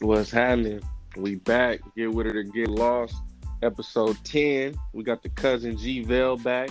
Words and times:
What's 0.00 0.30
happening? 0.30 0.80
We 1.16 1.36
back. 1.36 1.80
Get 1.96 2.12
with 2.12 2.28
it 2.28 2.36
or 2.36 2.44
get 2.44 2.68
lost. 2.68 3.16
Episode 3.62 4.16
10. 4.22 4.76
We 4.92 5.02
got 5.02 5.24
the 5.24 5.28
cousin 5.30 5.76
G 5.76 6.04
Vel 6.04 6.36
back. 6.36 6.70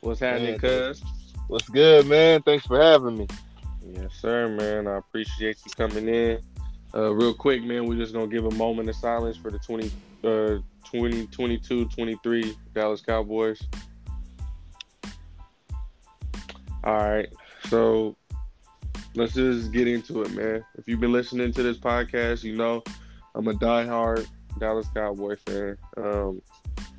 What's 0.00 0.20
happening, 0.20 0.50
Man, 0.50 0.58
cuz? 0.58 1.02
What's 1.46 1.66
good, 1.70 2.06
man? 2.06 2.42
Thanks 2.42 2.66
for 2.66 2.78
having 2.78 3.16
me. 3.16 3.26
Yes, 3.82 4.10
sir, 4.20 4.48
man. 4.48 4.86
I 4.86 4.98
appreciate 4.98 5.56
you 5.64 5.70
coming 5.76 6.08
in. 6.08 6.40
Uh, 6.94 7.14
real 7.14 7.32
quick, 7.32 7.64
man, 7.64 7.86
we're 7.86 7.96
just 7.96 8.12
going 8.12 8.28
to 8.28 8.34
give 8.34 8.44
a 8.44 8.54
moment 8.54 8.90
of 8.90 8.96
silence 8.96 9.38
for 9.38 9.50
the 9.50 9.58
20, 9.58 9.86
uh, 10.24 10.60
2022 10.84 11.86
23 11.86 12.56
Dallas 12.74 13.00
Cowboys. 13.00 13.62
All 16.84 16.96
right. 16.96 17.28
So 17.68 18.14
let's 19.18 19.34
just 19.34 19.72
get 19.72 19.88
into 19.88 20.22
it, 20.22 20.32
man. 20.32 20.64
If 20.76 20.86
you've 20.86 21.00
been 21.00 21.12
listening 21.12 21.52
to 21.52 21.62
this 21.62 21.76
podcast, 21.76 22.44
you 22.44 22.56
know 22.56 22.82
I'm 23.34 23.48
a 23.48 23.52
diehard 23.52 24.26
Dallas 24.58 24.86
Cowboy 24.94 25.36
fan. 25.44 25.76
Um, 25.96 26.40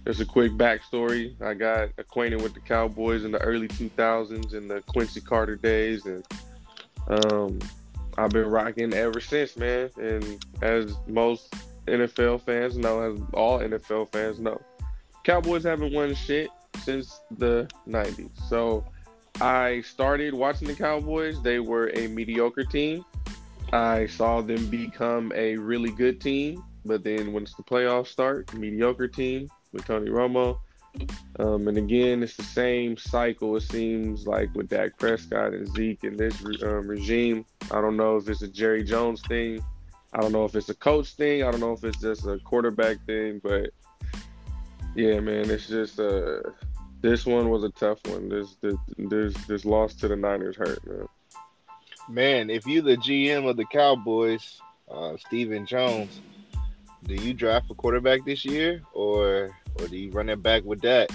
there's 0.03 0.19
a 0.19 0.25
quick 0.25 0.51
backstory. 0.53 1.41
I 1.41 1.53
got 1.53 1.89
acquainted 1.97 2.41
with 2.41 2.53
the 2.53 2.59
Cowboys 2.59 3.23
in 3.23 3.31
the 3.31 3.39
early 3.39 3.67
2000s 3.67 4.53
in 4.53 4.67
the 4.67 4.81
Quincy 4.81 5.21
Carter 5.21 5.55
days, 5.55 6.05
and 6.05 6.25
um, 7.07 7.59
I've 8.17 8.31
been 8.31 8.47
rocking 8.47 8.93
ever 8.93 9.21
since, 9.21 9.55
man. 9.55 9.89
And 9.97 10.45
as 10.61 10.95
most 11.07 11.53
NFL 11.87 12.41
fans 12.41 12.77
know, 12.77 13.01
as 13.01 13.19
all 13.33 13.59
NFL 13.59 14.11
fans 14.11 14.39
know, 14.39 14.61
Cowboys 15.23 15.63
haven't 15.63 15.93
won 15.93 16.15
shit 16.15 16.49
since 16.83 17.21
the 17.37 17.69
90s. 17.87 18.29
So 18.47 18.85
I 19.41 19.81
started 19.81 20.33
watching 20.33 20.67
the 20.67 20.75
Cowboys. 20.75 21.41
They 21.41 21.59
were 21.59 21.91
a 21.95 22.07
mediocre 22.07 22.65
team. 22.65 23.05
I 23.71 24.07
saw 24.07 24.41
them 24.41 24.67
become 24.67 25.31
a 25.35 25.55
really 25.55 25.91
good 25.91 26.19
team, 26.19 26.63
but 26.85 27.03
then 27.03 27.31
once 27.31 27.53
the 27.53 27.63
playoffs 27.63 28.07
start, 28.07 28.53
mediocre 28.53 29.07
team 29.07 29.49
with 29.71 29.85
Tony 29.85 30.09
Romo. 30.09 30.59
Um, 31.37 31.67
and 31.67 31.77
again, 31.77 32.23
it's 32.23 32.35
the 32.35 32.43
same 32.43 32.97
cycle. 32.97 33.55
It 33.55 33.61
seems 33.61 34.27
like 34.27 34.53
with 34.55 34.69
Dak 34.69 34.97
Prescott 34.97 35.53
and 35.53 35.67
Zeke 35.67 36.03
and 36.03 36.17
this 36.17 36.43
um, 36.63 36.87
regime. 36.87 37.45
I 37.71 37.79
don't 37.79 37.95
know 37.95 38.17
if 38.17 38.27
it's 38.27 38.41
a 38.41 38.47
Jerry 38.47 38.83
Jones 38.83 39.21
thing. 39.21 39.63
I 40.13 40.19
don't 40.19 40.31
know 40.31 40.45
if 40.45 40.55
it's 40.55 40.69
a 40.69 40.75
coach 40.75 41.13
thing. 41.13 41.43
I 41.43 41.51
don't 41.51 41.59
know 41.59 41.73
if 41.73 41.83
it's 41.83 42.01
just 42.01 42.25
a 42.25 42.39
quarterback 42.39 43.05
thing. 43.05 43.39
But 43.41 43.69
yeah, 44.95 45.19
man, 45.19 45.49
it's 45.49 45.67
just 45.67 45.99
uh, 45.99 46.41
this 47.01 47.25
one 47.25 47.49
was 47.49 47.63
a 47.63 47.69
tough 47.69 47.99
one. 48.07 48.29
This 48.29 48.55
this 48.61 48.75
this, 48.97 49.33
this 49.45 49.65
loss 49.65 49.93
to 49.95 50.07
the 50.07 50.15
Niners 50.15 50.57
hurt, 50.57 50.85
man. 50.85 51.07
Man, 52.09 52.49
if 52.49 52.65
you 52.65 52.81
the 52.81 52.97
GM 52.97 53.47
of 53.47 53.57
the 53.57 53.65
Cowboys, 53.65 54.59
uh, 54.89 55.15
Stephen 55.17 55.65
Jones, 55.65 56.19
do 57.05 57.13
you 57.15 57.33
draft 57.33 57.71
a 57.71 57.73
quarterback 57.73 58.25
this 58.25 58.43
year, 58.43 58.81
or 58.93 59.55
or 59.79 59.87
do 59.87 59.97
you 59.97 60.11
run 60.11 60.29
it 60.29 60.41
back 60.41 60.63
with 60.65 60.81
that? 60.81 61.09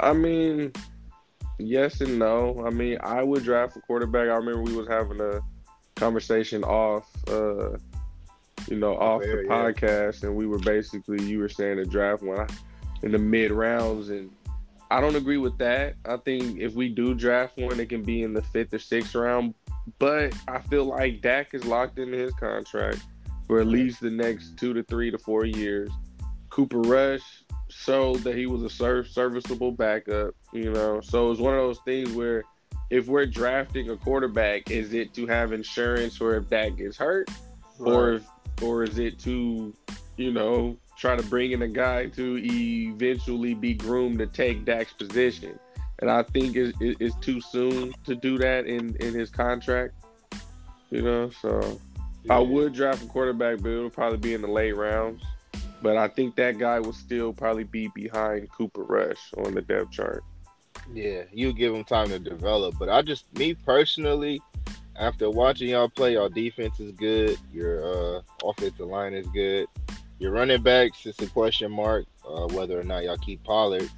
I 0.00 0.12
mean, 0.12 0.72
yes 1.58 2.00
and 2.00 2.18
no. 2.18 2.62
I 2.66 2.70
mean, 2.70 2.98
I 3.02 3.22
would 3.22 3.44
draft 3.44 3.76
a 3.76 3.80
quarterback. 3.80 4.28
I 4.28 4.34
remember 4.34 4.62
we 4.62 4.76
was 4.76 4.88
having 4.88 5.20
a 5.20 5.40
conversation 5.94 6.64
off, 6.64 7.08
uh, 7.28 7.78
you 8.68 8.76
know, 8.76 8.96
off 8.96 9.22
Fair, 9.22 9.36
the 9.36 9.42
yeah. 9.44 9.48
podcast, 9.48 10.24
and 10.24 10.34
we 10.34 10.46
were 10.46 10.58
basically 10.58 11.24
you 11.24 11.38
were 11.38 11.48
saying 11.48 11.76
to 11.76 11.84
draft 11.84 12.22
one 12.22 12.48
in 13.04 13.12
the 13.12 13.18
mid 13.18 13.52
rounds, 13.52 14.08
and 14.08 14.30
I 14.90 15.00
don't 15.00 15.14
agree 15.14 15.36
with 15.36 15.58
that. 15.58 15.94
I 16.04 16.16
think 16.16 16.58
if 16.58 16.74
we 16.74 16.88
do 16.88 17.14
draft 17.14 17.58
one, 17.58 17.78
it 17.78 17.88
can 17.88 18.02
be 18.02 18.22
in 18.22 18.32
the 18.32 18.42
fifth 18.42 18.72
or 18.72 18.78
sixth 18.78 19.14
round. 19.14 19.54
But 19.98 20.34
I 20.48 20.60
feel 20.60 20.86
like 20.86 21.20
Dak 21.20 21.52
is 21.52 21.64
locked 21.66 21.98
into 21.98 22.16
his 22.16 22.32
contract 22.34 23.00
for 23.46 23.60
at 23.60 23.66
least 23.66 24.00
the 24.00 24.10
next 24.10 24.56
two 24.56 24.72
to 24.72 24.82
three 24.82 25.10
to 25.10 25.18
four 25.18 25.44
years. 25.44 25.90
Cooper 26.48 26.80
Rush 26.80 27.44
showed 27.68 28.20
that 28.20 28.36
he 28.36 28.46
was 28.46 28.62
a 28.62 28.70
serv- 28.70 29.08
serviceable 29.08 29.72
backup, 29.72 30.34
you 30.52 30.72
know. 30.72 31.02
So 31.02 31.30
it's 31.30 31.40
one 31.40 31.54
of 31.54 31.60
those 31.60 31.80
things 31.84 32.12
where 32.12 32.44
if 32.88 33.06
we're 33.06 33.26
drafting 33.26 33.90
a 33.90 33.96
quarterback, 33.96 34.70
is 34.70 34.94
it 34.94 35.12
to 35.14 35.26
have 35.26 35.52
insurance 35.52 36.16
for 36.16 36.36
if 36.36 36.48
Dak 36.48 36.76
gets 36.76 36.96
hurt, 36.96 37.30
or 37.78 38.14
if, 38.14 38.26
or 38.62 38.84
is 38.84 38.98
it 38.98 39.18
to, 39.20 39.74
you 40.16 40.32
know, 40.32 40.78
try 40.96 41.16
to 41.16 41.22
bring 41.24 41.52
in 41.52 41.62
a 41.62 41.68
guy 41.68 42.06
to 42.06 42.38
eventually 42.42 43.54
be 43.54 43.74
groomed 43.74 44.18
to 44.18 44.26
take 44.26 44.64
Dak's 44.64 44.92
position? 44.92 45.58
And 46.00 46.10
I 46.10 46.22
think 46.22 46.56
it's, 46.56 46.76
it's 46.80 47.14
too 47.16 47.40
soon 47.40 47.94
to 48.04 48.14
do 48.14 48.36
that 48.38 48.66
in 48.66 48.96
in 48.96 49.14
his 49.14 49.30
contract, 49.30 49.94
you 50.90 51.02
know. 51.02 51.30
So 51.30 51.80
I 52.28 52.38
would 52.38 52.72
draft 52.72 53.02
a 53.02 53.06
quarterback, 53.06 53.60
but 53.62 53.70
it'll 53.70 53.90
probably 53.90 54.18
be 54.18 54.34
in 54.34 54.42
the 54.42 54.48
late 54.48 54.76
rounds. 54.76 55.22
But 55.82 55.96
I 55.96 56.08
think 56.08 56.34
that 56.36 56.58
guy 56.58 56.80
will 56.80 56.94
still 56.94 57.32
probably 57.32 57.64
be 57.64 57.88
behind 57.94 58.50
Cooper 58.50 58.82
Rush 58.82 59.32
on 59.36 59.54
the 59.54 59.60
depth 59.60 59.90
chart. 59.90 60.24
Yeah, 60.92 61.22
you 61.32 61.52
give 61.52 61.74
him 61.74 61.84
time 61.84 62.08
to 62.08 62.18
develop. 62.18 62.76
But 62.78 62.88
I 62.88 63.02
just, 63.02 63.32
me 63.38 63.54
personally, 63.54 64.40
after 64.96 65.30
watching 65.30 65.68
y'all 65.68 65.88
play, 65.88 66.14
y'all 66.14 66.28
defense 66.28 66.80
is 66.80 66.92
good. 66.92 67.38
Your 67.52 67.84
uh, 68.16 68.22
offensive 68.42 68.86
line 68.86 69.14
is 69.14 69.26
good. 69.28 69.66
Your 70.18 70.32
running 70.32 70.62
backs, 70.62 71.06
it's 71.06 71.20
a 71.20 71.26
question 71.26 71.70
mark 71.70 72.06
uh, 72.26 72.46
whether 72.48 72.78
or 72.78 72.84
not 72.84 73.04
y'all 73.04 73.18
keep 73.18 73.42
Pollard. 73.44 73.88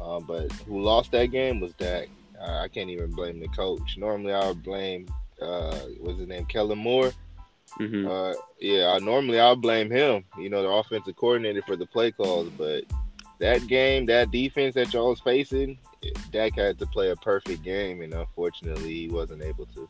Uh, 0.00 0.20
but 0.20 0.50
who 0.66 0.82
lost 0.82 1.12
that 1.12 1.26
game 1.26 1.60
was 1.60 1.72
Dak. 1.74 2.08
Uh, 2.40 2.58
I 2.58 2.68
can't 2.68 2.90
even 2.90 3.10
blame 3.10 3.40
the 3.40 3.48
coach. 3.48 3.96
Normally, 3.96 4.32
I 4.32 4.48
would 4.48 4.62
blame, 4.62 5.06
uh, 5.40 5.78
what's 6.00 6.18
his 6.18 6.28
name, 6.28 6.46
Kellen 6.46 6.78
Moore. 6.78 7.12
hmm 7.78 8.06
Uh, 8.06 8.34
yeah, 8.60 8.92
I, 8.92 8.98
normally 8.98 9.38
I'll 9.40 9.56
blame 9.56 9.90
him, 9.90 10.24
you 10.38 10.50
know, 10.50 10.62
the 10.62 10.68
offensive 10.68 11.16
coordinator 11.16 11.62
for 11.62 11.76
the 11.76 11.86
play 11.86 12.10
calls. 12.10 12.50
But 12.58 12.84
that 13.38 13.66
game, 13.66 14.06
that 14.06 14.30
defense 14.30 14.74
that 14.74 14.92
y'all 14.92 15.10
was 15.10 15.20
facing, 15.20 15.78
Dak 16.30 16.54
had 16.56 16.78
to 16.80 16.86
play 16.86 17.10
a 17.10 17.16
perfect 17.16 17.62
game, 17.62 18.02
and 18.02 18.12
unfortunately, 18.12 18.92
he 18.92 19.08
wasn't 19.08 19.42
able 19.42 19.66
to. 19.66 19.88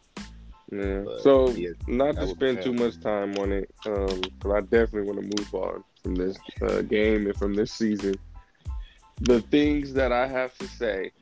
Yeah. 0.72 1.02
But, 1.04 1.20
So 1.22 1.50
yeah, 1.50 1.70
not 1.86 2.16
to 2.16 2.26
spend 2.28 2.62
too 2.62 2.72
much 2.72 3.00
time 3.00 3.36
on 3.38 3.52
it, 3.52 3.70
um, 3.86 4.20
because 4.20 4.52
I 4.52 4.60
definitely 4.60 5.02
want 5.02 5.20
to 5.20 5.36
move 5.42 5.54
on 5.54 5.84
from 6.02 6.14
this 6.14 6.36
uh, 6.62 6.82
game 6.82 7.26
and 7.26 7.36
from 7.36 7.54
this 7.54 7.72
season. 7.72 8.14
The 9.20 9.40
things 9.42 9.92
that 9.94 10.12
I 10.12 10.26
have 10.26 10.56
to 10.58 10.66
say 10.66 11.12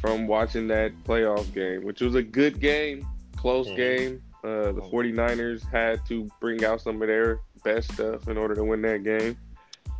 from 0.00 0.26
watching 0.26 0.66
that 0.68 0.92
playoff 1.04 1.52
game, 1.54 1.84
which 1.84 2.00
was 2.00 2.14
a 2.14 2.22
good 2.22 2.58
game, 2.60 3.06
close 3.36 3.68
Mhm. 3.68 3.76
game. 3.76 4.22
Uh, 4.42 4.72
the 4.72 4.80
Mhm. 4.80 4.90
49ers 4.90 5.62
had 5.70 6.04
to 6.06 6.26
bring 6.40 6.64
out 6.64 6.80
some 6.80 7.00
of 7.02 7.08
their 7.08 7.40
best 7.62 7.92
stuff 7.92 8.26
in 8.26 8.38
order 8.38 8.54
to 8.54 8.64
win 8.64 8.80
that 8.82 9.04
game. 9.04 9.36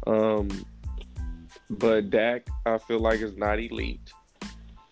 Um, 0.06 0.48
but 1.68 2.08
Dak, 2.10 2.48
I 2.64 2.78
feel 2.78 2.98
like, 3.00 3.20
is 3.20 3.36
not 3.36 3.60
elite. 3.60 4.00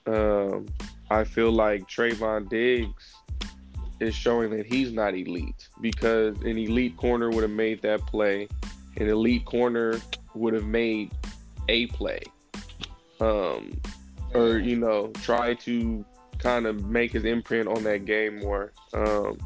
Um, 0.06 0.66
I 1.10 1.25
feel 1.25 1.50
like 1.50 1.88
Trevon 1.88 2.49
Diggs 2.49 3.15
is 4.01 4.15
showing 4.15 4.51
that 4.51 4.67
he's 4.67 4.93
not 4.93 5.15
elite 5.15 5.69
because 5.81 6.41
an 6.43 6.59
elite 6.59 6.97
corner 6.97 7.31
would 7.31 7.43
have 7.43 7.51
made 7.53 7.83
that 7.83 8.01
play. 8.07 8.49
An 8.97 9.09
elite 9.09 9.45
corner 9.45 10.01
would 10.35 10.55
have 10.55 10.65
made 10.65 11.13
a 11.69 11.87
play. 11.87 12.21
Um, 13.21 13.81
or, 14.35 14.59
you 14.59 14.77
know, 14.77 15.09
try 15.23 15.55
to 15.55 16.05
kind 16.39 16.67
of 16.67 16.85
make 16.87 17.13
his 17.13 17.25
imprint 17.25 17.69
on 17.69 17.83
that 17.85 18.05
game 18.05 18.39
more. 18.41 18.73
Um, 18.93 19.39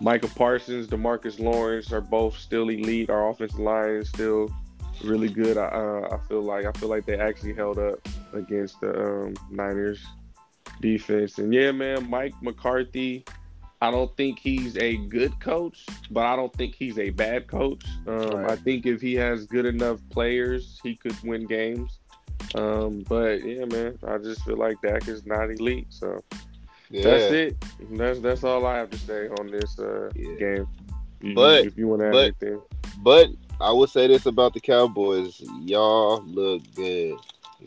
Michael 0.00 0.30
Parsons, 0.30 0.86
Demarcus 0.88 1.38
Lawrence 1.38 1.92
are 1.92 2.00
both 2.00 2.36
still 2.36 2.68
elite. 2.68 3.10
Our 3.10 3.30
offensive 3.30 3.60
line 3.60 3.90
is 3.90 4.08
still 4.08 4.50
really 5.04 5.28
good. 5.28 5.56
I, 5.56 5.66
uh, 5.66 6.16
I 6.16 6.28
feel 6.28 6.42
like 6.42 6.64
I 6.64 6.72
feel 6.72 6.88
like 6.88 7.06
they 7.06 7.18
actually 7.18 7.54
held 7.54 7.78
up 7.78 8.06
against 8.32 8.80
the 8.80 9.24
um, 9.24 9.34
Niners 9.50 10.04
defense. 10.80 11.38
And 11.38 11.52
yeah, 11.52 11.70
man, 11.72 12.08
Mike 12.10 12.34
McCarthy. 12.42 13.24
I 13.84 13.90
don't 13.90 14.14
think 14.16 14.38
he's 14.38 14.76
a 14.78 14.96
good 14.96 15.38
coach, 15.40 15.84
but 16.10 16.24
I 16.24 16.36
don't 16.36 16.52
think 16.54 16.74
he's 16.74 16.98
a 16.98 17.10
bad 17.10 17.46
coach. 17.48 17.84
Um, 18.06 18.14
Right. 18.30 18.50
I 18.52 18.56
think 18.56 18.86
if 18.86 19.00
he 19.02 19.14
has 19.16 19.46
good 19.46 19.66
enough 19.66 19.98
players, 20.10 20.80
he 20.82 20.96
could 20.96 21.16
win 21.22 21.46
games. 21.46 21.98
Um, 22.54 23.04
but 23.08 23.44
yeah, 23.44 23.64
man, 23.66 23.98
I 24.06 24.18
just 24.18 24.42
feel 24.44 24.56
like 24.56 24.80
Dak 24.80 25.06
is 25.08 25.26
not 25.26 25.50
elite. 25.50 25.86
So 25.90 26.22
yeah. 26.90 27.02
that's 27.02 27.32
it. 27.32 27.64
That's 27.90 28.20
that's 28.20 28.44
all 28.44 28.64
I 28.66 28.76
have 28.78 28.90
to 28.90 28.98
say 28.98 29.28
on 29.38 29.50
this 29.50 29.78
uh, 29.78 30.10
Yeah. 30.16 30.34
game. 30.38 30.66
You- 31.20 31.34
But- 31.34 31.66
if 31.66 31.76
you 31.76 31.88
want 31.88 32.00
to 32.02 32.06
add 32.08 32.12
but- 32.12 32.24
anything, 32.42 32.60
But 33.02 33.28
I 33.60 33.70
will 33.72 33.86
say 33.86 34.06
this 34.06 34.24
about 34.26 34.54
the 34.54 34.60
Cowboys: 34.60 35.42
y'all 35.64 36.22
look 36.26 36.62
good. 36.74 37.16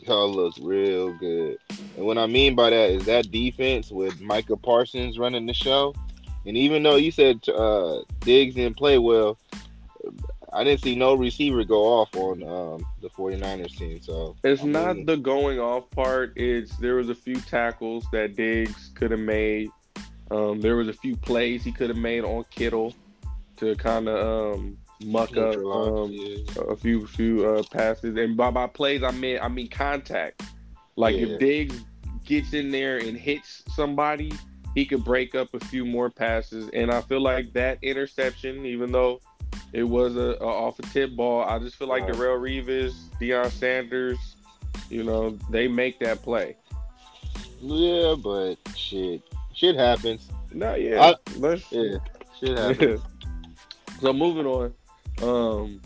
Y'all 0.06 0.30
look 0.30 0.54
real 0.60 1.12
good. 1.14 1.58
And 1.96 2.06
what 2.06 2.18
I 2.18 2.26
mean 2.26 2.54
by 2.54 2.70
that 2.70 2.90
is 2.90 3.04
that 3.06 3.30
defense 3.32 3.90
with 3.90 4.20
Micah 4.20 4.56
Parsons 4.56 5.18
running 5.18 5.46
the 5.46 5.54
show. 5.54 5.94
And 6.46 6.56
even 6.56 6.82
though 6.82 6.96
you 6.96 7.10
said 7.10 7.46
uh, 7.48 8.00
Diggs 8.20 8.54
didn't 8.54 8.76
play 8.76 8.98
well, 8.98 9.38
I 10.52 10.64
didn't 10.64 10.80
see 10.82 10.94
no 10.94 11.14
receiver 11.14 11.62
go 11.64 11.84
off 11.84 12.14
on 12.16 12.42
um, 12.42 12.86
the 13.02 13.10
49ers 13.10 13.76
team. 13.76 14.00
So 14.00 14.34
It's 14.42 14.62
I 14.62 14.66
not 14.66 15.06
the 15.06 15.16
going 15.16 15.58
off 15.60 15.90
part. 15.90 16.32
It's 16.36 16.76
there 16.78 16.94
was 16.94 17.10
a 17.10 17.14
few 17.14 17.36
tackles 17.36 18.06
that 18.12 18.34
Diggs 18.36 18.90
could 18.94 19.10
have 19.10 19.20
made. 19.20 19.70
Um, 20.30 20.60
there 20.60 20.76
was 20.76 20.88
a 20.88 20.92
few 20.92 21.16
plays 21.16 21.64
he 21.64 21.72
could 21.72 21.90
have 21.90 21.98
made 21.98 22.24
on 22.24 22.44
Kittle. 22.50 22.94
to 23.56 23.74
kind 23.76 24.08
of 24.08 24.54
um, 24.58 24.78
muck 25.04 25.36
up 25.36 25.56
um, 25.56 26.10
yeah. 26.12 26.36
a 26.68 26.76
few 26.76 27.06
few 27.06 27.44
uh, 27.46 27.62
passes. 27.72 28.16
And 28.16 28.36
by 28.36 28.50
by 28.50 28.68
plays, 28.68 29.02
I 29.02 29.10
mean 29.10 29.38
I 29.42 29.48
mean 29.48 29.68
contact. 29.68 30.42
Like 30.96 31.16
Yeah. 31.16 31.26
if 31.26 31.38
Diggs 31.40 31.84
gets 32.24 32.52
in 32.54 32.70
there 32.70 32.98
and 32.98 33.16
hits 33.16 33.62
somebody, 33.74 34.32
he 34.78 34.86
could 34.86 35.02
break 35.04 35.34
up 35.34 35.52
a 35.54 35.58
few 35.58 35.84
more 35.84 36.08
passes. 36.08 36.70
And 36.72 36.92
I 36.92 37.00
feel 37.00 37.20
like 37.20 37.52
that 37.54 37.78
interception, 37.82 38.64
even 38.64 38.92
though 38.92 39.20
it 39.72 39.82
was 39.82 40.14
a, 40.14 40.36
a 40.40 40.46
off 40.46 40.78
a 40.78 40.82
tip 40.82 41.16
ball, 41.16 41.42
I 41.42 41.58
just 41.58 41.74
feel 41.74 41.88
like 41.88 42.04
Right. 42.04 42.12
Darrelle 42.12 42.38
Revis, 42.40 42.92
Deion 43.20 43.50
Sanders, 43.50 44.36
you 44.88 45.02
know, 45.02 45.36
they 45.50 45.66
make 45.66 45.98
that 45.98 46.22
play. 46.22 46.54
Yeah, 47.60 48.14
but 48.22 48.54
shit, 48.76 49.20
shit 49.52 49.74
happens. 49.74 50.28
No, 50.52 50.76
yeah, 50.76 51.12
I- 51.12 51.56
Yeah, 51.72 51.98
shit 52.38 52.56
happens. 52.56 53.00
so 54.00 54.12
moving 54.12 54.46
on. 54.46 54.72
Um 55.20 55.80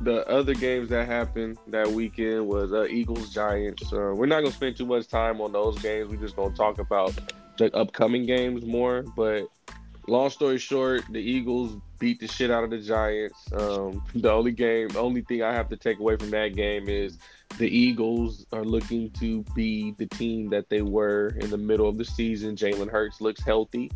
the 0.00 0.28
other 0.28 0.54
games 0.54 0.90
that 0.90 1.06
happened 1.06 1.56
that 1.68 1.88
weekend 1.88 2.48
was 2.48 2.72
uh, 2.72 2.84
Eagles 2.86 3.32
Giants. 3.32 3.92
Uh, 3.92 4.12
we're 4.14 4.26
not 4.26 4.40
gonna 4.40 4.50
spend 4.50 4.76
too 4.76 4.84
much 4.86 5.06
time 5.06 5.40
on 5.40 5.52
those 5.52 5.78
games. 5.80 6.10
We're 6.10 6.20
just 6.20 6.34
gonna 6.34 6.54
talk 6.54 6.80
about 6.80 7.14
the 7.58 7.74
upcoming 7.74 8.26
games 8.26 8.64
more. 8.64 9.02
But 9.16 9.48
long 10.06 10.30
story 10.30 10.58
short, 10.58 11.04
the 11.10 11.20
Eagles 11.20 11.76
beat 11.98 12.20
the 12.20 12.28
shit 12.28 12.50
out 12.50 12.64
of 12.64 12.70
the 12.70 12.78
Giants. 12.78 13.38
Um, 13.52 14.02
the 14.14 14.30
only 14.30 14.52
game, 14.52 14.88
only 14.96 15.22
thing 15.22 15.42
I 15.42 15.52
have 15.54 15.68
to 15.70 15.76
take 15.76 15.98
away 15.98 16.16
from 16.16 16.30
that 16.30 16.54
game 16.54 16.88
is 16.88 17.18
the 17.58 17.68
Eagles 17.68 18.46
are 18.52 18.64
looking 18.64 19.10
to 19.12 19.44
be 19.54 19.94
the 19.98 20.06
team 20.06 20.50
that 20.50 20.68
they 20.68 20.82
were 20.82 21.28
in 21.40 21.50
the 21.50 21.58
middle 21.58 21.88
of 21.88 21.96
the 21.98 22.04
season. 22.04 22.56
Jalen 22.56 22.90
Hurts 22.90 23.20
looks 23.20 23.42
healthy, 23.42 23.90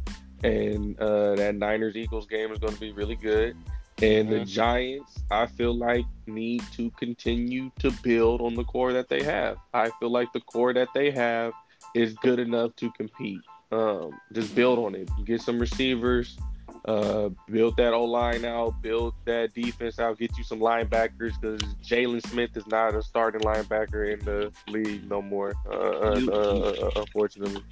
and 0.44 0.98
uh, 1.00 1.34
that 1.34 1.56
Niners 1.56 1.96
Eagles 1.96 2.26
game 2.26 2.52
is 2.52 2.58
going 2.58 2.74
to 2.74 2.80
be 2.80 2.92
really 2.92 3.16
good. 3.16 3.56
And 4.00 4.28
the 4.28 4.36
Mhm. 4.36 4.46
Giants, 4.46 5.16
I 5.28 5.46
feel 5.46 5.74
like, 5.74 6.04
need 6.28 6.62
to 6.76 6.88
continue 6.92 7.72
to 7.80 7.90
build 8.02 8.40
on 8.40 8.54
the 8.54 8.62
core 8.62 8.92
that 8.92 9.08
they 9.08 9.24
have. 9.24 9.58
I 9.74 9.90
feel 9.98 10.10
like 10.10 10.32
the 10.32 10.40
core 10.40 10.72
that 10.72 10.88
they 10.94 11.10
have 11.10 11.52
is 11.94 12.14
good 12.14 12.38
enough 12.38 12.74
to 12.76 12.90
compete. 12.92 13.40
Um, 13.70 14.18
just 14.32 14.54
build 14.54 14.78
on 14.78 14.94
it. 14.94 15.08
Get 15.24 15.40
some 15.40 15.58
receivers. 15.58 16.38
Uh, 16.84 17.28
build 17.50 17.76
that 17.76 17.92
O 17.92 18.04
line 18.04 18.44
out. 18.44 18.80
Build 18.82 19.14
that 19.26 19.52
defense 19.54 19.98
out. 19.98 20.18
Get 20.18 20.36
you 20.38 20.44
some 20.44 20.60
linebackers 20.60 21.38
because 21.40 21.60
Jaylon 21.84 22.26
Smith 22.26 22.56
is 22.56 22.66
not 22.66 22.94
a 22.94 23.02
starting 23.02 23.42
linebacker 23.42 24.12
in 24.12 24.24
the 24.24 24.52
league 24.68 25.08
no 25.08 25.20
more. 25.20 25.54
Uh, 25.66 25.76
uh, 25.76 26.20
uh, 26.28 26.86
uh, 26.86 26.90
unfortunately. 26.96 27.62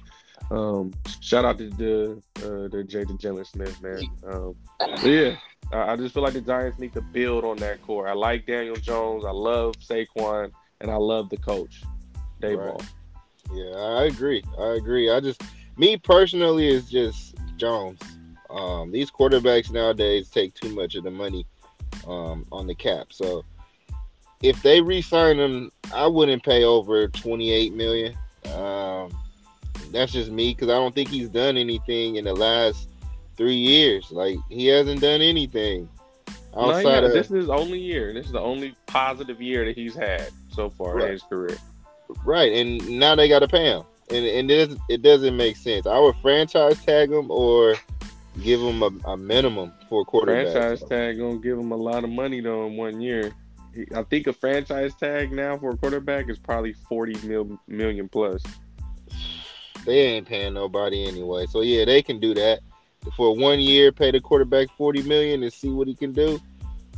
Um, 0.51 0.93
shout 1.19 1.45
out 1.45 1.57
to 1.57 1.69
the 1.71 2.11
uh, 2.37 2.67
the 2.69 2.85
Jaden 2.87 3.19
Jaylon 3.19 3.45
Smith 3.45 3.81
man. 3.81 4.01
Um, 4.27 4.55
but 4.79 5.05
yeah, 5.05 5.35
I 5.71 5.93
I 5.93 5.95
just 5.95 6.13
feel 6.13 6.23
like 6.23 6.33
the 6.33 6.41
Giants 6.41 6.79
need 6.79 6.93
to 6.93 7.01
build 7.01 7.43
on 7.43 7.57
that 7.57 7.81
core. 7.81 8.07
I 8.07 8.13
like 8.13 8.45
Daniel 8.45 8.75
Jones. 8.75 9.25
I 9.25 9.31
love 9.31 9.73
Saquon, 9.75 10.51
and 10.79 10.91
I 10.91 10.95
love 10.95 11.29
the 11.29 11.37
coach, 11.37 11.81
Daboll. 12.41 12.79
Right. 12.79 12.89
Yeah, 13.53 13.75
I 13.75 14.05
agree. 14.05 14.43
I 14.59 14.73
agree. 14.73 15.09
I 15.09 15.19
just, 15.19 15.41
me 15.77 15.97
personally, 15.97 16.67
is 16.67 16.89
just 16.89 17.35
Jones. 17.57 17.99
Um, 18.49 18.91
these 18.91 19.11
quarterbacks 19.11 19.71
nowadays 19.71 20.29
take 20.29 20.53
too 20.53 20.73
much 20.73 20.95
of 20.95 21.03
the 21.03 21.11
money 21.11 21.45
um, 22.07 22.45
on 22.51 22.67
the 22.67 22.75
cap. 22.75 23.07
So 23.11 23.43
if 24.41 24.61
they 24.61 24.81
re-sign 24.81 25.37
him, 25.37 25.71
I 25.93 26.07
wouldn't 26.07 26.43
pay 26.43 26.63
over 26.63 27.07
twenty-eight 27.07 27.73
million. 27.73 28.17
Um, 28.53 29.11
that's 29.91 30.11
just 30.11 30.31
me 30.31 30.53
because 30.53 30.69
I 30.69 30.73
don't 30.73 30.93
think 30.93 31.09
he's 31.09 31.29
done 31.29 31.57
anything 31.57 32.15
in 32.17 32.25
the 32.25 32.33
last 32.33 32.89
three 33.35 33.55
years. 33.55 34.11
Like 34.11 34.37
he 34.49 34.67
hasn't 34.67 35.01
done 35.01 35.21
anything 35.21 35.89
outside 36.55 36.83
not. 36.83 37.03
of 37.05 37.13
this 37.13 37.27
is 37.27 37.33
his 37.33 37.49
only 37.49 37.79
year. 37.79 38.13
This 38.13 38.25
is 38.27 38.31
the 38.31 38.39
only 38.39 38.75
positive 38.85 39.41
year 39.41 39.65
that 39.65 39.75
he's 39.75 39.95
had 39.95 40.29
so 40.49 40.69
far 40.69 40.95
Right. 40.95 41.05
in 41.05 41.11
his 41.13 41.23
career. 41.23 41.57
Right, 42.23 42.51
and 42.53 42.99
now 42.99 43.15
they 43.15 43.27
got 43.27 43.39
to 43.39 43.47
pay 43.47 43.65
him, 43.65 43.83
and 44.09 44.25
and 44.25 44.49
it 44.51 44.57
doesn't, 44.57 44.81
it 44.89 45.01
doesn't 45.01 45.35
make 45.35 45.57
sense. 45.57 45.85
I 45.85 45.99
would 45.99 46.15
franchise 46.21 46.83
tag 46.83 47.11
him 47.11 47.29
or 47.31 47.75
give 48.41 48.61
him 48.61 48.83
a, 48.83 49.11
a 49.11 49.17
minimum 49.17 49.73
for 49.89 50.01
a 50.01 50.05
quarterback. 50.05 50.53
Franchise 50.53 50.87
tag 50.87 51.17
gonna 51.17 51.37
give 51.39 51.57
him 51.57 51.71
a 51.71 51.75
lot 51.77 52.03
of 52.03 52.09
money 52.09 52.41
though 52.41 52.65
in 52.67 52.77
one 52.77 53.01
year. 53.01 53.33
I 53.95 54.03
think 54.03 54.27
a 54.27 54.33
franchise 54.33 54.95
tag 54.95 55.31
now 55.31 55.57
for 55.57 55.71
a 55.71 55.77
quarterback 55.77 56.29
is 56.29 56.39
probably 56.39 56.73
forty 56.73 57.15
mil, 57.27 57.59
million 57.67 58.09
plus. 58.09 58.41
They 59.85 59.99
ain't 59.99 60.27
paying 60.27 60.53
nobody 60.53 61.07
anyway, 61.07 61.45
so 61.45 61.61
yeah, 61.61 61.85
they 61.85 62.01
can 62.01 62.19
do 62.19 62.33
that 62.33 62.59
for 63.15 63.35
one 63.35 63.59
year. 63.59 63.91
Pay 63.91 64.11
the 64.11 64.19
quarterback 64.19 64.69
forty 64.77 65.01
million 65.03 65.43
and 65.43 65.53
see 65.53 65.69
what 65.69 65.87
he 65.87 65.95
can 65.95 66.11
do. 66.11 66.39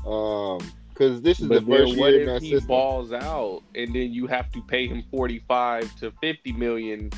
Um, 0.07 0.59
because 0.99 1.21
this 1.21 1.39
is 1.39 1.47
But 1.47 1.65
the 1.65 1.71
first 1.71 1.97
what 1.97 2.11
year 2.11 2.23
in 2.23 2.29
if 2.29 2.33
that 2.33 2.41
he 2.41 2.51
system. 2.51 2.67
balls 2.67 3.13
out 3.13 3.61
and 3.73 3.95
then 3.95 4.11
you 4.11 4.27
have 4.27 4.51
to 4.51 4.61
pay 4.61 4.85
him 4.85 5.03
forty 5.09 5.39
five 5.47 5.93
to 5.99 6.11
fifty 6.21 6.51
million 6.51 7.09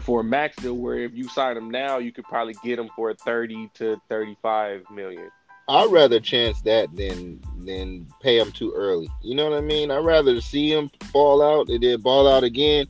for 0.00 0.20
a 0.20 0.24
max 0.24 0.56
deal? 0.56 0.74
Where 0.74 0.98
if 0.98 1.14
you 1.14 1.28
sign 1.28 1.56
him 1.56 1.70
now, 1.70 1.98
you 1.98 2.10
could 2.10 2.24
probably 2.24 2.56
get 2.64 2.78
him 2.78 2.90
for 2.96 3.14
thirty 3.14 3.70
to 3.74 4.00
thirty 4.08 4.36
five 4.42 4.82
million. 4.90 5.30
I'd 5.68 5.90
rather 5.90 6.20
chance 6.20 6.60
that 6.62 6.94
than 6.96 7.40
than 7.64 8.06
pay 8.20 8.38
him 8.38 8.50
too 8.50 8.72
early. 8.74 9.08
You 9.22 9.36
know 9.36 9.48
what 9.48 9.56
I 9.56 9.62
mean? 9.62 9.90
I'd 9.90 10.04
rather 10.04 10.40
see 10.40 10.72
him 10.72 10.90
ball 11.12 11.40
out 11.40 11.68
and 11.68 11.82
then 11.82 12.00
ball 12.00 12.28
out 12.28 12.42
again, 12.42 12.86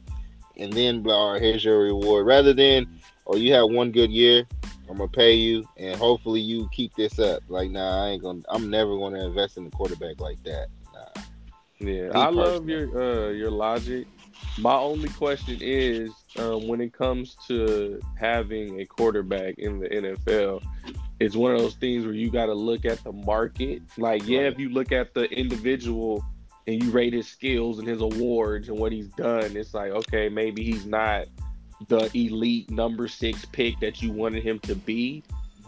and 0.56 0.72
then 0.72 1.02
blah, 1.02 1.34
here's 1.38 1.64
your 1.64 1.80
reward. 1.80 2.26
Rather 2.26 2.54
than, 2.54 2.98
oh, 3.26 3.36
you 3.36 3.52
had 3.52 3.62
one 3.62 3.92
good 3.92 4.10
year, 4.10 4.44
I'm 4.88 4.96
gonna 4.98 5.08
pay 5.08 5.34
you, 5.34 5.66
and 5.76 5.96
hopefully 5.96 6.40
you 6.40 6.68
keep 6.72 6.94
this 6.94 7.18
up. 7.18 7.42
Like, 7.48 7.70
nah, 7.70 8.04
I 8.04 8.08
ain't 8.10 8.22
gonna. 8.22 8.42
I'm 8.48 8.70
never 8.70 8.96
gonna 8.96 9.24
invest 9.26 9.56
in 9.56 9.66
a 9.66 9.70
quarterback 9.70 10.20
like 10.20 10.42
that. 10.44 10.68
Nah. 10.92 11.22
Yeah, 11.80 12.08
Me 12.08 12.10
I 12.14 12.28
love 12.28 12.68
your 12.68 13.28
uh, 13.28 13.30
your 13.30 13.50
logic. 13.50 14.06
My 14.58 14.74
only 14.76 15.08
question 15.10 15.58
is 15.60 16.10
um, 16.38 16.68
when 16.68 16.80
it 16.80 16.92
comes 16.92 17.36
to 17.48 18.00
having 18.18 18.80
a 18.80 18.84
quarterback 18.86 19.58
in 19.58 19.78
the 19.80 19.88
NFL, 19.88 20.62
it's 21.18 21.34
one 21.34 21.52
of 21.52 21.58
those 21.60 21.74
things 21.74 22.04
where 22.04 22.14
you 22.14 22.30
got 22.30 22.46
to 22.46 22.54
look 22.54 22.84
at 22.84 23.02
the 23.04 23.12
market. 23.12 23.82
Like, 23.96 24.26
yeah, 24.26 24.40
Right. 24.42 24.52
if 24.52 24.58
you 24.58 24.68
look 24.68 24.92
at 24.92 25.14
the 25.14 25.24
individual 25.30 26.24
and 26.66 26.82
you 26.82 26.90
rate 26.90 27.12
his 27.12 27.26
skills 27.26 27.78
and 27.78 27.88
his 27.88 28.00
awards 28.00 28.68
and 28.68 28.78
what 28.78 28.92
he's 28.92 29.08
done, 29.08 29.56
it's 29.56 29.74
like, 29.74 29.90
okay, 29.92 30.28
maybe 30.28 30.62
he's 30.64 30.86
not 30.86 31.26
the 31.88 32.10
elite 32.14 32.70
number 32.70 33.08
six 33.08 33.44
pick 33.44 33.78
that 33.80 34.02
you 34.02 34.12
wanted 34.12 34.42
him 34.42 34.58
to 34.60 34.74
be. 34.74 35.22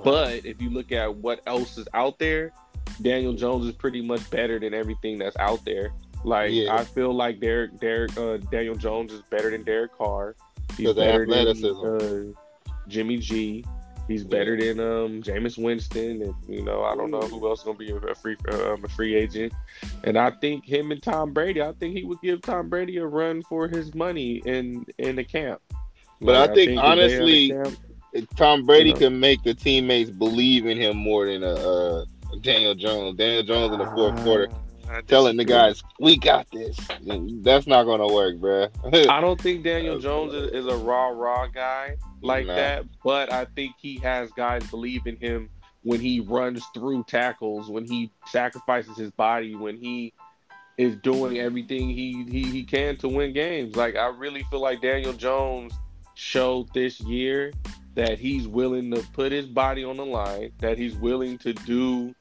But 0.04 0.44
if 0.44 0.60
you 0.60 0.70
look 0.70 0.92
at 0.92 1.14
what 1.14 1.40
else 1.46 1.78
is 1.78 1.88
out 1.94 2.18
there, 2.18 2.52
Daniel 3.02 3.32
Jones 3.32 3.66
is 3.66 3.72
pretty 3.72 4.02
much 4.02 4.28
better 4.30 4.58
than 4.58 4.74
everything 4.74 5.18
that's 5.18 5.36
out 5.38 5.64
there. 5.64 5.92
Like 6.24 6.52
Yeah. 6.52 6.74
I 6.74 6.84
feel 6.84 7.12
like 7.12 7.40
Derek, 7.40 7.78
Derek, 7.80 8.16
uh, 8.16 8.38
Daniel 8.50 8.74
Jones 8.74 9.12
is 9.12 9.22
better 9.30 9.50
than 9.50 9.62
Derek 9.62 9.96
Carr. 9.96 10.36
He's 10.76 10.92
better 10.92 11.26
than 11.26 11.64
uh, 11.64 12.24
Jimmy 12.88 13.18
G. 13.18 13.64
He's 14.08 14.22
better 14.22 14.56
than 14.56 14.78
um, 14.78 15.22
Jameis 15.22 15.60
Winston, 15.60 16.22
and 16.22 16.34
you 16.48 16.62
know 16.62 16.84
I 16.84 16.94
don't 16.94 17.10
know 17.10 17.22
who 17.22 17.48
else 17.48 17.60
is 17.60 17.64
gonna 17.64 17.78
be 17.78 17.90
a 17.90 18.14
free 18.14 18.36
um, 18.52 18.84
a 18.84 18.88
free 18.88 19.16
agent. 19.16 19.52
And 20.04 20.16
I 20.16 20.30
think 20.30 20.64
him 20.64 20.92
and 20.92 21.02
Tom 21.02 21.32
Brady. 21.32 21.60
I 21.60 21.72
think 21.72 21.96
he 21.96 22.04
would 22.04 22.20
give 22.22 22.40
Tom 22.42 22.68
Brady 22.68 22.98
a 22.98 23.06
run 23.06 23.42
for 23.42 23.66
his 23.66 23.94
money 23.94 24.42
in 24.44 24.86
in 24.98 25.16
the 25.16 25.24
camp. 25.24 25.60
But 26.20 26.36
I 26.36 26.46
think, 26.54 26.58
if 26.58 26.66
they 26.66 26.74
had 26.74 26.84
a 26.84 26.90
honestly, 26.90 27.52
Tom 28.36 28.64
Brady 28.64 28.90
Yeah. 28.90 28.96
can 28.96 29.20
make 29.20 29.42
the 29.42 29.54
teammates 29.54 30.10
believe 30.10 30.66
in 30.66 30.78
him 30.78 30.96
more 30.96 31.26
than 31.26 31.42
a, 31.42 31.54
uh 31.54 32.04
Daniel 32.40 32.74
Jones. 32.74 33.16
Daniel 33.16 33.42
Jones 33.42 33.72
in 33.72 33.78
the 33.78 33.86
fourth 33.86 34.22
quarter 34.22 34.48
telling 35.06 35.36
the 35.36 35.44
guys, 35.44 35.82
"We 36.00 36.16
got 36.18 36.46
this." 36.52 36.76
That's 37.42 37.66
not 37.66 37.84
gonna 37.84 38.06
work, 38.12 38.36
bruh. 38.36 38.70
I 39.08 39.20
don't 39.20 39.40
think 39.40 39.64
Daniel 39.64 39.98
Jones 39.98 40.32
is, 40.34 40.50
is 40.52 40.66
a 40.66 40.76
raw, 40.76 41.08
raw 41.08 41.46
guy 41.46 41.96
like 42.22 42.46
Nah. 42.46 42.54
that, 42.56 42.84
but 43.04 43.32
I 43.32 43.44
think 43.56 43.72
he 43.80 43.98
has 43.98 44.30
guys 44.32 44.66
believe 44.68 45.06
in 45.06 45.16
him 45.16 45.50
when 45.82 46.00
he 46.00 46.20
runs 46.20 46.64
through 46.74 47.04
tackles, 47.04 47.70
when 47.70 47.84
he 47.86 48.10
sacrifices 48.26 48.96
his 48.96 49.10
body, 49.12 49.54
when 49.54 49.76
he 49.76 50.12
is 50.78 50.96
doing 50.96 51.38
everything 51.38 51.88
he, 51.88 52.24
he, 52.28 52.42
he 52.50 52.64
can 52.64 52.96
to 52.96 53.08
win 53.08 53.32
games. 53.32 53.76
Like, 53.76 53.96
I 53.96 54.08
really 54.08 54.42
feel 54.50 54.60
like 54.60 54.82
Daniel 54.82 55.12
Jones 55.14 55.72
showed 56.16 56.72
this 56.74 57.00
year 57.00 57.52
that 57.94 58.18
he's 58.18 58.48
willing 58.48 58.90
to 58.90 59.02
put 59.12 59.30
his 59.32 59.46
body 59.46 59.84
on 59.84 59.96
the 59.96 60.04
line, 60.04 60.50
that 60.58 60.76
he's 60.76 60.96
willing 60.96 61.38
to 61.38 61.52
do 61.52 62.14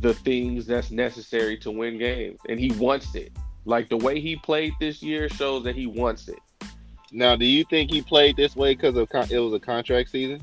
the 0.00 0.14
things 0.14 0.66
that's 0.66 0.90
necessary 0.90 1.56
to 1.58 1.70
win 1.70 1.98
games, 1.98 2.38
and 2.48 2.60
he 2.60 2.70
wants 2.72 3.14
it. 3.14 3.32
Like 3.64 3.88
the 3.88 3.96
way 3.96 4.20
he 4.20 4.36
played 4.36 4.72
this 4.80 5.02
year 5.02 5.28
shows 5.28 5.64
that 5.64 5.74
he 5.74 5.86
wants 5.86 6.28
it. 6.28 6.38
now, 7.10 7.36
do 7.36 7.44
you 7.44 7.64
think 7.64 7.90
he 7.90 8.02
played 8.02 8.36
this 8.36 8.54
way 8.54 8.74
because 8.74 8.96
of 8.96 9.08
con- 9.08 9.28
it 9.30 9.38
was 9.38 9.52
a 9.54 9.60
contract 9.60 10.10
season? 10.10 10.40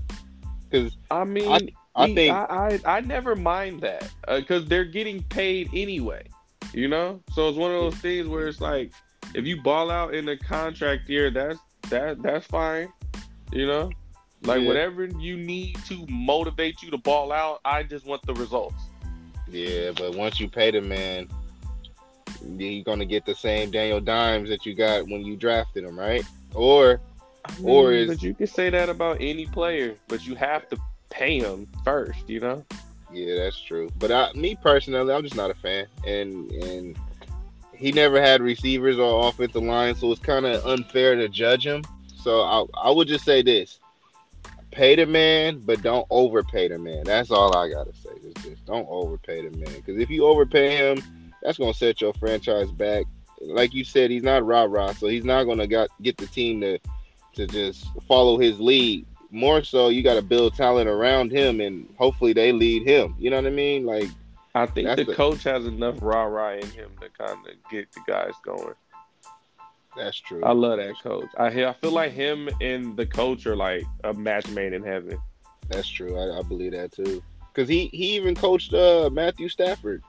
Because 0.69 0.97
I 1.11 1.23
mean, 1.23 1.71
I 1.95 2.07
he- 2.07 2.15
think 2.15 2.33
I, 2.33 2.79
I 2.85 2.97
I 2.97 3.01
never 3.01 3.35
mind 3.35 3.81
that 3.81 4.09
uh, 4.27 4.39
because 4.39 4.65
they're 4.65 4.85
getting 4.85 5.23
paid 5.23 5.69
anyway. 5.73 6.23
You 6.73 6.89
know, 6.89 7.21
so 7.31 7.47
it's 7.47 7.57
one 7.57 7.71
of 7.71 7.79
those 7.79 7.95
things 7.95 8.27
where 8.27 8.47
it's 8.47 8.59
like 8.59 8.91
if 9.33 9.45
you 9.45 9.61
ball 9.61 9.89
out 9.89 10.13
in 10.13 10.25
the 10.25 10.35
contract 10.35 11.07
year, 11.09 11.29
that's 11.31 11.59
that 11.89 12.21
that's 12.21 12.45
fine. 12.45 12.91
You 13.51 13.67
know, 13.67 13.91
Like 14.43 14.61
Yeah. 14.61 14.67
whatever 14.67 15.05
you 15.05 15.37
need 15.37 15.77
to 15.87 16.05
motivate 16.07 16.83
you 16.83 16.91
to 16.91 16.97
ball 16.97 17.31
out, 17.31 17.61
I 17.65 17.83
just 17.83 18.05
want 18.05 18.21
the 18.27 18.33
results. 18.35 18.75
Yeah, 19.49 19.91
but 19.95 20.15
once 20.15 20.39
you 20.39 20.49
pay 20.49 20.71
the 20.71 20.81
man, 20.81 21.27
you're 22.57 22.83
gonna 22.83 23.05
get 23.05 23.25
the 23.25 23.33
same 23.33 23.71
Daniel 23.71 23.99
Dimes 24.01 24.49
that 24.49 24.65
you 24.65 24.75
got 24.75 25.03
when 25.07 25.21
you 25.25 25.35
drafted 25.35 25.83
him, 25.83 25.97
right? 25.97 26.23
Or 26.53 26.99
I 27.45 27.53
Or 27.63 27.91
is- 27.93 28.07
but 28.07 28.21
you 28.23 28.33
can 28.33 28.47
say 28.47 28.69
that 28.69 28.89
about 28.89 29.17
any 29.19 29.45
player, 29.45 29.95
but 30.07 30.25
you 30.25 30.35
have 30.35 30.67
to 30.69 30.77
pay 31.09 31.39
him 31.39 31.67
first, 31.83 32.27
you 32.27 32.39
know? 32.39 32.63
yeah, 33.13 33.35
that's 33.35 33.59
true. 33.59 33.89
But 33.97 34.11
I, 34.11 34.31
me 34.33 34.57
personally, 34.61 35.13
I'm 35.13 35.23
just 35.23 35.35
not 35.35 35.49
a 35.49 35.55
fan, 35.55 35.87
and 36.05 36.51
and 36.51 36.97
he 37.77 37.91
never 37.91 38.21
had 38.21 38.41
receivers 38.41 38.97
or 38.97 39.27
offensive 39.27 39.63
line, 39.63 39.95
so 39.95 40.11
it's 40.11 40.21
kind 40.21 40.45
of 40.45 40.65
unfair 40.65 41.15
to 41.15 41.29
judge 41.29 41.65
him. 41.65 41.83
So 42.15 42.41
I 42.41 42.65
I 42.87 42.91
would 42.91 43.07
just 43.07 43.25
say 43.25 43.41
this: 43.41 43.79
pay 44.71 44.95
the 44.95 45.05
man, 45.05 45.59
but 45.59 45.81
don't 45.81 46.05
overpay 46.09 46.67
the 46.67 46.79
man. 46.79 47.03
That's 47.05 47.31
all 47.31 47.55
I 47.55 47.69
gotta 47.69 47.93
say. 47.93 48.09
Is 48.23 48.43
just 48.43 48.65
don't 48.65 48.87
overpay 48.89 49.47
the 49.47 49.57
man, 49.57 49.73
because 49.75 49.99
if 49.99 50.09
you 50.09 50.25
overpay 50.25 50.75
him, 50.75 51.01
that's 51.41 51.57
gonna 51.57 51.73
set 51.73 52.01
your 52.01 52.13
franchise 52.13 52.71
back. 52.71 53.05
Like 53.41 53.73
you 53.73 53.83
said, 53.83 54.11
he's 54.11 54.23
not 54.23 54.45
rah 54.45 54.63
rah, 54.63 54.93
so 54.93 55.07
he's 55.07 55.25
not 55.25 55.43
gonna 55.43 55.67
got, 55.67 55.89
get 56.01 56.17
the 56.17 56.27
team 56.27 56.61
to 56.61 56.79
to 57.35 57.47
just 57.47 57.87
follow 58.07 58.37
his 58.37 58.59
lead. 58.59 59.05
More 59.31 59.63
so, 59.63 59.89
you 59.89 60.01
got 60.01 60.13
to 60.13 60.21
build 60.21 60.55
talent 60.55 60.87
around 60.87 61.31
him, 61.31 61.59
and 61.59 61.87
hopefully 61.97 62.31
they 62.31 62.51
lead 62.51 62.87
him. 62.87 63.15
You 63.19 63.29
know 63.29 63.35
what 63.35 63.45
I 63.45 63.49
mean? 63.49 63.85
Like, 63.85 64.07
I 64.55 64.65
think 64.65 64.87
That's 64.87 64.99
the 65.01 65.05
the- 65.05 65.15
coach 65.15 65.43
has 65.43 65.65
enough 65.67 65.97
rah 66.01 66.23
rah 66.23 66.53
in 66.53 66.65
him 66.71 66.89
to 67.01 67.09
kind 67.09 67.37
of 67.47 67.53
get 67.69 67.91
the 67.91 67.99
guys 68.07 68.31
going. 68.43 68.73
that's 69.97 70.17
true. 70.19 70.43
I 70.43 70.51
love 70.53 70.77
that 70.77 70.95
coach. 71.03 71.27
I 71.37 71.47
I 71.65 71.73
feel 71.73 71.91
like 71.91 72.11
him 72.13 72.49
and 72.61 72.97
the 72.97 73.05
coach 73.05 73.45
are 73.45 73.55
like 73.55 73.83
a 74.03 74.13
match 74.13 74.47
made 74.49 74.73
in 74.73 74.83
heaven. 74.83 75.17
That's 75.69 75.87
true. 75.87 76.17
I, 76.17 76.39
I 76.39 76.41
believe 76.41 76.71
that 76.73 76.91
too. 76.91 77.21
Because 77.53 77.69
he 77.69 77.87
he 77.87 78.15
even 78.15 78.35
coached 78.35 78.73
uh, 78.73 79.09
Matthew 79.11 79.47
Stafford 79.49 80.03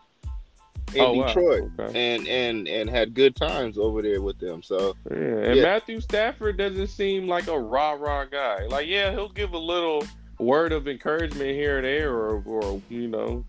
in 0.95 1.01
Oh, 1.01 1.13
wow. 1.15 1.27
Detroit, 1.27 1.71
Okay. 1.79 2.15
and 2.15 2.27
and 2.29 2.69
and 2.69 2.89
had 2.91 3.15
good 3.15 3.35
times 3.37 3.79
over 3.79 4.03
there 4.03 4.21
with 4.23 4.39
them. 4.39 4.63
So 4.63 4.95
Yeah, 5.11 5.17
and 5.17 5.57
Yeah. 5.57 5.63
Matthew 5.63 6.01
Stafford 6.01 6.57
doesn't 6.57 6.87
seem 6.89 7.27
like 7.27 7.47
a 7.49 7.59
rah 7.59 7.93
rah 7.93 8.25
guy. 8.27 8.67
Like, 8.67 8.87
yeah, 8.89 9.11
he'll 9.13 9.29
give 9.29 9.53
a 9.55 9.59
little 9.59 10.05
word 10.39 10.73
of 10.73 10.87
encouragement 10.89 11.51
here 11.51 11.79
or 11.79 11.83
there, 11.83 12.13
or, 12.13 12.43
or 12.47 12.83
you 12.89 13.09
know, 13.09 13.45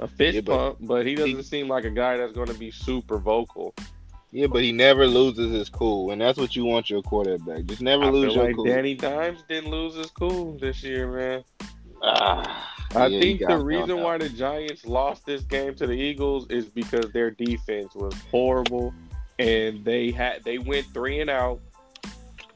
a 0.00 0.08
fist 0.08 0.34
Yeah, 0.34 0.40
but 0.40 0.56
pump, 0.56 0.78
but 0.80 1.06
he 1.06 1.14
doesn't 1.14 1.36
he- 1.36 1.42
seem 1.42 1.68
like 1.68 1.84
a 1.84 1.90
guy 1.90 2.16
that's 2.16 2.32
going 2.32 2.48
to 2.48 2.54
be 2.58 2.70
super 2.72 3.18
vocal. 3.18 3.74
yeah, 4.32 4.46
but 4.48 4.62
he 4.62 4.72
never 4.72 5.06
loses 5.06 5.52
his 5.52 5.68
cool, 5.68 6.10
and 6.10 6.20
that's 6.20 6.38
what 6.38 6.56
you 6.56 6.64
want 6.64 6.90
your 6.90 7.02
quarterback. 7.02 7.64
Just 7.66 7.80
never 7.82 8.04
I 8.04 8.08
lose 8.10 8.34
your 8.34 8.44
like 8.44 8.56
cool. 8.56 8.64
Danny 8.64 8.94
Dimes 8.94 9.42
didn't 9.48 9.70
lose 9.70 9.94
his 9.94 10.10
cool 10.10 10.58
this 10.58 10.82
year, 10.82 11.06
man. 11.12 11.44
Ah, 12.02 12.74
I 12.94 13.06
yeah, 13.08 13.20
think 13.20 13.40
the 13.46 13.58
reason 13.58 14.00
why 14.00 14.16
the 14.18 14.28
Giants 14.30 14.86
lost 14.86 15.26
this 15.26 15.42
game 15.42 15.74
to 15.76 15.86
the 15.86 15.92
Eagles 15.92 16.46
is 16.48 16.64
because 16.66 17.12
their 17.12 17.30
defense 17.30 17.94
was 17.94 18.14
horrible, 18.30 18.94
and 19.38 19.84
they 19.84 20.10
had 20.10 20.42
they 20.44 20.58
went 20.58 20.86
three 20.94 21.20
and 21.20 21.28
out 21.30 21.60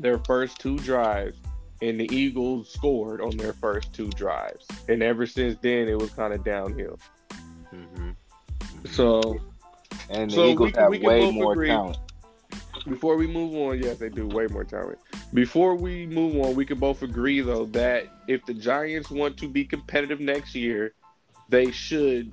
their 0.00 0.18
first 0.20 0.58
two 0.58 0.78
drives, 0.78 1.36
and 1.82 2.00
the 2.00 2.08
Eagles 2.14 2.70
scored 2.72 3.20
on 3.20 3.36
their 3.36 3.52
first 3.52 3.92
two 3.92 4.08
drives, 4.10 4.66
and 4.88 5.02
ever 5.02 5.26
since 5.26 5.58
then 5.60 5.88
it 5.88 5.98
was 5.98 6.10
kind 6.10 6.32
of 6.32 6.42
downhill. 6.42 6.98
Mhm. 7.74 8.16
So 8.88 9.40
And 10.10 10.30
the 10.30 10.34
So 10.34 10.42
we 10.46 10.50
Eagles 10.52 10.72
can- 10.72 10.80
have 10.82 10.90
we 10.90 10.98
way 10.98 11.20
both 11.20 11.34
more 11.34 11.52
agree. 11.52 11.68
talent. 11.68 11.98
before 12.88 13.16
we 13.16 13.26
move 13.26 13.54
on, 13.54 13.80
yes, 13.82 13.96
they 13.98 14.10
do 14.10 14.26
way 14.28 14.46
more 14.48 14.64
talent. 14.64 14.98
Before 15.32 15.74
we 15.74 16.06
move 16.06 16.36
on, 16.44 16.54
we 16.54 16.66
can 16.66 16.78
both 16.78 17.02
agree 17.02 17.40
though 17.40 17.64
that 17.66 18.04
if 18.28 18.44
the 18.44 18.52
Giants 18.54 19.10
want 19.10 19.36
to 19.38 19.48
be 19.48 19.64
competitive 19.64 20.20
next 20.20 20.54
year, 20.54 20.92
they 21.48 21.70
should 21.70 22.32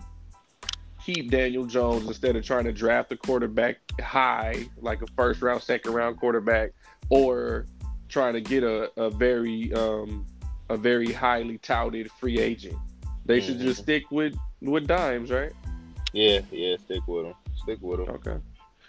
keep 1.06 1.32
Daniel 1.32 1.66
Jones 1.66 2.06
instead 2.08 2.36
of 2.36 2.44
trying 2.44 2.66
to 2.66 2.72
draft 2.74 3.12
a 3.14 3.18
quarterback 3.18 3.78
high, 4.02 4.66
like 4.82 5.02
a 5.02 5.08
first 5.16 5.42
round, 5.42 5.62
second 5.64 5.94
round 5.94 6.18
quarterback, 6.20 6.72
or 7.10 7.66
trying 8.10 8.34
to 8.34 8.42
get 8.42 8.64
a, 8.64 8.92
a 9.00 9.10
very 9.10 9.72
um, 9.74 10.26
a 10.70 10.76
very 10.78 11.12
highly 11.12 11.58
touted 11.60 12.12
free 12.20 12.40
agent. 12.40 12.78
They 13.26 13.40
should 13.40 13.60
just 13.60 13.82
Mhm. 13.82 13.84
stick 13.84 14.12
with 14.12 14.36
with 14.62 14.88
dimes, 14.88 15.32
right? 15.32 15.52
Yeah, 16.14 16.42
yeah, 16.52 16.78
stick 16.78 17.08
with 17.08 17.26
him. 17.28 17.34
Stick 17.56 17.80
with 17.82 18.00
him. 18.02 18.10
Okay. 18.10 18.38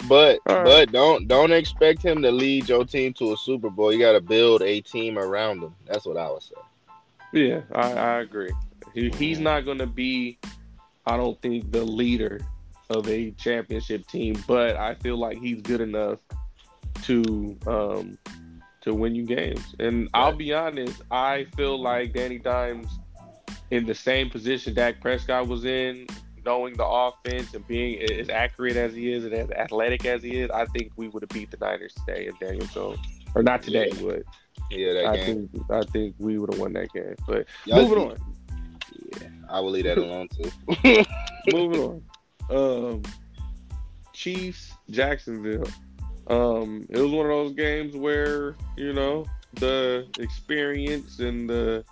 But 0.09 0.41
right. 0.49 0.65
but 0.65 0.93
don't 0.93 1.29
don't 1.29 1.53
expect 1.53 2.03
him 2.03 2.23
to 2.23 2.31
lead 2.31 2.69
your 2.69 2.85
team 2.85 3.13
to 3.15 3.33
a 3.33 3.37
Super 3.37 3.71
Bowl. 3.71 3.93
You 3.93 3.99
got 4.01 4.13
to 4.13 4.21
build 4.21 4.63
a 4.63 4.81
team 4.81 5.19
around 5.19 5.63
him. 5.63 5.75
That's 5.87 6.05
what 6.07 6.17
I 6.17 6.31
would 6.31 6.43
say. 6.43 6.55
Yeah, 7.33 7.61
I, 7.75 7.93
I 7.93 8.21
agree. 8.21 8.51
He, 8.93 9.11
he's 9.11 9.39
not 9.39 9.65
going 9.65 9.79
to 9.79 9.87
be, 9.87 10.39
I 11.07 11.17
don't 11.17 11.41
think, 11.41 11.71
the 11.73 11.83
leader 11.85 12.41
of 12.91 13.09
a 13.09 13.31
championship 13.33 14.07
team, 14.07 14.43
but 14.47 14.77
I 14.77 14.95
feel 14.97 15.17
like 15.17 15.39
he's 15.39 15.63
good 15.63 15.81
enough 15.81 16.19
to 17.05 17.57
um 17.67 18.19
to 18.83 18.93
win 18.95 19.15
you 19.15 19.25
games. 19.25 19.75
And 19.79 20.09
I'll 20.13 20.35
be 20.37 20.53
honest, 20.53 21.01
I 21.11 21.47
feel 21.57 21.81
like 21.81 22.13
Danny 22.13 22.39
Dimes 22.39 22.99
in 23.73 23.87
the 23.87 23.95
same 23.95 24.29
position 24.29 24.75
Dak 24.75 25.01
Prescott 25.01 25.49
was 25.49 25.65
in, 25.65 26.07
knowing 26.45 26.75
the 26.75 26.85
offense 26.85 27.55
and 27.55 27.67
being 27.67 28.03
as 28.03 28.29
accurate 28.29 28.77
as 28.77 28.93
he 28.95 29.11
is 29.11 29.25
and 29.25 29.33
as 29.33 29.51
athletic 29.53 30.05
as 30.05 30.23
he 30.23 30.41
is, 30.43 30.51
I 30.51 30.67
think 30.67 30.93
we 30.97 31.09
would 31.09 31.23
have 31.23 31.31
beat 31.31 31.51
the 31.51 31.57
Niners 31.57 31.95
today 31.95 32.27
if 32.27 32.39
Daniel 32.39 32.67
Jones. 32.67 32.99
Or 33.35 33.43
not 33.43 33.63
today, 33.63 33.91
Yeah. 33.95 34.03
but 34.03 34.23
Yeah, 34.71 35.11
I 35.11 35.17
game. 35.17 35.49
think 35.49 35.71
I 35.71 35.83
think 35.85 36.15
we 36.19 36.39
would 36.39 36.53
have 36.53 36.61
won 36.61 36.75
that 36.75 36.93
game. 36.93 37.15
But 37.27 37.47
Y'all- 37.65 37.83
moving 37.89 38.11
on. 38.11 38.19
Yeah, 39.23 39.29
I 39.49 39.61
will 39.61 39.71
leave 39.71 39.85
that 39.85 39.97
alone 40.05 40.29
too. 40.29 41.05
moving 41.57 41.81
on. 41.81 42.03
Um, 42.95 43.03
Chiefs, 44.13 44.73
Jacksonville. 44.91 45.67
Um, 46.27 46.87
it 46.91 46.99
was 47.01 47.11
one 47.11 47.25
of 47.27 47.31
those 47.33 47.53
games 47.55 47.97
where 47.97 48.55
you 48.77 48.93
know 48.93 49.25
the 49.55 50.07
experience 50.19 51.21
and 51.21 51.49
the 51.49 51.85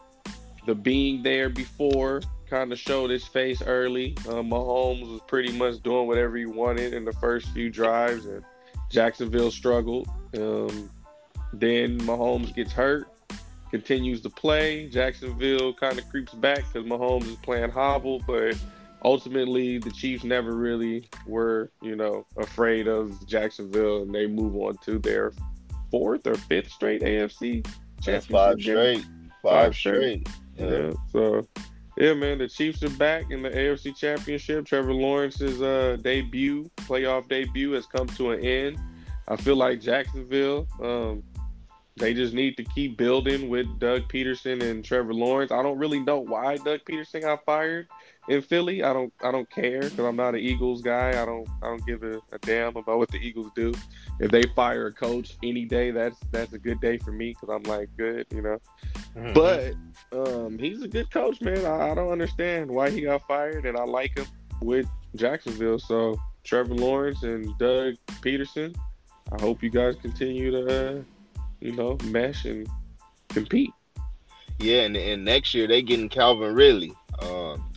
the 0.67 0.75
being 0.75 1.23
there 1.23 1.49
before 1.49 2.23
kind 2.49 2.73
of 2.73 2.79
showed 2.79 3.11
his 3.11 3.27
face 3.27 3.63
early. 3.63 4.15
Uh, 4.29 4.43
Mahomes 4.43 5.09
was 5.11 5.21
pretty 5.27 5.53
much 5.53 5.83
doing 5.83 6.07
whatever 6.07 6.37
he 6.37 6.47
wanted 6.47 6.93
in 6.93 7.05
the 7.05 7.13
first 7.15 7.49
few 7.51 7.71
drives, 7.71 8.27
and 8.27 8.45
Jacksonville 8.91 9.51
struggled. 9.51 10.09
Um, 10.37 10.91
then 11.53 11.99
Mahomes 12.01 12.55
gets 12.55 12.73
hurt, 12.73 13.09
continues 13.71 14.21
to 14.23 14.31
play. 14.31 14.89
Jacksonville 14.89 15.73
kind 15.75 15.99
of 15.99 16.09
creeps 16.11 16.35
back 16.35 16.65
because 16.73 16.89
Mahomes 16.89 17.27
is 17.29 17.37
playing 17.37 17.71
hobble, 17.71 18.21
but 18.27 18.57
ultimately 19.05 19.79
the 19.79 19.91
Chiefs 19.91 20.25
never 20.25 20.55
really 20.55 21.09
were, 21.27 21.71
you 21.81 21.97
know, 21.97 22.27
afraid 22.37 22.89
of 22.89 23.27
Jacksonville, 23.27 24.03
and 24.03 24.15
they 24.15 24.27
move 24.27 24.57
on 24.57 24.77
to 24.79 24.99
their 24.99 25.33
fourth 25.91 26.27
or 26.27 26.35
fifth 26.35 26.71
straight 26.71 27.03
AFC 27.03 27.67
That's 28.05 28.27
five 28.27 28.61
straight. 28.61 29.03
Five, 29.43 29.43
Five 29.43 29.75
straight. 29.75 30.29
Yeah. 30.29 30.33
Yeah. 30.61 30.93
So, 31.13 31.47
yeah, 31.97 32.15
man, 32.15 32.39
the 32.39 32.49
Chiefs 32.49 32.83
are 32.83 32.91
back 32.91 33.31
in 33.31 33.43
the 33.43 33.51
AFC 33.51 33.97
Championship. 33.97 34.67
Trevor 34.67 34.95
Lawrence's 34.95 35.61
uh, 35.61 35.97
debut, 36.01 36.71
playoff 36.77 37.29
debut, 37.29 37.73
has 37.73 37.87
come 37.87 38.07
to 38.09 38.31
an 38.31 38.45
end. 38.45 38.79
I 39.29 39.37
feel 39.37 39.57
like 39.57 39.81
Jacksonville, 39.81 40.67
um, 40.83 41.23
they 41.97 42.15
just 42.15 42.35
need 42.35 42.57
to 42.57 42.65
keep 42.65 42.97
building 42.97 43.49
with 43.49 43.67
Doug 43.79 44.09
Pederson 44.09 44.63
and 44.63 44.85
Trevor 44.85 45.15
Lawrence. 45.15 45.53
I 45.53 45.63
don't 45.63 45.79
really 45.79 46.01
know 46.01 46.19
why 46.19 46.57
Doug 46.57 46.81
Pederson 46.89 47.23
got 47.23 47.45
fired 47.45 47.87
in 48.31 48.41
Philly. 48.43 48.83
I 48.83 48.93
don't, 48.93 49.13
I 49.23 49.31
don't 49.33 49.51
care 49.51 49.81
because 49.81 49.99
I'm 49.99 50.17
not 50.17 50.35
an 50.35 50.41
Eagles 50.41 50.83
guy. 50.83 51.11
I 51.21 51.25
don't, 51.27 51.49
I 51.63 51.67
don't 51.67 51.85
give 51.87 52.03
a, 52.05 52.19
a 52.33 52.39
damn 52.41 52.77
about 52.77 52.99
what 52.99 53.11
the 53.11 53.19
Eagles 53.19 53.51
do. 53.57 53.75
If 54.21 54.31
they 54.31 54.45
fire 54.55 54.87
a 54.87 54.93
coach 54.93 55.37
any 55.43 55.65
day, 55.65 55.91
that's 55.91 56.17
that's 56.31 56.53
a 56.53 56.59
good 56.59 56.81
day 56.81 56.99
for 56.99 57.11
me 57.13 57.35
because 57.35 57.55
I'm 57.55 57.63
like 57.65 57.89
good, 57.97 58.27
you 58.33 58.43
know. 58.43 58.59
Mhm. 59.17 59.35
But 59.35 59.75
um, 60.17 60.59
he's 60.59 60.83
a 60.83 60.89
good 60.89 61.11
coach, 61.11 61.41
man. 61.41 61.67
I, 61.67 61.91
I 61.91 61.95
don't 61.95 62.11
understand 62.11 62.71
why 62.71 62.91
he 62.91 63.03
got 63.03 63.27
fired, 63.27 63.67
and 63.67 63.77
I 63.77 63.85
like 63.85 64.17
him 64.17 64.27
with 64.63 64.87
Jacksonville. 65.17 65.79
So 65.79 66.17
Trevor 66.45 66.75
Lawrence 66.75 67.23
and 67.25 67.57
Doug 67.59 67.95
Pederson, 68.23 68.77
I 69.33 69.41
hope 69.41 69.63
you 69.63 69.71
guys 69.71 69.97
continue 69.97 70.51
to, 70.53 70.99
uh, 70.99 71.03
you 71.61 71.73
know, 71.73 71.99
mesh 72.05 72.45
and 72.45 72.69
compete. 73.29 73.73
yeah, 74.61 74.83
and, 74.83 74.97
and 74.97 75.25
next 75.25 75.53
year 75.55 75.67
they 75.67 75.83
getting 75.83 76.09
Calvin 76.09 76.55
Ridley. 76.55 76.93
Um, 77.23 77.71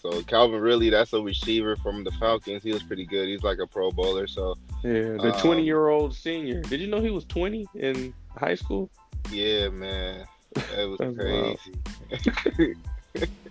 so 0.00 0.22
Calvin 0.22 0.60
Ridley, 0.60 0.90
that's 0.90 1.12
a 1.12 1.20
receiver 1.20 1.76
from 1.76 2.04
the 2.04 2.10
Falcons. 2.12 2.62
He 2.62 2.72
was 2.72 2.82
pretty 2.82 3.04
good. 3.06 3.28
He's 3.28 3.42
like 3.42 3.58
a 3.58 3.66
Pro 3.66 3.90
Bowler. 3.90 4.26
So 4.26 4.56
Yeah, 4.82 5.16
the 5.18 5.32
Um, 5.34 5.40
20 5.40 5.62
year 5.64 5.88
old 5.88 6.14
senior. 6.14 6.62
Did 6.62 6.80
you 6.80 6.86
know 6.86 7.00
he 7.00 7.10
was 7.10 7.24
20 7.26 7.66
in 7.74 8.14
high 8.36 8.54
school? 8.54 8.90
yeah, 9.30 9.68
man, 9.68 10.24
that 10.54 10.88
was 10.88 10.98
crazy. 11.16 12.76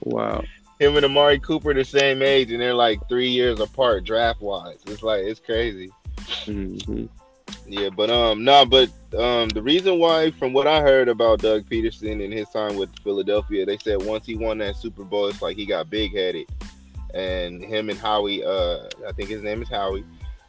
Wow. 0.01 0.43
Him 0.79 0.95
and 0.95 1.05
Amari 1.05 1.39
Cooper 1.39 1.73
the 1.73 1.83
same 1.83 2.21
age, 2.21 2.51
and 2.51 2.61
they're 2.61 2.73
like 2.73 2.99
three 3.09 3.27
years 3.27 3.59
apart 3.59 4.05
draft 4.05 4.41
wise. 4.41 4.79
It's 4.87 5.03
like 5.03 5.23
it's 5.25 5.39
crazy. 5.41 5.89
hmm 6.45 7.05
Yeah, 7.67 7.89
but 7.89 8.09
um, 8.09 8.43
no, 8.43 8.65
but 8.65 8.89
um, 9.17 9.49
the 9.49 9.61
reason 9.61 9.99
why, 9.99 10.31
from 10.31 10.53
what 10.53 10.67
I 10.67 10.81
heard 10.81 11.07
about 11.07 11.39
Doug 11.39 11.69
Pederson 11.69 12.23
and 12.23 12.33
his 12.33 12.49
time 12.49 12.75
with 12.75 12.89
Philadelphia, 12.99 13.65
they 13.65 13.77
said 13.77 14.01
once 14.01 14.25
he 14.25 14.35
won 14.35 14.57
that 14.59 14.75
Super 14.75 15.03
Bowl, 15.03 15.27
it's 15.27 15.41
like 15.41 15.55
he 15.55 15.65
got 15.65 15.89
big 15.89 16.15
headed, 16.15 16.47
and 17.13 17.63
him 17.63 17.89
and 17.89 17.99
Howie, 17.99 18.43
uh, 18.43 18.87
I 19.07 19.11
think 19.13 19.29
his 19.29 19.43
name 19.43 19.61
is 19.61 19.69
Howie. 19.69 20.03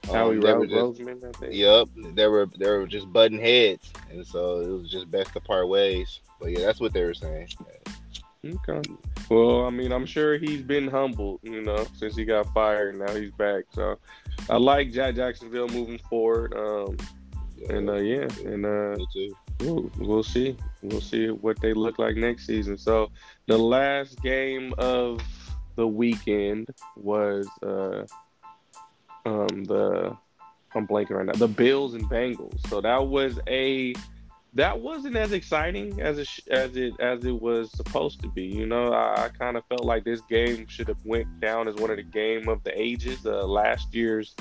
Um, 0.08 0.14
Howie 0.14 0.36
Roseman, 0.36 1.22
I 1.24 1.38
think. 1.38 1.54
Yep, 1.54 1.88
they 2.14 2.26
were 2.26 2.46
they 2.58 2.70
were 2.70 2.86
just 2.86 3.12
butting 3.12 3.40
heads, 3.40 3.92
and 4.10 4.26
so 4.26 4.60
it 4.60 4.68
was 4.68 4.90
just 4.90 5.10
best 5.10 5.32
to 5.34 5.40
part 5.40 5.68
ways. 5.68 6.20
But 6.40 6.52
yeah, 6.52 6.60
that's 6.60 6.80
what 6.80 6.92
they 6.92 7.04
were 7.04 7.14
saying. 7.14 7.48
Okay. 8.44 8.80
Well, 9.28 9.66
I 9.66 9.70
mean, 9.70 9.92
I'm 9.92 10.06
sure 10.06 10.38
he's 10.38 10.62
been 10.62 10.88
humbled, 10.88 11.40
you 11.42 11.62
know, 11.62 11.86
since 11.94 12.16
he 12.16 12.24
got 12.24 12.52
fired. 12.54 12.98
Now 12.98 13.14
he's 13.14 13.32
back. 13.32 13.64
So 13.74 13.98
I 14.48 14.56
like 14.56 14.92
Jack 14.92 15.16
Jacksonville 15.16 15.68
moving 15.68 15.98
forward. 16.08 16.54
Um, 16.54 16.96
yeah, 17.56 17.72
and 17.74 17.90
uh, 17.90 17.96
yeah, 17.96 18.28
and 18.46 18.64
uh, 18.64 18.96
we'll, 19.60 19.90
we'll 19.98 20.22
see. 20.22 20.56
We'll 20.82 21.02
see 21.02 21.28
what 21.28 21.60
they 21.60 21.74
look 21.74 21.98
like 21.98 22.16
next 22.16 22.46
season. 22.46 22.78
So 22.78 23.10
the 23.46 23.58
last 23.58 24.22
game 24.22 24.72
of 24.78 25.20
the 25.76 25.86
weekend 25.86 26.68
was 26.96 27.46
uh, 27.62 28.06
um, 29.26 29.64
the 29.64 30.16
I'm 30.74 30.86
blanking 30.86 31.10
right 31.10 31.26
now. 31.26 31.32
The 31.32 31.48
Bills 31.48 31.94
and 31.94 32.08
Bengals. 32.08 32.66
So 32.68 32.80
that 32.80 33.06
was 33.06 33.38
a 33.48 33.94
that 34.54 34.80
wasn't 34.80 35.16
as 35.16 35.32
exciting 35.32 36.00
as 36.00 36.18
it 36.18 36.28
as 36.50 36.76
it 36.76 36.94
as 37.00 37.24
it 37.24 37.40
was 37.40 37.70
supposed 37.72 38.20
to 38.22 38.28
be. 38.28 38.44
You 38.44 38.66
know, 38.66 38.92
I, 38.92 39.24
I 39.24 39.28
kind 39.28 39.56
of 39.56 39.64
felt 39.66 39.84
like 39.84 40.04
this 40.04 40.20
game 40.22 40.66
should 40.66 40.88
have 40.88 41.04
went 41.04 41.40
down 41.40 41.68
as 41.68 41.76
one 41.76 41.90
of 41.90 41.96
the 41.96 42.02
game 42.02 42.48
of 42.48 42.62
the 42.64 42.80
ages. 42.80 43.24
Uh, 43.24 43.46
last 43.46 43.94
year's 43.94 44.34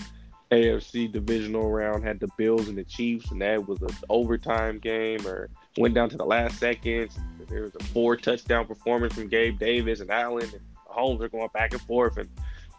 AFC 0.51 1.11
divisional 1.11 1.69
round 1.69 2.03
had 2.03 2.19
the 2.19 2.27
Bills 2.37 2.69
and 2.69 2.77
the 2.77 2.83
Chiefs, 2.83 3.31
and 3.31 3.41
that 3.41 3.67
was 3.67 3.81
an 3.81 3.95
overtime 4.09 4.79
game, 4.79 5.25
or 5.27 5.49
went 5.77 5.93
down 5.93 6.09
to 6.09 6.17
the 6.17 6.25
last 6.25 6.57
seconds. 6.57 7.17
There 7.47 7.63
was 7.63 7.75
a 7.79 7.83
four 7.85 8.17
touchdown 8.17 8.65
performance 8.65 9.13
from 9.13 9.27
Gabe 9.27 9.59
Davis 9.59 9.99
and 9.99 10.09
Allen, 10.09 10.49
and 10.51 10.61
Holmes 10.85 11.21
are 11.21 11.29
going 11.29 11.49
back 11.53 11.73
and 11.73 11.81
forth, 11.81 12.17
and 12.17 12.29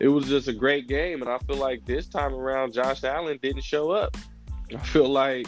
it 0.00 0.08
was 0.08 0.26
just 0.26 0.49
a 0.49 0.52
great 0.52 0.88
game. 0.88 1.22
And 1.22 1.30
I 1.30 1.38
feel 1.38 1.56
like 1.56 1.84
this 1.87 2.08
time 2.08 2.34
around, 2.34 2.72
Josh 2.72 3.04
Allen 3.04 3.38
didn't 3.40 3.62
show 3.62 3.90
up. 3.90 4.16
I 4.75 4.78
feel 4.78 5.08
like 5.08 5.46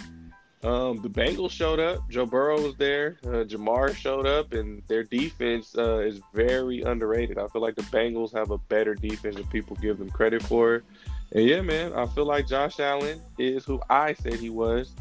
um, 0.64 1.02
the 1.02 1.08
Bengals 1.08 1.50
showed 1.50 1.80
up. 1.80 2.08
Joe 2.08 2.24
Burrow 2.24 2.60
was 2.60 2.76
there. 2.76 3.18
Uh, 3.24 3.44
Ja'Marr 3.44 3.96
showed 3.96 4.26
up, 4.26 4.52
and 4.52 4.82
their 4.86 5.02
defense 5.02 5.76
uh, 5.76 5.98
is 5.98 6.20
very 6.32 6.82
underrated. 6.82 7.36
I 7.36 7.48
feel 7.48 7.62
like 7.62 7.74
the 7.74 7.82
Bengals 7.82 8.32
have 8.32 8.50
a 8.52 8.58
better 8.58 8.94
defense 8.94 9.36
than 9.36 9.46
people 9.48 9.76
give 9.76 9.98
them 9.98 10.08
credit 10.10 10.42
for. 10.42 10.84
And 11.32 11.44
yeah, 11.44 11.62
man, 11.62 11.92
I 11.94 12.06
feel 12.06 12.26
like 12.26 12.46
Josh 12.46 12.78
Allen 12.78 13.20
is 13.38 13.64
who 13.64 13.80
I 13.90 14.14
said 14.14 14.34
he 14.34 14.50
was. 14.50 14.92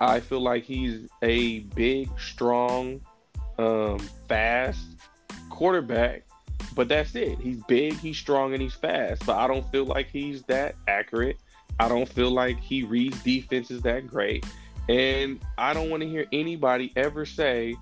I 0.00 0.20
feel 0.20 0.40
like 0.40 0.64
he's 0.64 1.08
a 1.22 1.60
big, 1.60 2.10
strong, 2.18 3.00
um, 3.58 3.98
fast 4.28 4.80
quarterback. 5.48 6.24
But 6.74 6.88
that's 6.88 7.14
it. 7.14 7.38
He's 7.38 7.62
big, 7.64 7.94
he's 7.94 8.18
strong, 8.18 8.52
and 8.52 8.60
he's 8.60 8.74
fast. 8.74 9.24
But 9.24 9.36
I 9.36 9.46
don't 9.46 9.68
feel 9.72 9.86
like 9.86 10.10
he's 10.10 10.42
that 10.44 10.74
accurate. 10.86 11.38
I 11.80 11.88
don't 11.88 12.08
feel 12.08 12.30
like 12.30 12.60
he 12.60 12.82
reads 12.82 13.22
defenses 13.22 13.82
that 13.82 14.06
great. 14.06 14.44
And 14.88 15.40
I 15.58 15.74
don't 15.74 15.90
want 15.90 16.02
to 16.02 16.08
hear 16.08 16.26
anybody 16.32 16.92
ever 16.96 17.26
say 17.26 17.76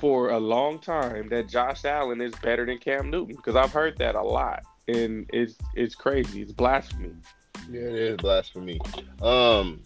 for 0.00 0.30
a 0.30 0.38
long 0.38 0.78
time 0.78 1.28
that 1.28 1.48
Josh 1.48 1.84
Allen 1.84 2.20
is 2.20 2.34
better 2.42 2.66
than 2.66 2.78
Cam 2.78 3.10
Newton 3.10 3.36
because 3.36 3.56
I've 3.56 3.72
heard 3.72 3.96
that 3.98 4.14
a 4.14 4.22
lot, 4.22 4.64
and 4.88 5.28
it's 5.32 5.56
it's 5.74 5.94
crazy. 5.94 6.42
It's 6.42 6.52
blasphemy. 6.52 7.12
Yeah, 7.70 7.80
it 7.82 7.94
is 7.94 8.16
blasphemy. 8.16 8.80
Um, 9.22 9.82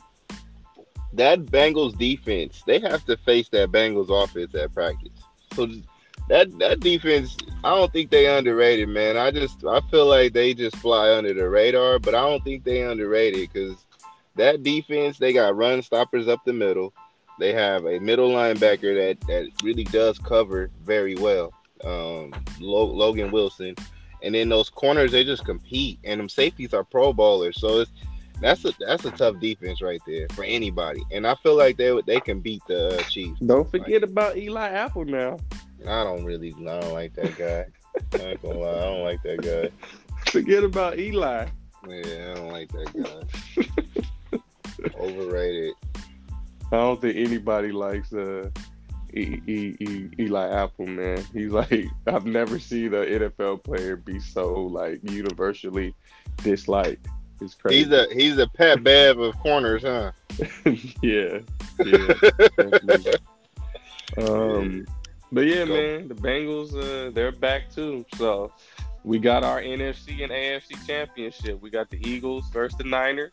that 1.12 1.44
Bengals 1.47 1.97
defense, 1.97 2.62
they 2.66 2.78
have 2.80 3.04
to 3.06 3.16
face 3.18 3.49
that 3.50 3.70
Bengals 3.70 4.11
offense 4.11 4.54
at 4.54 4.73
practice. 4.73 5.12
So 5.55 5.68
that 6.29 6.57
that 6.59 6.81
defense, 6.81 7.37
I 7.64 7.74
don't 7.74 7.92
think 7.92 8.11
they 8.11 8.26
underrated, 8.26 8.88
man. 8.88 9.16
I 9.16 9.31
just 9.31 9.64
I 9.64 9.81
feel 9.90 10.07
like 10.07 10.33
they 10.33 10.55
just 10.55 10.76
fly 10.76 11.12
under 11.12 11.35
the 11.35 11.48
radar, 11.48 11.98
but 11.98 12.14
I 12.14 12.20
don't 12.20 12.42
think 12.44 12.64
they 12.64 12.83
underrated 12.83 13.50
because 13.53 13.85
that 14.37 14.62
defense, 14.62 15.19
they 15.19 15.33
got 15.33 15.57
run 15.57 15.83
stoppers 15.83 16.29
up 16.29 16.40
the 16.45 16.53
middle. 16.53 16.93
They 17.38 17.53
have 17.53 17.87
a 17.87 17.99
middle 17.99 18.31
linebacker 18.31 18.95
that 18.95 19.21
that 19.27 19.49
really 19.62 19.85
does 19.85 20.19
cover 20.19 20.71
very 20.85 21.14
well. 21.14 21.53
Um, 21.85 22.33
Logan 22.61 23.31
Wilson, 23.31 23.75
and 24.23 24.35
then 24.35 24.51
those 24.51 24.69
corners 24.69 25.12
they 25.12 25.25
just 25.25 25.45
compete, 25.45 25.99
and 26.05 26.21
them 26.21 26.29
safeties 26.29 26.75
are 26.75 26.85
Pro 26.85 27.12
Bowlers. 27.12 27.59
So 27.59 27.81
it's 27.81 27.90
that's 28.40 28.64
a 28.64 28.73
that's 28.79 29.05
a 29.05 29.11
tough 29.11 29.38
defense 29.40 29.81
right 29.81 30.01
there 30.07 30.27
for 30.33 30.45
anybody. 30.45 31.03
And 31.11 31.27
I 31.27 31.35
feel 31.37 31.57
like 31.57 31.77
they 31.77 31.99
they 32.07 32.21
can 32.21 32.40
beat 32.40 32.62
the 32.66 32.99
uh, 32.99 33.03
Chiefs. 33.05 33.40
Don't 33.40 33.71
forget 33.71 34.03
like, 34.03 34.11
about 34.11 34.37
Eli 34.37 34.69
Apple 34.69 35.05
now. 35.05 35.38
I 35.87 36.05
don't 36.05 36.25
really 36.25 36.55
I 36.59 36.81
don't 36.81 36.93
like 36.93 37.14
that 37.14 37.37
guy. 37.37 37.66
I, 38.14 38.33
I 38.33 38.35
don't 38.43 39.03
like 39.03 39.23
that 39.23 39.43
guy. 39.43 39.71
Forget 40.31 40.64
about 40.64 40.99
Eli. 40.99 41.47
Yeah, 41.88 42.31
I 42.31 42.35
don't 42.35 42.53
like 42.53 42.71
that 42.73 42.93
guy. 43.57 44.03
Overrated. 44.99 45.75
I 46.73 46.77
don't 46.77 47.01
think 47.01 47.16
anybody 47.16 47.73
likes 47.73 48.12
uh, 48.12 48.49
e- 49.14 49.40
e- 49.47 49.77
e- 49.81 50.09
Eli 50.19 50.49
Apple, 50.49 50.87
man. 50.87 51.25
He's 51.33 51.51
like 51.51 51.87
I've 52.07 52.27
never 52.27 52.59
seen 52.59 52.95
an 52.95 53.07
NFL 53.07 53.64
player 53.64 53.97
be 53.97 54.21
so 54.21 54.53
like 54.55 55.01
universally 55.11 55.95
disliked. 56.38 57.07
It's 57.40 57.55
crazy. 57.55 57.85
He's 57.85 57.93
a 57.93 58.07
he's 58.12 58.38
a 58.38 58.47
Pat 58.47 58.85
Bev 58.85 59.19
of 59.19 59.37
corners, 59.38 59.83
huh? 59.83 60.12
yeah, 61.03 61.38
yeah. 61.85 62.14
um, 64.19 64.87
but 65.33 65.47
yeah, 65.47 65.64
Go. 65.64 65.75
man, 65.75 66.09
the 66.09 66.14
Bengals 66.14 66.75
uh, 66.77 67.11
they're 67.11 67.33
back 67.33 67.73
too. 67.75 68.05
So 68.16 68.53
we 69.03 69.19
got 69.19 69.43
our 69.43 69.61
NFC 69.61 70.23
and 70.23 70.31
AFC 70.31 70.87
championship. 70.87 71.61
We 71.61 71.71
got 71.71 71.88
the 71.88 71.99
Eagles 72.07 72.49
versus 72.51 72.77
the 72.77 72.85
Niners 72.85 73.33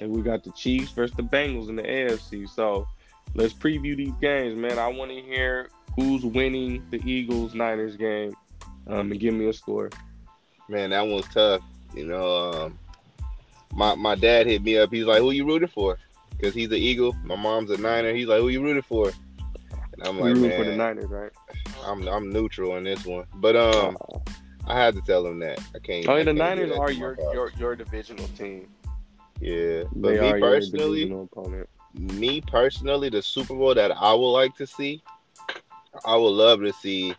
and 0.00 0.10
we 0.10 0.22
got 0.22 0.44
the 0.44 0.50
Chiefs 0.52 0.90
versus 0.92 1.16
the 1.16 1.22
Bengals 1.22 1.68
in 1.68 1.76
the 1.76 1.82
AFC. 1.82 2.48
So 2.48 2.86
let's 3.34 3.54
preview 3.54 3.96
these 3.96 4.14
games, 4.20 4.56
man. 4.56 4.78
I 4.78 4.88
want 4.88 5.10
to 5.10 5.20
hear 5.20 5.70
who's 5.96 6.24
winning 6.24 6.84
the 6.90 7.00
Eagles 7.08 7.54
Niners 7.54 7.96
game, 7.96 8.34
um, 8.86 9.10
and 9.10 9.20
give 9.20 9.34
me 9.34 9.48
a 9.48 9.52
score. 9.52 9.90
Man, 10.68 10.90
that 10.90 11.06
one's 11.06 11.28
tough. 11.28 11.62
You 11.94 12.06
know, 12.06 12.52
um, 12.52 12.78
my 13.74 13.94
my 13.94 14.14
dad 14.14 14.46
hit 14.46 14.62
me 14.62 14.78
up. 14.78 14.92
He's 14.92 15.04
like, 15.04 15.20
"Who 15.20 15.30
you 15.30 15.46
rooting 15.46 15.68
for?" 15.68 15.98
Because 16.30 16.54
he's 16.54 16.68
an 16.68 16.74
Eagle. 16.74 17.14
My 17.24 17.36
mom's 17.36 17.70
a 17.70 17.76
Niner. 17.76 18.14
He's 18.14 18.26
like, 18.26 18.40
"Who 18.40 18.48
you 18.48 18.62
rooting 18.62 18.82
for?" 18.82 19.12
And 19.92 20.02
I'm 20.02 20.18
like, 20.18 20.36
"Man, 20.36 20.56
for 20.56 20.64
the 20.64 20.76
Niners, 20.76 21.10
right?" 21.10 21.30
I'm 21.84 22.06
I'm 22.08 22.30
neutral 22.30 22.76
in 22.76 22.84
this 22.84 23.04
one, 23.04 23.26
but 23.34 23.56
um, 23.56 23.96
I 24.66 24.78
had 24.78 24.94
to 24.94 25.02
tell 25.02 25.26
him 25.26 25.38
that 25.40 25.60
I 25.74 25.78
can't. 25.78 26.08
Oh, 26.08 26.16
yeah, 26.16 26.24
the 26.24 26.32
Niners 26.32 26.72
are 26.72 26.90
your, 26.90 27.16
your 27.32 27.52
your 27.58 27.76
divisional 27.76 28.26
team. 28.28 28.68
Yeah, 29.40 29.84
but 29.94 30.16
they 30.16 30.32
me 30.32 30.40
personally, 30.40 31.28
me 31.94 32.40
personally, 32.40 33.08
the 33.08 33.22
Super 33.22 33.54
Bowl 33.54 33.74
that 33.74 33.90
I 33.90 34.12
would 34.12 34.32
like 34.32 34.56
to 34.56 34.66
see, 34.66 35.02
I 36.04 36.16
would 36.16 36.28
love 36.28 36.60
to 36.60 36.72
see 36.72 37.14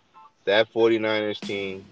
that 0.45 0.71
49ers 0.73 1.39
team 1.39 1.85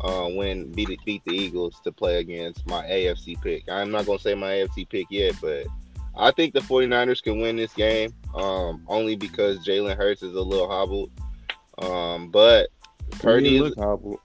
uh, 0.00 0.28
win 0.30 0.70
beat 0.72 0.98
beat 1.04 1.22
the 1.24 1.34
Eagles 1.34 1.80
to 1.84 1.92
play 1.92 2.18
against 2.18 2.66
my 2.66 2.84
AFC 2.84 3.40
pick. 3.40 3.68
I'm 3.68 3.90
not 3.90 4.06
gonna 4.06 4.18
say 4.18 4.34
my 4.34 4.48
AFC 4.48 4.88
pick 4.88 5.06
yet, 5.10 5.34
but 5.40 5.66
I 6.16 6.30
think 6.30 6.54
the 6.54 6.60
49ers 6.60 7.22
can 7.22 7.40
win 7.40 7.56
this 7.56 7.72
game. 7.74 8.14
Um, 8.34 8.84
only 8.88 9.16
because 9.16 9.64
Jalen 9.64 9.96
Hurts 9.96 10.22
is 10.22 10.34
a 10.34 10.40
little 10.40 10.68
hobbled. 10.68 11.10
Um, 11.78 12.30
but 12.30 12.68
Purdy 13.18 13.56
is 13.58 13.74
hobbled. 13.76 14.20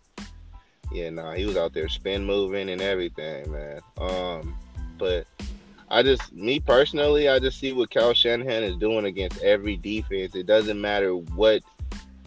Yeah, 0.91 1.09
nah, 1.09 1.33
he 1.33 1.45
was 1.45 1.57
out 1.57 1.73
there 1.73 1.89
spin 1.89 2.23
moving 2.23 2.69
and 2.69 2.81
everything, 2.81 3.51
man. 3.51 3.81
Um, 3.97 4.57
but 4.97 5.27
I 5.89 6.03
just, 6.03 6.33
me 6.33 6.59
personally, 6.59 7.29
I 7.29 7.39
just 7.39 7.59
see 7.59 7.73
what 7.73 7.91
Kyle 7.91 8.13
Shanahan 8.13 8.63
is 8.63 8.77
doing 8.77 9.05
against 9.05 9.41
every 9.41 9.77
defense. 9.77 10.35
It 10.35 10.45
doesn't 10.45 10.79
matter 10.79 11.15
what 11.15 11.61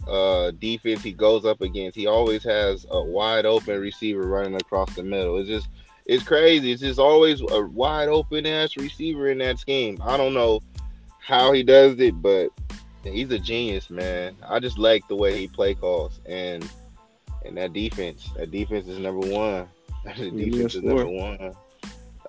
uh, 0.07 0.51
defense 0.51 1.03
he 1.03 1.11
goes 1.11 1.45
up 1.45 1.61
against. 1.61 1.97
He 1.97 2.07
always 2.07 2.43
has 2.43 2.85
a 2.89 3.01
wide 3.01 3.45
open 3.45 3.79
receiver 3.79 4.27
running 4.27 4.55
across 4.55 4.95
the 4.95 5.03
middle. 5.03 5.37
It's 5.37 5.49
just, 5.49 5.67
it's 6.05 6.23
crazy. 6.23 6.71
It's 6.71 6.81
just 6.81 6.99
always 6.99 7.41
a 7.41 7.61
wide 7.61 8.07
open 8.07 8.45
ass 8.45 8.77
receiver 8.77 9.29
in 9.29 9.37
that 9.39 9.59
scheme. 9.59 9.99
I 10.03 10.17
don't 10.17 10.33
know 10.33 10.61
how 11.19 11.51
he 11.51 11.61
does 11.61 11.99
it, 11.99 12.19
but 12.21 12.49
he's 13.03 13.31
a 13.31 13.39
genius, 13.39 13.89
man. 13.89 14.35
I 14.47 14.59
just 14.59 14.77
like 14.77 15.07
the 15.07 15.15
way 15.15 15.37
he 15.37 15.47
play 15.47 15.75
calls 15.75 16.19
and 16.25 16.67
and 17.45 17.57
that 17.57 17.73
defense. 17.73 18.29
That 18.35 18.51
defense 18.51 18.87
is 18.87 18.99
number 18.99 19.27
one. 19.27 19.67
the 20.17 20.31
defense 20.31 20.75
is 20.75 20.83
number 20.83 21.07
one. 21.07 21.53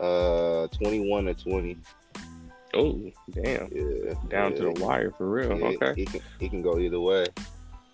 Uh, 0.00 0.66
twenty-one 0.68 1.26
to 1.26 1.34
twenty. 1.34 1.76
Oh, 2.72 3.10
damn! 3.30 3.68
Yeah, 3.72 4.14
down 4.28 4.52
yeah. 4.52 4.58
to 4.58 4.72
the 4.72 4.84
wire 4.84 5.12
for 5.18 5.28
real. 5.28 5.58
Yeah, 5.58 5.66
okay, 5.66 5.92
he 5.94 6.06
can, 6.06 6.20
he 6.38 6.48
can 6.48 6.62
go 6.62 6.78
either 6.78 7.00
way. 7.00 7.26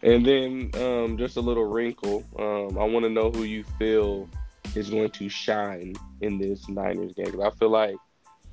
And 0.02 0.24
then 0.24 0.70
um, 0.74 1.16
just 1.16 1.36
a 1.36 1.40
little 1.40 1.64
wrinkle. 1.64 2.22
Um, 2.38 2.78
I 2.78 2.84
want 2.84 3.04
to 3.04 3.10
know 3.10 3.30
who 3.30 3.44
you 3.44 3.64
feel 3.78 4.28
is 4.74 4.90
going 4.90 5.10
to 5.10 5.28
shine 5.28 5.94
in 6.20 6.38
this 6.38 6.68
Niners 6.68 7.14
game. 7.14 7.26
because 7.26 7.40
I 7.40 7.50
feel 7.58 7.70
like 7.70 7.96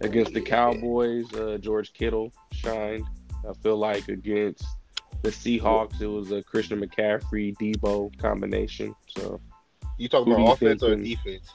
Against 0.02 0.34
the 0.34 0.42
Cowboys, 0.42 1.32
uh, 1.34 1.58
George 1.62 1.94
Kittle 1.94 2.34
shined. 2.52 3.06
I 3.48 3.54
feel 3.62 3.78
like 3.78 4.08
against 4.10 4.66
the 5.22 5.30
Seahawks, 5.30 6.02
it 6.02 6.08
was 6.08 6.32
a 6.32 6.42
Christian 6.44 6.82
McCaffrey 6.82 7.56
Deebo 7.58 8.18
combination. 8.18 8.96
So 9.08 9.40
You 9.98 10.10
talking 10.10 10.34
about 10.34 10.54
offense 10.54 10.84
or 10.84 10.96
defense? 10.96 11.54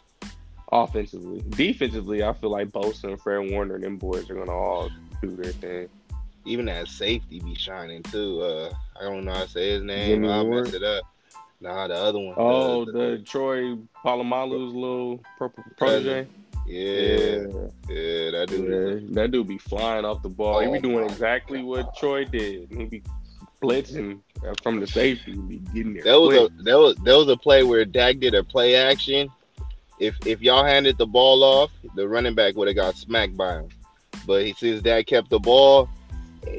Offensively, 0.73 1.43
defensively, 1.51 2.23
I 2.23 2.33
feel 2.33 2.51
like 2.51 2.69
Bosa 2.69 3.05
and 3.05 3.21
Fred 3.21 3.51
Warner 3.51 3.77
and 3.77 3.85
them 3.85 3.97
boys 3.97 4.29
are 4.31 4.35
gonna 4.35 4.53
all 4.53 4.91
do 5.23 5.31
their 5.31 5.53
thing. 5.53 5.89
Even 6.45 6.67
that 6.67 6.89
safety 6.89 7.41
be 7.41 7.55
shining 7.55 8.03
too. 8.05 8.41
Uh, 8.41 8.73
I 8.99 9.05
don't 9.05 9.25
know 9.25 9.33
how 9.33 9.43
to 9.43 9.49
say 9.49 9.71
his 9.71 9.83
name. 9.83 10.25
I 10.27 10.43
messed 10.45 10.75
it 10.75 10.83
up. 10.83 11.05
Nah, 11.61 11.89
the 11.89 11.95
other 11.95 12.19
one. 12.19 12.35
Oh, 12.37 12.85
the, 12.85 12.93
the 12.93 13.23
Troy 13.25 13.77
Polamalu's 14.05 14.75
little 14.75 15.21
pro- 15.37 15.53
protege. 15.77 16.27
yeah, 16.67 17.39
yeah, 17.89 18.31
that 18.31 18.47
dude. 18.49 19.03
Yeah, 19.03 19.09
that 19.15 19.31
dude 19.33 19.49
be 19.49 19.59
flying 19.59 20.05
off 20.05 20.23
the 20.23 20.29
ball. 20.29 20.61
he 20.61 20.67
Oh 20.67 20.73
be 20.73 20.81
doing 20.81 21.07
my 21.07 21.13
exactly 21.13 21.63
what 21.63 21.97
Troy 21.97 22.25
did. 22.25 22.69
He 22.71 22.85
be 22.85 23.03
blitzing 23.61 24.21
from 24.63 24.79
the 24.79 24.87
safety. 24.87 25.33
He 25.33 25.39
be 25.39 25.57
getting 25.75 25.95
there. 25.95 26.05
That 26.05 26.21
was 26.21 26.39
quick. 26.39 26.53
a 26.61 26.63
that 26.63 26.79
was 26.79 26.95
that 26.97 27.17
was 27.17 27.29
a 27.29 27.37
play 27.37 27.65
where 27.65 27.85
Dak 27.85 28.19
did 28.19 28.35
a 28.35 28.45
play 28.45 28.77
action. 28.77 29.29
If 30.01 30.17
if 30.27 30.41
y'all 30.41 30.65
handed 30.65 30.99
the 30.99 31.07
ball 31.07 31.43
off, 31.43 31.71
the 31.95 32.09
running 32.09 32.35
back 32.35 32.55
would 32.57 32.69
have 32.69 32.77
got 32.77 32.97
smacked 32.97 33.37
by 33.37 33.57
him. 33.57 33.69
But 34.27 34.45
he 34.45 34.53
since 34.53 34.83
Dak 34.83 35.07
kept 35.07 35.31
the 35.31 35.39
ball, 35.39 35.89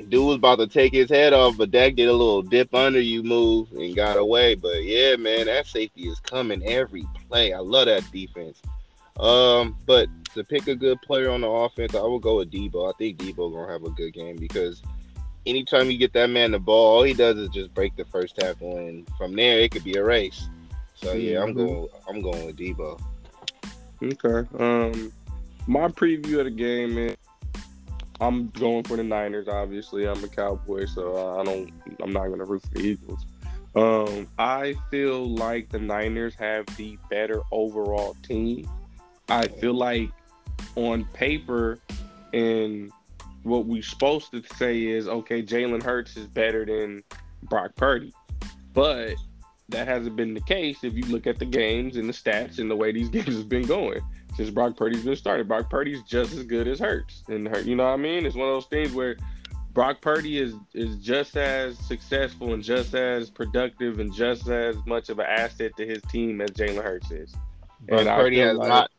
dude 0.10 0.26
was 0.26 0.36
about 0.36 0.58
to 0.58 0.68
take 0.68 0.94
his 0.94 1.10
head 1.10 1.34
off, 1.34 1.58
but 1.58 1.72
Dak 1.72 1.96
did 1.96 2.10
a 2.10 2.14
little 2.14 2.42
dip 2.42 2.74
under 2.74 3.00
you 3.00 3.24
move 3.24 3.72
and 3.72 3.96
got 3.96 4.18
away. 4.18 4.56
But 4.56 4.84
yeah, 4.84 5.16
man, 5.16 5.46
that 5.46 5.68
safety 5.68 6.08
is 6.08 6.20
coming 6.20 6.64
every 6.66 7.06
play. 7.28 7.54
I 7.54 7.60
love 7.60 7.86
that 7.86 8.10
defense. 8.12 8.62
Um, 9.20 9.76
but 9.86 10.08
to 10.34 10.44
pick 10.44 10.68
a 10.68 10.76
good 10.76 11.02
player 11.02 11.30
on 11.30 11.42
the 11.42 11.50
offense, 11.50 11.94
I 11.94 12.02
will 12.02 12.20
go 12.20 12.38
with 12.38 12.52
Deebo. 12.52 12.90
I 12.90 12.98
think 12.98 13.18
Deebo 13.18 13.54
gonna 13.54 13.72
have 13.72 13.84
a 13.84 13.90
good 13.90 14.14
game 14.14 14.38
because 14.38 14.82
anytime 15.46 15.90
you 15.92 15.98
get 15.98 16.14
that 16.14 16.30
man 16.30 16.52
the 16.52 16.60
ball, 16.60 16.98
all 16.98 17.04
he 17.04 17.14
does 17.14 17.38
is 17.38 17.50
just 17.50 17.74
break 17.74 17.96
the 17.96 18.06
first 18.06 18.36
tackle, 18.36 18.78
and 18.78 19.08
from 19.18 19.36
there 19.36 19.60
it 19.60 19.72
could 19.72 19.84
be 19.84 19.96
a 19.96 20.04
race. 20.04 20.48
So 20.96 21.14
yeah, 21.14 21.42
I'm 21.42 21.54
Mhm. 21.54 21.56
going. 21.56 21.88
I'm 22.08 22.22
going 22.22 22.46
with 22.46 22.58
Deebo. 22.58 23.00
Okay. 24.02 24.48
Um, 24.58 25.12
my 25.68 25.88
preview 25.88 26.40
of 26.40 26.46
the 26.46 26.52
game 26.52 26.98
is 26.98 27.18
I'm 28.22 28.50
going 28.50 28.84
for 28.84 28.98
the 28.98 29.04
Niners. 29.04 29.48
Obviously, 29.48 30.08
I'm 30.08 30.24
a 30.24 30.28
Cowboy, 30.28 30.86
so 30.86 31.40
I 31.40 31.44
don't. 31.44 31.72
I'm 32.02 32.12
not 32.12 32.28
going 32.28 32.40
to 32.40 32.46
root 32.46 32.62
for 32.64 32.70
the 32.70 32.82
Eagles. 32.82 33.26
Um, 33.76 34.28
I 34.38 34.76
feel 34.92 35.30
like 35.30 35.70
the 35.70 35.80
Niners 35.80 36.36
have 36.36 36.66
the 36.76 36.98
better 37.10 37.42
overall 37.52 38.16
team. 38.24 38.70
I 39.30 39.48
feel 39.48 39.74
like 39.74 40.10
on 40.76 41.06
paper 41.06 41.80
and 42.34 42.92
what 43.44 43.66
we're 43.66 43.82
supposed 43.82 44.32
to 44.32 44.44
say 44.56 44.86
is 44.86 45.08
okay, 45.08 45.42
Jalen 45.42 45.84
Hurts 45.84 46.18
is 46.18 46.28
better 46.28 46.66
than 46.66 47.04
Brock 47.44 47.76
Purdy, 47.76 48.14
but 48.74 49.16
that 49.70 49.88
hasn't 49.88 50.16
been 50.16 50.34
the 50.34 50.42
case 50.42 50.84
if 50.84 50.94
you 50.94 51.04
look 51.06 51.28
at 51.28 51.40
the 51.40 51.46
games 51.46 51.96
and 51.98 52.08
the 52.10 52.14
stats 52.14 52.60
and 52.60 52.70
the 52.70 52.76
way 52.76 52.92
these 52.92 53.10
games 53.18 53.36
have 53.38 53.50
been 53.50 53.66
going 53.66 54.02
since 54.36 54.50
Brock 54.50 54.76
Purdy's 54.78 55.04
been 55.04 55.16
started. 55.16 55.48
Brock 55.48 55.70
Purdy's 55.70 56.02
just 56.04 56.34
as 56.34 56.44
good 56.44 56.68
as 56.68 56.80
Hurts, 56.80 57.24
and 57.28 57.48
Hurt, 57.48 57.66
you 57.66 57.76
know 57.76 57.86
what 57.86 57.94
I 57.94 57.98
mean? 57.98 58.26
It's 58.26 58.36
one 58.36 58.48
of 58.48 58.56
those 58.56 58.66
things 58.68 58.92
where 58.94 59.18
Brock 59.74 60.02
Purdy 60.02 60.40
is 60.40 60.56
is 60.74 60.96
just 60.98 61.38
as 61.38 61.78
successful 61.78 62.54
and 62.54 62.64
just 62.64 62.94
as 62.96 63.30
productive 63.30 64.00
and 64.00 64.14
just 64.14 64.48
as 64.50 64.76
much 64.86 65.10
of 65.10 65.20
an 65.20 65.26
asset 65.28 65.72
to 65.78 65.86
his 65.86 66.02
team 66.10 66.42
as 66.42 66.50
Jalen 66.52 66.84
Hurts 66.84 67.12
is. 67.12 67.32
Brock 67.88 68.02
And 68.02 68.10
Purdy 68.10 68.40
has 68.40 68.58
like- 68.58 68.68
not. 68.68 68.92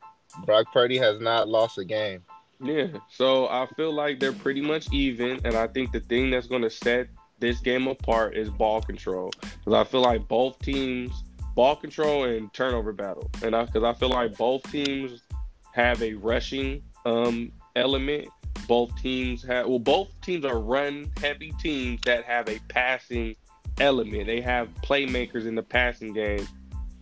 Brock 0.47 0.67
Purdy 0.73 0.97
has 0.99 1.21
not 1.21 1.49
lost 1.49 1.77
a 1.79 1.85
game. 1.85 2.23
Yeah, 2.63 2.87
so 3.09 3.49
I 3.49 3.67
feel 3.75 3.93
like 3.93 4.21
they're 4.21 4.33
pretty 4.33 4.61
much 4.61 4.93
even, 4.93 5.41
and 5.45 5.55
I 5.57 5.67
think 5.67 5.93
the 5.93 6.01
thing 6.01 6.31
that's 6.31 6.47
going 6.47 6.63
to 6.63 6.71
set 6.71 7.09
this 7.41 7.61
game 7.61 7.89
apart 7.89 8.37
is 8.37 8.51
ball 8.51 8.81
control, 8.81 9.31
because 9.41 9.73
I 9.75 9.85
feel 9.85 10.03
like 10.03 10.29
both 10.29 10.59
teams 10.61 11.25
ball 11.55 11.77
control 11.77 12.25
and 12.25 12.53
turnover 12.53 12.93
battle, 12.93 13.31
and 13.43 13.57
I 13.57 13.65
because 13.65 13.83
I 13.83 13.93
feel 13.95 14.11
like 14.11 14.37
both 14.37 14.63
teams 14.71 15.23
have 15.73 16.03
a 16.03 16.15
rushing 16.15 16.83
um 17.05 17.53
element. 17.77 18.29
Both 18.69 19.01
teams 19.01 19.43
have 19.45 19.67
well, 19.67 19.79
both 19.79 20.09
teams 20.21 20.45
are 20.45 20.59
run 20.59 21.11
heavy 21.21 21.53
teams 21.59 22.01
that 22.05 22.25
have 22.25 22.49
a 22.49 22.59
passing 22.69 23.35
element. 23.81 24.27
They 24.27 24.41
have 24.41 24.69
playmakers 24.85 25.47
in 25.47 25.55
the 25.55 25.63
passing 25.63 26.13
game 26.13 26.47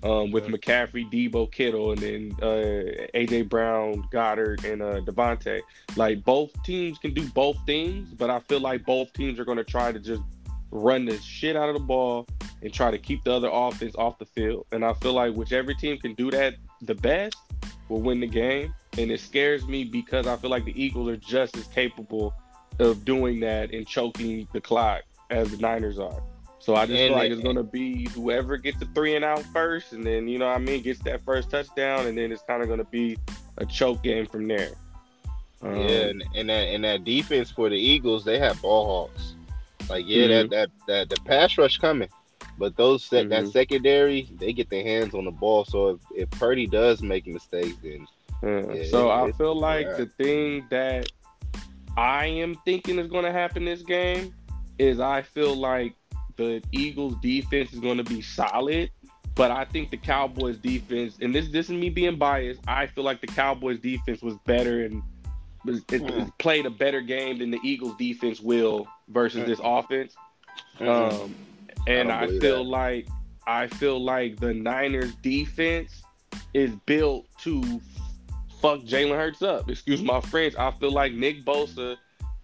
um, 0.03 0.31
with 0.31 0.47
McCaffrey, 0.47 1.11
Deebo, 1.11 1.51
Kittle, 1.51 1.93
and 1.93 2.01
then 2.01 2.33
uh, 2.41 3.07
AJ 3.15 3.49
Brown, 3.49 4.05
Goedert, 4.13 4.65
and 4.65 4.83
uh, 4.83 5.01
DeVonta. 5.01 5.61
Like 5.97 6.25
both 6.25 6.51
teams 6.63 6.99
can 6.99 7.15
do 7.15 7.27
both 7.29 7.57
things, 7.67 8.13
but 8.15 8.31
I 8.31 8.41
feel 8.41 8.61
like 8.61 8.85
both 8.85 9.13
teams 9.13 9.39
are 9.39 9.45
going 9.45 9.59
to 9.59 9.65
try 9.65 9.93
to 9.93 9.99
just 9.99 10.23
run 10.71 11.05
the 11.05 11.19
shit 11.19 11.57
out 11.57 11.69
of 11.69 11.75
the 11.75 11.81
ball 11.81 12.27
and 12.63 12.73
try 12.73 12.91
to 12.91 12.99
keep 12.99 13.25
the 13.25 13.33
other 13.33 13.51
offense 13.53 13.95
off 13.97 14.19
the 14.19 14.27
field. 14.27 14.67
And 14.73 14.85
I 14.85 14.93
feel 14.95 15.13
like 15.13 15.35
whichever 15.35 15.75
team 15.75 15.99
can 15.99 16.15
do 16.15 16.31
that 16.31 16.55
the 16.83 16.95
best 16.95 17.37
will 17.89 18.01
win 18.01 18.21
the 18.21 18.27
game. 18.27 18.75
And 18.97 19.11
it 19.11 19.21
scares 19.21 19.67
me 19.67 19.85
because 19.85 20.27
I 20.27 20.37
feel 20.37 20.51
like 20.51 20.65
the 20.65 20.81
Eagles 20.81 21.09
are 21.09 21.17
just 21.17 21.57
as 21.57 21.67
capable 21.69 22.35
of 22.79 23.05
doing 23.05 23.41
that 23.41 23.73
and 23.73 23.87
choking 23.87 24.47
the 24.53 24.61
clock 24.61 25.03
as 25.31 25.51
the 25.51 25.57
Niners 25.57 25.99
are. 25.99 26.23
So 26.61 26.75
I 26.75 26.87
just 26.87 26.99
And 26.99 27.11
feel 27.11 27.17
like 27.17 27.31
it's 27.31 27.41
gonna 27.41 27.63
be 27.63 28.09
whoever 28.11 28.57
gets 28.57 28.79
the 28.79 28.87
three 28.95 29.15
and 29.17 29.25
out 29.25 29.43
first, 29.53 29.93
and 29.93 30.05
then 30.05 30.27
you 30.29 30.39
know 30.39 30.47
what 30.47 30.57
I 30.57 30.59
mean 30.59 30.83
gets 30.83 30.99
that 31.01 31.23
first 31.25 31.51
touchdown, 31.51 32.07
and 32.07 32.19
then 32.19 32.33
it's 32.33 32.43
kind 32.43 32.63
of 32.63 32.69
gonna 32.69 32.85
be 32.85 33.17
a 33.59 33.67
choke 33.67 34.03
game 34.03 34.27
from 34.27 34.47
there. 34.49 34.71
Um, 35.63 35.77
yeah, 35.77 36.07
and, 36.09 36.25
and 36.35 36.49
that 36.49 36.69
and 36.69 36.85
that 36.85 37.05
defense 37.05 37.51
for 37.51 37.69
the 37.69 37.77
Eagles, 37.77 38.25
they 38.25 38.39
have 38.39 38.61
ball 38.61 38.85
hawks. 38.87 39.35
Like 39.89 40.05
yeah, 40.07 40.27
that, 40.27 40.51
that 40.51 40.71
that 40.87 41.09
the 41.11 41.17
pass 41.25 41.57
rush 41.57 41.79
coming, 41.79 42.09
but 42.59 42.77
those 42.77 43.09
that 43.11 43.29
Mhm. 43.29 43.53
secondary, 43.53 44.29
they 44.39 44.53
get 44.53 44.69
their 44.69 44.83
hands 44.83 45.15
on 45.15 45.25
the 45.25 45.31
ball. 45.31 45.65
So 45.65 45.89
if, 45.91 46.01
if 46.15 46.31
Purdy 46.31 46.67
does 46.67 47.03
make 47.03 47.27
mistakes, 47.27 47.77
then 47.83 48.07
Yeah. 48.43 48.73
Yeah, 48.75 48.85
so 48.91 49.11
it- 49.11 49.15
I 49.15 49.33
feel 49.33 49.55
like 49.59 49.87
yeah. 49.87 49.97
the 49.97 50.07
thing 50.07 50.67
that 50.71 51.11
I 51.97 52.27
am 52.27 52.55
thinking 52.65 52.99
is 52.99 53.09
going 53.09 53.25
to 53.25 53.33
happen 53.33 53.65
this 53.65 53.83
game 53.83 54.33
is 54.79 55.01
I 55.01 55.23
feel 55.23 55.57
like 55.57 55.95
the 56.39 56.63
Eagles 56.73 57.15
defense 57.21 57.75
is 57.75 57.81
going 57.81 57.99
to 57.99 58.05
be 58.05 58.23
solid, 58.23 58.91
but 59.35 59.51
I 59.51 59.67
think 59.67 59.91
the 59.91 59.99
Cowboys 59.99 60.57
defense, 60.57 61.19
and 61.21 61.35
this 61.35 61.49
this 61.49 61.67
is 61.67 61.73
me 61.73 61.91
being 61.91 62.17
biased, 62.17 62.61
I 62.67 62.87
feel 62.87 63.05
like 63.05 63.21
the 63.21 63.27
Cowboys 63.27 63.79
defense 63.81 64.23
was 64.23 64.35
better 64.47 64.85
and 64.85 65.03
was, 65.65 65.79
it, 65.79 66.03
mm. 66.03 66.27
it 66.27 66.33
played 66.39 66.65
a 66.65 66.71
better 66.71 67.03
game 67.03 67.39
than 67.39 67.51
the 67.51 67.61
Eagles 67.63 67.97
defense 67.99 68.41
will 68.41 68.89
versus 69.09 69.45
this 69.47 69.61
mm. 69.61 69.79
offense. 69.79 70.15
Mm-hmm. 70.81 71.23
Um, 71.23 71.35
and 71.87 72.11
I 72.11 72.23
I, 72.23 72.27
feel 72.39 72.65
that. 72.65 72.71
like 72.71 73.09
I 73.47 73.67
feel 73.67 74.03
like 74.03 74.41
the 74.41 74.55
Niners 74.55 75.15
defense 75.17 76.03
is 76.55 76.71
built 76.87 77.27
to 77.41 77.81
fuck 78.61 78.81
Jalen 78.81 79.17
Hurts 79.17 79.43
up. 79.43 79.69
Excuse 79.71 80.03
my 80.03 80.21
French. 80.21 80.55
I 80.57 80.71
feel 80.73 80.93
like 80.93 81.13
Nick 81.13 81.45
Bosa 81.45 81.97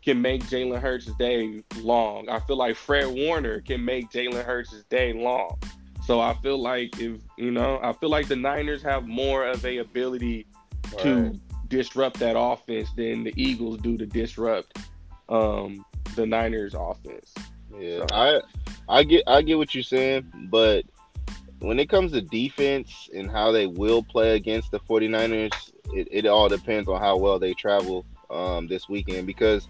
can 0.05 0.21
make 0.21 0.45
Jalen 0.45 0.81
Hurts' 0.81 1.11
day 1.19 1.63
long. 1.77 2.29
I 2.29 2.41
feel 2.41 2.57
like 2.57 2.77
Fred 2.77 3.07
Warner 3.07 3.61
can 3.61 3.85
make 3.85 4.11
Jalen 4.11 4.45
Hurts' 4.45 4.85
day 4.91 5.13
long. 5.13 5.59
So 6.05 6.21
I 6.21 6.35
feel 6.35 6.59
like 6.59 7.01
if 7.01 7.21
you 7.39 7.51
know, 7.51 7.81
I 7.83 7.93
feel 7.95 8.11
like 8.11 8.29
the 8.29 8.37
Niners 8.37 8.83
have 8.83 9.07
more 9.07 9.47
of 9.47 9.65
a 9.65 9.79
ability 9.79 10.47
to 10.99 11.33
disrupt 11.69 12.19
that 12.21 12.39
offense 12.39 12.91
than 12.97 13.25
the 13.25 13.33
Eagles 13.37 13.79
do 13.79 13.97
to 13.97 14.05
disrupt 14.07 14.79
um, 15.31 15.85
the 16.15 16.27
Niners 16.27 16.75
offense. 16.75 17.33
Yeah, 17.79 18.07
So- 18.07 18.07
I 18.13 18.41
I 18.89 19.03
get 19.03 19.25
I 19.27 19.41
get 19.41 19.57
what 19.57 19.75
you're 19.75 19.83
saying, 19.83 20.31
but 20.51 20.85
when 21.61 21.79
it 21.79 21.89
comes 21.89 22.13
to 22.13 22.21
defense 22.21 23.09
and 23.15 23.31
how 23.31 23.51
they 23.51 23.67
will 23.67 24.03
play 24.03 24.37
against 24.37 24.71
the 24.71 24.81
49ers, 24.81 25.73
it, 25.95 26.07
it 26.11 26.27
all 26.27 26.49
depends 26.51 26.89
on 26.91 27.01
how 27.01 27.17
well 27.17 27.39
they 27.39 27.55
travel 27.55 28.05
um, 28.29 28.67
this 28.67 28.87
weekend 28.89 29.27
because 29.27 29.69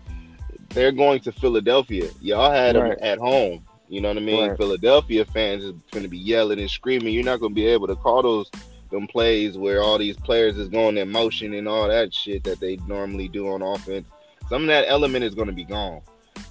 they're 0.74 0.92
going 0.92 1.20
to 1.20 1.32
Philadelphia. 1.32 2.10
Y'all 2.20 2.50
had 2.50 2.76
Right. 2.76 2.90
them 2.90 2.98
at 3.00 3.18
home. 3.18 3.64
You 3.88 4.00
know 4.00 4.08
what 4.08 4.16
I 4.16 4.20
mean? 4.20 4.48
Right. 4.48 4.56
Philadelphia 4.56 5.24
fans 5.24 5.62
is 5.64 5.72
going 5.92 6.02
to 6.02 6.08
be 6.08 6.18
yelling 6.18 6.58
and 6.58 6.70
screaming. 6.70 7.14
You're 7.14 7.24
not 7.24 7.40
going 7.40 7.52
to 7.52 7.54
be 7.54 7.66
able 7.66 7.86
to 7.86 7.96
call 7.96 8.22
those 8.22 8.50
them 8.90 9.06
plays 9.08 9.56
where 9.58 9.82
all 9.82 9.98
these 9.98 10.16
players 10.16 10.56
is 10.56 10.68
going 10.68 10.96
in 10.98 11.10
motion 11.10 11.54
and 11.54 11.66
all 11.66 11.88
that 11.88 12.14
shit 12.14 12.44
that 12.44 12.60
they 12.60 12.76
normally 12.86 13.28
do 13.28 13.48
on 13.48 13.60
offense. 13.62 14.06
Some 14.48 14.62
of 14.62 14.68
that 14.68 14.84
element 14.88 15.24
is 15.24 15.34
going 15.34 15.48
to 15.48 15.54
be 15.54 15.64
gone. 15.64 16.00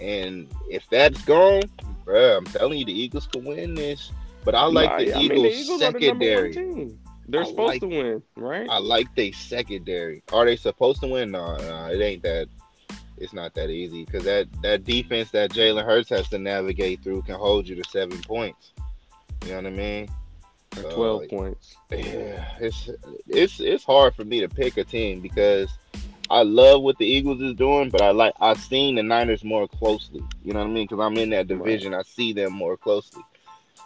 And 0.01 0.47
if 0.69 0.83
that's 0.89 1.21
gone, 1.23 1.62
bruh, 2.05 2.38
I'm 2.38 2.45
telling 2.45 2.79
you, 2.79 2.86
the 2.86 2.91
Eagles 2.99 3.27
can 3.27 3.45
win 3.45 3.75
this. 3.75 4.12
But 4.43 4.55
I 4.55 4.65
like 4.65 4.89
the 4.97 5.13
I 5.15 5.19
mean, 5.19 5.31
Eagles, 5.31 5.69
are 5.69 5.77
the 5.77 5.83
number 5.86 5.99
one 5.99 6.01
secondary. 6.01 6.53
team. 6.53 6.99
They're 7.29 7.41
I 7.43 7.45
supposed 7.45 7.67
like- 7.69 7.81
to 7.81 7.88
win, 7.88 8.23
right? 8.36 8.67
I 8.69 8.77
like 8.79 9.07
they 9.15 9.31
secondary. 9.31 10.21
Are 10.33 10.43
they 10.45 10.57
supposed 10.57 10.99
to 11.01 11.07
win? 11.07 11.31
No, 11.31 11.55
no, 11.57 11.86
it 11.93 12.01
ain't 12.01 12.23
that. 12.23 12.47
It's 13.17 13.34
not 13.34 13.54
that 13.56 13.69
easy 13.69 14.06
because 14.06 14.23
that 14.26 14.47
that 14.62 14.84
defense 14.84 15.32
that 15.32 15.52
Jalen 15.52 15.86
Hurts 15.86 16.10
has 16.10 16.28
to 16.30 16.39
navigate 16.39 17.04
through 17.04 17.21
can 17.23 17.36
hold 17.36 17.67
you 17.67 17.76
to 17.76 17.89
seven 17.89 18.19
points. 18.21 18.73
You 19.43 19.49
know 19.49 19.56
what 19.58 19.65
I 19.67 19.69
mean? 19.69 20.10
Or 20.78 20.86
Uh, 20.86 20.91
Twelve 20.91 21.28
points. 21.30 21.76
Yeah, 21.91 22.45
it's 22.60 22.89
it's 23.28 23.60
it's 23.60 23.84
hard 23.84 24.15
for 24.15 24.26
me 24.26 24.39
to 24.41 24.49
pick 24.49 24.78
a 24.78 24.84
team 24.84 25.21
because 25.21 25.69
I 26.30 26.43
love 26.43 26.82
what 26.82 26.97
the 26.97 27.06
Eagles 27.06 27.41
is 27.41 27.54
doing, 27.54 27.89
but 27.89 28.02
I 28.02 28.12
like 28.12 28.34
I've 28.41 28.60
seen 28.60 28.95
the 28.95 29.04
Niners 29.04 29.43
more 29.43 29.67
closely. 29.67 30.23
You 30.43 30.54
know 30.54 30.60
what 30.60 30.69
I 30.69 30.71
mean? 30.71 30.88
Because 30.88 31.06
I'm 31.06 31.17
in 31.17 31.30
that 31.32 31.47
division, 31.47 31.91
right. 31.91 31.99
I 31.99 32.04
see 32.04 32.34
them 32.34 32.54
more 32.54 32.78
closely. 32.78 33.21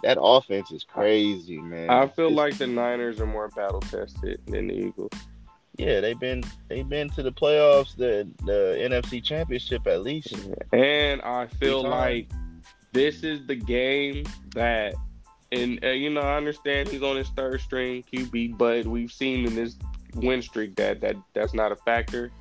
That 0.04 0.18
offense 0.22 0.72
is 0.72 0.84
crazy, 0.84 1.58
man. 1.58 1.90
I 1.90 2.08
feel 2.08 2.28
it's, 2.28 2.36
like 2.36 2.58
the 2.58 2.68
Niners 2.68 3.20
are 3.20 3.26
more 3.26 3.50
battle 3.50 3.82
tested 3.82 4.40
than 4.46 4.68
the 4.68 4.76
Eagles. 4.76 5.12
Yeah, 5.78 6.00
they've 6.00 6.20
been 6.20 6.44
they've 6.70 6.88
been 6.88 7.10
to 7.12 7.24
the 7.24 7.32
playoffs, 7.32 7.96
the 7.96 8.28
the 8.46 8.78
NFC 8.80 9.24
Championship 9.24 9.86
at 9.86 10.02
least. 10.02 10.34
And 10.74 11.22
I 11.22 11.48
feel 11.48 11.88
like 11.88 12.30
this 12.94 13.24
is 13.24 13.46
the 13.46 13.56
game 13.56 14.26
that, 14.56 14.96
and 15.52 15.84
uh, 15.84 15.90
you 15.90 16.10
know, 16.10 16.22
I 16.22 16.36
understand 16.36 16.90
he's 16.90 17.04
on 17.04 17.16
his 17.16 17.30
third 17.30 17.62
string 17.62 18.04
QB, 18.12 18.58
but 18.58 18.88
we've 18.88 19.12
seen 19.12 19.46
in 19.46 19.54
this 19.54 19.76
win 20.16 20.42
streak 20.42 20.76
that 20.78 21.00
that 21.02 21.16
that's 21.34 21.54
not 21.54 21.72
a 21.72 21.76
factor 21.76 22.32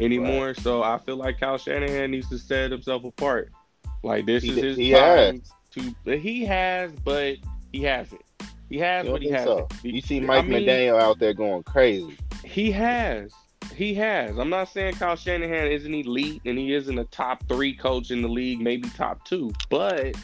anymore. 0.00 0.48
Right. 0.48 0.60
So 0.60 0.82
I 0.82 0.96
feel 0.96 1.16
like 1.16 1.38
Kyle 1.38 1.58
Shanahan 1.58 2.10
needs 2.10 2.30
to 2.30 2.38
set 2.38 2.70
himself 2.70 3.04
apart. 3.04 3.52
Like 4.02 4.24
this 4.24 4.42
he, 4.42 4.50
is 4.50 4.56
his 4.56 4.76
he 4.78 4.92
time 4.92 5.42
has. 5.74 5.94
to. 6.04 6.18
He 6.18 6.46
has, 6.46 6.92
but 7.04 7.36
he 7.72 7.82
hasn't. 7.82 8.22
He 8.70 8.78
has, 8.78 9.06
but 9.06 9.22
he 9.22 9.30
hasn't. 9.30 9.70
So. 9.72 9.78
You 9.82 10.00
see 10.00 10.20
Mike 10.20 10.44
I 10.44 10.48
mean, 10.48 10.62
McDaniel 10.62 11.00
out 11.00 11.18
there 11.18 11.34
going 11.34 11.62
crazy. 11.62 12.16
He 12.46 12.70
has. 12.70 13.32
He 13.74 13.92
has. 13.94 14.38
I'm 14.38 14.48
not 14.48 14.68
saying 14.68 14.94
Kyle 14.94 15.16
Shanahan 15.16 15.66
isn't 15.66 15.92
elite 15.92 16.40
and 16.46 16.56
he 16.56 16.72
isn't 16.74 16.98
a 16.98 17.04
top 17.04 17.46
three 17.48 17.74
coach 17.74 18.10
in 18.10 18.22
the 18.22 18.28
league, 18.28 18.60
maybe 18.60 18.88
top 18.90 19.24
two, 19.24 19.52
but 19.68 20.16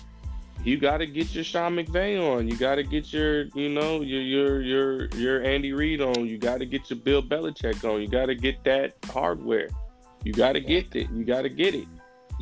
you 0.64 0.78
got 0.78 0.98
to 0.98 1.06
get 1.06 1.34
your 1.34 1.42
Sean 1.42 1.74
McVay 1.74 2.18
on. 2.18 2.46
You 2.46 2.56
got 2.56 2.76
to 2.76 2.84
get 2.84 3.12
your, 3.12 3.46
you 3.54 3.68
know, 3.68 4.00
your 4.00 4.22
your 4.22 4.62
your 4.62 5.08
your 5.08 5.42
Andy 5.42 5.72
Reid 5.72 6.00
on. 6.00 6.26
You 6.26 6.38
got 6.38 6.58
to 6.58 6.66
get 6.66 6.88
your 6.88 7.00
Bill 7.00 7.22
Belichick 7.22 7.84
on. 7.84 8.00
You 8.00 8.08
got 8.08 8.26
to 8.26 8.36
get 8.36 8.62
that 8.64 8.94
hardware. 9.06 9.68
You 10.22 10.32
got 10.32 10.52
to 10.52 10.60
get 10.60 10.94
it. 10.94 11.10
You 11.10 11.24
got 11.24 11.42
to 11.42 11.48
get 11.48 11.74
it 11.74 11.88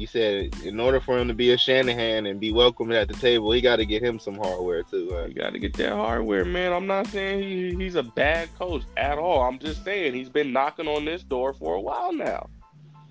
you 0.00 0.06
said 0.06 0.54
in 0.64 0.80
order 0.80 0.98
for 0.98 1.18
him 1.18 1.28
to 1.28 1.34
be 1.34 1.52
a 1.52 1.58
Shanahan 1.58 2.24
and 2.24 2.40
be 2.40 2.52
welcomed 2.52 2.92
at 2.92 3.06
the 3.06 3.14
table, 3.14 3.52
he 3.52 3.60
got 3.60 3.76
to 3.76 3.84
get 3.84 4.02
him 4.02 4.18
some 4.18 4.36
hardware 4.36 4.82
too. 4.82 5.26
You 5.28 5.34
got 5.34 5.52
to 5.52 5.58
get 5.58 5.74
that 5.74 5.92
hardware, 5.92 6.46
man. 6.46 6.72
I'm 6.72 6.86
not 6.86 7.06
saying 7.08 7.42
he, 7.42 7.74
he's 7.76 7.96
a 7.96 8.02
bad 8.02 8.48
coach 8.58 8.82
at 8.96 9.18
all. 9.18 9.42
I'm 9.42 9.58
just 9.58 9.84
saying 9.84 10.14
he's 10.14 10.30
been 10.30 10.52
knocking 10.52 10.88
on 10.88 11.04
this 11.04 11.22
door 11.22 11.52
for 11.52 11.74
a 11.74 11.80
while 11.80 12.14
now. 12.14 12.48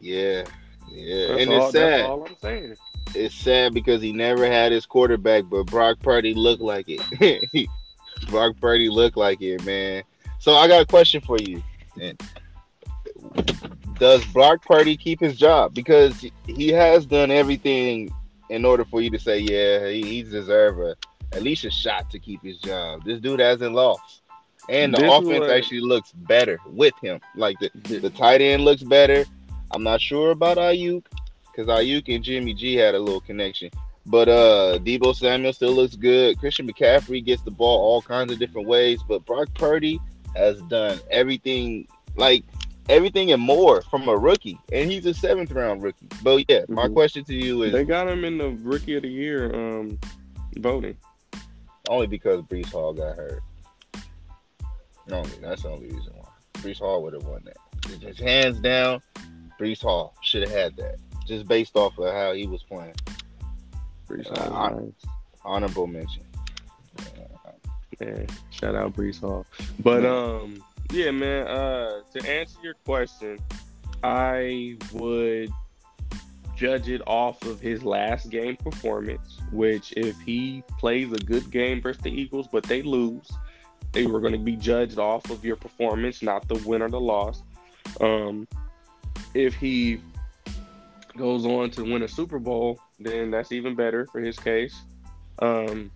Yeah, 0.02 0.45
yeah, 0.91 1.28
that's 1.28 1.41
and 1.41 1.52
all, 1.52 1.63
it's 1.63 1.71
sad. 1.73 2.06
all 2.06 2.25
I'm 2.25 2.36
saying. 2.41 2.75
It's 3.13 3.36
sad 3.36 3.73
because 3.73 4.02
he 4.02 4.12
never 4.12 4.47
had 4.47 4.71
his 4.71 4.88
quarterback, 4.88 5.43
but 5.47 5.65
Brock 5.65 5.99
Purdy 5.99 6.34
looked 6.34 6.62
like 6.62 6.86
it. 6.88 7.69
Brock 8.30 8.56
Purdy 8.60 8.89
looked 8.89 9.17
like 9.17 9.41
it, 9.41 9.63
man. 9.63 10.04
So 10.39 10.56
I 10.56 10.67
got 10.67 10.82
a 10.82 10.86
question 10.86 11.21
for 11.21 11.38
you. 11.38 11.62
And 12.02 12.19
does 13.99 14.25
Brock 14.25 14.63
Purdy 14.65 14.97
keep 14.97 15.19
his 15.19 15.38
job? 15.38 15.73
Because 15.73 16.25
he 16.47 16.69
has 16.69 17.05
done 17.05 17.31
everything 17.31 18.09
in 18.49 18.65
order 18.65 18.85
for 18.85 19.01
you 19.01 19.09
to 19.12 19.19
say, 19.19 19.39
yeah, 19.39 19.88
he, 19.89 20.01
he's 20.01 20.31
deserve 20.31 20.79
a, 20.79 20.95
at 21.33 21.43
least 21.43 21.65
a 21.65 21.71
shot 21.71 22.09
to 22.09 22.19
keep 22.19 22.41
his 22.41 22.57
job. 22.57 23.03
This 23.03 23.19
dude 23.19 23.39
hasn't 23.39 23.75
lost. 23.75 24.21
And 24.69 24.93
the 24.93 25.01
this 25.01 25.12
offense 25.12 25.39
was, 25.41 25.51
actually 25.51 25.81
looks 25.81 26.12
better 26.12 26.59
with 26.67 26.93
him. 27.01 27.19
Like 27.35 27.57
the, 27.59 27.99
the 27.99 28.09
tight 28.09 28.41
end 28.41 28.63
looks 28.63 28.83
better. 28.83 29.25
I'm 29.71 29.83
not 29.83 30.01
sure 30.01 30.31
about 30.31 30.57
Aiyuk 30.57 31.05
because 31.45 31.67
Aiyuk 31.67 32.13
and 32.13 32.23
Jimmy 32.23 32.53
G 32.53 32.75
had 32.75 32.95
a 32.95 32.99
little 32.99 33.21
connection. 33.21 33.71
But 34.05 34.29
uh 34.29 34.79
Deebo 34.79 35.15
Samuel 35.15 35.53
still 35.53 35.73
looks 35.73 35.95
good. 35.95 36.39
Christian 36.39 36.67
McCaffrey 36.67 37.23
gets 37.23 37.41
the 37.41 37.51
ball 37.51 37.79
all 37.79 38.01
kinds 38.01 38.31
of 38.31 38.39
different 38.39 38.67
ways. 38.67 38.99
But 39.07 39.25
Brock 39.25 39.49
Purdy 39.55 39.99
has 40.35 40.62
done 40.63 40.99
everything 41.09 41.88
like 42.15 42.43
everything 42.89 43.32
and 43.32 43.41
more 43.41 43.82
from 43.84 44.08
a 44.10 44.17
rookie, 44.17 44.60
and 44.73 44.91
he's 44.91 45.06
a 45.06 45.13
seventh 45.13 45.52
round 45.52 45.82
rookie. 45.82 46.08
But 46.23 46.49
yeah, 46.49 46.65
my 46.67 46.86
mm-hmm. 46.86 46.93
question 46.93 47.23
to 47.25 47.34
you 47.34 47.63
is: 47.63 47.71
They 47.71 47.86
got 47.86 48.08
him 48.08 48.25
in 48.25 48.38
the 48.38 48.49
rookie 48.62 48.95
of 48.95 49.04
the 49.04 49.10
year 49.10 49.54
um, 49.56 49.99
voting. 50.58 50.97
Only 51.88 52.08
because 52.08 52.41
Breece 52.43 52.71
Hall 52.71 52.93
got 52.93 53.15
hurt. 53.15 53.41
Only 55.12 55.30
that's 55.41 55.63
the 55.63 55.69
only 55.69 55.88
reason 55.88 56.13
why 56.15 56.30
Breece 56.56 56.80
Hall 56.80 57.02
would 57.04 57.13
have 57.13 57.23
won 57.23 57.43
that. 57.45 57.58
Just 57.99 58.19
hands 58.19 58.60
down, 58.60 59.02
Breece 59.60 59.82
Hall 59.82 60.13
should 60.21 60.47
have 60.47 60.52
had 60.52 60.75
that, 60.78 60.97
just 61.25 61.47
based 61.47 61.75
off 61.75 61.97
of 61.97 62.13
how 62.13 62.34
he 62.34 62.45
was 62.45 62.62
playing. 62.63 62.93
Breece 64.08 64.28
Hall, 64.38 64.54
uh, 64.54 64.69
nice. 64.69 64.91
honorable 65.43 65.88
mention. 65.88 66.23
Yeah, 67.99 68.25
shout 68.49 68.75
out 68.75 68.93
Breece 68.93 69.19
Hall. 69.19 69.45
But 69.80 70.06
um 70.06 70.63
yeah, 70.91 71.12
man. 71.12 71.47
Uh, 71.47 72.02
to 72.13 72.30
answer 72.30 72.58
your 72.63 72.75
question, 72.86 73.39
I 74.04 74.78
would 74.93 75.52
judge 76.56 76.89
it 76.89 77.02
off 77.08 77.41
of 77.43 77.60
his 77.60 77.84
last 77.84 78.30
game 78.30 78.56
performance. 78.58 79.39
Which, 79.52 79.93
if 79.95 80.19
he 80.21 80.63
plays 80.78 81.12
a 81.12 81.17
good 81.17 81.49
game 81.52 81.82
versus 81.82 82.02
the 82.02 82.12
Eagles, 82.12 82.47
but 82.52 82.63
they 82.63 82.82
lose, 82.82 83.30
they 83.91 84.06
were 84.06 84.19
going 84.19 84.34
to 84.34 84.39
be 84.39 84.56
judged 84.56 84.99
off 84.99 85.30
of 85.30 85.43
your 85.43 85.56
performance, 85.56 86.21
not 86.21 86.47
the 86.47 86.56
win 86.65 86.82
or 86.82 86.89
the 86.89 86.99
loss. 86.99 87.43
Um, 88.02 88.47
if 89.34 89.56
he 89.56 90.02
goes 91.17 91.45
on 91.45 91.69
to 91.71 91.84
win 91.84 92.04
a 92.04 92.08
Super 92.08 92.39
Bowl, 92.39 92.80
then 92.99 93.32
that's 93.32 93.52
even 93.52 93.75
better 93.75 94.06
for 94.06 94.19
his 94.19 94.38
case. 94.38 94.82
Um, 95.39 95.91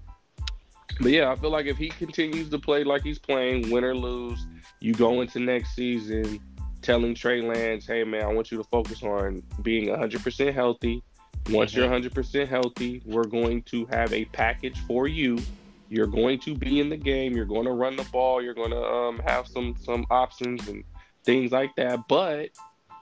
but 0.99 1.11
yeah, 1.11 1.31
I 1.31 1.35
feel 1.35 1.49
like 1.49 1.65
if 1.65 1.77
he 1.77 1.89
continues 1.89 2.49
to 2.49 2.59
play 2.59 2.83
like 2.83 3.03
he's 3.03 3.19
playing, 3.19 3.71
win 3.71 3.83
or 3.83 3.95
lose, 3.95 4.45
you 4.83 4.93
go 4.93 5.21
into 5.21 5.39
next 5.39 5.75
season 5.75 6.41
telling 6.81 7.15
Trey 7.15 7.41
Lance, 7.41 7.87
hey 7.87 8.03
man, 8.03 8.23
I 8.23 8.27
want 8.27 8.51
you 8.51 8.57
to 8.57 8.65
focus 8.65 9.01
on 9.01 9.41
being 9.61 9.87
100% 9.87 10.53
healthy. 10.53 11.01
Once 11.49 11.71
mm-hmm. 11.71 11.79
you're 11.79 12.11
100% 12.11 12.47
healthy, 12.49 13.01
we're 13.05 13.23
going 13.23 13.61
to 13.63 13.85
have 13.85 14.11
a 14.11 14.25
package 14.25 14.77
for 14.81 15.07
you. 15.07 15.39
You're 15.87 16.07
going 16.07 16.37
to 16.39 16.53
be 16.53 16.81
in 16.81 16.89
the 16.89 16.97
game. 16.97 17.33
You're 17.33 17.45
going 17.45 17.63
to 17.63 17.71
run 17.71 17.95
the 17.95 18.03
ball. 18.11 18.41
You're 18.41 18.53
going 18.53 18.71
to 18.71 18.83
um, 18.83 19.19
have 19.19 19.47
some 19.47 19.75
some 19.79 20.05
options 20.09 20.67
and 20.67 20.83
things 21.23 21.53
like 21.53 21.73
that. 21.77 22.07
But 22.09 22.49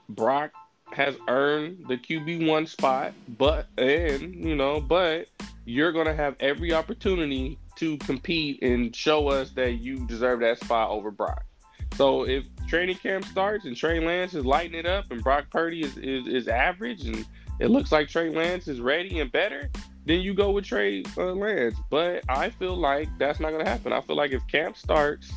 Brock 0.08 0.52
has 0.92 1.16
earned 1.28 1.86
the 1.88 1.98
QB 1.98 2.48
one 2.48 2.68
spot. 2.68 3.14
But 3.40 3.68
and 3.80 4.36
you 4.36 4.56
know, 4.56 4.82
but 4.82 5.30
you're 5.66 5.94
going 5.94 6.08
to 6.08 6.16
have 6.16 6.36
every 6.40 6.74
opportunity 6.74 7.58
to 7.78 7.98
compete 7.98 8.62
and 8.62 8.96
show 8.96 9.30
us 9.30 9.50
that 9.52 9.82
you 9.82 10.06
deserve 10.06 10.42
that 10.42 10.60
spot 10.60 10.92
over 10.92 11.10
Brock. 11.10 11.44
So 11.96 12.28
if 12.28 12.46
training 12.68 12.98
camp 12.98 13.26
starts 13.26 13.66
and 13.66 13.76
Trey 13.76 14.00
Lance 14.00 14.34
is 14.34 14.46
lighting 14.46 14.76
it 14.76 14.86
up 14.86 15.12
and 15.12 15.24
Brock 15.24 15.46
Purdy 15.50 15.82
is, 15.82 15.98
is, 15.98 16.28
is 16.28 16.48
average 16.48 17.06
and 17.06 17.26
it 17.60 17.70
looks 17.70 17.92
like 17.92 18.08
Trey 18.08 18.30
Lance 18.30 18.68
is 18.68 18.80
ready 18.82 19.20
and 19.20 19.32
better, 19.32 19.70
then 20.06 20.22
you 20.22 20.34
go 20.34 20.52
with 20.52 20.66
Trey 20.66 21.04
uh, 21.18 21.34
Lance. 21.34 21.76
But 21.90 22.24
I 22.30 22.50
feel 22.50 22.76
like 22.76 23.10
that's 23.18 23.40
not 23.40 23.52
going 23.52 23.64
to 23.64 23.70
happen. 23.70 23.94
I 23.94 24.02
feel 24.02 24.16
like 24.16 24.32
if 24.32 24.46
camp 24.48 24.78
starts 24.78 25.32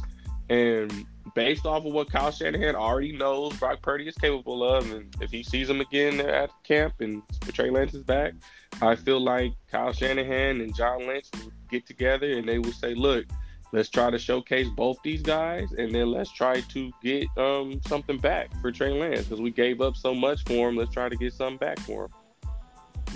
and 0.49 1.07
based 1.35 1.67
off 1.67 1.85
of 1.85 1.93
what 1.93 2.11
Kyle 2.11 2.31
Shanahan 2.31 2.75
already 2.75 3.13
knows 3.13 3.57
Brock 3.57 3.83
Purdy 3.83 4.07
is 4.07 4.15
capable 4.15 4.63
of, 4.63 4.91
and 4.93 5.15
if 5.21 5.31
he 5.31 5.43
sees 5.43 5.69
him 5.69 5.81
again 5.81 6.21
at 6.21 6.51
camp 6.63 6.95
and 7.01 7.23
Trey 7.53 7.71
Lance 7.71 7.95
is 7.95 8.05
back, 8.05 8.35
I 8.81 8.95
feel 8.95 9.21
like 9.21 9.53
Kyle 9.71 9.93
Shanahan 9.93 10.61
and 10.61 10.75
John 10.75 11.07
Lynch 11.07 11.27
will 11.35 11.53
get 11.71 11.87
together 11.87 12.39
and 12.39 12.49
they 12.49 12.59
will 12.59 12.73
say, 12.73 12.95
look, 12.95 13.27
let's 13.75 13.89
try 13.89 14.09
to 14.09 14.19
showcase 14.19 14.69
both 14.69 14.97
these 15.03 15.21
guys, 15.21 15.73
and 15.73 15.93
then 15.93 16.13
let's 16.13 16.31
try 16.31 16.61
to 16.61 16.93
get 17.03 17.27
um, 17.37 17.81
something 17.87 18.19
back 18.19 18.49
for 18.61 18.71
Trey 18.71 18.93
Lance 18.93 19.25
because 19.25 19.41
we 19.41 19.51
gave 19.51 19.81
up 19.81 19.97
so 19.97 20.15
much 20.15 20.45
for 20.45 20.69
him. 20.69 20.77
Let's 20.77 20.93
try 20.93 21.09
to 21.09 21.17
get 21.17 21.33
something 21.33 21.57
back 21.57 21.81
for 21.81 22.05
him. 22.05 22.11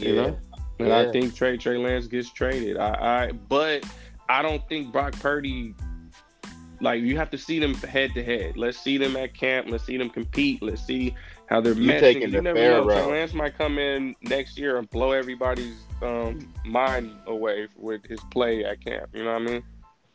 You 0.00 0.14
yeah. 0.14 0.22
know, 0.22 0.38
and 0.80 0.88
yeah. 0.88 0.98
I 0.98 1.12
think 1.12 1.36
Trey 1.36 1.56
Trey 1.56 1.78
Lance 1.78 2.08
gets 2.08 2.32
traded. 2.32 2.76
I, 2.76 2.88
I 2.90 3.32
but 3.32 3.88
I 4.28 4.42
don't 4.42 4.66
think 4.68 4.92
Brock 4.92 5.12
Purdy. 5.20 5.74
Like 6.80 7.02
you 7.02 7.16
have 7.16 7.30
to 7.30 7.38
see 7.38 7.60
them 7.60 7.74
head 7.74 8.12
to 8.14 8.22
head. 8.22 8.56
Let's 8.56 8.78
see 8.78 8.98
them 8.98 9.16
at 9.16 9.34
camp. 9.34 9.68
Let's 9.68 9.84
see 9.84 9.96
them 9.96 10.10
compete. 10.10 10.62
Let's 10.62 10.84
see 10.84 11.14
how 11.46 11.60
they're 11.60 11.72
you 11.72 11.90
meshing. 11.90 12.32
You 12.32 12.42
never 12.42 12.58
know. 12.58 12.84
Trey 12.84 13.04
Lance 13.04 13.32
might 13.32 13.56
come 13.56 13.78
in 13.78 14.14
next 14.22 14.58
year 14.58 14.78
and 14.78 14.88
blow 14.90 15.12
everybody's 15.12 15.76
um, 16.02 16.52
mind 16.64 17.12
away 17.26 17.68
with 17.76 18.04
his 18.06 18.20
play 18.30 18.64
at 18.64 18.84
camp. 18.84 19.10
You 19.12 19.24
know 19.24 19.32
what 19.32 19.42
I 19.42 19.44
mean? 19.44 19.64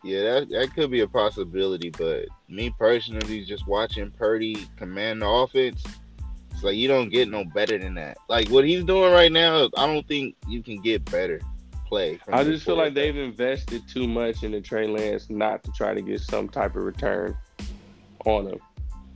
Yeah, 0.04 0.24
that, 0.24 0.50
that 0.50 0.74
could 0.76 0.92
be 0.92 1.00
a 1.00 1.08
possibility, 1.08 1.89
but 1.89 2.26
me 2.50 2.70
personally, 2.78 3.46
just 3.46 3.68
watching 3.68 4.12
Purdy 4.12 4.68
command 4.76 5.22
the 5.22 5.30
offense, 5.30 5.84
it's 6.52 6.63
like 6.63 6.76
you 6.76 6.89
don't 6.89 7.10
get 7.10 7.30
no 7.30 7.46
better 7.46 7.78
than 7.78 7.96
that. 7.96 8.18
Like 8.28 8.50
what 8.50 8.66
he's 8.66 8.84
doing 8.84 9.13
right 9.13 9.32
now, 9.32 9.70
I 9.78 9.88
don't 9.88 10.08
think 10.08 10.36
you 10.48 10.62
can 10.62 10.82
get 10.82 11.10
better 11.10 11.39
play. 11.88 12.20
I 12.32 12.44
just 12.44 12.66
feel 12.66 12.76
like 12.76 12.94
they've 12.94 13.16
invested 13.16 13.88
too 13.88 14.08
much 14.08 14.44
in 14.44 14.52
the 14.52 14.60
Trey 14.60 14.88
Lance 14.88 15.30
not 15.30 15.63
to 15.63 15.72
try 15.72 15.94
to 15.94 16.02
get 16.02 16.20
some 16.20 16.50
type 16.50 16.76
of 16.76 16.84
return 16.84 17.38
on 18.26 18.48
him. 18.48 18.60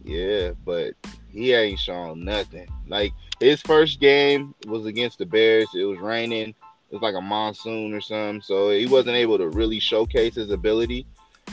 Yeah, 0.04 0.52
but 0.63 0.93
he 1.30 1.54
ain't 1.54 1.80
shown 1.80 2.23
nothing. 2.23 2.67
Like 2.88 3.13
his 3.39 3.62
first 3.62 4.00
game 4.00 4.56
was 4.67 4.86
against 4.86 5.17
the 5.17 5.26
Bears. 5.26 5.67
It 5.76 5.84
was 5.84 6.00
raining 6.00 6.56
it's 6.91 7.02
like 7.02 7.15
a 7.15 7.21
monsoon 7.21 7.93
or 7.93 8.02
something. 8.02 8.41
So 8.41 8.71
he 8.71 8.86
wasn't 8.86 9.15
able 9.15 9.38
to 9.38 9.50
really 9.50 9.80
showcase 9.80 10.36
his 10.36 10.52
ability. 10.52 11.06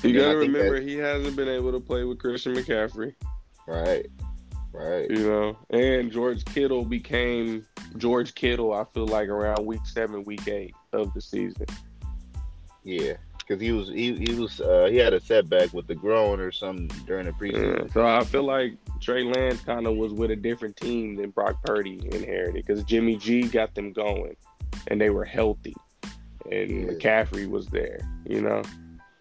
You 0.03 0.19
gotta 0.19 0.37
remember 0.37 0.81
he 0.81 0.97
hasn't 0.97 1.37
been 1.37 1.49
able 1.49 1.73
to 1.73 1.81
play 1.81 2.05
with 2.05 2.19
Christian 2.19 2.55
McCaffrey. 2.55 3.15
Right. 3.67 4.07
Right. 4.73 5.09
You 5.09 5.29
know, 5.29 5.59
and 5.71 6.11
George 6.11 6.45
Kittle 6.47 6.85
became 6.85 7.65
George 7.97 8.35
Kittle. 8.35 8.75
I 8.75 8.85
feel 8.93 9.07
like 9.07 9.29
around 9.29 9.65
week 9.65 9.87
seven, 9.87 10.25
week 10.25 10.49
eight 10.49 10.75
of 10.93 11.15
the 11.15 11.21
season. 11.21 11.67
Yeah, 12.83 13.15
because 13.39 13.61
he 13.61 13.71
was 13.71 13.89
he, 13.89 14.17
he 14.17 14.35
was 14.35 14.61
uh, 14.61 14.89
he 14.91 14.97
had 14.97 15.13
a 15.15 15.21
setback 15.21 15.73
with 15.73 15.87
the 15.87 15.95
groin 15.95 16.41
or 16.41 16.51
something 16.51 16.89
during 17.07 17.27
the 17.27 17.33
preseason. 17.33 17.87
Yeah, 17.87 17.93
so 17.93 18.05
I 18.05 18.25
feel 18.25 18.43
like 18.43 18.75
Trey 19.01 19.23
Lance 19.23 19.61
kind 19.61 19.87
of 19.87 19.97
was 19.97 20.13
with 20.13 20.33
a 20.33 20.37
different 20.37 20.77
team 20.77 21.15
than 21.15 21.31
Brock 21.31 21.63
Purdy 21.65 22.01
inherited 22.11 22.67
because 22.67 22.83
Jimmy 22.83 23.17
G 23.17 23.43
got 23.43 23.77
them 23.77 23.93
going, 23.93 24.37
and 24.89 25.01
they 25.01 25.11
were 25.11 25.25
healthy, 25.25 25.75
and 26.51 26.71
Yeah. 26.71 26.87
McCaffrey 26.93 27.49
was 27.49 27.67
there. 27.69 28.01
You 28.29 28.41
know. 28.43 28.63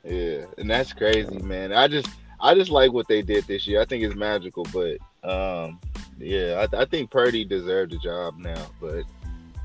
Yeah, 0.04 0.46
and 0.58 0.70
that's 0.70 0.92
crazy, 0.94 1.38
man. 1.39 1.72
I 1.72 1.88
just 1.88 2.08
I 2.39 2.54
just 2.56 2.70
like 2.72 2.92
what 2.92 3.08
they 3.08 3.22
did 3.22 3.46
this 3.46 3.66
year. 3.68 3.82
I 3.82 3.86
think 3.86 4.04
it's 4.04 4.16
magical, 4.16 4.66
but 4.74 4.98
um, 5.28 5.80
yeah, 6.20 6.66
I, 6.74 6.82
I 6.82 6.86
think 6.86 7.10
Purdy 7.10 7.46
deserved 7.46 7.92
the 7.94 7.98
job 8.00 8.38
now. 8.38 8.66
But 8.82 9.04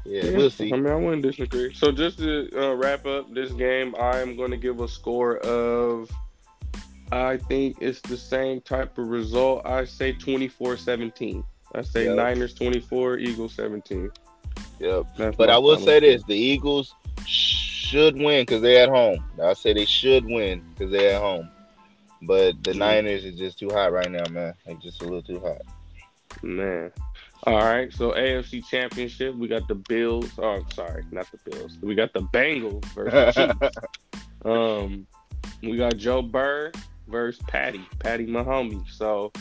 yeah, 0.04 0.30
we'll 0.36 0.50
see. 0.50 0.72
I 0.72 0.76
mean, 0.76 0.86
I 0.92 0.94
wouldn't 0.94 1.22
disagree. 1.22 1.74
So 1.74 1.90
just 1.90 2.18
to 2.18 2.48
uh, 2.56 2.74
wrap 2.74 3.04
up 3.06 3.34
this 3.34 3.50
game, 3.52 3.94
I 3.98 4.20
am 4.20 4.36
going 4.36 4.52
to 4.52 4.56
give 4.56 4.80
a 4.80 4.88
score 4.88 5.38
of. 5.38 6.08
I 7.10 7.38
think 7.38 7.78
it's 7.80 8.02
the 8.02 8.18
same 8.18 8.60
type 8.60 8.98
of 8.98 9.08
result. 9.08 9.64
I 9.64 9.86
say 9.86 10.12
24-17. 10.12 11.42
I 11.74 11.80
say 11.80 12.04
Yep. 12.04 12.16
Niners 12.16 12.52
24, 12.52 13.16
Eagles 13.18 13.54
17. 13.54 14.10
Yep. 14.80 15.06
That's 15.16 15.36
But 15.36 15.50
I 15.50 15.58
will 15.58 15.78
say 15.78 16.00
this: 16.00 16.22
the 16.24 16.34
Eagles 16.36 16.94
should 17.26 18.16
win 18.16 18.42
because 18.42 18.62
they're 18.62 18.82
at 18.84 18.88
home. 18.88 19.24
I 19.42 19.54
say 19.54 19.72
they 19.72 19.84
should 19.86 20.24
win 20.24 20.62
because 20.74 20.92
they're 20.92 21.14
at 21.16 21.20
home. 21.22 21.48
But 22.22 22.62
the 22.64 22.72
Mhm. 22.72 22.78
Niners 22.78 23.24
is 23.24 23.38
just 23.38 23.58
too 23.58 23.70
hot 23.70 23.92
right 23.92 24.10
now, 24.10 24.24
man. 24.30 24.54
Like 24.66 24.80
just 24.80 25.00
a 25.02 25.04
little 25.04 25.22
too 25.22 25.40
hot. 25.40 25.62
Man. 26.42 26.90
All 27.44 27.58
right. 27.58 27.92
So 27.92 28.12
AFC 28.12 28.60
Championship, 28.68 29.34
we 29.36 29.48
got 29.48 29.66
the 29.68 29.76
Bills. 29.76 30.30
Oh, 30.38 30.64
sorry, 30.74 31.04
not 31.10 31.26
the 31.30 31.50
Bills. 31.50 31.78
We 31.80 31.94
got 31.94 32.12
the 32.12 32.22
Bengals 32.22 32.84
versus 32.86 33.34
Chiefs. 33.34 33.76
Um, 34.44 35.04
we 35.64 35.76
got 35.76 35.96
Joe 35.96 36.22
Burr 36.22 36.70
versus 37.08 37.42
Patty, 37.48 37.80
Patty 37.98 38.24
Mahomes. 38.24 38.88
So 38.92 39.32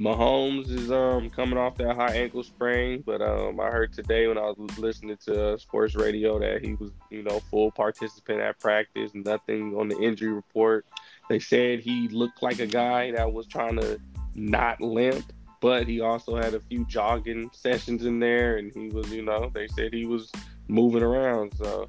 Mahomes 0.00 0.70
is 0.70 0.90
um 0.90 1.28
coming 1.28 1.58
off 1.58 1.76
that 1.76 1.94
high 1.94 2.14
ankle 2.14 2.42
sprain, 2.42 3.02
but 3.04 3.20
um 3.20 3.60
I 3.60 3.66
heard 3.70 3.92
today 3.92 4.26
when 4.28 4.38
I 4.38 4.52
was 4.56 4.78
listening 4.78 5.18
to 5.26 5.52
uh, 5.54 5.58
sports 5.58 5.94
radio 5.94 6.38
that 6.38 6.64
he 6.64 6.72
was 6.74 6.90
you 7.10 7.22
know 7.22 7.40
full 7.50 7.70
participant 7.70 8.40
at 8.40 8.58
practice, 8.58 9.10
nothing 9.14 9.76
on 9.76 9.88
the 9.88 9.98
injury 10.00 10.32
report. 10.32 10.86
They 11.28 11.38
said 11.38 11.80
he 11.80 12.08
looked 12.08 12.42
like 12.42 12.60
a 12.60 12.66
guy 12.66 13.10
that 13.12 13.30
was 13.30 13.46
trying 13.46 13.76
to 13.76 14.00
not 14.34 14.80
limp, 14.80 15.32
but 15.60 15.86
he 15.86 16.00
also 16.00 16.34
had 16.36 16.54
a 16.54 16.60
few 16.60 16.86
jogging 16.86 17.50
sessions 17.52 18.06
in 18.06 18.18
there, 18.20 18.56
and 18.56 18.72
he 18.74 18.88
was 18.88 19.12
you 19.12 19.22
know 19.22 19.50
they 19.54 19.68
said 19.68 19.92
he 19.92 20.06
was 20.06 20.32
moving 20.66 21.02
around. 21.02 21.52
So 21.58 21.88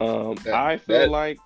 um 0.00 0.36
That- 0.44 0.54
I 0.54 0.76
feel 0.76 0.98
that- 1.00 1.10
like 1.10 1.38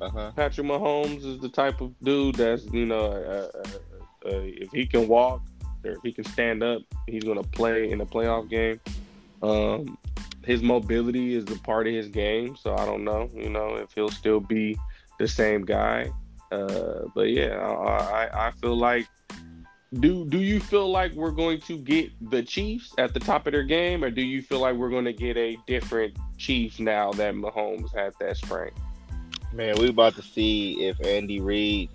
Uh-huh. 0.00 0.30
Patrick 0.36 0.64
Mahomes 0.66 1.24
is 1.24 1.40
the 1.40 1.48
type 1.48 1.80
of 1.80 1.92
dude 2.04 2.36
that's 2.36 2.64
you 2.66 2.86
know, 2.86 3.06
uh, 3.06 3.48
uh, 3.58 3.78
uh, 4.26 4.40
if 4.42 4.70
he 4.72 4.86
can 4.86 5.08
walk 5.08 5.42
or 5.84 5.92
if 5.92 6.02
he 6.02 6.12
can 6.12 6.24
stand 6.24 6.62
up, 6.62 6.82
he's 7.06 7.24
gonna 7.24 7.42
play 7.42 7.90
in 7.90 8.00
a 8.00 8.06
playoff 8.06 8.48
game. 8.48 8.80
Um, 9.42 9.98
his 10.44 10.62
mobility 10.62 11.34
is 11.34 11.44
a 11.44 11.58
part 11.60 11.86
of 11.86 11.92
his 11.92 12.08
game, 12.08 12.56
so 12.56 12.74
I 12.74 12.86
don't 12.86 13.04
know, 13.04 13.30
you 13.34 13.50
know, 13.50 13.76
if 13.76 13.92
he'll 13.92 14.08
still 14.08 14.40
be 14.40 14.78
the 15.18 15.28
same 15.28 15.64
guy. 15.64 16.10
Uh, 16.50 17.02
but 17.14 17.30
yeah, 17.30 17.58
I, 17.58 18.48
I 18.48 18.50
feel 18.52 18.76
like. 18.76 19.06
Do 20.00 20.26
do 20.26 20.36
you 20.36 20.60
feel 20.60 20.90
like 20.90 21.12
we're 21.12 21.30
going 21.30 21.62
to 21.62 21.78
get 21.78 22.10
the 22.30 22.42
Chiefs 22.42 22.94
at 22.98 23.14
the 23.14 23.20
top 23.20 23.46
of 23.46 23.52
their 23.54 23.62
game, 23.62 24.04
or 24.04 24.10
do 24.10 24.20
you 24.20 24.42
feel 24.42 24.60
like 24.60 24.76
we're 24.76 24.90
going 24.90 25.06
to 25.06 25.14
get 25.14 25.38
a 25.38 25.56
different 25.66 26.14
Chiefs 26.36 26.78
now 26.78 27.10
that 27.12 27.34
Mahomes 27.34 27.94
had 27.94 28.12
that 28.20 28.36
sprain? 28.36 28.70
Man, 29.50 29.76
we 29.80 29.88
about 29.88 30.14
to 30.16 30.22
see 30.22 30.84
if 30.84 31.00
Andy 31.02 31.40
Reid 31.40 31.88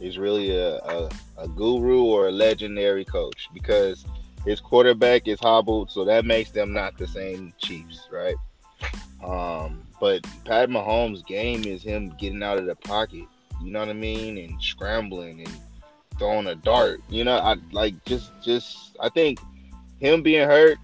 is 0.00 0.18
really 0.18 0.56
a, 0.56 0.76
a, 0.78 1.10
a 1.38 1.48
guru 1.48 2.04
or 2.04 2.28
a 2.28 2.32
legendary 2.32 3.04
coach 3.04 3.48
because 3.54 4.04
his 4.44 4.60
quarterback 4.60 5.26
is 5.26 5.40
hobbled, 5.40 5.90
so 5.90 6.04
that 6.04 6.24
makes 6.24 6.50
them 6.50 6.72
not 6.72 6.98
the 6.98 7.06
same 7.06 7.52
Chiefs, 7.58 8.08
right? 8.10 8.36
Um, 9.24 9.86
but 10.00 10.22
Pat 10.44 10.68
Mahomes' 10.68 11.24
game 11.26 11.64
is 11.64 11.82
him 11.82 12.14
getting 12.18 12.42
out 12.42 12.58
of 12.58 12.66
the 12.66 12.76
pocket, 12.76 13.24
you 13.62 13.70
know 13.70 13.80
what 13.80 13.88
I 13.88 13.94
mean, 13.94 14.36
and 14.36 14.62
scrambling 14.62 15.40
and 15.40 15.60
throwing 16.18 16.46
a 16.48 16.54
dart. 16.54 17.00
You 17.08 17.24
know, 17.24 17.38
I 17.38 17.56
like 17.72 18.04
just 18.04 18.30
just 18.42 18.96
I 19.00 19.08
think 19.08 19.38
him 19.98 20.22
being 20.22 20.46
hurt, 20.46 20.78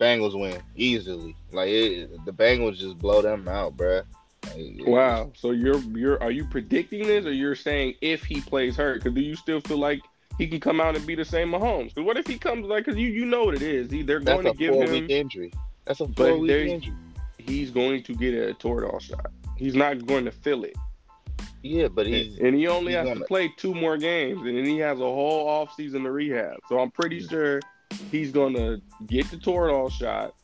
Bengals 0.00 0.38
win 0.38 0.60
easily. 0.76 1.36
Like 1.52 1.68
it, 1.68 2.24
the 2.24 2.32
Bengals 2.32 2.78
just 2.78 2.98
blow 2.98 3.22
them 3.22 3.46
out, 3.48 3.76
bruh. 3.76 4.04
Wow. 4.56 5.32
So 5.34 5.50
you're 5.50 5.78
you're 5.78 6.22
are 6.22 6.30
you 6.30 6.44
predicting 6.46 7.06
this, 7.06 7.24
or 7.26 7.32
you're 7.32 7.54
saying 7.54 7.94
if 8.00 8.24
he 8.24 8.40
plays 8.40 8.76
hurt? 8.76 9.02
Because 9.02 9.14
do 9.14 9.20
you 9.20 9.36
still 9.36 9.60
feel 9.60 9.78
like 9.78 10.00
he 10.38 10.46
can 10.46 10.60
come 10.60 10.80
out 10.80 10.96
and 10.96 11.06
be 11.06 11.14
the 11.14 11.24
same 11.24 11.50
Mahomes? 11.50 11.88
Because 11.94 12.04
what 12.04 12.16
if 12.16 12.26
he 12.26 12.38
comes 12.38 12.66
like? 12.66 12.84
Because 12.84 12.98
you 12.98 13.08
you 13.08 13.24
know 13.24 13.44
what 13.44 13.54
it 13.54 13.62
is. 13.62 13.90
He, 13.90 14.02
they're 14.02 14.20
That's 14.20 14.42
going 14.42 14.52
to 14.54 14.58
give 14.58 14.74
him. 14.74 15.06
injury. 15.10 15.52
That's 15.84 16.00
a 16.00 16.08
four 16.08 16.38
week 16.38 16.50
injury. 16.50 16.94
He's 17.38 17.70
going 17.70 18.02
to 18.04 18.14
get 18.14 18.34
a 18.34 18.54
Toradol 18.54 19.00
shot. 19.00 19.30
He's 19.56 19.74
not 19.74 20.06
going 20.06 20.24
to 20.26 20.30
feel 20.30 20.64
it, 20.64 20.76
Yeah, 21.62 21.88
but 21.88 22.06
he's 22.06 22.38
and 22.38 22.54
he 22.54 22.68
only 22.68 22.92
he's 22.92 22.98
has 22.98 23.08
gonna- 23.08 23.20
to 23.20 23.26
play 23.26 23.52
two 23.56 23.74
more 23.74 23.96
games, 23.96 24.40
and 24.46 24.56
then 24.56 24.64
he 24.64 24.78
has 24.78 24.98
a 24.98 25.02
whole 25.02 25.48
off 25.48 25.74
season 25.74 26.04
to 26.04 26.10
rehab. 26.12 26.56
So 26.68 26.78
I'm 26.78 26.90
pretty 26.90 27.20
sure 27.26 27.60
he's 28.10 28.30
going 28.30 28.54
to 28.54 28.80
get 29.06 29.28
the 29.30 29.36
Toradol 29.36 29.90
shot. 29.90 30.34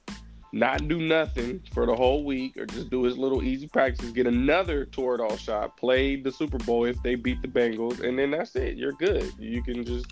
Not 0.54 0.86
do 0.86 1.00
nothing 1.00 1.60
for 1.72 1.84
the 1.84 1.96
whole 1.96 2.22
week, 2.22 2.56
or 2.56 2.64
just 2.64 2.88
do 2.88 3.02
his 3.02 3.18
little 3.18 3.42
easy 3.42 3.66
practices. 3.66 4.12
Get 4.12 4.28
another 4.28 4.86
Toradol 4.86 5.36
shot. 5.36 5.76
Play 5.76 6.14
the 6.14 6.30
Super 6.30 6.58
Bowl 6.58 6.84
if 6.84 7.02
they 7.02 7.16
beat 7.16 7.42
the 7.42 7.48
Bengals, 7.48 8.00
and 8.06 8.16
then 8.16 8.30
that's 8.30 8.54
it. 8.54 8.76
You're 8.76 8.92
good. 8.92 9.32
You 9.36 9.64
can 9.64 9.84
just 9.84 10.06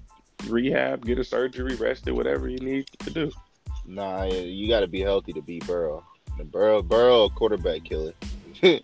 rehab, 0.49 1.07
get 1.07 1.21
a 1.21 1.25
surgery, 1.25 1.77
rest 1.77 2.09
it, 2.09 2.13
whatever 2.13 2.49
you 2.49 2.59
need 2.59 2.89
to 3.05 3.11
do. 3.11 3.31
nah. 3.87 4.25
You 4.25 4.67
got 4.67 4.81
to 4.81 4.89
be 4.89 5.01
healthy 5.01 5.33
to 5.33 5.43
beat 5.43 5.65
Burrow. 5.65 6.05
The 6.37 6.43
Burrow, 6.45 6.83
Burrow, 6.83 7.29
quarterback 7.29 7.85
killer. 7.85 8.13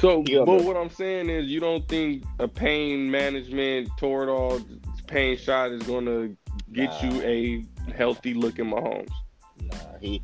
So, 0.00 0.22
Yeah, 0.26 0.44
but 0.44 0.62
what 0.62 0.76
I'm 0.76 0.90
saying 0.90 1.28
is, 1.28 1.46
you 1.46 1.58
don't 1.60 1.86
think 1.88 2.24
a 2.38 2.46
pain 2.46 3.10
management 3.10 3.88
Toradol 4.00 4.64
pain 5.08 5.36
shot 5.36 5.72
is 5.72 5.82
going 5.84 6.06
to 6.06 6.36
get 6.72 6.90
Nah. 6.90 7.02
you 7.02 7.22
a 7.22 7.92
healthy 7.92 8.32
looking 8.34 8.66
Mahomes? 8.66 9.10
Nah, 9.62 9.98
he 10.00 10.22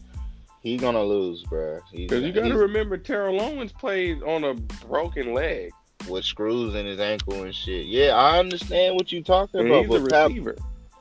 he 0.60 0.76
gonna 0.76 1.02
lose, 1.02 1.44
bruh. 1.44 1.80
He's, 1.92 2.08
Because 2.08 2.24
you 2.24 2.32
got 2.32 2.48
to 2.48 2.56
remember, 2.56 2.96
Terrell 2.96 3.40
Owens 3.40 3.72
played 3.72 4.22
on 4.22 4.44
a 4.44 4.54
broken 4.54 5.34
leg, 5.34 5.72
with 6.08 6.24
screws 6.24 6.74
in 6.74 6.86
his 6.86 7.00
ankle 7.00 7.42
and 7.42 7.54
shit. 7.54 7.86
Yeah, 7.86 8.14
I 8.14 8.38
understand 8.38 8.94
what 8.94 9.12
you're 9.12 9.22
talking 9.22 9.60
and 9.60 9.68
about, 9.68 9.86
he's 9.86 9.94
a 9.94 10.00
but 10.00 10.10
Pat, 10.10 10.28
receiver. 10.28 10.56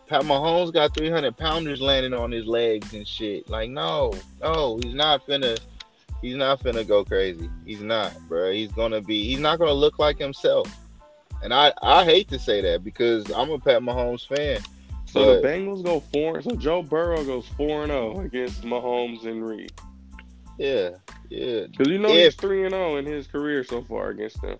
Pat 0.07 0.21
Mahomes 0.23 0.73
got 0.73 0.95
300 0.95 1.35
pounders 1.37 1.81
landing 1.81 2.13
on 2.13 2.31
his 2.31 2.45
legs 2.45 2.93
and 2.93 3.07
shit. 3.07 3.49
Like, 3.49 3.69
no, 3.69 4.13
no, 4.41 4.79
he's 4.83 4.93
not 4.93 5.25
finna. 5.25 5.57
He's 6.21 6.35
not 6.35 6.61
finna 6.61 6.87
go 6.87 7.03
crazy. 7.03 7.49
He's 7.65 7.81
not, 7.81 8.17
bro. 8.27 8.51
He's 8.51 8.71
gonna 8.71 9.01
be. 9.01 9.27
He's 9.27 9.39
not 9.39 9.59
gonna 9.59 9.73
look 9.73 9.99
like 9.99 10.17
himself. 10.17 10.67
And 11.41 11.53
I, 11.53 11.73
I 11.81 12.05
hate 12.05 12.29
to 12.29 12.39
say 12.39 12.61
that 12.61 12.83
because 12.83 13.29
I'm 13.31 13.51
a 13.51 13.59
Pat 13.59 13.81
Mahomes 13.81 14.25
fan. 14.25 14.61
So 15.13 15.35
the 15.41 15.47
Bengals 15.47 15.83
go 15.83 15.99
four. 15.99 16.41
So 16.41 16.55
Joe 16.55 16.81
Burrow 16.83 17.23
goes 17.23 17.47
four 17.57 17.83
and 17.83 17.91
zero 17.91 18.19
against 18.21 18.63
Mahomes 18.63 19.25
and 19.25 19.47
Reid. 19.47 19.71
Yeah, 20.57 20.91
yeah, 21.29 21.65
Because 21.67 21.87
you 21.87 21.97
know 21.99 22.09
If- 22.09 22.33
he's 22.33 22.35
three 22.35 22.63
and 22.63 22.73
zero 22.73 22.97
in 22.97 23.05
his 23.05 23.27
career 23.27 23.63
so 23.63 23.83
far 23.83 24.09
against 24.09 24.41
them. 24.41 24.57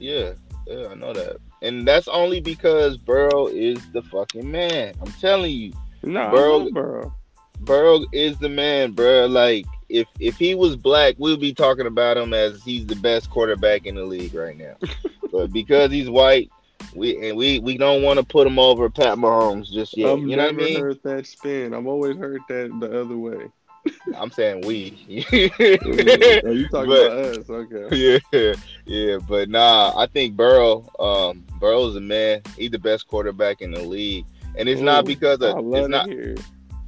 yeah, 0.00 0.32
yeah. 0.66 0.88
I 0.90 0.94
know 0.94 1.12
that. 1.12 1.36
And 1.62 1.86
that's 1.86 2.06
only 2.08 2.40
because 2.40 2.96
Burrow 2.96 3.46
is 3.48 3.78
the 3.92 4.02
fucking 4.02 4.48
man. 4.50 4.94
I'm 5.00 5.10
telling 5.12 5.50
you. 5.52 5.72
Nah, 6.04 6.30
Burrow- 6.30 6.70
Burrow. 6.70 6.72
Burrow. 6.72 7.14
Burrow 7.60 8.04
is 8.12 8.38
the 8.38 8.48
man, 8.48 8.92
bro. 8.92 9.26
Like 9.26 9.66
if 9.88 10.06
if 10.20 10.36
he 10.36 10.54
was 10.54 10.76
black, 10.76 11.16
we'd 11.18 11.40
be 11.40 11.52
talking 11.52 11.86
about 11.86 12.16
him 12.16 12.32
as 12.32 12.62
he's 12.62 12.86
the 12.86 12.94
best 12.96 13.30
quarterback 13.30 13.84
in 13.86 13.96
the 13.96 14.04
league 14.04 14.32
right 14.34 14.56
now. 14.56 14.76
but 15.32 15.52
because 15.52 15.90
he's 15.90 16.08
white, 16.08 16.50
we 16.94 17.28
and 17.28 17.36
we 17.36 17.58
we 17.60 17.76
don't 17.76 18.02
want 18.02 18.18
to 18.18 18.24
put 18.24 18.46
him 18.46 18.58
over 18.58 18.88
Pat 18.90 19.16
Mahomes 19.18 19.70
just 19.70 19.96
yet. 19.96 20.10
I've 20.10 20.18
you 20.20 20.36
know 20.36 20.44
what 20.44 20.48
I 20.48 20.50
never 20.52 20.62
mean? 20.64 20.80
heard 20.80 21.02
that 21.04 21.26
spin. 21.26 21.74
I've 21.74 21.86
always 21.86 22.16
heard 22.16 22.40
that 22.48 22.76
the 22.80 23.00
other 23.00 23.16
way. 23.16 23.46
I'm 24.16 24.30
saying 24.30 24.66
we. 24.66 24.90
Are 25.32 25.36
you 26.52 26.68
talking 26.68 26.90
But- 26.90 27.06
about 27.12 27.38
us? 27.38 27.48
Okay. 27.50 28.20
yeah, 28.32 28.54
yeah, 28.86 29.18
but 29.18 29.48
nah, 29.48 29.92
I 29.96 30.06
think 30.06 30.36
Burrow, 30.36 30.86
um, 30.98 31.44
Burrow's 31.60 31.96
a 31.96 32.00
man. 32.00 32.42
He's 32.56 32.70
the 32.70 32.78
best 32.78 33.06
quarterback 33.06 33.62
in 33.62 33.70
the 33.70 33.80
league, 33.82 34.26
and 34.56 34.68
it's 34.68 34.80
not 34.80 35.04
because 35.04 35.40
of 35.40 35.56
it's 35.74 35.88
not 35.88 36.10
it. 36.10 36.40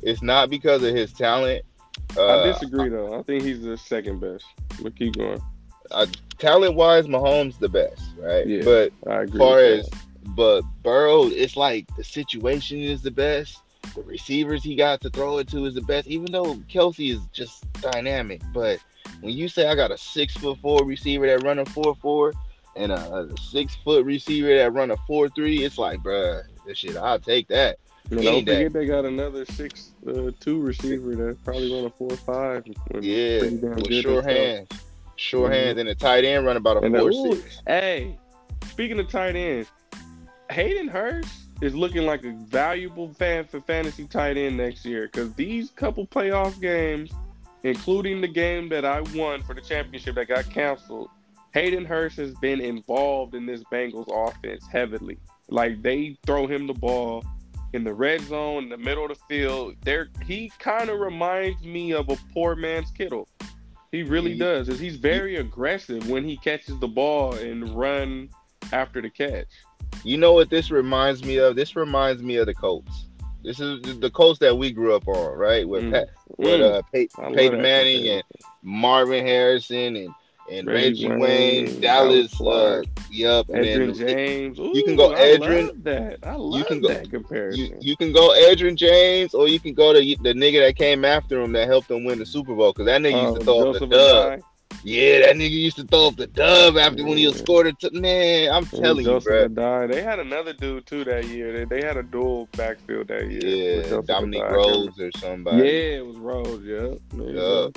it's 0.02 0.22
not 0.22 0.50
because 0.50 0.82
of 0.82 0.94
his 0.94 1.12
talent. 1.12 1.64
I 2.16 2.20
Uh, 2.20 2.52
disagree 2.52 2.88
though. 2.88 3.18
I 3.18 3.22
think 3.22 3.44
he's 3.44 3.62
the 3.62 3.76
second 3.78 4.20
best. 4.20 4.44
But 4.82 4.96
keep 4.96 5.16
going. 5.16 5.40
Talent 6.38 6.74
wise, 6.74 7.06
Mahomes 7.06 7.58
the 7.58 7.68
best, 7.68 8.02
right? 8.18 8.46
Yeah. 8.46 8.62
But 8.64 8.92
far 9.36 9.58
as 9.60 9.88
but 10.28 10.62
Burrow, 10.82 11.26
it's 11.26 11.56
like 11.56 11.86
the 11.96 12.04
situation 12.04 12.78
is 12.78 13.02
the 13.02 13.10
best. 13.10 13.60
The 13.94 14.02
receivers 14.02 14.62
he 14.62 14.76
got 14.76 15.00
to 15.02 15.10
throw 15.10 15.38
it 15.38 15.48
to 15.48 15.66
is 15.66 15.74
the 15.74 15.82
best. 15.82 16.06
Even 16.06 16.32
though 16.32 16.54
Kelce 16.70 17.14
is 17.14 17.20
just 17.32 17.70
dynamic, 17.80 18.40
but 18.54 18.78
when 19.20 19.34
you 19.34 19.48
say 19.48 19.68
I 19.68 19.74
got 19.74 19.90
a 19.90 19.98
six 19.98 20.36
foot 20.36 20.58
four 20.60 20.84
receiver 20.84 21.26
that 21.26 21.42
run 21.42 21.58
a 21.58 21.66
four 21.66 21.94
four 21.96 22.32
and 22.76 22.92
a, 22.92 23.14
a 23.14 23.36
six 23.38 23.76
foot 23.76 24.04
receiver 24.04 24.54
that 24.56 24.72
run 24.72 24.90
a 24.90 24.96
four 25.06 25.28
three, 25.28 25.64
it's 25.64 25.78
like, 25.78 26.00
bruh, 26.00 26.42
this 26.66 26.78
shit, 26.78 26.96
I'll 26.96 27.18
take 27.18 27.48
that. 27.48 27.78
And 28.10 28.22
don't 28.22 28.40
forget 28.40 28.72
they 28.72 28.86
got 28.86 29.04
another 29.04 29.44
six 29.44 29.90
uh, 30.06 30.30
two 30.40 30.60
receiver 30.60 31.14
that 31.16 31.44
probably 31.44 31.72
run 31.72 31.84
a 31.84 31.90
four 31.90 32.10
five. 32.10 32.64
Yeah, 33.00 33.42
with 33.42 34.02
sure 34.02 34.22
hands, 34.22 34.68
sure 35.20 35.48
mm-hmm. 35.48 35.52
hands, 35.52 35.78
and 35.78 35.88
a 35.88 35.94
tight 35.94 36.24
end 36.24 36.46
run 36.46 36.56
about 36.56 36.78
a 36.78 36.80
and 36.80 36.96
four 36.96 37.12
six. 37.12 37.62
Hey, 37.66 38.18
speaking 38.66 38.98
of 38.98 39.08
tight 39.08 39.36
ends, 39.36 39.70
Hayden 40.50 40.88
Hurst 40.88 41.32
is 41.60 41.74
looking 41.74 42.06
like 42.06 42.24
a 42.24 42.32
valuable 42.48 43.12
fan 43.14 43.44
for 43.44 43.60
fantasy 43.60 44.06
tight 44.06 44.36
end 44.36 44.56
next 44.56 44.84
year 44.84 45.08
because 45.12 45.32
these 45.34 45.70
couple 45.70 46.06
playoff 46.06 46.58
games, 46.60 47.10
including 47.64 48.20
the 48.20 48.28
game 48.28 48.68
that 48.70 48.84
I 48.84 49.02
won 49.14 49.42
for 49.42 49.54
the 49.54 49.60
championship 49.60 50.14
that 50.14 50.28
got 50.28 50.48
canceled, 50.48 51.10
Hayden 51.52 51.84
Hurst 51.84 52.16
has 52.16 52.34
been 52.36 52.60
involved 52.60 53.34
in 53.34 53.44
this 53.44 53.62
Bengals 53.64 54.08
offense 54.08 54.66
heavily. 54.66 55.18
Like 55.48 55.82
they 55.82 56.16
throw 56.24 56.46
him 56.46 56.66
the 56.66 56.74
ball 56.74 57.24
in 57.72 57.84
the 57.84 57.92
red 57.92 58.20
zone, 58.22 58.64
in 58.64 58.68
the 58.68 58.78
middle 58.78 59.04
of 59.04 59.10
the 59.10 59.24
field. 59.28 59.74
There, 59.82 60.08
he 60.24 60.50
kind 60.58 60.90
of 60.90 60.98
reminds 60.98 61.62
me 61.62 61.92
of 61.92 62.08
a 62.08 62.16
poor 62.32 62.56
man's 62.56 62.90
Kittle. 62.90 63.28
He 63.92 64.02
really 64.04 64.36
does. 64.36 64.68
Is 64.68 64.78
he's 64.78 64.96
very 64.96 65.36
aggressive 65.36 66.08
when 66.08 66.24
he 66.24 66.36
catches 66.36 66.78
the 66.78 66.88
ball 66.88 67.34
and 67.34 67.68
run 67.70 68.30
after 68.72 69.02
the 69.02 69.10
catch. 69.10 69.48
You 70.04 70.16
know 70.16 70.32
what 70.32 70.48
this 70.48 70.70
reminds 70.70 71.24
me 71.24 71.38
of? 71.38 71.56
This 71.56 71.74
reminds 71.74 72.22
me 72.22 72.36
of 72.36 72.46
the 72.46 72.54
Colts. 72.54 73.06
This 73.42 73.58
is 73.58 73.98
the 73.98 74.10
Colts 74.10 74.38
that 74.40 74.56
we 74.56 74.70
grew 74.70 74.94
up 74.94 75.08
on, 75.08 75.36
right? 75.36 75.68
With 75.68 75.84
mm. 75.84 75.92
Pat, 75.92 76.10
with 76.36 76.60
uh, 76.60 76.82
Pey- 76.92 77.08
Peyton 77.34 77.60
Manning 77.60 78.06
and 78.08 78.22
Marvin 78.62 79.26
Harrison 79.26 79.96
and 79.96 80.10
and 80.50 80.66
Reggie, 80.66 81.08
Reggie 81.08 81.08
Wayne, 81.08 81.20
Wayne, 81.20 81.80
Dallas, 81.80 82.40
uh, 82.40 82.82
yep, 83.10 83.46
Edgerrin 83.46 83.96
James. 83.96 84.58
Ooh, 84.58 84.72
you 84.74 84.84
can 84.84 84.96
go. 84.96 85.08
Love 85.08 85.84
that 85.84 86.18
I 86.24 86.34
love 86.34 86.58
you 86.58 86.64
can 86.64 86.80
go, 86.80 86.88
that 86.88 87.10
comparison. 87.10 87.60
You, 87.60 87.76
you, 87.80 87.96
can 87.96 88.12
go 88.12 88.30
Edgerrin 88.30 88.76
James, 88.76 89.32
or 89.34 89.48
you 89.48 89.60
can 89.60 89.74
go 89.74 89.92
to 89.92 90.00
the 90.00 90.34
nigga 90.34 90.66
that 90.66 90.76
came 90.76 91.04
after 91.04 91.40
him 91.40 91.52
that 91.52 91.68
helped 91.68 91.90
him 91.90 92.04
win 92.04 92.18
the 92.18 92.26
Super 92.26 92.54
Bowl 92.54 92.72
because 92.72 92.86
that 92.86 93.00
nigga 93.00 93.22
used 93.22 93.44
to 93.44 93.50
oh, 93.50 93.62
throw 93.62 93.70
up 93.70 93.78
the 93.78 93.86
dub. 93.86 94.40
Yeah, 94.82 95.26
that 95.26 95.36
nigga 95.36 95.50
used 95.50 95.76
to 95.76 95.84
throw 95.84 96.08
up 96.08 96.16
the 96.16 96.26
dub 96.26 96.76
after 96.78 97.02
yeah. 97.02 97.08
when 97.08 97.18
he 97.18 97.32
scored 97.34 97.66
it. 97.66 97.92
Man, 97.92 98.50
I'm 98.50 98.64
telling 98.66 99.04
you, 99.04 99.20
bro. 99.20 99.86
They 99.86 100.02
had 100.02 100.18
another 100.18 100.52
dude 100.54 100.86
too 100.86 101.04
that 101.04 101.26
year. 101.26 101.52
They, 101.52 101.80
they 101.80 101.86
had 101.86 101.96
a 101.96 102.02
dual 102.02 102.48
backfield 102.56 103.08
that 103.08 103.30
year. 103.30 103.82
Yeah, 103.82 104.00
Dominique 104.04 104.42
Rhodes 104.42 104.98
or 104.98 105.10
somebody. 105.18 105.58
Yeah, 105.58 105.98
it 105.98 106.06
was 106.06 106.16
Rhodes. 106.16 106.64
Yeah. 106.64 106.94
Yeah 107.14 107.68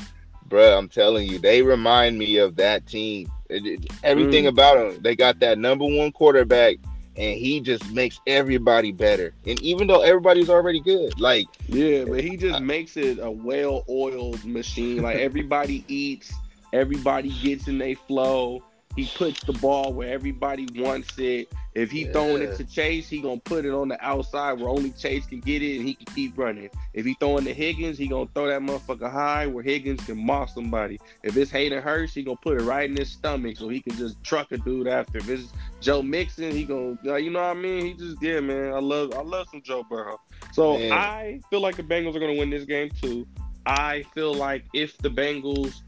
bro, 0.54 0.78
I'm 0.78 0.88
telling 0.88 1.28
you, 1.28 1.40
they 1.40 1.64
remind 1.64 2.20
me 2.20 2.38
of 2.38 2.58
that 2.58 2.86
team. 2.86 3.28
It, 3.50 3.66
it, 3.66 3.92
everything 4.04 4.44
mm. 4.44 4.50
about 4.50 4.76
them, 4.78 5.02
they 5.02 5.16
got 5.16 5.40
that 5.40 5.58
number 5.58 5.84
one 5.84 6.12
quarterback, 6.12 6.76
and 7.18 7.40
he 7.40 7.60
just 7.60 7.90
makes 7.90 8.20
everybody 8.28 8.92
better. 8.92 9.34
And 9.48 9.60
even 9.64 9.88
though 9.88 10.02
everybody's 10.04 10.52
already 10.52 10.80
good, 10.80 11.20
like 11.20 11.48
yeah, 11.68 12.06
but 12.06 12.24
he 12.24 12.38
just 12.38 12.62
makes 12.62 12.98
it 12.98 13.18
a 13.18 13.32
well-oiled 13.32 14.46
machine. 14.46 15.02
Like 15.02 15.18
everybody 15.18 15.84
eats, 15.88 16.32
everybody 16.72 17.30
gets 17.42 17.68
in 17.68 17.80
their 17.80 17.96
flow. 17.96 18.64
He 18.96 19.08
puts 19.08 19.42
the 19.44 19.54
ball 19.54 19.92
where 19.92 20.14
everybody 20.14 20.68
wants 20.76 21.18
it. 21.18 21.52
If 21.76 21.90
he 21.90 22.06
yeah. 22.06 22.12
throwing 22.12 22.42
it 22.44 22.56
to 22.58 22.64
Chase, 22.66 23.10
he 23.10 23.20
gonna 23.20 23.40
put 23.40 23.66
it 23.66 23.72
on 23.72 23.88
the 23.88 24.06
outside 24.06 24.54
where 24.54 24.70
only 24.70 24.92
Chase 24.92 25.26
can 25.26 25.40
get 25.40 25.62
it, 25.62 25.78
and 25.78 25.88
he 25.88 25.96
can 25.96 26.06
keep 26.14 26.38
running. 26.38 26.70
If 26.94 27.06
he 27.06 27.16
throwing 27.20 27.46
to 27.46 27.54
Higgins, 27.54 27.98
he 27.98 28.08
gonna 28.08 28.30
throw 28.34 28.48
that 28.48 28.62
motherfucker 28.62 29.12
high 29.12 29.48
where 29.48 29.64
Higgins 29.64 30.06
can 30.06 30.24
moss 30.24 30.54
somebody. 30.54 31.00
If 31.24 31.36
it's 31.36 31.50
Hayden 31.52 31.82
Hurst, 31.82 32.14
he 32.14 32.24
gonna 32.24 32.38
put 32.38 32.62
it 32.62 32.64
right 32.64 32.90
in 32.90 32.96
his 32.96 33.10
stomach 33.10 33.58
so 33.58 33.70
he 33.70 33.82
can 33.82 33.96
just 33.96 34.24
truck 34.24 34.52
a 34.52 34.58
dude 34.58 34.88
after. 34.88 35.18
If 35.18 35.30
it's 35.30 35.52
Joe 35.82 36.04
Mixon, 36.04 36.52
he 36.52 36.64
gonna, 36.64 36.98
you 37.20 37.32
know 37.32 37.42
what 37.42 37.58
I 37.58 37.60
mean? 37.60 37.86
He 37.86 37.94
just, 37.94 38.22
yeah, 38.22 38.40
man. 38.40 38.74
I 38.74 38.80
love, 38.80 39.14
I 39.14 39.22
love 39.22 39.48
some 39.50 39.62
Joe 39.62 39.84
Burrow. 39.90 40.20
So 40.52 40.78
man. 40.78 40.92
I 40.92 41.40
feel 41.50 41.62
like 41.62 41.78
the 41.78 41.84
Bengals 41.84 42.16
are 42.16 42.20
gonna 42.20 42.38
win 42.38 42.50
this 42.50 42.66
game 42.66 42.92
too. 43.02 43.28
I 43.66 44.04
feel 44.14 44.34
like 44.34 44.66
if 44.74 44.98
the 45.00 45.10
Bengals 45.10 45.82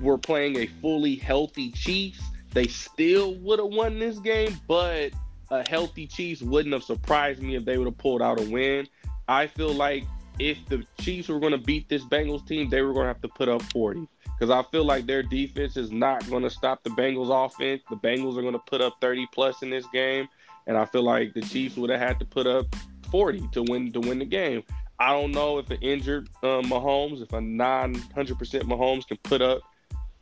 were 0.00 0.18
playing 0.18 0.56
a 0.58 0.66
fully 0.80 1.16
healthy 1.16 1.70
Chiefs 1.72 2.20
they 2.54 2.68
still 2.68 3.34
would 3.34 3.58
have 3.58 3.68
won 3.68 3.98
this 3.98 4.18
game, 4.20 4.56
but 4.66 5.10
a 5.54 5.68
healthy 5.68 6.06
Chiefs 6.06 6.42
wouldn't 6.42 6.72
have 6.72 6.82
surprised 6.82 7.42
me 7.42 7.54
if 7.54 7.64
they 7.64 7.78
would 7.78 7.86
have 7.86 7.98
pulled 7.98 8.22
out 8.22 8.40
a 8.40 8.50
win. 8.50 8.86
I 9.28 9.46
feel 9.46 9.72
like 9.72 10.04
if 10.38 10.58
the 10.68 10.84
Chiefs 11.00 11.28
were 11.28 11.38
going 11.38 11.52
to 11.52 11.58
beat 11.58 11.88
this 11.88 12.04
Bengals 12.04 12.46
team, 12.46 12.68
they 12.68 12.82
were 12.82 12.92
going 12.92 13.04
to 13.04 13.08
have 13.08 13.22
to 13.22 13.28
put 13.28 13.48
up 13.48 13.62
40 13.62 14.08
because 14.24 14.50
I 14.50 14.68
feel 14.70 14.84
like 14.84 15.06
their 15.06 15.22
defense 15.22 15.76
is 15.76 15.92
not 15.92 16.28
going 16.28 16.42
to 16.42 16.50
stop 16.50 16.82
the 16.82 16.90
Bengals 16.90 17.30
offense. 17.30 17.82
The 17.88 17.96
Bengals 17.96 18.36
are 18.36 18.42
going 18.42 18.54
to 18.54 18.58
put 18.58 18.80
up 18.80 18.96
30 19.00 19.28
plus 19.32 19.62
in 19.62 19.70
this 19.70 19.86
game, 19.92 20.28
and 20.66 20.76
I 20.76 20.84
feel 20.86 21.04
like 21.04 21.34
the 21.34 21.42
Chiefs 21.42 21.76
would 21.76 21.90
have 21.90 22.00
had 22.00 22.18
to 22.18 22.24
put 22.24 22.46
up 22.46 22.66
40 23.10 23.48
to 23.52 23.62
win 23.62 23.92
to 23.92 24.00
win 24.00 24.18
the 24.18 24.24
game. 24.24 24.64
I 24.98 25.12
don't 25.12 25.32
know 25.32 25.58
if 25.58 25.70
an 25.70 25.78
injured 25.82 26.28
uh, 26.42 26.62
Mahomes, 26.62 27.22
if 27.22 27.32
a 27.32 27.40
non 27.40 27.94
100% 27.94 28.36
Mahomes 28.62 29.06
can 29.06 29.18
put 29.18 29.42
up 29.42 29.62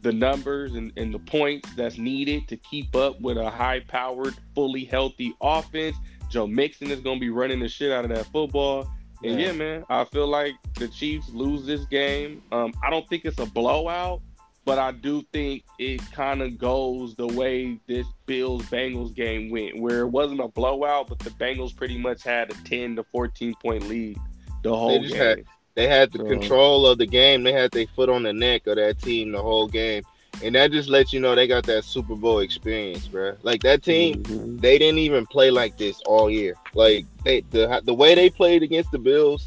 the 0.02 0.12
numbers 0.12 0.74
and, 0.74 0.92
and 0.96 1.14
the 1.14 1.18
points 1.18 1.72
that's 1.74 1.96
needed 1.96 2.48
to 2.48 2.56
keep 2.56 2.94
up 2.94 3.20
with 3.20 3.38
a 3.38 3.48
high 3.48 3.80
powered, 3.80 4.34
fully 4.54 4.84
healthy 4.84 5.34
offense. 5.40 5.96
Joe 6.30 6.46
Mixon 6.46 6.90
is 6.90 7.00
going 7.00 7.16
to 7.16 7.20
be 7.20 7.30
running 7.30 7.60
the 7.60 7.68
shit 7.68 7.92
out 7.92 8.04
of 8.04 8.10
that 8.10 8.26
football. 8.26 8.90
And 9.24 9.38
yeah. 9.38 9.46
yeah, 9.46 9.52
man, 9.52 9.84
I 9.88 10.04
feel 10.04 10.26
like 10.26 10.54
the 10.74 10.88
Chiefs 10.88 11.28
lose 11.30 11.64
this 11.64 11.84
game. 11.86 12.42
Um, 12.50 12.72
I 12.82 12.90
don't 12.90 13.08
think 13.08 13.24
it's 13.24 13.38
a 13.38 13.46
blowout, 13.46 14.20
but 14.64 14.78
I 14.78 14.90
do 14.92 15.22
think 15.32 15.64
it 15.78 16.00
kind 16.10 16.42
of 16.42 16.58
goes 16.58 17.14
the 17.14 17.28
way 17.28 17.78
this 17.86 18.06
Bills 18.26 18.62
Bengals 18.64 19.14
game 19.14 19.50
went, 19.50 19.78
where 19.78 20.00
it 20.00 20.08
wasn't 20.08 20.40
a 20.40 20.48
blowout, 20.48 21.08
but 21.08 21.20
the 21.20 21.30
Bengals 21.30 21.76
pretty 21.76 21.98
much 21.98 22.24
had 22.24 22.50
a 22.50 22.54
10 22.64 22.96
to 22.96 23.04
14 23.04 23.54
point 23.62 23.88
lead 23.88 24.18
the 24.62 24.74
whole 24.74 25.00
game. 25.00 25.16
Had, 25.16 25.44
they 25.74 25.88
had 25.88 26.12
the 26.12 26.18
control 26.18 26.86
of 26.86 26.98
the 26.98 27.06
game. 27.06 27.42
They 27.42 27.52
had 27.52 27.70
their 27.70 27.86
foot 27.86 28.08
on 28.08 28.22
the 28.22 28.32
neck 28.32 28.66
of 28.66 28.76
that 28.76 29.00
team 29.00 29.32
the 29.32 29.40
whole 29.40 29.66
game. 29.66 30.02
And 30.42 30.54
that 30.54 30.72
just 30.72 30.88
lets 30.88 31.12
you 31.12 31.20
know 31.20 31.34
they 31.34 31.46
got 31.46 31.64
that 31.64 31.84
Super 31.84 32.14
Bowl 32.14 32.40
experience, 32.40 33.06
bro. 33.06 33.36
Like 33.42 33.62
that 33.62 33.82
team, 33.82 34.22
mm-hmm. 34.22 34.58
they 34.58 34.78
didn't 34.78 34.98
even 34.98 35.26
play 35.26 35.50
like 35.50 35.76
this 35.76 36.00
all 36.06 36.30
year. 36.30 36.54
Like 36.74 37.06
they, 37.24 37.42
the 37.50 37.80
the 37.84 37.94
way 37.94 38.14
they 38.14 38.30
played 38.30 38.62
against 38.62 38.90
the 38.90 38.98
Bills 38.98 39.44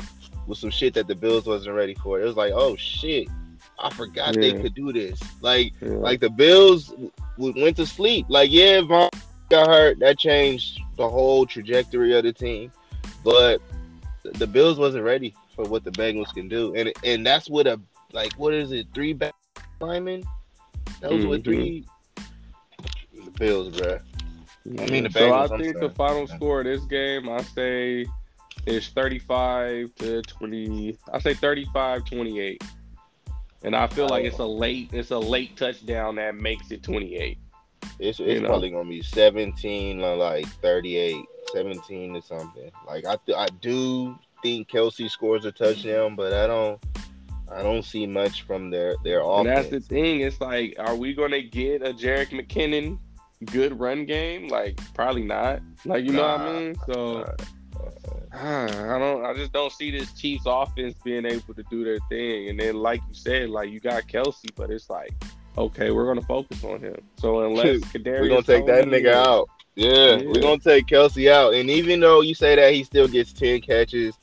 was 0.48 0.60
some 0.60 0.70
shit 0.70 0.94
that 0.94 1.08
the 1.08 1.16
Bills 1.16 1.48
wasn't 1.48 1.76
ready 1.76 1.96
for. 1.96 2.22
It 2.22 2.26
was 2.26 2.36
like, 2.36 2.54
oh 2.54 2.76
shit, 2.76 3.28
I 3.80 3.90
forgot 3.90 4.36
yeah. 4.36 4.42
they 4.42 4.62
could 4.62 4.76
do 4.76 4.94
this. 4.94 5.20
Like 5.42 5.74
yeah. 5.82 5.90
like 5.90 6.20
the 6.20 6.30
Bills 6.30 6.90
w- 7.38 7.62
went 7.62 7.78
to 7.78 7.86
sleep. 7.86 8.28
Like 8.30 8.52
yeah, 8.52 8.82
Von 8.82 9.10
got 9.50 9.68
hurt. 9.68 10.00
That 10.00 10.20
changed 10.20 10.80
the 10.98 11.10
whole 11.10 11.46
trajectory 11.46 12.16
of 12.16 12.24
the 12.24 12.32
team. 12.32 12.72
But 13.24 13.60
the 14.24 14.48
Bills 14.48 14.78
wasn't 14.78 15.04
ready 15.04 15.36
for 15.56 15.66
what 15.66 15.84
the 15.84 15.92
Bengals 15.92 16.34
can 16.34 16.48
do, 16.48 16.76
and 16.76 16.92
and 17.04 17.26
that's 17.26 17.50
what 17.50 17.68
a 17.68 17.80
like 18.12 18.34
what 18.34 18.54
is 18.54 18.72
it 18.72 18.88
three 18.94 19.14
back 19.14 19.34
linemen? 19.80 20.24
That 21.02 21.12
was 21.12 21.22
mm-hmm. 21.22 21.30
what 21.30 21.44
three 21.44 21.86
the 22.16 23.32
Bills, 23.32 23.80
bro. 23.80 24.00
I 24.80 24.86
mean 24.88 25.04
the 25.04 25.10
Bengals. 25.10 25.50
So 25.50 25.56
I 25.56 25.58
think 25.58 25.80
the 25.80 25.90
final 25.90 26.28
score 26.28 26.62
of 26.62 26.66
this 26.66 26.84
game, 26.86 27.30
I 27.30 27.42
say, 27.42 28.06
is 28.66 28.88
thirty-five 28.90 29.94
to 29.96 30.22
twenty. 30.24 30.98
I 31.12 31.20
say 31.20 31.34
35-28. 31.34 32.62
and 33.64 33.76
I 33.76 33.88
feel 33.88 34.08
like 34.08 34.26
it's 34.26 34.40
a 34.40 34.46
late, 34.46 34.90
it's 34.92 35.12
a 35.12 35.20
late 35.20 35.58
touchdown 35.58 36.16
that 36.16 36.36
makes 36.36 36.72
it 36.72 36.84
twenty-eight. 36.84 37.38
It's, 38.00 38.20
it's 38.20 38.42
probably 38.42 38.72
know? 38.72 38.80
gonna 38.80 38.90
be 38.90 39.02
17 39.02 40.02
or 40.02 40.16
like 40.18 40.48
38, 40.62 41.16
17 41.54 42.16
or 42.16 42.22
something. 42.22 42.72
Like 42.86 43.06
I, 43.06 43.18
th- 43.26 43.38
I 43.38 43.48
do 43.62 44.18
think 44.46 44.70
Kelce 44.70 45.10
scores 45.10 45.44
a 45.46 45.52
touchdown, 45.52 46.16
but 46.16 46.34
I 46.34 46.48
don't. 46.48 46.84
I 47.52 47.62
don't 47.62 47.84
see 47.84 48.08
much 48.08 48.42
from 48.44 48.70
their 48.70 48.96
their 49.04 49.22
offense. 49.22 49.48
And 49.48 49.48
that's 49.48 49.70
the 49.70 49.80
thing. 49.80 50.22
It's 50.22 50.42
like, 50.42 50.76
are 50.80 50.96
we 50.96 51.14
gonna 51.14 51.42
get 51.42 51.82
a 51.82 51.94
Jerick 51.94 52.30
McKinnon 52.30 53.00
good 53.46 53.80
run 53.80 54.06
game? 54.06 54.48
Like, 54.48 54.80
probably 54.94 55.24
not. 55.24 55.62
Like, 55.84 56.06
you 56.06 56.12
nah, 56.12 56.38
know 56.38 56.44
what 56.44 56.56
I 56.56 56.60
mean? 56.60 56.76
So. 56.88 57.36
I 58.34 59.00
don't. 59.00 59.26
I 59.26 59.34
just 59.34 59.54
don't 59.54 59.72
see 59.72 59.92
this 59.92 60.12
Chiefs 60.14 60.44
offense 60.46 60.96
being 61.04 61.26
able 61.26 61.54
to 61.54 61.64
do 61.70 61.86
their 61.86 62.00
thing. 62.10 62.50
And 62.50 62.60
then, 62.60 62.76
like 62.76 63.02
you 63.08 63.14
said, 63.14 63.50
like 63.50 63.70
you 63.70 63.80
got 63.80 64.04
Kelce, 64.08 64.50
but 64.56 64.70
it's 64.70 64.90
like, 64.90 65.14
okay, 65.58 65.92
we're 65.92 66.06
gonna 66.06 66.22
focus 66.22 66.64
on 66.64 66.82
him. 66.82 66.98
So 67.18 67.42
unless 67.42 67.80
Kadarius 67.80 68.22
we're 68.22 68.30
gonna 68.30 68.44
take 68.44 68.66
that 68.66 68.86
nigga 68.86 69.14
out. 69.14 69.50
Yeah, 69.76 70.16
yeah, 70.16 70.26
we're 70.26 70.42
gonna 70.42 70.60
take 70.60 70.88
Kelce 70.88 71.30
out. 71.30 71.54
And 71.54 71.70
even 71.70 72.00
though 72.00 72.22
you 72.22 72.34
say 72.34 72.56
that 72.56 72.74
he 72.74 72.84
still 72.84 73.08
gets 73.08 73.34
ten 73.34 73.60
catches, 73.60 74.18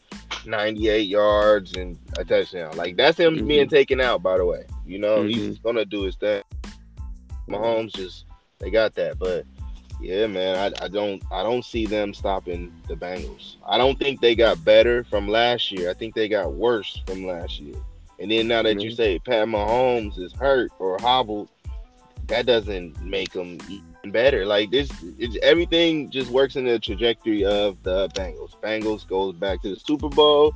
98 0.46 1.08
yards 1.08 1.74
and 1.74 1.98
a 2.18 2.24
touchdown. 2.24 2.76
Like 2.76 2.96
that's 2.96 3.18
him 3.18 3.36
mm-hmm. 3.36 3.46
being 3.46 3.68
taken 3.68 4.00
out, 4.00 4.22
by 4.22 4.38
the 4.38 4.44
way. 4.44 4.64
You 4.86 4.98
know, 4.98 5.18
mm-hmm. 5.18 5.28
he's 5.28 5.58
gonna 5.58 5.84
do 5.84 6.02
his 6.02 6.16
thing. 6.16 6.42
Mahomes 7.48 7.94
just 7.94 8.26
they 8.58 8.70
got 8.70 8.94
that, 8.94 9.18
but 9.18 9.44
Yeah, 10.00 10.26
man. 10.26 10.56
I, 10.56 10.84
I 10.84 10.88
don't 10.88 11.22
I 11.30 11.42
don't 11.42 11.64
see 11.64 11.86
them 11.86 12.14
stopping 12.14 12.72
the 12.88 12.94
Bengals. 12.94 13.56
I 13.66 13.78
don't 13.78 13.98
think 13.98 14.20
they 14.20 14.34
got 14.34 14.64
better 14.64 15.04
from 15.04 15.28
last 15.28 15.70
year. 15.70 15.90
I 15.90 15.94
think 15.94 16.14
they 16.14 16.28
got 16.28 16.52
worse 16.52 17.00
from 17.06 17.26
last 17.26 17.60
year. 17.60 17.76
And 18.18 18.30
then 18.30 18.48
now 18.48 18.62
that 18.62 18.76
mm-hmm. 18.76 18.80
you 18.80 18.90
say 18.92 19.18
Pat 19.18 19.48
Mahomes 19.48 20.18
is 20.18 20.32
hurt 20.32 20.70
or 20.78 20.98
hobbled, 21.00 21.48
that 22.28 22.46
doesn't 22.46 23.00
make 23.02 23.32
them 23.32 23.58
better. 24.10 24.44
Like 24.44 24.70
this, 24.70 24.90
it's, 25.18 25.36
everything 25.42 26.10
just 26.10 26.30
works 26.30 26.56
in 26.56 26.64
the 26.64 26.78
trajectory 26.78 27.44
of 27.44 27.82
the 27.82 28.08
Bengals. 28.08 28.56
Bengals 28.60 29.06
goes 29.06 29.34
back 29.34 29.62
to 29.62 29.74
the 29.74 29.80
Super 29.80 30.08
Bowl. 30.08 30.54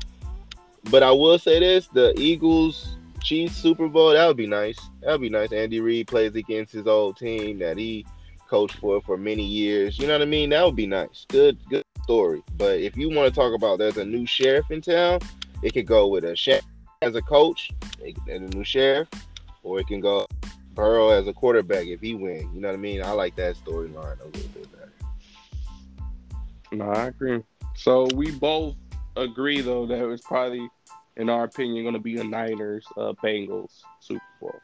But 0.91 1.03
I 1.03 1.13
will 1.13 1.39
say 1.39 1.61
this: 1.61 1.89
the 1.89 2.13
Eagles 2.19 2.97
Chiefs 3.23 3.57
Super 3.57 3.89
Bowl 3.89 4.13
that 4.13 4.27
would 4.27 4.37
be 4.37 4.47
nice. 4.47 4.79
That 5.03 5.13
would 5.13 5.21
be 5.21 5.29
nice. 5.29 5.53
Andy 5.53 5.81
Reid 5.81 6.07
plays 6.07 6.35
against 6.35 6.73
his 6.73 6.87
old 6.87 7.17
team 7.17 7.59
that 7.59 7.77
he 7.77 8.07
coached 8.49 8.77
for 8.77 9.01
for 9.01 9.17
many 9.17 9.45
years. 9.45 9.99
You 9.99 10.07
know 10.07 10.15
what 10.15 10.23
I 10.23 10.27
mean? 10.27 10.51
That 10.51 10.65
would 10.65 10.77
be 10.77 10.87
nice. 10.87 11.27
Good, 11.29 11.59
good 11.69 11.85
story. 12.05 12.43
But 12.57 12.81
if 12.81 12.97
you 12.97 13.11
want 13.11 13.33
to 13.33 13.35
talk 13.35 13.53
about 13.53 13.79
there's 13.79 13.97
a 13.97 14.05
new 14.05 14.27
sheriff 14.27 14.71
in 14.71 14.81
town, 14.81 15.21
it 15.63 15.73
could 15.73 15.87
go 15.87 16.07
with 16.07 16.25
a 16.25 16.37
sheriff 16.37 16.65
as 17.03 17.17
a 17.17 17.23
coach 17.23 17.71
and 18.29 18.55
a 18.55 18.57
new 18.57 18.65
sheriff, 18.65 19.09
or 19.63 19.81
it 19.81 19.87
can 19.89 20.01
go 20.01 20.27
Burrow 20.77 21.09
as 21.09 21.27
a 21.27 21.33
quarterback 21.33 21.87
if 21.87 22.01
he 22.01 22.15
win. 22.15 22.49
You 22.55 22.61
know 22.61 22.69
what 22.69 22.75
I 22.75 22.79
mean? 22.79 23.03
I 23.03 23.11
like 23.11 23.35
that 23.37 23.57
storyline 23.57 24.21
a 24.21 24.27
little 24.27 24.51
bit 24.55 24.71
better. 24.71 24.93
No, 26.71 26.91
I 26.91 27.07
agree. 27.07 27.43
So 27.75 28.07
we 28.15 28.31
both 28.31 28.77
agree 29.17 29.63
though 29.63 29.87
that 29.87 30.09
it's 30.11 30.23
probably, 30.23 30.69
in 31.17 31.31
our 31.31 31.45
opinion, 31.45 31.83
going 31.83 31.95
to 31.95 32.01
be 32.01 32.19
a 32.19 32.25
Niners 32.25 32.87
uh, 32.97 33.15
Bengals 33.25 33.83
Super 34.01 34.21
Bowl. 34.41 34.61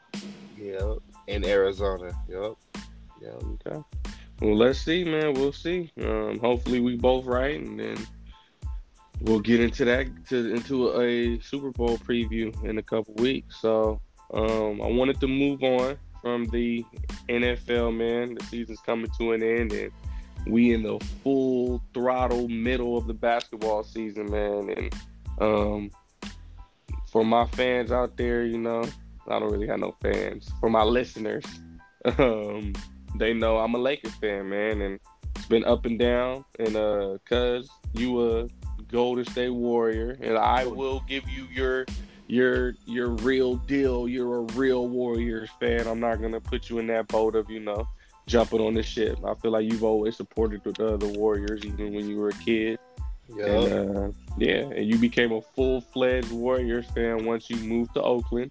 Yep, 0.58 0.98
in 1.26 1.44
Arizona. 1.44 2.12
Yep. 2.28 2.52
Yeah. 3.20 3.28
Okay. 3.30 3.82
Well, 4.40 4.56
let's 4.56 4.80
see, 4.80 5.04
man. 5.04 5.34
We'll 5.34 5.52
see. 5.52 5.90
Um, 6.00 6.38
hopefully, 6.40 6.80
we 6.80 6.96
both 6.96 7.24
right, 7.24 7.60
and 7.60 7.78
then 7.78 7.96
we'll 9.20 9.40
get 9.40 9.60
into 9.60 9.84
that 9.86 10.08
to 10.28 10.54
into 10.54 11.00
a 11.00 11.40
Super 11.40 11.70
Bowl 11.70 11.96
preview 11.98 12.52
in 12.64 12.78
a 12.78 12.82
couple 12.82 13.14
weeks. 13.14 13.60
So, 13.60 14.00
um, 14.32 14.80
I 14.80 14.86
wanted 14.86 15.20
to 15.20 15.28
move 15.28 15.62
on 15.62 15.98
from 16.22 16.46
the 16.46 16.84
NFL, 17.28 17.96
man. 17.96 18.34
The 18.34 18.44
season's 18.46 18.80
coming 18.80 19.10
to 19.18 19.32
an 19.32 19.42
end, 19.42 19.72
and 19.72 19.92
we 20.46 20.72
in 20.72 20.82
the 20.82 20.98
full 21.22 21.82
throttle 21.92 22.48
middle 22.48 22.96
of 22.96 23.06
the 23.06 23.14
basketball 23.14 23.82
season, 23.82 24.30
man. 24.30 24.70
And 24.70 24.94
um, 25.40 25.90
for 27.10 27.24
my 27.24 27.46
fans 27.48 27.92
out 27.92 28.16
there, 28.16 28.44
you 28.44 28.58
know, 28.58 28.84
I 29.28 29.38
don't 29.38 29.52
really 29.52 29.68
have 29.68 29.80
no 29.80 29.94
fans. 30.00 30.50
For 30.60 30.70
my 30.70 30.82
listeners, 30.82 31.44
um, 32.18 32.72
they 33.16 33.34
know 33.34 33.58
I'm 33.58 33.74
a 33.74 33.78
Lakers 33.78 34.14
fan, 34.14 34.48
man, 34.48 34.80
and 34.80 35.00
it's 35.36 35.46
been 35.46 35.64
up 35.64 35.84
and 35.84 35.98
down. 35.98 36.44
And 36.58 36.76
uh, 36.76 37.18
cuz 37.26 37.68
you 37.92 38.40
a 38.40 38.48
Golden 38.88 39.24
State 39.24 39.50
Warrior, 39.50 40.16
and 40.20 40.38
I 40.38 40.66
will 40.66 41.02
give 41.08 41.28
you 41.28 41.46
your 41.52 41.86
your 42.32 42.74
your 42.86 43.08
real 43.08 43.56
deal. 43.56 44.08
You're 44.08 44.38
a 44.38 44.52
real 44.54 44.88
Warriors 44.88 45.50
fan. 45.60 45.86
I'm 45.86 46.00
not 46.00 46.22
gonna 46.22 46.40
put 46.40 46.70
you 46.70 46.78
in 46.78 46.86
that 46.86 47.06
boat 47.08 47.34
of 47.36 47.50
you 47.50 47.60
know 47.60 47.86
jumping 48.26 48.60
on 48.60 48.72
the 48.72 48.82
ship. 48.82 49.18
I 49.22 49.34
feel 49.34 49.50
like 49.50 49.70
you've 49.70 49.84
always 49.84 50.16
supported 50.16 50.64
the, 50.64 50.96
the 50.96 51.08
Warriors, 51.08 51.62
even 51.64 51.92
when 51.92 52.08
you 52.08 52.16
were 52.16 52.30
a 52.30 52.44
kid. 52.44 52.78
Yeah. 53.36 53.46
And, 53.46 53.96
uh, 53.96 54.10
yeah, 54.38 54.60
and 54.60 54.86
you 54.86 54.96
became 54.96 55.32
a 55.32 55.42
full 55.42 55.82
fledged 55.82 56.30
Warriors 56.30 56.86
fan 56.86 57.26
once 57.26 57.50
you 57.50 57.56
moved 57.56 57.94
to 57.94 58.02
Oakland 58.02 58.50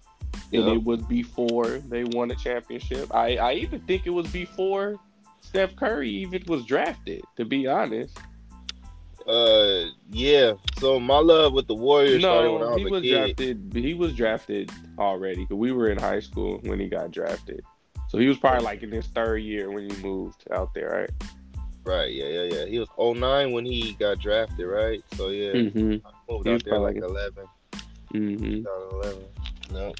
and 0.52 0.68
it 0.68 0.84
was 0.84 1.02
before 1.02 1.78
they 1.88 2.04
won 2.04 2.30
a 2.30 2.34
championship. 2.34 3.12
I, 3.14 3.36
I 3.36 3.52
even 3.54 3.80
think 3.80 4.06
it 4.06 4.10
was 4.10 4.28
before 4.28 4.96
Steph 5.40 5.74
Curry 5.76 6.10
even 6.10 6.42
was 6.46 6.64
drafted. 6.64 7.22
To 7.36 7.44
be 7.44 7.66
honest. 7.66 8.18
Uh, 9.26 9.90
yeah. 10.10 10.52
So 10.78 10.98
my 11.00 11.18
love 11.18 11.52
with 11.52 11.66
the 11.66 11.74
Warriors 11.74 12.22
no, 12.22 12.28
started 12.28 12.52
when 12.52 12.62
I 12.62 12.66
was 12.66 12.76
he 12.78 12.84
was 12.84 13.02
drafted. 13.08 13.72
He 13.74 13.94
was 13.94 14.14
drafted 14.14 14.70
already 14.98 15.42
because 15.42 15.56
we 15.56 15.72
were 15.72 15.90
in 15.90 15.98
high 15.98 16.20
school 16.20 16.60
when 16.62 16.80
he 16.80 16.88
got 16.88 17.10
drafted. 17.10 17.62
So 18.08 18.18
he 18.18 18.26
was 18.26 18.38
probably 18.38 18.64
like 18.64 18.82
in 18.82 18.90
his 18.90 19.06
third 19.06 19.38
year 19.38 19.70
when 19.70 19.88
he 19.88 20.02
moved 20.02 20.44
out 20.52 20.74
there, 20.74 20.90
right? 20.90 21.30
Right. 21.84 22.12
Yeah. 22.12 22.26
Yeah. 22.26 22.42
Yeah. 22.42 22.66
He 22.66 22.78
was 22.78 22.88
09 22.98 23.52
when 23.52 23.64
he 23.64 23.94
got 23.94 24.18
drafted, 24.18 24.66
right? 24.66 25.02
So 25.14 25.28
yeah, 25.28 25.52
mm-hmm. 25.52 26.06
I 26.06 26.10
moved 26.30 26.48
out 26.48 26.64
there 26.64 26.78
like 26.78 26.96
11. 26.96 27.44
Mm-hmm. 28.14 28.62
2011. 28.62 29.24
No. 29.72 29.94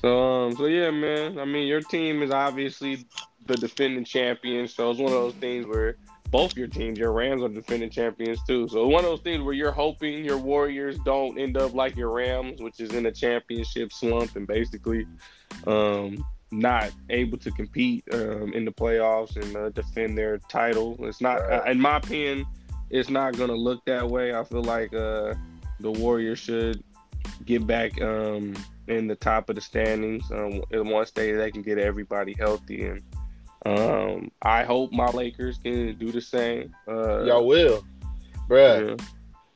So 0.00 0.22
um, 0.22 0.56
so 0.56 0.66
yeah, 0.66 0.90
man. 0.90 1.38
I 1.38 1.44
mean, 1.44 1.66
your 1.66 1.80
team 1.80 2.22
is 2.22 2.30
obviously 2.30 3.06
the 3.46 3.56
defending 3.56 4.04
champion, 4.04 4.68
so 4.68 4.90
it's 4.90 5.00
one 5.00 5.12
of 5.12 5.18
those 5.18 5.34
things 5.34 5.66
where 5.66 5.96
both 6.34 6.56
your 6.56 6.66
teams, 6.66 6.98
your 6.98 7.12
Rams, 7.12 7.44
are 7.44 7.48
defending 7.48 7.88
champions 7.88 8.42
too. 8.42 8.66
So 8.66 8.88
one 8.88 9.04
of 9.04 9.10
those 9.10 9.20
things 9.20 9.44
where 9.44 9.54
you're 9.54 9.70
hoping 9.70 10.24
your 10.24 10.36
Warriors 10.36 10.98
don't 11.04 11.38
end 11.38 11.56
up 11.56 11.74
like 11.74 11.94
your 11.94 12.10
Rams, 12.10 12.60
which 12.60 12.80
is 12.80 12.90
in 12.92 13.06
a 13.06 13.12
championship 13.12 13.92
slump 13.92 14.34
and 14.34 14.44
basically 14.44 15.06
um, 15.68 16.26
not 16.50 16.90
able 17.08 17.38
to 17.38 17.52
compete 17.52 18.02
um, 18.12 18.52
in 18.52 18.64
the 18.64 18.72
playoffs 18.72 19.36
and 19.36 19.56
uh, 19.56 19.68
defend 19.68 20.18
their 20.18 20.38
title. 20.38 20.96
It's 21.06 21.20
not, 21.20 21.38
uh, 21.38 21.62
in 21.68 21.80
my 21.80 21.98
opinion, 21.98 22.46
it's 22.90 23.10
not 23.10 23.36
going 23.36 23.50
to 23.50 23.56
look 23.56 23.84
that 23.84 24.10
way. 24.10 24.34
I 24.34 24.42
feel 24.42 24.64
like 24.64 24.92
uh, 24.92 25.34
the 25.78 25.92
Warriors 25.92 26.40
should 26.40 26.82
get 27.44 27.64
back 27.64 28.02
um, 28.02 28.56
in 28.88 29.06
the 29.06 29.14
top 29.14 29.50
of 29.50 29.54
the 29.54 29.60
standings. 29.60 30.28
Um, 30.32 30.64
once 30.72 31.12
they 31.12 31.30
they 31.30 31.52
can 31.52 31.62
get 31.62 31.78
everybody 31.78 32.34
healthy, 32.36 32.86
and 32.86 33.02
um, 33.64 34.30
I 34.42 34.64
hope 34.64 34.92
my 34.92 35.08
Lakers 35.08 35.58
can 35.58 35.96
do 35.96 36.12
the 36.12 36.20
same. 36.20 36.74
Uh, 36.86 37.24
Y'all 37.24 37.46
will, 37.46 37.84
bruh. 38.48 38.98
Yeah. 38.98 39.06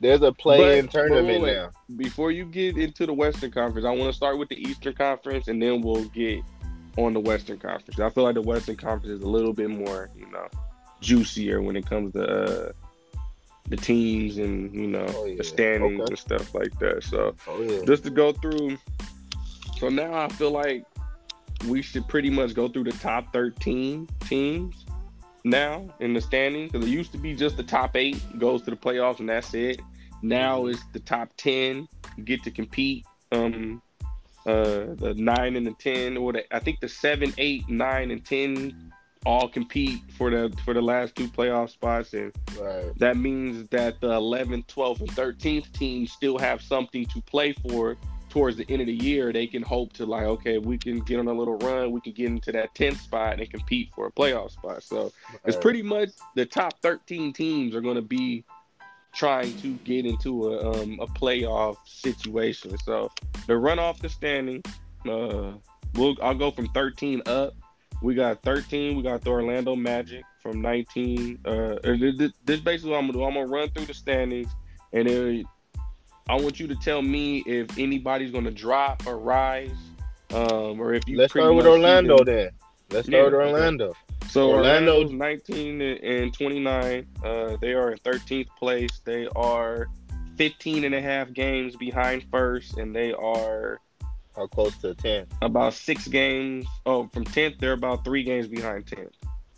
There's 0.01 0.23
a 0.23 0.31
play-in 0.31 0.87
tournament 0.87 1.43
wait, 1.43 1.57
now. 1.57 1.71
Before 1.97 2.31
you 2.31 2.45
get 2.45 2.79
into 2.79 3.05
the 3.05 3.13
Western 3.13 3.51
Conference, 3.51 3.85
I 3.85 3.91
want 3.91 4.05
to 4.05 4.13
start 4.13 4.39
with 4.39 4.49
the 4.49 4.57
Eastern 4.57 4.95
Conference, 4.95 5.49
and 5.49 5.61
then 5.61 5.83
we'll 5.83 6.05
get 6.05 6.41
on 6.97 7.15
the 7.15 7.21
Western 7.21 7.59
Conference. 7.59 7.99
I 7.99 8.09
feel 8.11 8.23
like 8.23 8.35
the 8.35 8.43
Western 8.43 8.77
Conference 8.77 9.13
is 9.19 9.23
a 9.23 9.29
little 9.29 9.53
bit 9.53 9.71
more, 9.71 10.11
you 10.17 10.31
know, 10.31 10.47
juicier 11.01 11.63
when 11.63 11.77
it 11.77 11.85
comes 11.85 12.13
to 12.13 12.23
uh, 12.23 12.73
the 13.69 13.77
teams 13.77 14.39
and 14.39 14.75
you 14.75 14.87
know 14.87 15.07
oh, 15.09 15.25
yeah. 15.27 15.37
the 15.37 15.45
standings 15.45 16.01
okay. 16.01 16.11
and 16.11 16.19
stuff 16.19 16.55
like 16.55 16.77
that. 16.79 17.05
So 17.05 17.35
oh, 17.47 17.63
yeah. 17.63 17.85
just 17.85 18.05
to 18.05 18.11
go 18.11 18.33
through. 18.33 18.79
So 19.79 19.89
now 19.89 20.13
I 20.13 20.29
feel 20.29 20.51
like 20.51 20.85
we 21.67 21.83
should 21.83 22.07
pretty 22.09 22.31
much 22.31 22.55
go 22.55 22.69
through 22.69 22.85
the 22.85 22.93
top 22.93 23.33
13 23.33 24.09
teams 24.21 24.85
now 25.45 25.89
in 26.01 26.13
the 26.13 26.21
standings 26.21 26.73
because 26.73 26.87
it 26.87 26.91
used 26.91 27.13
to 27.13 27.19
be 27.19 27.35
just 27.35 27.57
the 27.57 27.63
top 27.63 27.97
eight 27.97 28.21
goes 28.39 28.63
to 28.63 28.71
the 28.71 28.77
playoffs 28.77 29.21
and 29.21 29.29
that's 29.29 29.55
it. 29.55 29.81
Now 30.23 30.67
it's 30.67 30.85
the 30.93 31.01
top 31.01 31.31
10 31.37 31.89
get 32.25 32.43
to 32.45 32.51
compete. 32.51 33.05
Um, 33.33 33.83
uh, 34.47 34.95
the 34.95 35.15
nine 35.17 35.57
and 35.57 35.67
the 35.67 35.73
ten, 35.73 36.17
or 36.17 36.33
the, 36.33 36.55
I 36.55 36.59
think 36.59 36.81
the 36.81 36.89
seven, 36.89 37.35
eight, 37.37 37.69
nine, 37.69 38.11
and 38.11 38.25
ten 38.25 38.93
all 39.27 39.49
compete 39.49 40.01
for 40.17 40.31
the 40.31 40.57
for 40.65 40.73
the 40.73 40.81
last 40.81 41.15
two 41.17 41.29
playoff 41.29 41.71
spots 41.71 42.15
and 42.15 42.33
right. 42.59 42.97
that 42.99 43.17
means 43.17 43.69
that 43.69 44.01
the 44.01 44.09
11th 44.09 44.65
12th 44.67 45.01
and 45.01 45.11
13th 45.11 45.73
teams 45.73 46.13
still 46.13 46.39
have 46.39 46.63
something 46.63 47.05
to 47.05 47.21
play 47.23 47.53
for 47.69 47.97
towards 48.29 48.57
the 48.57 48.67
end 48.69 48.81
of 48.81 48.87
the 48.87 48.95
year 48.95 49.33
they 49.33 49.47
can 49.47 49.63
hope 49.63 49.93
to 49.93 50.05
like 50.05 50.25
okay 50.25 50.59
we 50.59 50.77
can 50.79 51.01
get 51.01 51.19
on 51.19 51.27
a 51.29 51.33
little 51.33 51.57
run 51.59 51.91
we 51.91 52.01
can 52.01 52.13
get 52.13 52.27
into 52.27 52.53
that 52.53 52.75
10th 52.75 52.99
spot 52.99 53.39
and 53.39 53.51
compete 53.51 53.91
for 53.95 54.07
a 54.07 54.13
playoff 54.13 54.51
spot 54.53 54.83
so 54.83 55.05
right. 55.05 55.41
it's 55.47 55.57
pretty 55.57 55.83
much 55.83 56.11
the 56.35 56.45
top 56.45 56.81
13 56.83 57.33
teams 57.33 57.75
are 57.75 57.81
going 57.81 57.97
to 57.97 58.03
be 58.03 58.45
trying 59.15 59.57
to 59.59 59.75
get 59.85 60.05
into 60.05 60.53
a, 60.53 60.71
um, 60.71 60.99
a 61.01 61.07
playoff 61.07 61.77
situation 61.87 62.77
so 62.79 63.11
the 63.47 63.57
run 63.57 63.79
off 63.79 64.01
the 64.01 64.09
standing 64.09 64.63
uh 65.09 65.53
we'll 65.95 66.17
i'll 66.23 66.35
go 66.35 66.51
from 66.51 66.67
13 66.69 67.23
up 67.27 67.55
we 68.01 68.15
got 68.15 68.43
13. 68.43 68.97
We 68.97 69.03
got 69.03 69.23
the 69.23 69.31
Orlando 69.31 69.75
Magic 69.75 70.25
from 70.41 70.61
19. 70.61 71.41
Uh, 71.45 71.77
this, 71.83 72.33
this 72.45 72.61
basically 72.61 72.93
what 72.93 72.99
I'm 72.99 73.07
gonna 73.07 73.13
do. 73.15 73.25
I'm 73.25 73.35
gonna 73.35 73.47
run 73.47 73.71
through 73.71 73.87
the 73.87 73.95
standings, 73.95 74.51
and 74.93 75.09
then 75.09 75.45
I 76.29 76.37
want 76.37 76.61
you 76.61 76.67
to 76.67 76.75
tell 76.77 77.03
me 77.03 77.39
if 77.47 77.79
anybody's 77.79 78.31
gonna 78.31 78.51
drop 78.51 79.07
or 79.07 79.19
rise, 79.19 79.71
um, 80.33 80.81
or 80.81 80.95
if 80.95 81.07
you. 81.09 81.17
Let's 81.17 81.33
start 81.33 81.55
with 81.55 81.67
Orlando 81.67 82.23
then. 82.25 82.51
Let's 82.91 83.07
start 83.07 83.33
yeah, 83.33 83.39
with 83.39 83.53
Orlando. 83.53 83.95
So 84.29 84.51
Orlando's 84.51 85.11
19 85.11 85.81
and 85.81 86.35
29. 86.35 87.07
Uh, 87.25 87.57
they 87.61 87.73
are 87.73 87.93
in 87.93 87.99
13th 87.99 88.49
place. 88.59 89.01
They 89.05 89.27
are 89.35 89.89
15 90.37 90.85
and 90.85 90.95
a 90.95 91.01
half 91.01 91.33
games 91.33 91.77
behind 91.77 92.25
first, 92.31 92.77
and 92.77 92.95
they 92.95 93.13
are 93.13 93.81
how 94.39 94.47
close 94.47 94.77
to 94.79 94.95
10? 94.95 95.27
About 95.43 95.75
six 95.75 96.07
games. 96.07 96.67
Oh, 96.87 97.09
from 97.09 97.25
10th, 97.25 97.59
they're 97.59 97.73
about 97.73 98.05
three 98.05 98.23
games 98.23 98.47
behind 98.47 98.87
10th. 98.87 99.11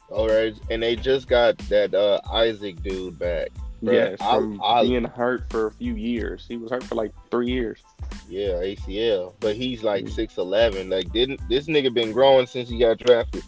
All 0.09 0.27
right. 0.27 0.55
And 0.71 0.83
they 0.83 0.97
just 0.97 1.29
got 1.29 1.59
that 1.69 1.95
uh, 1.95 2.21
Isaac 2.33 2.83
dude 2.83 3.19
back. 3.19 3.49
Yeah, 3.83 4.17
from 4.17 4.61
I, 4.63 4.81
I, 4.81 4.83
being 4.83 5.05
hurt 5.05 5.51
for 5.51 5.69
a 5.69 5.71
few 5.71 5.95
years. 5.95 6.45
He 6.47 6.57
was 6.57 6.71
hurt 6.71 6.85
for 6.85 6.95
like 6.95 7.13
three 7.31 7.49
years. 7.51 7.81
Yeah, 8.29 8.61
ACL. 8.61 9.35
But 9.41 9.57
he's 9.57 9.83
like 9.83 10.05
mm. 10.05 10.11
six 10.11 10.37
eleven. 10.37 10.91
Like 10.91 11.13
didn't 11.13 11.41
this 11.49 11.67
nigga 11.67 11.93
been 11.93 12.13
growing 12.13 12.47
since 12.47 12.69
he 12.69 12.79
got 12.79 12.99
drafted? 12.99 13.43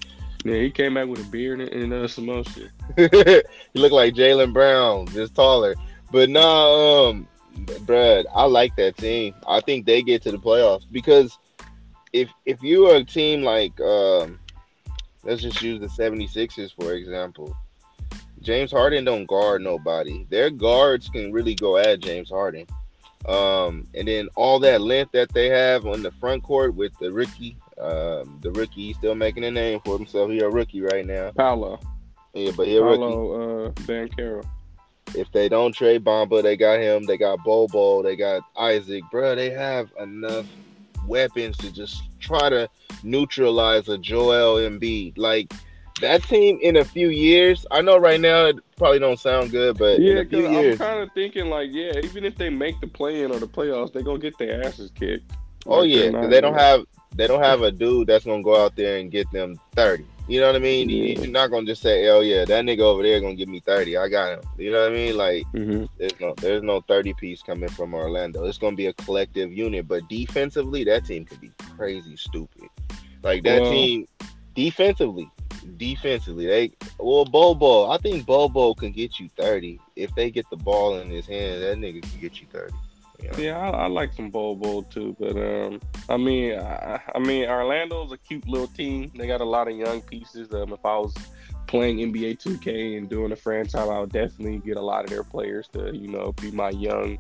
Yeah, 0.44 0.56
he 0.56 0.70
came 0.70 0.94
back 0.94 1.06
with 1.06 1.20
a 1.20 1.30
beard 1.30 1.60
and, 1.60 1.70
and 1.70 1.92
uh, 1.92 2.08
some 2.08 2.26
more 2.26 2.44
shit. 2.44 2.70
he 3.72 3.78
looked 3.78 3.94
like 3.94 4.14
Jaylen 4.14 4.52
Brown, 4.52 5.06
just 5.08 5.34
taller. 5.34 5.74
But 6.10 6.30
nah, 6.30 7.08
um, 7.08 7.28
Brad, 7.82 8.26
I 8.34 8.44
like 8.44 8.74
that 8.76 8.96
team. 8.96 9.34
I 9.46 9.60
think 9.60 9.86
they 9.86 10.02
get 10.02 10.22
to 10.22 10.32
the 10.32 10.38
playoffs 10.38 10.84
because 10.90 11.38
if 12.12 12.30
if 12.46 12.62
you 12.62 12.86
are 12.86 12.96
a 12.96 13.04
team 13.04 13.42
like 13.42 13.78
um, 13.80 14.38
let's 15.24 15.42
just 15.42 15.62
use 15.62 15.80
the 15.80 15.86
76ers 15.86 16.74
for 16.74 16.94
example. 16.94 17.56
James 18.42 18.72
Harden 18.72 19.04
don't 19.04 19.26
guard 19.26 19.62
nobody. 19.62 20.26
Their 20.28 20.50
guards 20.50 21.08
can 21.08 21.32
really 21.32 21.54
go 21.54 21.76
at 21.76 22.00
James 22.00 22.30
Harden. 22.30 22.66
Um, 23.28 23.86
and 23.94 24.08
then 24.08 24.28
all 24.34 24.58
that 24.60 24.80
length 24.80 25.12
that 25.12 25.32
they 25.32 25.48
have 25.48 25.86
on 25.86 26.02
the 26.02 26.10
front 26.12 26.42
court 26.42 26.74
with 26.74 26.92
the 26.98 27.12
rookie, 27.12 27.56
um, 27.78 28.38
the 28.42 28.50
rookie 28.50 28.88
he's 28.88 28.96
still 28.96 29.14
making 29.14 29.44
a 29.44 29.50
name 29.50 29.80
for 29.84 29.96
himself. 29.96 30.30
He 30.30 30.40
a 30.40 30.48
rookie 30.48 30.82
right 30.82 31.06
now. 31.06 31.30
Paolo. 31.30 31.78
Yeah, 32.34 32.50
but 32.56 32.66
he 32.66 32.76
a 32.76 32.82
rookie. 32.82 32.98
Paolo 32.98 33.66
uh, 33.66 33.70
Banchero. 33.70 34.44
If 35.14 35.30
they 35.30 35.48
don't 35.48 35.72
trade 35.72 36.04
Bamba, 36.04 36.42
they 36.42 36.56
got 36.56 36.80
him. 36.80 37.04
They 37.04 37.18
got 37.18 37.44
Bobo. 37.44 38.02
They 38.02 38.16
got 38.16 38.42
Isaac. 38.56 39.04
Bro, 39.10 39.36
they 39.36 39.50
have 39.50 39.90
enough 40.00 40.46
weapons 41.06 41.56
to 41.58 41.70
just 41.70 42.02
try 42.18 42.48
to 42.48 42.68
neutralize 43.02 43.88
a 43.88 43.98
Joel 43.98 44.56
Embiid. 44.56 45.18
Like 45.18 45.52
that 46.02 46.22
team 46.24 46.58
in 46.62 46.76
a 46.76 46.84
few 46.84 47.08
years. 47.08 47.66
I 47.70 47.80
know 47.80 47.96
right 47.98 48.20
now 48.20 48.44
it 48.46 48.56
probably 48.76 48.98
don't 48.98 49.18
sound 49.18 49.50
good, 49.50 49.78
but 49.78 49.98
Yeah, 50.00 50.12
in 50.12 50.18
a 50.18 50.24
few 50.26 50.38
because 50.42 50.50
years, 50.52 50.80
I'm 50.80 50.86
kind 50.86 51.00
of 51.00 51.10
thinking 51.14 51.46
like, 51.46 51.70
yeah, 51.72 51.92
even 52.02 52.24
if 52.24 52.36
they 52.36 52.50
make 52.50 52.80
the 52.80 52.86
play 52.86 53.22
in 53.22 53.30
or 53.32 53.38
the 53.40 53.48
playoffs, 53.48 53.92
they're 53.92 54.02
gonna 54.02 54.18
get 54.18 54.36
their 54.38 54.64
asses 54.64 54.90
kicked. 54.94 55.32
oh 55.66 55.80
Like, 55.80 55.90
yeah, 55.90 55.96
they're 55.96 56.12
'cause 56.12 56.20
not 56.22 56.30
they 56.30 56.40
don't 56.40 56.54
have 56.54 56.84
they 57.14 57.26
don't 57.26 57.42
have 57.42 57.60
a 57.62 57.70
dude 57.70 58.06
that's 58.06 58.24
gonna 58.24 58.42
go 58.42 58.56
out 58.62 58.74
there 58.76 58.96
and 58.98 59.10
get 59.10 59.30
them 59.32 59.58
thirty. 59.76 60.04
You 60.28 60.40
know 60.40 60.46
what 60.46 60.56
I 60.56 60.60
mean? 60.60 60.88
Yeah. 60.88 61.18
You're 61.20 61.26
not 61.30 61.50
gonna 61.50 61.66
just 61.66 61.82
say, 61.82 62.08
"Oh 62.08 62.20
yeah, 62.20 62.44
that 62.44 62.64
nigga 62.64 62.78
over 62.80 63.02
there 63.02 63.20
gonna 63.20 63.34
give 63.34 63.48
me 63.48 63.60
30. 63.60 63.96
I 63.96 64.08
got 64.08 64.32
him." 64.38 64.40
You 64.56 64.70
know 64.70 64.80
what 64.82 64.92
I 64.92 64.94
mean? 64.94 65.16
Like 65.16 65.44
Mhm. 65.52 65.88
there's 65.98 66.18
no 66.20 66.34
there's 66.40 66.62
no 66.62 66.80
30 66.82 67.12
piece 67.14 67.42
coming 67.42 67.68
from 67.68 67.92
Orlando. 67.92 68.44
It's 68.46 68.56
gonna 68.56 68.76
be 68.76 68.86
a 68.86 68.92
collective 68.94 69.52
unit, 69.52 69.86
but 69.88 70.08
defensively, 70.08 70.84
that 70.84 71.04
team 71.04 71.24
could 71.26 71.40
be 71.40 71.50
crazy 71.76 72.16
stupid. 72.16 72.68
Like 73.22 73.42
that 73.42 73.62
Well- 73.62 73.70
team 73.72 74.06
defensively, 74.54 75.28
defensively, 75.76 76.46
they 76.46 76.72
well 76.98 77.24
Bobo. 77.24 77.90
I 77.90 77.98
think 77.98 78.26
Bobo 78.26 78.74
can 78.74 78.92
get 78.92 79.18
you 79.18 79.28
30 79.36 79.80
if 79.96 80.14
they 80.14 80.30
get 80.30 80.48
the 80.50 80.56
ball 80.56 80.98
in 80.98 81.08
his 81.08 81.26
hand. 81.26 81.62
That 81.62 81.78
nigga 81.78 82.02
can 82.02 82.20
get 82.20 82.40
you 82.40 82.46
30. 82.52 82.72
You 83.22 83.30
know? 83.30 83.38
Yeah, 83.38 83.58
I, 83.58 83.84
I 83.84 83.86
like 83.86 84.12
some 84.14 84.30
Bowl 84.30 84.82
too, 84.90 85.16
but 85.18 85.36
um, 85.36 85.80
I 86.08 86.16
mean, 86.16 86.58
I, 86.58 87.00
I 87.14 87.18
mean, 87.18 87.48
Orlando's 87.48 88.12
a 88.12 88.18
cute 88.18 88.48
little 88.48 88.66
team. 88.66 89.12
They 89.14 89.26
got 89.26 89.40
a 89.40 89.44
lot 89.44 89.68
of 89.68 89.76
young 89.76 90.00
pieces. 90.02 90.52
Um, 90.52 90.72
if 90.72 90.84
I 90.84 90.98
was 90.98 91.14
playing 91.66 91.98
NBA 91.98 92.42
2K 92.42 92.98
and 92.98 93.08
doing 93.08 93.32
a 93.32 93.36
franchise, 93.36 93.88
I 93.88 94.00
would 94.00 94.12
definitely 94.12 94.58
get 94.58 94.76
a 94.76 94.82
lot 94.82 95.04
of 95.04 95.10
their 95.10 95.24
players 95.24 95.68
to, 95.68 95.94
you 95.94 96.08
know, 96.08 96.32
be 96.32 96.50
my 96.50 96.70
young 96.70 97.18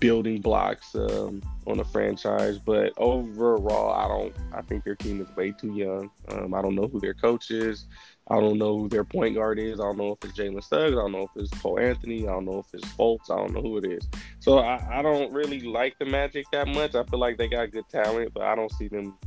building 0.00 0.40
blocks 0.40 0.94
um, 0.94 1.42
on 1.66 1.80
a 1.80 1.84
franchise. 1.84 2.58
But 2.58 2.92
overall, 2.96 3.92
I 3.92 4.08
don't. 4.08 4.34
I 4.52 4.62
think 4.62 4.84
their 4.84 4.94
team 4.94 5.20
is 5.20 5.36
way 5.36 5.52
too 5.52 5.72
young. 5.74 6.10
Um, 6.28 6.54
I 6.54 6.62
don't 6.62 6.74
know 6.74 6.88
who 6.88 7.00
their 7.00 7.14
coach 7.14 7.50
is. 7.50 7.86
I 8.28 8.40
don't 8.40 8.58
know 8.58 8.78
who 8.78 8.88
their 8.88 9.04
point 9.04 9.34
guard 9.34 9.58
is. 9.58 9.80
I 9.80 9.84
don't 9.84 9.98
know 9.98 10.12
if 10.12 10.24
it's 10.28 10.38
Jalen 10.38 10.62
Suggs. 10.62 10.92
I 10.92 11.00
don't 11.00 11.12
know 11.12 11.28
if 11.34 11.42
it's 11.42 11.60
Cole 11.60 11.78
Anthony. 11.78 12.28
I 12.28 12.32
don't 12.32 12.44
know 12.44 12.60
if 12.60 12.72
it's 12.72 12.88
Fultz. 12.92 13.30
I 13.30 13.36
don't 13.36 13.52
know 13.52 13.62
who 13.62 13.78
it 13.78 13.84
is. 13.84 14.08
So 14.38 14.58
I, 14.58 14.98
I 14.98 15.02
don't 15.02 15.32
really 15.32 15.60
like 15.60 15.98
the 15.98 16.06
Magic 16.06 16.46
that 16.52 16.68
much. 16.68 16.94
I 16.94 17.02
feel 17.04 17.18
like 17.18 17.36
they 17.36 17.48
got 17.48 17.72
good 17.72 17.88
talent, 17.88 18.32
but 18.32 18.44
I 18.44 18.54
don't 18.54 18.72
see 18.72 18.88
them 18.88 19.18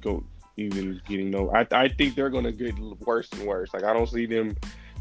go 0.00 0.24
even 0.58 1.00
getting 1.08 1.30
no. 1.30 1.50
I 1.50 1.66
I 1.70 1.88
think 1.88 2.14
they're 2.14 2.30
gonna 2.30 2.52
get 2.52 2.78
worse 2.78 3.28
and 3.32 3.46
worse. 3.46 3.72
Like 3.72 3.84
I 3.84 3.92
don't 3.92 4.08
see 4.08 4.26
them. 4.26 4.56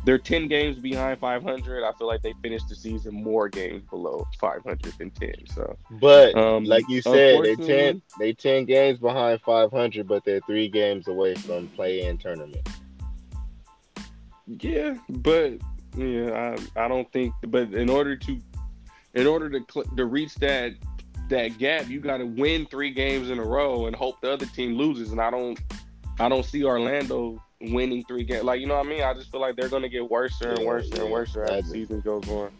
They're 0.07 0.17
ten 0.17 0.47
games 0.47 0.77
behind 0.79 1.19
500. 1.19 1.83
I 1.83 1.91
feel 1.97 2.07
like 2.07 2.21
they 2.21 2.33
finished 2.41 2.69
the 2.69 2.75
season 2.75 3.13
more 3.13 3.49
games 3.49 3.83
below 3.89 4.25
500 4.39 4.81
than 4.97 5.09
10. 5.11 5.33
So 5.53 5.77
But 5.99 6.33
Um, 6.37 6.63
like 6.63 6.87
you 6.87 7.01
said, 7.01 7.13
they 7.13 7.33
unfortunately- 7.51 7.67
ten 7.67 8.01
they 8.17 8.31
ten 8.31 8.63
games 8.63 8.99
behind 8.99 9.41
500, 9.41 10.07
but 10.07 10.23
they're 10.23 10.39
three 10.47 10.69
games 10.69 11.09
away 11.09 11.35
from 11.35 11.67
play-in 11.75 12.17
tournament. 12.19 12.65
yeah, 14.47 14.95
but 15.09 15.53
yeah, 15.97 16.55
I 16.77 16.85
I 16.85 16.87
don't 16.87 17.11
think. 17.11 17.33
But 17.47 17.73
in 17.73 17.89
order 17.89 18.15
to 18.15 18.39
in 19.13 19.27
order 19.27 19.49
to 19.49 19.59
cl- 19.69 19.95
to 19.97 20.05
reach 20.05 20.35
that 20.35 20.71
that 21.27 21.57
gap, 21.57 21.89
you 21.89 21.99
got 21.99 22.19
to 22.19 22.25
win 22.25 22.65
three 22.67 22.91
games 22.91 23.29
in 23.29 23.39
a 23.39 23.43
row 23.43 23.87
and 23.87 23.95
hope 23.95 24.21
the 24.21 24.31
other 24.31 24.45
team 24.45 24.75
loses. 24.75 25.11
And 25.11 25.19
I 25.19 25.29
don't 25.31 25.59
I 26.17 26.29
don't 26.29 26.45
see 26.45 26.63
Orlando 26.63 27.43
winning 27.61 28.03
three 28.05 28.23
games. 28.23 28.43
Like 28.43 28.59
you 28.59 28.67
know 28.67 28.75
what 28.75 28.85
I 28.85 28.89
mean? 28.89 29.03
I 29.03 29.13
just 29.13 29.31
feel 29.31 29.41
like 29.41 29.55
they're 29.55 29.69
gonna 29.69 29.89
get 29.89 30.09
worse 30.09 30.39
and 30.41 30.65
worse 30.65 30.89
yeah, 30.93 31.01
and 31.01 31.11
worse 31.11 31.35
as 31.35 31.65
the 31.65 31.71
season 31.71 32.01
goes 32.01 32.27
on. 32.29 32.51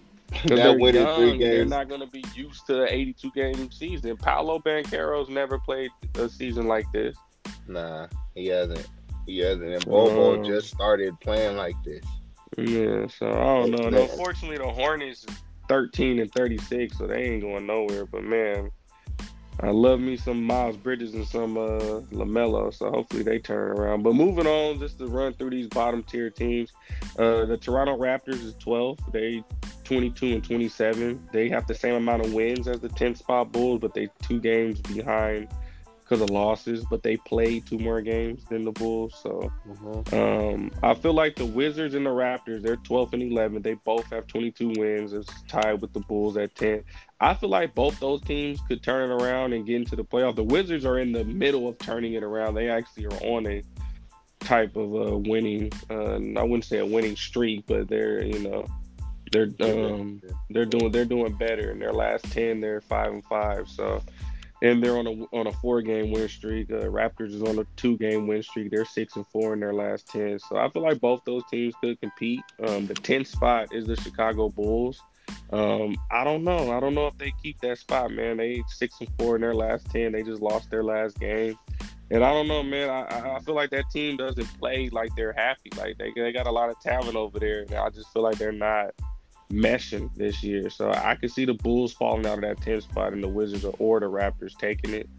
they're 0.46 0.78
winning 0.78 1.04
young, 1.04 1.16
three 1.16 1.38
They're 1.40 1.66
not 1.66 1.90
gonna 1.90 2.08
be 2.08 2.24
used 2.36 2.66
to 2.68 2.84
an 2.84 2.90
82 2.90 3.32
game 3.32 3.72
season. 3.72 4.18
Paolo 4.18 4.60
Banchero's 4.60 5.30
never 5.30 5.60
played 5.60 5.92
a 6.16 6.28
season 6.28 6.68
like 6.68 6.86
this. 6.92 7.16
Nah, 7.68 8.08
he 8.36 8.48
hasn't. 8.48 8.88
He 9.26 9.40
hasn't. 9.40 9.74
And 9.74 9.86
Bobo 9.86 10.36
Um, 10.36 10.44
just 10.44 10.70
started 10.70 11.20
playing 11.20 11.58
like 11.58 11.76
this. 11.84 12.04
Yeah, 12.58 13.08
so 13.08 13.30
I 13.30 13.44
don't 13.44 13.72
know. 13.72 13.88
And 13.88 13.96
unfortunately, 13.96 14.58
the 14.58 14.70
Hornets 14.70 15.26
is 15.26 15.36
13 15.68 16.20
and 16.20 16.32
36, 16.32 16.98
so 16.98 17.08
they 17.08 17.24
ain't 17.24 17.42
going 17.42 17.66
nowhere. 17.68 18.06
But 18.06 18.24
man, 18.24 18.72
I 19.60 19.72
love 19.72 20.00
me 20.00 20.18
some 20.18 20.44
Miles 20.44 20.78
Bridges 20.78 21.16
and 21.16 21.28
some 21.28 21.58
uh, 21.58 22.02
Lamelo, 22.12 22.72
so 22.74 22.92
hopefully 22.92 23.24
they 23.24 23.40
turn 23.40 23.72
around. 23.72 24.04
But 24.04 24.14
moving 24.14 24.46
on, 24.46 24.80
just 24.80 25.00
to 25.00 25.08
run 25.08 25.34
through 25.34 25.50
these 25.50 25.68
bottom 25.68 26.04
tier 26.04 26.30
teams, 26.30 26.72
uh, 27.18 27.46
the 27.46 27.58
Toronto 27.58 27.98
Raptors 27.98 28.44
is 28.44 28.54
12. 28.60 29.00
They 29.12 29.44
22 29.84 30.34
and 30.34 30.44
27. 30.44 31.30
They 31.32 31.50
have 31.50 31.66
the 31.66 31.74
same 31.74 31.96
amount 31.96 32.26
of 32.26 32.34
wins 32.34 32.68
as 32.68 32.82
the 32.82 32.90
10th 32.90 33.18
spot 33.18 33.52
Bulls, 33.52 33.80
but 33.80 33.94
they 33.94 34.10
two 34.22 34.40
games 34.40 34.80
behind 34.82 35.48
because 36.00 36.22
of 36.22 36.30
losses. 36.30 36.86
But 36.90 37.02
they 37.02 37.18
played 37.18 37.66
two 37.66 37.80
more 37.80 38.02
games 38.02 38.44
than 38.50 38.64
the 38.64 38.72
Bulls, 38.72 39.16
so. 39.24 39.52
Um, 40.12 40.72
I 40.84 40.94
feel 40.94 41.14
like 41.14 41.36
the 41.36 41.46
Wizards 41.46 41.96
and 41.96 42.06
the 42.06 42.12
Raptors, 42.12 42.62
they're 42.62 42.76
12 42.76 43.14
and 43.14 43.24
11. 43.24 43.62
They 43.62 43.74
both 43.74 44.06
have 44.12 44.28
22 44.28 44.74
wins. 44.78 45.14
It's 45.14 45.32
tied 45.48 45.82
with 45.82 45.94
the 45.94 46.02
Bulls 46.02 46.38
at 46.38 46.54
10. 46.56 46.84
I 47.20 47.34
feel 47.34 47.50
like 47.50 47.74
both 47.74 48.00
those 48.00 48.22
teams 48.22 48.60
could 48.68 48.84
turn 48.84 49.10
it 49.10 49.14
around 49.14 49.54
and 49.54 49.66
get 49.66 49.78
into 49.78 49.96
the 49.96 50.04
playoff. 50.04 50.36
The 50.36 50.44
Wizards 50.44 50.86
are 50.86 51.00
in 51.00 51.12
the 51.12 51.24
middle 51.24 51.68
of 51.68 51.78
turning 51.80 52.14
it 52.14 52.24
around. 52.24 52.54
They 52.54 52.70
actually 52.70 53.08
are 53.08 53.24
on 53.24 53.48
a 53.48 53.64
type 54.40 54.76
of 54.76 54.96
uh, 54.96 55.18
winning. 55.18 55.72
Uh, 55.90 56.16
I 56.40 56.44
wouldn't 56.44 56.66
say 56.66 56.78
a 56.78 56.86
winning 56.86 57.16
streak, 57.16 57.66
but 57.66 57.88
they're 57.88 58.24
you 58.24 58.40
know 58.40 58.66
they're 59.32 59.50
um, 59.62 60.22
they're 60.50 60.66
doing 60.66 60.92
they're 60.92 61.06
doing 61.06 61.34
better. 61.34 61.72
In 61.72 61.80
their 61.80 61.94
last 61.94 62.32
10, 62.32 62.62
they're 62.62 62.82
five 62.82 63.12
and 63.12 63.26
five. 63.26 63.68
So 63.68 64.02
and 64.62 64.84
they're 64.84 64.98
on 64.98 65.08
a 65.08 65.36
on 65.36 65.48
a 65.48 65.52
four 65.54 65.82
game 65.82 66.12
win 66.12 66.28
streak. 66.28 66.72
Uh, 66.72 66.86
Raptors 66.86 67.34
is 67.34 67.44
on 67.44 67.60
a 67.60 67.66
two 67.76 67.98
game 67.98 68.28
win 68.28 68.42
streak. 68.42 68.72
They're 68.72 68.86
six 68.86 69.16
and 69.16 69.28
four 69.28 69.54
in 69.54 69.60
their 69.60 69.74
last 69.74 70.08
ten. 70.08 70.40
So 70.40 70.58
I 70.58 70.70
feel 70.70 70.82
like 70.82 71.00
both 71.00 71.22
those 71.26 71.44
teams 71.50 71.76
could 71.82 72.00
compete. 72.00 72.42
Um, 72.66 72.88
the 72.88 72.96
tenth 72.96 73.28
spot 73.28 73.74
is 73.74 73.86
the 73.86 73.96
Chicago 73.96 74.50
Bulls. 74.50 75.02
Um, 75.52 75.96
I 76.12 76.24
don't 76.24 76.44
know. 76.44 76.72
I 76.76 76.80
don't 76.80 76.94
know 76.94 77.08
if 77.08 77.18
they 77.18 77.34
keep 77.42 77.60
that 77.62 77.78
spot, 77.78 78.12
man. 78.12 78.38
They 78.38 78.64
six 78.68 78.96
and 79.00 79.10
four 79.18 79.36
in 79.36 79.42
their 79.42 79.56
last 79.56 79.90
ten. 79.90 80.12
They 80.12 80.24
just 80.24 80.42
lost 80.42 80.70
their 80.70 80.84
last 80.84 81.20
game. 81.20 81.58
And 82.10 82.24
I 82.24 82.32
don't 82.32 82.48
know, 82.48 82.64
man. 82.64 82.90
I- 82.90 83.36
I, 83.36 83.40
feel 83.40 83.56
like 83.56 83.70
that 83.72 83.90
team 83.92 84.16
doesn't 84.18 84.46
play 84.60 84.90
like 84.90 85.14
they're 85.16 85.34
happy. 85.34 85.70
Like 85.78 85.98
they, 85.98 86.12
they 86.16 86.32
got 86.32 86.48
a 86.48 86.52
lot 86.52 86.70
of 86.70 86.80
talent 86.80 87.16
over 87.16 87.40
there. 87.40 87.62
And 87.64 87.74
I 87.76 87.90
just 87.90 88.12
feel 88.14 88.24
like 88.24 88.38
they're 88.38 88.52
not 88.52 88.92
meshing 89.52 90.14
this 90.16 90.42
year. 90.44 90.70
So 90.70 90.92
I 90.92 91.16
could 91.16 91.32
see 91.32 91.46
the 91.46 91.54
Bulls 91.54 91.94
falling 91.94 92.26
out 92.26 92.36
of 92.36 92.42
that 92.42 92.62
10th 92.62 92.84
spot 92.84 93.14
and 93.14 93.24
the 93.24 93.28
Wizards 93.28 93.66
or, 93.66 93.76
or 93.80 94.00
the 94.00 94.06
Raptors 94.06 94.56
taking 94.58 94.94
it. 94.94 95.10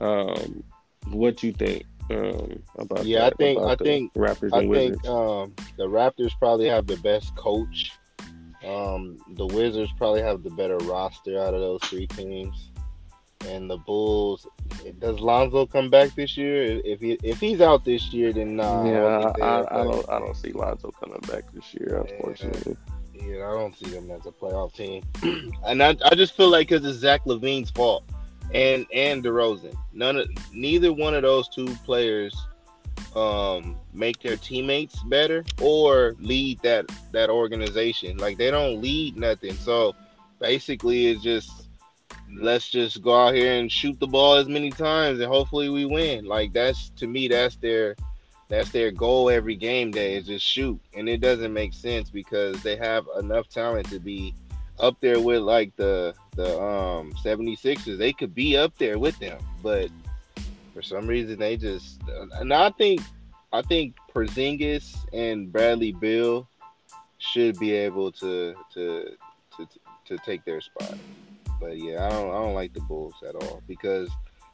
Um, 0.00 0.62
what 1.10 1.42
you 1.42 1.52
think 1.52 1.84
um, 2.10 2.62
about 2.78 3.04
Yeah, 3.04 3.26
I 3.26 3.30
think- 3.30 3.60
I 3.60 3.76
think- 3.76 4.12
Raptors 4.14 4.52
I 4.52 4.68
think 4.70 5.06
um, 5.06 5.54
the 5.76 5.86
Raptors 5.86 6.32
probably 6.38 6.68
have 6.68 6.86
the 6.86 6.96
best 6.98 7.34
coach. 7.36 7.92
Um, 8.66 9.18
the 9.34 9.46
Wizards 9.46 9.92
probably 9.96 10.22
have 10.22 10.42
the 10.42 10.50
better 10.50 10.78
roster 10.78 11.38
out 11.38 11.54
of 11.54 11.60
those 11.60 11.80
three 11.84 12.06
teams. 12.06 12.70
And 13.46 13.70
the 13.70 13.76
Bulls, 13.76 14.46
does 14.98 15.20
Lonzo 15.20 15.64
come 15.64 15.90
back 15.90 16.12
this 16.16 16.36
year? 16.36 16.80
If 16.84 17.00
he 17.00 17.12
if 17.22 17.38
he's 17.38 17.60
out 17.60 17.84
this 17.84 18.12
year, 18.12 18.32
then 18.32 18.56
nah. 18.56 18.82
I 18.82 18.88
yeah, 18.88 19.32
I, 19.40 19.44
I, 19.44 19.80
I 19.80 19.84
don't 19.84 20.10
I 20.10 20.18
don't 20.18 20.36
see 20.36 20.50
Lonzo 20.50 20.90
coming 20.90 21.20
back 21.20 21.44
this 21.52 21.72
year, 21.72 22.02
Yeah. 22.04 22.14
unfortunately. 22.14 22.76
Yeah, 23.14 23.48
I 23.48 23.52
don't 23.52 23.76
see 23.76 23.90
them 23.90 24.10
as 24.10 24.26
a 24.26 24.32
playoff 24.32 24.74
team. 24.74 25.04
and 25.64 25.82
I, 25.82 25.96
I 26.04 26.14
just 26.16 26.36
feel 26.36 26.50
like 26.50 26.68
because 26.68 26.84
it's 26.84 26.98
Zach 26.98 27.24
LaVine's 27.26 27.70
fault 27.70 28.04
and 28.52 28.86
and 28.92 29.22
DeRozan. 29.22 29.76
None 29.92 30.16
of 30.16 30.28
neither 30.52 30.92
one 30.92 31.14
of 31.14 31.22
those 31.22 31.48
two 31.48 31.66
players 31.84 32.34
um 33.18 33.76
make 33.92 34.20
their 34.20 34.36
teammates 34.36 35.02
better 35.04 35.44
or 35.60 36.14
lead 36.20 36.60
that 36.62 36.86
that 37.12 37.30
organization. 37.30 38.16
Like 38.16 38.38
they 38.38 38.50
don't 38.50 38.80
lead 38.80 39.16
nothing. 39.16 39.54
So 39.54 39.94
basically 40.38 41.08
it's 41.08 41.22
just 41.22 41.50
let's 42.40 42.68
just 42.68 43.02
go 43.02 43.26
out 43.26 43.34
here 43.34 43.54
and 43.54 43.72
shoot 43.72 43.98
the 43.98 44.06
ball 44.06 44.34
as 44.34 44.48
many 44.48 44.70
times 44.70 45.18
and 45.18 45.28
hopefully 45.28 45.68
we 45.68 45.84
win. 45.84 46.24
Like 46.24 46.52
that's 46.52 46.90
to 46.90 47.06
me 47.06 47.28
that's 47.28 47.56
their 47.56 47.96
that's 48.48 48.70
their 48.70 48.90
goal 48.90 49.28
every 49.28 49.56
game 49.56 49.90
day 49.90 50.14
is 50.14 50.26
just 50.26 50.46
shoot. 50.46 50.80
And 50.94 51.08
it 51.08 51.20
doesn't 51.20 51.52
make 51.52 51.74
sense 51.74 52.10
because 52.10 52.62
they 52.62 52.76
have 52.76 53.06
enough 53.18 53.48
talent 53.48 53.90
to 53.90 53.98
be 53.98 54.34
up 54.78 54.96
there 55.00 55.20
with 55.20 55.42
like 55.42 55.74
the 55.76 56.14
the 56.36 56.58
um 56.60 57.12
76ers. 57.24 57.98
They 57.98 58.12
could 58.12 58.34
be 58.34 58.56
up 58.56 58.76
there 58.78 58.98
with 58.98 59.18
them, 59.18 59.38
but 59.62 59.90
for 60.78 60.82
some 60.82 61.08
reason 61.08 61.40
they 61.40 61.56
just 61.56 62.00
and 62.34 62.54
I 62.54 62.70
think 62.70 63.00
I 63.52 63.62
think 63.62 63.96
Porzingis 64.14 64.94
and 65.12 65.50
Bradley 65.50 65.90
Beal 65.90 66.48
should 67.18 67.58
be 67.58 67.72
able 67.72 68.12
to 68.12 68.54
to 68.74 69.16
to 69.56 69.68
to 70.04 70.18
take 70.18 70.44
their 70.44 70.60
spot. 70.60 70.94
But 71.60 71.78
yeah, 71.78 72.06
I 72.06 72.10
don't 72.10 72.30
I 72.30 72.34
don't 72.34 72.54
like 72.54 72.74
the 72.74 72.80
Bulls 72.82 73.14
at 73.28 73.34
all 73.34 73.60
because 73.66 74.08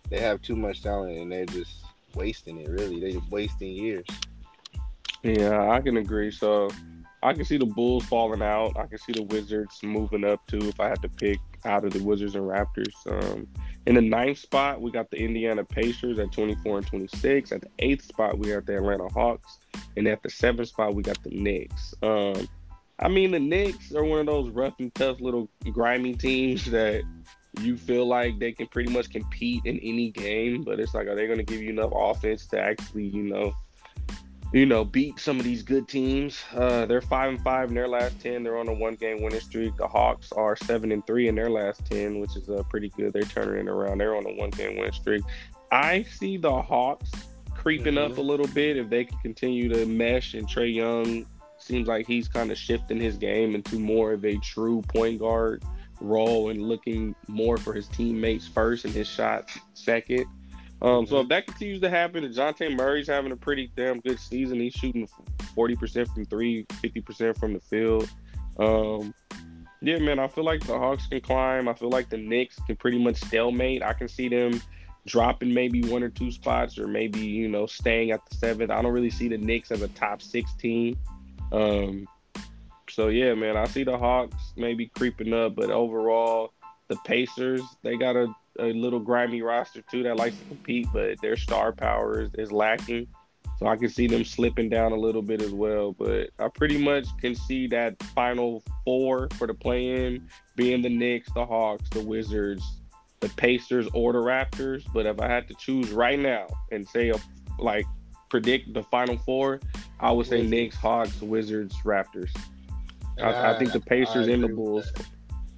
they 0.09 0.19
have 0.19 0.41
too 0.41 0.57
much 0.57 0.83
talent 0.83 1.19
and 1.19 1.31
they're 1.31 1.45
just 1.45 1.85
wasting 2.15 2.59
it. 2.59 2.71
Really, 2.71 3.01
they're 3.01 3.21
wasting 3.29 3.73
years. 3.73 4.07
Yeah, 5.23 5.71
I 5.73 5.83
can 5.83 5.99
agree. 5.99 6.31
So 6.31 6.71
I 7.23 7.35
can 7.35 7.45
see 7.45 7.59
the 7.59 7.67
Bulls 7.67 8.07
falling 8.07 8.41
out. 8.41 8.79
I 8.79 8.87
can 8.87 8.97
see 8.97 9.13
the 9.13 9.25
Wizards 9.25 9.79
moving 9.83 10.25
up 10.25 10.41
too. 10.47 10.69
If 10.69 10.81
I 10.81 10.89
had 10.89 11.03
to 11.03 11.09
pick 11.11 11.39
out 11.65 11.85
of 11.85 11.93
the 11.93 12.03
Wizards 12.03 12.35
and 12.35 12.45
Raptors, 12.45 12.95
um, 13.07 13.47
in 13.87 13.97
the 13.97 14.01
ninth 14.01 14.39
spot 14.39 14.81
we 14.81 14.91
got 14.91 15.11
the 15.11 15.19
Indiana 15.19 15.65
Pacers 15.65 16.19
at 16.19 16.33
24 16.33 16.79
and 16.79 16.87
26. 16.87 17.53
At 17.53 17.61
the 17.63 17.71
eighth 17.79 18.05
spot 18.05 18.39
we 18.39 18.51
got 18.51 18.67
the 18.67 18.77
Atlanta 18.77 19.09
Hawks, 19.09 19.59
and 19.97 20.07
at 20.09 20.23
the 20.23 20.31
seventh 20.31 20.69
spot 20.69 20.95
we 20.95 21.03
got 21.03 21.23
the 21.23 21.31
Knicks. 21.31 21.95
Um, 22.03 22.49
I 22.99 23.09
mean, 23.09 23.33
the 23.33 23.41
Knicks 23.41 23.93
are 23.95 24.05
one 24.05 24.21
of 24.21 24.27
those 24.27 24.51
rough 24.51 24.75
and 24.79 24.95
tough 24.95 25.21
little 25.21 25.49
grimy 25.73 26.15
teams 26.15 26.65
that 26.67 27.03
you 27.61 27.77
feel 27.77 28.07
like 28.07 28.39
they 28.39 28.53
can 28.53 28.67
pretty 28.69 28.93
much 28.93 29.11
compete 29.11 29.63
in 29.65 29.79
any 29.81 30.11
game, 30.11 30.63
but 30.63 30.81
it's 30.81 30.95
like, 30.95 31.07
are 31.07 31.15
they 31.15 31.27
going 31.27 31.39
to 31.39 31.45
give 31.45 31.61
you 31.61 31.71
enough 31.71 31.93
offense 31.95 32.47
to 32.47 32.61
actually, 32.61 33.07
you 33.07 33.23
know, 33.23 33.55
you 34.55 34.67
know, 34.67 34.85
beat 34.85 35.19
some 35.19 35.39
of 35.41 35.45
these 35.45 35.65
good 35.65 35.89
teams? 35.89 36.41
Uh, 36.55 36.87
they're 36.87 37.01
five 37.01 37.29
and 37.31 37.43
five 37.43 37.71
in 37.71 37.75
their 37.75 37.89
last 37.89 38.21
ten. 38.21 38.45
They're 38.45 38.57
on 38.57 38.69
a 38.69 38.73
one-game 38.73 39.21
winning 39.21 39.41
streak. 39.41 39.77
The 39.77 39.89
Hawks 39.89 40.31
are 40.31 40.55
seven 40.55 40.93
and 40.93 41.05
three 41.07 41.27
in 41.27 41.35
their 41.35 41.51
last 41.51 41.85
ten, 41.85 42.21
which 42.21 42.37
is 42.37 42.49
uh, 42.49 42.63
pretty 42.71 42.91
good. 42.91 43.13
They're 43.13 43.23
turning 43.23 43.67
it 43.67 43.69
around. 43.69 43.99
They're 43.99 44.17
on 44.17 44.25
a 44.25 44.33
one-game 44.33 44.77
winning 44.77 44.93
streak. 44.93 45.25
I 45.73 46.05
see 46.05 46.37
the 46.37 46.63
Hawks 46.63 47.11
creeping 47.53 47.95
mm-hmm. 47.95 48.13
up 48.13 48.19
a 48.19 48.23
little 48.23 48.47
bit 48.47 48.77
if 48.77 48.89
they 48.89 49.05
can 49.05 49.19
continue 49.19 49.69
to 49.71 49.87
mesh. 49.87 50.35
And 50.35 50.49
Trae 50.49 50.73
Young 50.73 51.27
seems 51.59 51.89
like 51.89 52.07
he's 52.07 52.29
kind 52.29 52.53
of 52.53 52.57
shifting 52.57 53.01
his 53.01 53.17
game 53.17 53.57
into 53.57 53.81
more 53.81 54.13
of 54.13 54.25
a 54.25 54.37
true 54.37 54.83
point 54.83 55.19
guard 55.19 55.65
role 56.01 56.51
and 56.51 56.63
looking 56.63 57.15
more 57.27 57.57
for 57.57 57.73
his 57.73 57.89
teammates 57.89 58.47
first 58.47 58.85
and 58.85 58.95
his 58.95 59.09
shot 59.09 59.51
second. 59.73 60.27
Um, 60.85 61.07
so 61.07 61.21
if 61.21 61.29
that 61.29 61.47
continues 61.47 61.81
to 61.81 61.89
happen, 61.89 62.25
Dejounte 62.25 62.77
Murray's 62.77 63.09
having 63.09 63.33
a 63.33 63.37
pretty 63.37 63.73
damn 63.75 64.01
good 64.01 64.21
season. 64.21 64.61
He's 64.61 64.75
shooting 64.75 65.09
40% 65.57 66.13
from 66.13 66.27
three, 66.27 66.67
50% 66.83 67.39
from 67.39 67.55
the 67.55 67.61
field. 67.61 68.11
Um, 68.59 69.15
yeah, 69.81 69.99
man, 69.99 70.19
I 70.19 70.29
feel 70.29 70.45
like 70.45 70.61
the 70.67 70.79
Hawks 70.79 71.07
can 71.07 71.23
climb. 71.23 71.69
I 71.69 71.73
feel 71.73 71.89
like 71.89 72.11
the 72.11 72.19
Knicks 72.19 72.59
can 72.67 72.77
pretty 72.77 73.03
much 73.03 73.17
stalemate. 73.17 73.83
I 73.83 73.95
can 73.95 74.09
see 74.09 74.29
them 74.29 74.61
dropping 75.07 75.55
maybe 75.55 75.83
one 75.85 76.03
or 76.03 76.11
two 76.11 76.31
spots 76.31 76.79
or 76.79 76.87
maybe, 76.87 77.21
you 77.21 77.49
know, 77.49 77.65
staying 77.65 78.11
at 78.11 78.21
the 78.29 78.35
seventh. 78.37 78.71
I 78.71 78.83
don't 78.83 78.93
really 78.93 79.09
see 79.09 79.29
the 79.29 79.39
Knicks 79.39 79.71
as 79.71 79.81
a 79.81 79.89
top 79.89 80.21
16. 80.21 80.99
Um, 81.51 82.07
so 82.91 83.09
yeah, 83.09 83.33
man, 83.33 83.57
I 83.57 83.65
see 83.65 83.85
the 83.85 83.97
Hawks 83.97 84.53
maybe 84.55 84.89
creeping 84.89 85.33
up, 85.33 85.55
but 85.57 85.71
overall, 85.71 86.53
the 86.89 86.97
Pacers 87.07 87.63
they 87.83 87.97
got 87.97 88.17
a, 88.17 88.27
a 88.59 88.73
little 88.73 89.01
grimy 89.01 89.43
roster 89.43 89.83
too 89.91 90.03
that 90.05 90.17
likes 90.17 90.37
to 90.37 90.45
compete, 90.45 90.87
but 90.93 91.21
their 91.21 91.37
star 91.37 91.73
power 91.73 92.23
is, 92.23 92.31
is 92.35 92.53
lacking. 92.53 93.07
So 93.59 93.67
I 93.67 93.77
can 93.77 93.89
see 93.89 94.09
them 94.09 94.25
slipping 94.25 94.69
down 94.69 94.93
a 94.93 94.97
little 94.97 95.23
bit 95.23 95.41
as 95.41 95.53
well. 95.53 95.93
But 95.93 96.31
I 96.39 96.49
pretty 96.49 96.79
much 96.79 97.07
can 97.21 97.35
see 97.35 97.69
that 97.69 98.03
final 98.15 98.63
four 98.85 99.29
for 99.35 99.47
the 99.47 99.55
play-in 99.55 100.29
being 100.57 100.83
the 100.83 100.89
Knicks, 100.89 101.31
the 101.35 101.47
Hawks, 101.47 101.89
the 101.91 102.01
Wizards, 102.01 102.65
the 103.21 103.29
Pacers, 103.31 103.87
or 103.95 104.13
the 104.13 104.19
Raptors. 104.19 104.85
But 104.93 105.07
if 105.07 105.21
I 105.21 105.29
had 105.29 105.47
to 105.49 105.55
choose 105.55 105.91
right 105.91 106.19
now 106.19 106.47
and 106.73 106.89
say 106.89 107.11
a, 107.11 107.17
like 107.59 107.87
predict 108.29 108.75
the 108.75 108.83
final 108.83 109.17
four, 109.19 109.61
I 110.01 110.11
would 110.11 110.27
say 110.27 110.43
Knicks, 110.43 110.75
Hawks, 110.75 111.21
Wizards, 111.23 111.77
Raptors. 111.85 112.37
I, 113.23 113.53
I, 113.53 113.59
think 113.59 113.73
the 113.73 113.79
Pacers 113.79 114.27
and 114.27 114.43
the 114.43 114.49
Bulls 114.49 114.93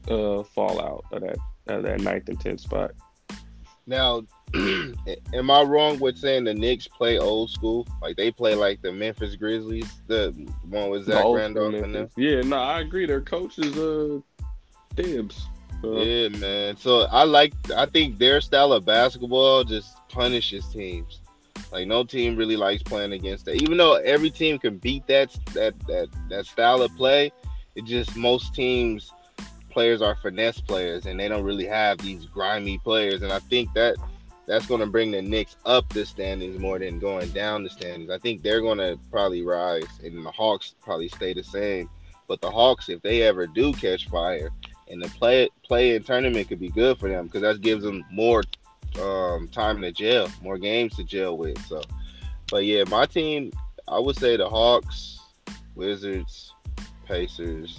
uh, 0.09 0.43
fall 0.43 0.79
out 0.79 1.05
of 1.11 1.23
that 1.23 1.39
that 1.67 2.01
ninth 2.01 2.29
and 2.29 2.41
tenth 2.41 2.61
spot. 2.61 2.93
Now, 3.87 4.23
am 4.55 5.51
I 5.51 5.63
wrong 5.63 5.99
with 6.01 6.19
saying 6.19 6.45
the 6.45 6.55
Knicks 6.55 6.89
play 6.89 7.19
old 7.19 7.51
school? 7.51 7.87
Like 8.03 8.17
they 8.17 8.33
play 8.33 8.55
like 8.55 8.83
the 8.83 8.93
Memphis 8.93 9.37
Grizzlies, 9.37 9.91
the 10.09 10.33
one 10.69 10.91
with 10.91 11.05
Zach 11.07 11.25
Randolph 11.25 11.75
and 11.75 11.95
them. 11.95 12.11
Yeah, 12.17 12.41
no, 12.41 12.57
I 12.57 12.81
agree. 12.81 13.07
Their 13.07 13.21
coach 13.21 13.59
is 13.59 13.77
uh. 13.77 14.21
Uh, 15.85 16.01
yeah, 16.01 16.29
man. 16.29 16.77
So 16.79 17.03
I 17.03 17.25
like. 17.25 17.53
I 17.77 17.87
think 17.87 18.19
their 18.19 18.41
style 18.41 18.73
of 18.73 18.87
basketball 18.87 19.63
just 19.63 19.97
punishes 20.09 20.67
teams. 20.69 21.21
Like 21.71 21.87
no 21.87 22.03
team 22.03 22.37
really 22.37 22.57
likes 22.57 22.83
playing 22.83 23.13
against 23.13 23.45
that. 23.45 23.57
Even 23.57 23.77
though 23.77 23.97
every 23.97 24.31
team 24.31 24.59
can 24.59 24.79
beat 24.79 25.07
that 25.07 25.37
that 25.53 25.79
that 25.87 26.09
that 26.31 26.47
style 26.47 26.81
of 26.81 26.97
play, 26.97 27.31
it 27.75 27.85
just 27.85 28.17
most 28.17 28.55
teams 28.55 29.13
players 29.77 30.01
are 30.01 30.15
finesse 30.15 30.59
players 30.59 31.05
and 31.05 31.21
they 31.21 31.29
don't 31.29 31.45
really 31.45 31.67
have 31.67 31.99
these 31.99 32.25
grimy 32.25 32.79
players. 32.79 33.21
And 33.21 33.31
I 33.31 33.41
think 33.41 33.75
that 33.75 33.97
that's 34.47 34.65
going 34.65 34.81
to 34.81 34.87
bring 34.87 35.11
the 35.11 35.21
Knicks 35.21 35.57
up 35.67 35.87
the 35.91 36.07
standings 36.07 36.59
more 36.59 36.79
than 36.79 36.99
going 36.99 37.29
down 37.33 37.63
the 37.63 37.69
standings. 37.69 38.09
I 38.09 38.17
think 38.17 38.41
they're 38.41 38.63
going 38.63 38.79
to 38.79 38.99
probably 39.11 39.43
rise, 39.43 39.85
and 40.03 40.25
the 40.25 40.31
Hawks 40.31 40.77
probably 40.81 41.09
stay 41.09 41.35
the 41.35 41.43
same. 41.43 41.91
But 42.27 42.41
the 42.41 42.51
Hawks, 42.51 42.89
if 42.89 43.03
they 43.03 43.21
ever 43.21 43.47
do 43.47 43.75
catch 43.75 44.09
fire, 44.09 44.49
and 44.89 45.03
the 45.03 45.11
play 45.11 45.51
play 45.63 45.95
in 45.95 46.03
tournament 46.03 46.49
could 46.49 46.61
be 46.61 46.71
good 46.71 46.97
for 46.99 47.11
them 47.11 47.27
because 47.27 47.43
that 47.43 47.61
gives 47.61 47.85
them 47.85 48.03
more 48.11 48.45
um, 49.03 49.47
time 49.49 49.83
the 49.83 49.93
jail, 49.93 50.31
more 50.41 50.57
games 50.57 50.97
to 50.97 51.05
jail 51.05 51.37
with. 51.37 51.63
So, 51.67 51.83
but 52.51 52.65
yeah, 52.65 52.85
my 52.89 53.05
team, 53.05 53.53
I 53.87 53.99
would 53.99 54.17
say 54.17 54.39
the 54.39 54.49
Hawks, 54.49 55.19
Wizards, 55.75 56.55
Pacers, 57.05 57.79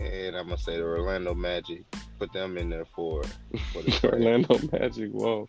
and 0.00 0.36
I'm 0.36 0.46
gonna 0.46 0.58
say 0.58 0.76
the 0.76 0.84
Orlando 0.84 1.34
Magic. 1.34 1.84
Put 2.18 2.32
them 2.32 2.58
in 2.58 2.70
there 2.70 2.84
for, 2.84 3.22
for 3.72 3.82
the 3.82 4.00
Orlando 4.12 4.58
Magic. 4.72 5.10
Whoa. 5.10 5.48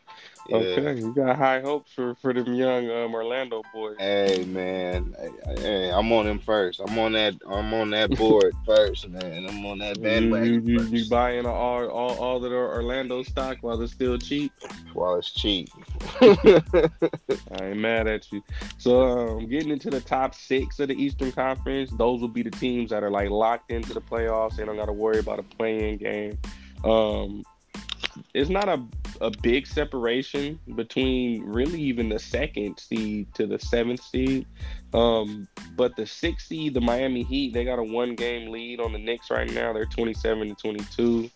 Yeah. 0.52 0.58
Okay, 0.58 1.00
you 1.00 1.14
got 1.14 1.38
high 1.38 1.62
hopes 1.62 1.94
for 1.94 2.16
for 2.16 2.34
them 2.34 2.54
young 2.54 2.90
um, 2.90 3.14
Orlando 3.14 3.62
boys. 3.74 3.96
Hey 3.98 4.44
man, 4.46 5.16
hey, 5.58 5.90
I'm 5.90 6.12
on 6.12 6.26
them 6.26 6.40
first. 6.40 6.82
I'm 6.86 6.98
on 7.00 7.14
that. 7.14 7.36
I'm 7.48 7.74
on 7.74 7.90
that 7.92 8.18
board 8.18 8.54
first, 8.66 9.08
man. 9.08 9.48
I'm 9.48 9.66
on 9.66 9.80
that 9.80 10.02
bandwagon. 10.02 10.68
You, 10.68 10.80
you, 10.80 10.82
you, 10.84 10.98
you 10.98 11.10
buying 11.10 11.46
all 11.46 11.88
all 11.88 12.18
all 12.20 12.40
the 12.40 12.52
Orlando 12.52 13.24
stock 13.24 13.60
while 13.62 13.82
it's 13.82 13.94
still 13.94 14.18
cheap? 14.18 14.52
While 14.94 15.16
it's 15.16 15.32
cheap. 15.32 15.70
I 16.22 16.90
ain't 17.62 17.78
mad 17.78 18.08
at 18.08 18.30
you. 18.32 18.44
So 18.78 19.38
um, 19.38 19.48
getting 19.48 19.72
into 19.72 19.90
the 19.90 20.02
top 20.02 20.36
six 20.36 20.80
of 20.80 20.90
the 20.90 20.96
Eastern 20.96 21.32
Conference, 21.32 21.92
those 21.92 22.20
will 22.20 22.28
be 22.28 22.44
the 22.44 22.52
teams 22.52 22.90
that 22.90 23.04
are 23.04 23.12
like 23.12 23.30
locked 23.30 23.72
into 23.72 23.94
the 23.94 24.02
playoffs. 24.02 24.58
They 24.58 24.66
don't 24.66 24.76
got 24.76 24.88
to 24.88 24.94
worry 24.94 25.20
about 25.20 25.40
a 25.40 25.44
playing 25.44 25.98
game. 25.98 26.38
Um, 26.84 27.44
it's 28.34 28.50
not 28.50 28.68
a, 28.70 28.84
a 29.20 29.32
big 29.42 29.68
separation 29.68 30.60
between 30.76 31.44
really 31.44 31.82
even 31.82 32.10
the 32.10 32.20
second 32.20 32.80
seed 32.80 33.34
to 33.36 33.46
the 33.46 33.60
seventh 33.60 34.04
seed. 34.04 34.46
Um, 34.94 35.48
but 35.76 35.96
the 35.96 36.06
sixth 36.06 36.48
seed, 36.48 36.74
the 36.74 36.82
Miami 36.82 37.24
Heat, 37.24 37.54
they 37.54 37.64
got 37.64 37.80
a 37.80 37.84
one 37.84 38.16
game 38.16 38.52
lead 38.52 38.80
on 38.80 38.94
the 38.94 39.00
Knicks 39.00 39.32
right 39.32 39.52
now. 39.52 39.74
They're 39.74 39.86
27 39.86 40.50
to 40.50 40.56
22. 40.56 41.30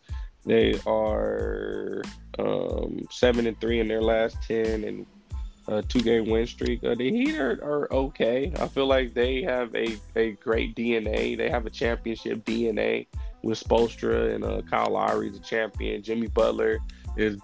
They 0.46 0.80
are 0.86 2.04
um, 2.38 3.06
seven 3.10 3.48
and 3.48 3.60
three 3.60 3.80
in 3.80 3.88
their 3.88 4.02
last 4.02 4.38
10 4.44 4.84
and 4.84 5.06
a 5.68 5.82
two 5.82 6.02
game 6.02 6.30
win 6.30 6.46
streak. 6.46 6.84
Uh, 6.84 6.96
the 6.96 7.10
Heat 7.10 7.38
are, 7.38 7.60
are 7.64 7.94
okay. 7.94 8.52
I 8.60 8.68
feel 8.68 8.86
like 8.86 9.14
they 9.14 9.42
have 9.42 9.74
a, 9.76 9.98
a 10.16 10.32
great 10.34 10.76
DNA. 10.76 11.38
They 11.38 11.50
have 11.50 11.66
a 11.66 11.70
championship 11.70 12.46
DNA 12.46 13.08
with 13.46 13.64
Spoelstra 13.64 14.34
and 14.34 14.44
uh, 14.44 14.62
Kyle 14.64 14.92
Lowry 14.92 15.30
is 15.30 15.38
a 15.38 15.40
champion. 15.40 16.02
Jimmy 16.02 16.26
Butler 16.26 16.80
is 17.16 17.40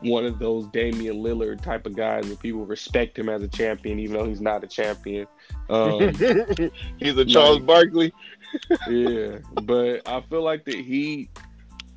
one 0.00 0.26
of 0.26 0.40
those 0.40 0.66
Damian 0.66 1.22
Lillard 1.22 1.62
type 1.62 1.86
of 1.86 1.94
guys 1.94 2.26
where 2.26 2.36
people 2.36 2.66
respect 2.66 3.16
him 3.16 3.28
as 3.28 3.40
a 3.40 3.48
champion, 3.48 4.00
even 4.00 4.16
though 4.16 4.26
he's 4.26 4.40
not 4.40 4.64
a 4.64 4.66
champion. 4.66 5.28
Um, 5.70 6.00
he's 6.98 7.16
a 7.16 7.24
Charles 7.24 7.58
like, 7.58 7.66
Barkley. 7.66 8.12
yeah, 8.90 9.38
but 9.62 10.06
I 10.08 10.20
feel 10.22 10.42
like 10.42 10.64
that 10.64 10.74
he, 10.74 11.30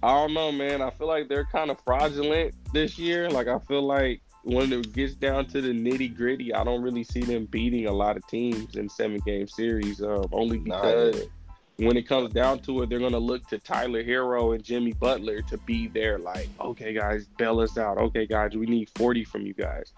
I 0.03 0.13
don't 0.13 0.35
know, 0.35 0.51
man. 0.51 0.83
I 0.83 0.91
feel 0.91 1.07
like 1.07 1.27
they're 1.27 1.45
kind 1.45 1.71
of 1.71 1.79
fraudulent 1.83 2.53
this 2.73 2.99
year. 2.99 3.27
Like 3.27 3.47
I 3.47 3.57
feel 3.57 3.81
like 3.81 4.21
when 4.43 4.71
it 4.71 4.93
gets 4.93 5.15
down 5.15 5.47
to 5.47 5.61
the 5.61 5.69
nitty 5.69 6.15
gritty, 6.15 6.53
I 6.53 6.63
don't 6.63 6.83
really 6.83 7.03
see 7.03 7.21
them 7.21 7.45
beating 7.45 7.87
a 7.87 7.91
lot 7.91 8.17
of 8.17 8.27
teams 8.27 8.75
in 8.75 8.87
seven 8.87 9.19
game 9.25 9.47
series. 9.47 9.99
Um, 9.99 10.25
only 10.31 10.59
because. 10.59 11.15
Nah, 11.15 11.25
when 11.81 11.97
it 11.97 12.07
comes 12.07 12.31
down 12.31 12.59
to 12.59 12.83
it, 12.83 12.89
they're 12.89 12.99
gonna 12.99 13.17
look 13.17 13.47
to 13.47 13.57
Tyler 13.57 14.03
Herro 14.03 14.53
and 14.53 14.63
Jimmy 14.63 14.93
Butler 14.93 15.41
to 15.43 15.57
be 15.59 15.87
there. 15.87 16.19
Like, 16.19 16.47
okay, 16.59 16.93
guys, 16.93 17.25
bail 17.37 17.59
us 17.59 17.77
out. 17.77 17.97
Okay, 17.97 18.27
guys, 18.27 18.55
we 18.55 18.67
need 18.67 18.89
40 18.95 19.23
from 19.23 19.41
you 19.45 19.53
guys. 19.53 19.91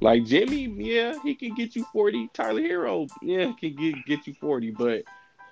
like 0.00 0.24
Jimmy, 0.24 0.68
yeah, 0.76 1.14
he 1.22 1.34
can 1.34 1.54
get 1.54 1.76
you 1.76 1.84
forty. 1.92 2.28
Tyler 2.32 2.62
Herro, 2.62 3.08
yeah, 3.20 3.52
can 3.60 3.76
get 3.76 3.94
get 4.06 4.26
you 4.26 4.34
forty, 4.34 4.70
but 4.70 5.02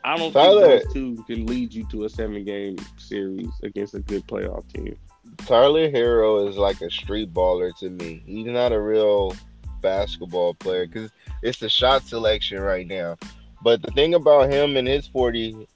I 0.04 0.16
don't 0.16 0.32
Tyler, 0.32 0.78
think 0.78 0.84
those 0.84 0.92
two 0.92 1.24
can 1.24 1.46
lead 1.46 1.74
you 1.74 1.84
to 1.90 2.04
a 2.04 2.08
seven 2.08 2.44
game 2.44 2.76
series 2.96 3.50
against 3.62 3.94
a 3.94 4.00
good 4.00 4.26
playoff 4.26 4.66
team. 4.72 4.96
Tyler 5.38 5.90
Herro 5.90 6.48
is 6.48 6.56
like 6.56 6.80
a 6.80 6.90
street 6.90 7.32
baller 7.34 7.76
to 7.78 7.90
me. 7.90 8.22
He's 8.24 8.46
not 8.46 8.72
a 8.72 8.80
real 8.80 9.34
basketball 9.82 10.54
player 10.54 10.86
because 10.86 11.10
it's 11.42 11.58
the 11.58 11.68
shot 11.68 12.04
selection 12.04 12.60
right 12.60 12.86
now. 12.86 13.16
But 13.62 13.82
the 13.82 13.90
thing 13.92 14.14
about 14.14 14.50
him 14.50 14.76
and 14.76 14.88
his 14.88 15.06
40, 15.06 15.66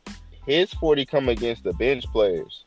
his 0.46 0.72
40 0.74 1.06
come 1.06 1.28
against 1.28 1.64
the 1.64 1.72
bench 1.74 2.04
players. 2.06 2.64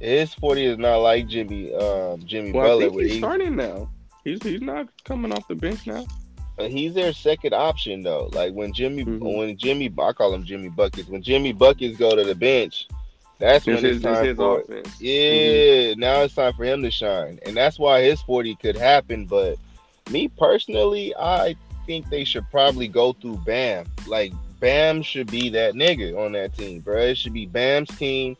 His 0.00 0.34
40 0.34 0.64
is 0.66 0.78
not 0.78 0.96
like 0.96 1.26
Jimmy 1.26 1.74
um, 1.74 2.22
Jimmy 2.26 2.52
well, 2.52 2.78
Butler. 2.78 3.02
he's 3.02 3.18
starting 3.18 3.56
now. 3.56 3.88
He's 4.24 4.42
he's 4.42 4.60
not 4.60 4.88
coming 5.04 5.32
off 5.32 5.48
the 5.48 5.54
bench 5.54 5.86
now. 5.86 6.04
He's 6.58 6.94
their 6.94 7.12
second 7.12 7.54
option 7.54 8.02
though. 8.02 8.30
Like 8.32 8.52
when 8.52 8.72
Jimmy 8.72 9.04
mm-hmm. 9.04 9.24
when 9.24 9.56
Jimmy 9.56 9.92
I 9.98 10.12
call 10.12 10.34
him 10.34 10.44
Jimmy 10.44 10.68
Buckets. 10.68 11.08
When 11.08 11.22
Jimmy 11.22 11.52
Buckets 11.52 11.96
go 11.96 12.14
to 12.14 12.24
the 12.24 12.34
bench, 12.34 12.88
that's 13.38 13.66
when 13.66 13.76
it's, 13.76 13.84
it's 13.84 14.02
time 14.02 14.34
for 14.36 14.60
offense. 14.60 15.00
Yeah, 15.00 15.12
mm-hmm. 15.12 16.00
now 16.00 16.22
it's 16.22 16.34
time 16.34 16.54
for 16.54 16.64
him 16.64 16.82
to 16.82 16.90
shine. 16.90 17.38
And 17.44 17.56
that's 17.56 17.78
why 17.78 18.02
his 18.02 18.20
40 18.22 18.54
could 18.56 18.76
happen. 18.76 19.26
But 19.26 19.58
me 20.10 20.28
personally, 20.28 21.14
I 21.18 21.56
think 21.86 22.08
they 22.10 22.24
should 22.24 22.48
probably 22.50 22.88
go 22.88 23.12
through 23.12 23.38
Bam. 23.38 23.86
Like 24.06 24.32
Bam 24.60 25.02
should 25.02 25.30
be 25.30 25.48
that 25.50 25.74
nigga 25.74 26.16
on 26.18 26.32
that 26.32 26.56
team, 26.56 26.80
bro. 26.80 27.00
It 27.00 27.18
should 27.18 27.32
be 27.32 27.46
Bam's 27.46 27.96
team. 27.96 28.36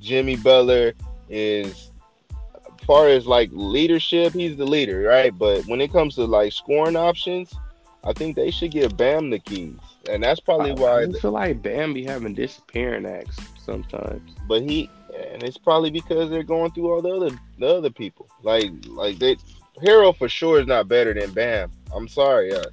Jimmy 0.00 0.36
Butler 0.36 0.92
is 1.28 1.90
as 2.30 2.86
far 2.86 3.08
as 3.08 3.26
like 3.26 3.50
leadership, 3.52 4.32
he's 4.32 4.56
the 4.56 4.64
leader, 4.64 5.02
right? 5.02 5.36
But 5.36 5.66
when 5.66 5.80
it 5.80 5.92
comes 5.92 6.14
to 6.16 6.24
like 6.24 6.52
scoring 6.52 6.96
options, 6.96 7.54
I 8.02 8.12
think 8.12 8.36
they 8.36 8.50
should 8.50 8.70
give 8.70 8.96
Bam 8.96 9.30
the 9.30 9.38
keys. 9.38 9.76
And 10.08 10.22
that's 10.22 10.40
probably 10.40 10.72
why 10.72 11.02
I 11.02 11.12
feel 11.12 11.32
like 11.32 11.62
Bam 11.62 11.92
be 11.92 12.04
having 12.04 12.34
disappearing 12.34 13.06
acts 13.06 13.36
sometimes. 13.64 14.34
But 14.48 14.62
he 14.62 14.90
and 15.32 15.42
it's 15.42 15.58
probably 15.58 15.90
because 15.90 16.30
they're 16.30 16.42
going 16.42 16.70
through 16.72 16.90
all 16.90 17.02
the 17.02 17.10
other 17.10 17.38
the 17.58 17.66
other 17.66 17.90
people. 17.90 18.28
Like 18.42 18.70
like 18.86 19.18
they 19.18 19.36
Herro 19.82 20.16
for 20.16 20.28
sure 20.28 20.60
is 20.60 20.66
not 20.66 20.88
better 20.88 21.14
than 21.14 21.30
Bam. 21.32 21.70
I'm 21.94 22.08
sorry. 22.08 22.52
Uh, 22.52 22.64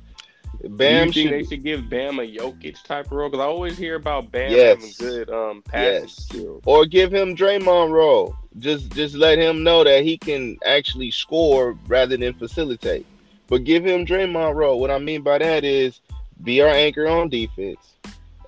Bam 0.63 1.11
Do 1.11 1.21
you 1.21 1.29
think 1.29 1.29
should, 1.29 1.31
they 1.31 1.55
should 1.55 1.63
give 1.63 1.89
Bam 1.89 2.19
a 2.19 2.23
Jokic 2.23 2.83
type 2.83 3.11
role? 3.11 3.29
Because 3.29 3.43
I 3.43 3.47
always 3.47 3.77
hear 3.77 3.95
about 3.95 4.31
Bam 4.31 4.51
yes. 4.51 4.77
having 4.77 4.93
good 4.97 5.29
um 5.29 5.61
passing 5.61 6.03
yes. 6.03 6.15
skills. 6.15 6.63
Or 6.65 6.85
give 6.85 7.13
him 7.13 7.35
Draymond 7.35 7.91
role. 7.91 8.35
Just 8.59 8.91
just 8.91 9.15
let 9.15 9.37
him 9.37 9.63
know 9.63 9.83
that 9.83 10.03
he 10.03 10.17
can 10.17 10.57
actually 10.65 11.11
score 11.11 11.77
rather 11.87 12.17
than 12.17 12.33
facilitate. 12.33 13.05
But 13.47 13.63
give 13.63 13.85
him 13.85 14.05
Draymond 14.05 14.55
role. 14.55 14.79
What 14.79 14.91
I 14.91 14.97
mean 14.97 15.21
by 15.21 15.37
that 15.37 15.63
is 15.63 16.01
be 16.43 16.61
our 16.61 16.69
anchor 16.69 17.07
on 17.07 17.29
defense. 17.29 17.93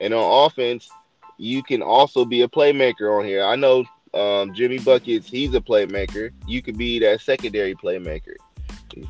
And 0.01 0.13
on 0.13 0.47
offense, 0.47 0.89
you 1.37 1.61
can 1.61 1.81
also 1.81 2.25
be 2.25 2.41
a 2.41 2.47
playmaker 2.47 3.17
on 3.17 3.25
here. 3.25 3.43
I 3.43 3.55
know 3.55 3.85
um, 4.13 4.53
Jimmy 4.53 4.79
Buckets, 4.79 5.29
he's 5.29 5.53
a 5.53 5.61
playmaker. 5.61 6.31
You 6.47 6.61
could 6.61 6.77
be 6.77 6.99
that 6.99 7.21
secondary 7.21 7.75
playmaker 7.75 8.35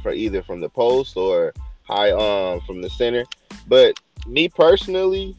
for 0.04 0.12
either 0.12 0.44
from 0.44 0.60
the 0.60 0.70
post 0.70 1.16
or 1.16 1.54
high 1.90 2.12
um 2.12 2.62
from 2.62 2.82
the 2.82 2.90
center. 2.90 3.26
But 3.68 4.00
me 4.28 4.48
personally, 4.48 5.36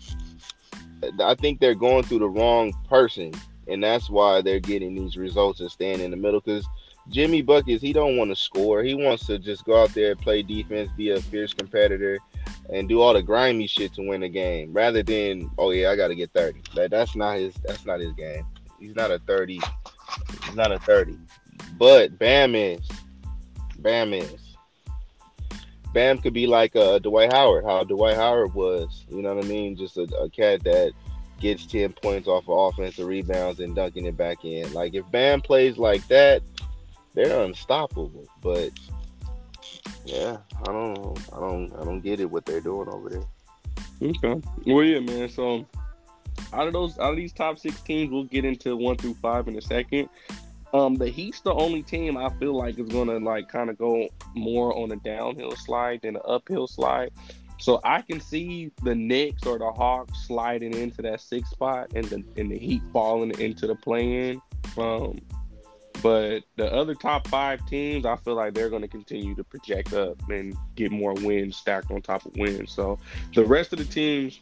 I 1.23 1.35
think 1.35 1.61
they're 1.61 1.75
going 1.75 2.03
through 2.05 2.19
the 2.21 2.29
wrong 2.29 2.73
person, 2.89 3.33
and 3.69 3.83
that's 3.83 4.11
why 4.11 4.43
they're 4.43 4.61
getting 4.61 4.95
these 4.95 5.17
results 5.17 5.61
and 5.61 5.71
staying 5.71 6.01
in 6.01 6.11
the 6.11 6.17
middle. 6.17 6.41
Because 6.41 6.67
Jimmy 7.09 7.43
Buckets, 7.43 7.83
he 7.83 7.93
don't 7.93 8.17
want 8.17 8.31
to 8.31 8.37
score. 8.37 8.83
He 8.83 8.95
wants 8.95 9.27
to 9.27 9.39
just 9.39 9.65
go 9.65 9.83
out 9.83 9.95
there, 9.95 10.15
play 10.15 10.43
defense, 10.43 10.91
be 10.97 11.11
a 11.11 11.21
fierce 11.21 11.55
competitor, 11.55 12.19
and 12.73 12.89
do 12.89 13.01
all 13.01 13.15
the 13.15 13.23
grimy 13.23 13.67
shit 13.67 13.95
to 13.95 14.03
win 14.03 14.23
a 14.23 14.29
game, 14.29 14.73
rather 14.73 15.03
than 15.03 15.51
oh 15.59 15.71
yeah, 15.71 15.91
I 15.91 15.97
got 15.97 16.09
to 16.09 16.15
get 16.15 16.33
thirty. 16.33 16.61
That 16.75 16.91
that's 16.91 17.17
not 17.17 17.39
his. 17.39 17.55
That's 17.67 17.87
not 17.87 18.01
his 18.01 18.13
game. 18.13 18.47
He's 18.79 18.95
not 18.95 19.11
a 19.11 19.19
thirty. 19.21 19.61
He's 20.45 20.55
not 20.55 20.73
a 20.73 20.79
thirty. 20.81 21.19
But 21.79 22.19
Bam 22.19 22.55
is. 22.55 22.81
Bam 23.79 24.13
is. 24.13 24.50
Bam 25.93 26.19
could 26.19 26.35
be 26.35 26.47
like 26.47 26.77
uh, 26.77 26.99
Dwight 26.99 27.33
Howard, 27.33 27.65
how 27.65 27.83
Dwight 27.85 28.17
Howard 28.17 28.55
was. 28.55 29.05
You 29.09 29.23
know 29.23 29.35
what 29.35 29.45
I 29.45 29.49
mean? 29.49 29.77
Just 29.77 29.97
a, 29.97 30.03
a 30.21 30.31
cat 30.31 30.63
that 30.65 30.93
gets 31.41 31.67
10 31.67 31.93
points 31.95 32.29
off 32.29 32.49
of 32.49 32.75
offensive 32.75 33.07
rebounds 33.07 33.61
and 33.61 33.75
dunking 33.75 34.07
it 34.07 34.17
back 34.17 34.45
in. 34.45 34.73
Like 34.73 34.95
if 34.95 35.11
Bam 35.11 35.41
plays 35.41 35.79
like 35.79 36.07
that, 36.09 36.43
they're 37.15 37.45
unstoppable. 37.45 38.29
But 38.41 38.71
yeah, 40.05 40.39
I 40.63 40.73
don't 40.73 41.19
I 41.33 41.41
don't 41.41 41.73
I 41.75 41.85
don't 41.85 42.01
get 42.01 42.21
it 42.21 42.31
what 42.31 42.45
they're 42.45 42.61
doing 42.61 42.89
over 42.89 43.09
there. 43.09 43.25
Okay. 44.03 44.41
Well 44.67 44.85
yeah, 44.85 45.01
man. 45.01 45.29
So 45.29 45.67
out 46.53 46.67
of 46.67 46.73
those 46.73 46.99
out 46.99 47.11
of 47.11 47.17
these 47.17 47.33
top 47.33 47.59
six 47.59 47.81
teams, 47.81 48.11
we'll 48.11 48.25
get 48.25 48.45
into 48.45 48.77
one 48.77 48.97
through 48.97 49.15
five 49.15 49.49
in 49.49 49.57
a 49.57 49.63
second. 49.63 50.09
Um, 50.73 50.95
the 50.95 51.09
Heat's 51.09 51.41
the 51.41 51.53
only 51.53 51.83
team 51.83 52.17
I 52.17 52.31
feel 52.39 52.57
like 52.57 52.79
is 52.79 52.89
gonna 52.89 53.19
like 53.19 53.49
kind 53.49 53.71
of 53.71 53.79
go 53.79 54.09
more 54.35 54.77
on 54.77 54.93
a 54.93 54.97
downhill 54.97 55.57
slide 55.57 56.03
than 56.03 56.17
an 56.17 56.23
uphill 56.25 56.67
slide. 56.67 57.11
So 57.59 57.81
I 57.85 58.01
can 58.01 58.21
see 58.21 58.71
the 58.83 58.95
Knicks 58.95 59.45
or 59.45 59.59
the 59.59 59.71
Hawks 59.71 60.27
sliding 60.27 60.75
into 60.75 61.03
that 61.03 61.21
sixth 61.21 61.53
spot 61.53 61.91
and 61.95 62.05
the 62.07 62.25
and 62.37 62.51
the 62.51 62.59
Heat 62.59 62.83
falling 62.93 63.39
into 63.39 63.67
the 63.67 63.75
play-in. 63.75 64.41
Um, 64.79 65.19
but 66.03 66.45
the 66.57 66.73
other 66.73 66.95
top 66.95 67.27
five 67.29 67.67
teams, 67.67 68.07
I 68.07 68.17
feel 68.17 68.35
like 68.35 68.55
they're 68.55 68.71
going 68.71 68.83
to 68.83 68.89
continue 68.89 69.35
to 69.35 69.45
project 69.45 69.93
up 69.93 70.17
and 70.31 70.57
get 70.75 70.91
more 70.91 71.13
wins 71.15 71.57
stacked 71.57 71.91
on 71.91 72.01
top 72.01 72.25
of 72.25 72.35
wins. 72.37 72.73
So 72.73 72.99
the 73.35 73.45
rest 73.45 73.73
of 73.75 73.79
the 73.79 73.85
teams 73.85 74.41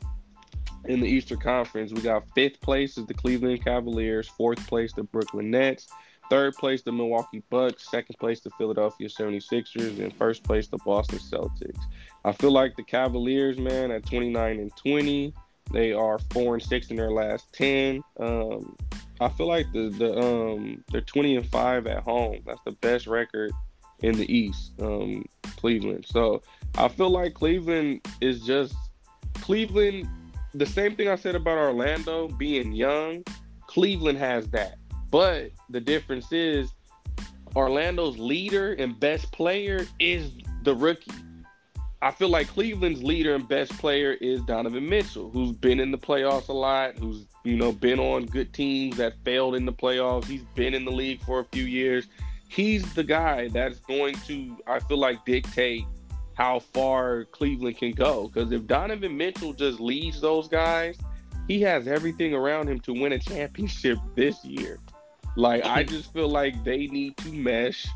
in 0.85 1.01
the 1.01 1.09
Eastern 1.09 1.39
Conference, 1.39 1.93
we 1.93 2.01
got 2.01 2.25
fifth 2.35 2.61
place 2.61 2.97
is 2.99 3.07
the 3.07 3.15
Cleveland 3.15 3.65
Cavaliers, 3.65 4.29
fourth 4.29 4.65
place 4.69 4.93
the 4.93 5.03
Brooklyn 5.03 5.51
Nets, 5.51 5.89
Third 6.31 6.55
place, 6.57 6.83
the 6.83 6.93
Milwaukee 6.93 7.43
Bucks. 7.51 7.91
Second 7.91 8.17
place, 8.19 8.41
the 8.41 8.51
Philadelphia 8.51 9.09
76ers. 9.09 9.99
And 9.99 10.15
first 10.15 10.45
place, 10.45 10.69
the 10.69 10.79
Boston 10.79 11.19
Celtics. 11.19 11.81
I 12.25 12.33
feel 12.33 12.53
like 12.53 12.77
the 12.77 12.83
Cavaliers, 12.83 13.59
man, 13.59 13.91
at 13.91 14.05
29 14.07 14.59
and 14.59 14.77
20, 14.77 15.33
they 15.73 15.93
are 15.93 16.19
four 16.31 16.55
and 16.55 16.63
six 16.63 16.91
in 16.91 16.97
their 16.97 17.11
last 17.11 17.53
10. 17.55 18.03
Um, 18.21 18.77
I 19.21 19.29
feel 19.29 19.49
like 19.49 19.71
the 19.73 19.89
the 19.89 20.17
um 20.17 20.85
they're 20.91 21.01
20 21.01 21.37
and 21.37 21.47
five 21.47 21.87
at 21.87 22.03
home. 22.03 22.41
That's 22.47 22.61
the 22.65 22.73
best 22.73 23.07
record 23.07 23.53
in 24.01 24.17
the 24.17 24.33
East. 24.33 24.73
Um, 24.81 25.25
Cleveland. 25.57 26.07
So 26.09 26.43
I 26.77 26.89
feel 26.89 27.11
like 27.11 27.35
Cleveland 27.35 28.07
is 28.21 28.43
just 28.43 28.75
Cleveland. 29.35 30.09
The 30.55 30.67
same 30.67 30.95
thing 30.95 31.09
I 31.09 31.17
said 31.17 31.35
about 31.35 31.59
Orlando 31.59 32.29
being 32.29 32.73
young. 32.73 33.25
Cleveland 33.67 34.19
has 34.19 34.49
that. 34.51 34.79
But 35.11 35.53
the 35.71 35.81
difference 35.81 36.33
is 36.33 36.73
Orlando's 37.57 38.19
leader 38.19 38.75
and 38.75 38.99
best 38.99 39.33
player 39.33 39.87
is 39.99 40.33
the 40.65 40.75
rookie. 40.75 41.11
I 42.01 42.13
feel 42.13 42.29
like 42.29 42.47
Cleveland's 42.47 43.03
leader 43.03 43.35
and 43.35 43.49
best 43.49 43.77
player 43.79 44.13
is 44.13 44.41
Donovan 44.43 44.89
Mitchell, 44.89 45.31
who's 45.31 45.53
been 45.53 45.81
in 45.81 45.91
the 45.91 45.99
playoffs 45.99 46.49
a 46.49 46.53
lot, 46.53 46.97
who's 46.97 47.27
you 47.43 47.57
know 47.57 47.73
been 47.73 47.99
on 47.99 48.27
good 48.27 48.53
teams 48.53 48.97
that 48.99 49.15
failed 49.25 49.57
in 49.57 49.65
the 49.65 49.73
playoffs. 49.73 50.27
He's 50.27 50.45
been 50.55 50.75
in 50.75 50.85
the 50.85 50.93
league 50.93 51.21
for 51.23 51.41
a 51.41 51.45
few 51.45 51.65
years. 51.65 52.07
He's 52.49 52.95
the 52.95 53.05
guy 53.05 53.49
that's 53.49 53.81
going 53.81 54.15
to, 54.27 54.57
I 54.67 54.79
feel 54.81 54.99
like, 54.99 55.25
dictate 55.25 55.85
how 56.35 56.61
far 56.61 57.25
Cleveland 57.25 57.77
can 57.79 57.91
go. 57.91 58.29
Because 58.29 58.53
if 58.53 58.67
Donovan 58.67 59.17
Mitchell 59.17 59.53
just 59.53 59.81
leads 59.81 60.21
those 60.21 60.49
guys, 60.49 60.97
he 61.49 61.61
has 61.63 61.89
everything 61.89 62.33
around 62.33 62.69
him 62.69 62.79
to 62.81 62.93
win 62.93 63.13
a 63.13 63.19
championship 63.19 63.99
this 64.15 64.43
year. 64.45 64.79
Like 65.39 65.65
I 65.65 65.83
just 65.85 66.13
feel 66.13 66.29
like 66.29 66.63
they 66.65 66.89
need 66.89 67.17
to 67.19 67.33
mesh 67.33 67.87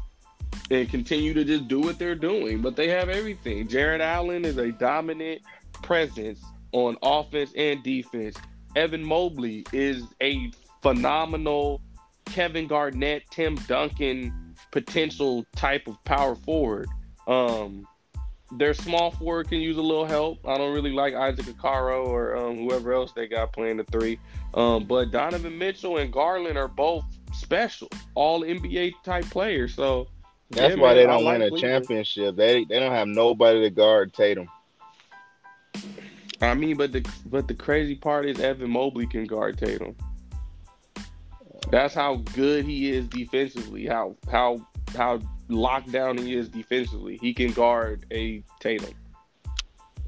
and 0.71 0.89
continue 0.89 1.35
to 1.35 1.45
just 1.45 1.69
do 1.69 1.81
what 1.81 1.99
they're 1.99 2.15
doing. 2.15 2.63
But 2.63 2.77
they 2.77 2.89
have 2.89 3.09
everything. 3.09 3.69
Jarrett 3.69 4.01
Allen 4.01 4.45
is 4.45 4.57
a 4.59 4.71
dominant 4.71 5.43
presence 5.83 6.41
on 6.73 6.97
offense 7.03 7.53
and 7.57 7.83
defense. 7.83 8.37
Evan 8.77 9.05
Mobley 9.05 9.67
is 9.73 10.05
a 10.23 10.51
phenomenal 10.81 11.83
Kevin 12.27 12.67
Garnett, 12.67 13.25
Tim 13.31 13.57
Duncan 13.67 14.55
potential 14.71 15.45
type 15.57 15.87
of 15.87 16.03
power 16.05 16.35
forward. 16.35 16.89
Um, 17.27 17.87
their 18.53 18.75
small 18.75 19.11
forward 19.11 19.49
can 19.49 19.61
use 19.61 19.77
a 19.77 19.83
little 19.83 20.07
help. 20.07 20.47
I 20.47 20.57
don't 20.59 20.73
really 20.73 20.93
like 20.93 21.15
Isaac 21.15 21.47
Okoro 21.47 22.07
or 22.07 22.37
um, 22.37 22.57
whoever 22.57 22.93
else 22.93 23.13
they 23.13 23.27
got 23.27 23.53
playing 23.53 23.79
the 23.79 23.85
three. 23.85 24.19
Um, 24.55 24.85
but 24.85 25.11
Donovan 25.11 25.59
Mitchell 25.59 25.99
and 25.99 26.13
Garland 26.13 26.57
are 26.57 26.69
both 26.69 27.05
special, 27.33 27.89
all 28.15 28.43
NBA 28.43 28.93
type 29.05 29.25
players. 29.27 29.75
So 29.75 30.09
that's 30.51 30.77
yeah, 30.77 30.83
why 30.83 30.89
man, 30.89 30.97
they 30.97 31.07
don't 31.07 31.25
win 31.25 31.43
a 31.43 31.51
championship. 31.59 32.37
They 32.37 32.65
they 32.65 32.79
don't 32.79 32.93
have 32.93 33.09
nobody 33.09 33.61
to 33.63 33.71
guard 33.71 34.13
Tatum. 34.13 34.49
I 36.41 36.55
mean, 36.55 36.77
but 36.77 36.93
the 36.93 37.09
but 37.27 37.49
the 37.49 37.55
crazy 37.55 37.95
part 37.95 38.27
is 38.27 38.41
Evan 38.41 38.71
Mobley 38.71 39.07
can 39.07 39.25
guard 39.25 39.59
Tatum. 39.59 39.97
That's 41.71 41.95
how 41.95 42.17
good 42.35 42.65
he 42.65 42.91
is 42.91 43.07
defensively. 43.09 43.87
How 43.87 44.17
how 44.31 44.67
how 44.97 45.21
locked 45.49 45.93
down 45.93 46.19
he 46.19 46.35
is 46.35 46.49
defensively, 46.49 47.19
he 47.19 47.33
can 47.33 47.53
guard 47.53 48.05
a 48.11 48.43
Tatum 48.61 48.93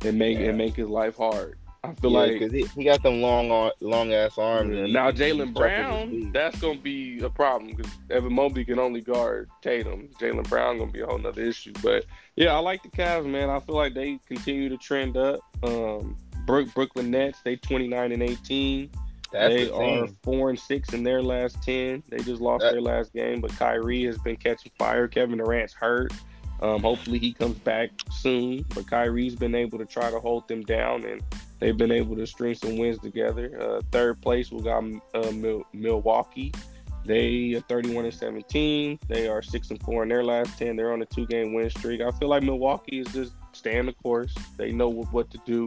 and 0.04 0.18
make 0.18 0.38
Yeah. 0.38 0.48
and 0.48 0.58
make 0.58 0.74
his 0.76 0.88
life 0.88 1.16
hard. 1.16 1.58
I 1.84 1.94
feel 1.94 2.10
Yeah, 2.12 2.18
like 2.18 2.32
because 2.32 2.52
he, 2.52 2.64
he 2.76 2.84
got 2.84 3.02
them 3.02 3.20
long, 3.20 3.70
long 3.80 4.12
ass 4.12 4.38
arms. 4.38 4.74
Yeah, 4.74 4.86
now 4.86 5.10
Jaylen 5.10 5.52
Brown, 5.52 6.30
that's 6.32 6.58
gonna 6.60 6.78
be 6.78 7.20
a 7.20 7.28
problem 7.28 7.74
because 7.74 7.92
Evan 8.10 8.32
Mobley 8.34 8.64
can 8.64 8.78
only 8.78 9.00
guard 9.02 9.50
Tatum. 9.62 10.08
Jaylen 10.20 10.48
Brown 10.48 10.78
gonna 10.78 10.90
be 10.90 11.00
a 11.00 11.06
whole 11.06 11.18
nother 11.18 11.42
issue. 11.42 11.72
But 11.82 12.06
yeah, 12.36 12.54
I 12.54 12.58
like 12.58 12.82
the 12.82 12.88
Cavs, 12.88 13.26
man. 13.26 13.50
I 13.50 13.60
feel 13.60 13.76
like 13.76 13.94
they 13.94 14.18
continue 14.26 14.68
to 14.68 14.78
trend 14.78 15.16
up. 15.16 15.40
Um, 15.62 16.16
Brook, 16.46 16.72
Brooklyn 16.74 17.10
Nets, 17.10 17.40
they 17.44 17.56
29 17.56 18.12
and 18.12 18.22
18. 18.22 18.90
That's 19.32 19.52
they 19.54 19.64
the 19.64 19.74
are 19.74 20.06
four 20.22 20.50
and 20.50 20.58
six 20.58 20.92
in 20.94 21.02
their 21.02 21.20
last 21.22 21.60
ten. 21.62 22.02
They 22.08 22.18
just 22.18 22.40
lost 22.40 22.62
That- 22.62 22.72
their 22.72 22.80
last 22.82 23.12
game, 23.12 23.40
but 23.40 23.50
Kyrie 23.56 24.04
has 24.04 24.16
been 24.18 24.36
catching 24.36 24.70
fire. 24.78 25.08
Kevin 25.08 25.38
Durant's 25.38 25.72
hurt. 25.74 26.12
Um, 26.62 26.82
hopefully 26.82 27.18
he 27.18 27.32
comes 27.32 27.58
back 27.58 27.90
soon. 28.12 28.64
But 28.74 28.86
Kyrie's 28.86 29.34
been 29.34 29.54
able 29.56 29.76
to 29.78 29.84
try 29.84 30.10
to 30.10 30.20
hold 30.20 30.46
them 30.46 30.62
down, 30.62 31.04
and 31.04 31.20
they've 31.64 31.78
been 31.78 31.90
able 31.90 32.14
to 32.14 32.26
string 32.26 32.54
some 32.54 32.76
wins 32.76 32.98
together. 32.98 33.58
Uh, 33.58 33.80
third 33.90 34.20
place 34.20 34.52
we 34.52 34.60
got 34.60 34.84
uh, 35.14 35.30
Mil- 35.30 35.64
Milwaukee. 35.72 36.52
They 37.06 37.54
are 37.54 37.60
31 37.60 38.04
and 38.04 38.12
17. 38.12 38.98
They 39.08 39.28
are 39.28 39.40
six 39.40 39.70
and 39.70 39.82
four 39.82 40.02
in 40.02 40.10
their 40.10 40.22
last 40.22 40.58
10. 40.58 40.76
They're 40.76 40.92
on 40.92 41.00
a 41.00 41.06
two-game 41.06 41.54
win 41.54 41.70
streak. 41.70 42.02
I 42.02 42.10
feel 42.10 42.28
like 42.28 42.42
Milwaukee 42.42 43.00
is 43.00 43.10
just 43.14 43.32
staying 43.52 43.86
the 43.86 43.94
course. 43.94 44.34
They 44.58 44.72
know 44.72 44.90
what, 44.90 45.10
what 45.10 45.30
to 45.30 45.38
do 45.46 45.66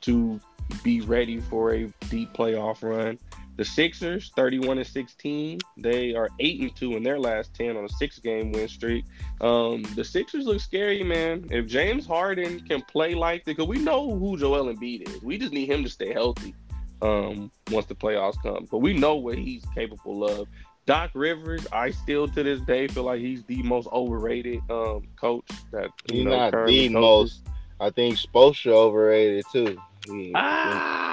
to 0.00 0.40
be 0.82 1.02
ready 1.02 1.38
for 1.38 1.72
a 1.72 1.86
deep 2.10 2.32
playoff 2.32 2.82
run. 2.82 3.16
The 3.58 3.64
Sixers, 3.64 4.30
31 4.36 4.78
and 4.78 4.86
16, 4.86 5.58
they 5.76 6.14
are 6.14 6.28
8 6.38 6.60
and 6.60 6.76
2 6.76 6.96
in 6.96 7.02
their 7.02 7.18
last 7.18 7.52
10 7.54 7.76
on 7.76 7.84
a 7.84 7.88
six 7.88 8.18
game 8.20 8.52
win 8.52 8.68
streak. 8.68 9.04
Um, 9.40 9.82
the 9.96 10.04
Sixers 10.04 10.46
look 10.46 10.60
scary, 10.60 11.02
man. 11.02 11.44
If 11.50 11.66
James 11.66 12.06
Harden 12.06 12.60
can 12.60 12.82
play 12.82 13.14
like 13.16 13.44
that, 13.44 13.56
because 13.56 13.66
we 13.68 13.78
know 13.78 14.16
who 14.16 14.38
Joel 14.38 14.72
Embiid 14.72 15.08
is, 15.08 15.22
we 15.22 15.36
just 15.38 15.52
need 15.52 15.68
him 15.68 15.82
to 15.82 15.90
stay 15.90 16.12
healthy 16.12 16.54
um, 17.02 17.50
once 17.72 17.86
the 17.86 17.96
playoffs 17.96 18.40
come. 18.42 18.68
But 18.70 18.78
we 18.78 18.94
know 18.94 19.16
what 19.16 19.36
he's 19.36 19.64
capable 19.74 20.24
of. 20.24 20.46
Doc 20.86 21.10
Rivers, 21.14 21.66
I 21.72 21.90
still 21.90 22.28
to 22.28 22.42
this 22.44 22.60
day 22.60 22.86
feel 22.86 23.02
like 23.02 23.20
he's 23.20 23.42
the 23.44 23.62
most 23.64 23.88
overrated 23.92 24.60
um, 24.70 25.02
coach 25.16 25.50
that 25.72 25.90
you 26.10 26.18
He's 26.18 26.24
know, 26.24 26.30
not 26.30 26.52
the 26.52 26.58
coaches. 26.88 26.90
most. 26.92 27.40
I 27.80 27.90
think 27.90 28.16
Spoelstra 28.18 28.72
overrated 28.72 29.44
too. 29.52 29.76
He- 30.06 30.32
Ah, 30.34 31.07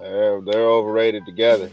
they're, 0.00 0.40
they're 0.40 0.68
overrated 0.68 1.24
together. 1.26 1.70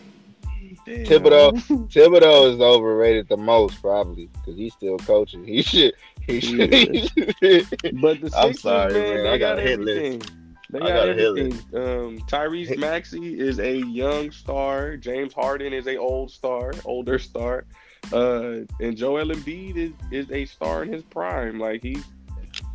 damn. 0.85 1.05
Thibodeau. 1.05 1.53
Thibodeau 1.89 2.53
is 2.53 2.59
overrated 2.59 3.27
the 3.29 3.37
most 3.37 3.81
probably 3.81 4.27
because 4.27 4.57
he's 4.57 4.73
still 4.73 4.97
coaching. 4.99 5.45
He 5.47 5.61
should. 5.61 5.93
He 6.25 6.39
should. 6.39 7.67
But 8.01 8.21
the 8.21 8.29
Sixers, 8.31 8.33
I'm 8.33 8.53
sorry, 8.53 8.93
man, 8.93 9.23
man. 9.23 9.27
I 9.27 9.37
got, 9.37 9.57
got 9.57 9.59
a 9.59 9.61
hit 9.61 9.79
list. 9.81 10.31
They 10.69 10.79
I 10.79 10.87
got, 10.87 10.89
got 10.89 11.09
a 11.09 11.13
hit 11.13 11.27
everything. 11.27 11.53
Um, 11.75 12.19
Tyrese 12.27 12.77
Maxey 12.77 13.39
is 13.39 13.59
a 13.59 13.77
young 13.77 14.31
star. 14.31 14.97
James 14.97 15.33
Harden 15.33 15.73
is 15.73 15.85
a 15.85 15.97
old 15.97 16.31
star, 16.31 16.73
older 16.85 17.19
star. 17.19 17.65
Uh, 18.11 18.61
and 18.79 18.97
Joel 18.97 19.27
Embiid 19.27 19.77
is 19.77 19.91
is 20.11 20.31
a 20.31 20.45
star 20.45 20.83
in 20.83 20.91
his 20.91 21.03
prime. 21.03 21.59
Like 21.59 21.83
he's 21.83 22.03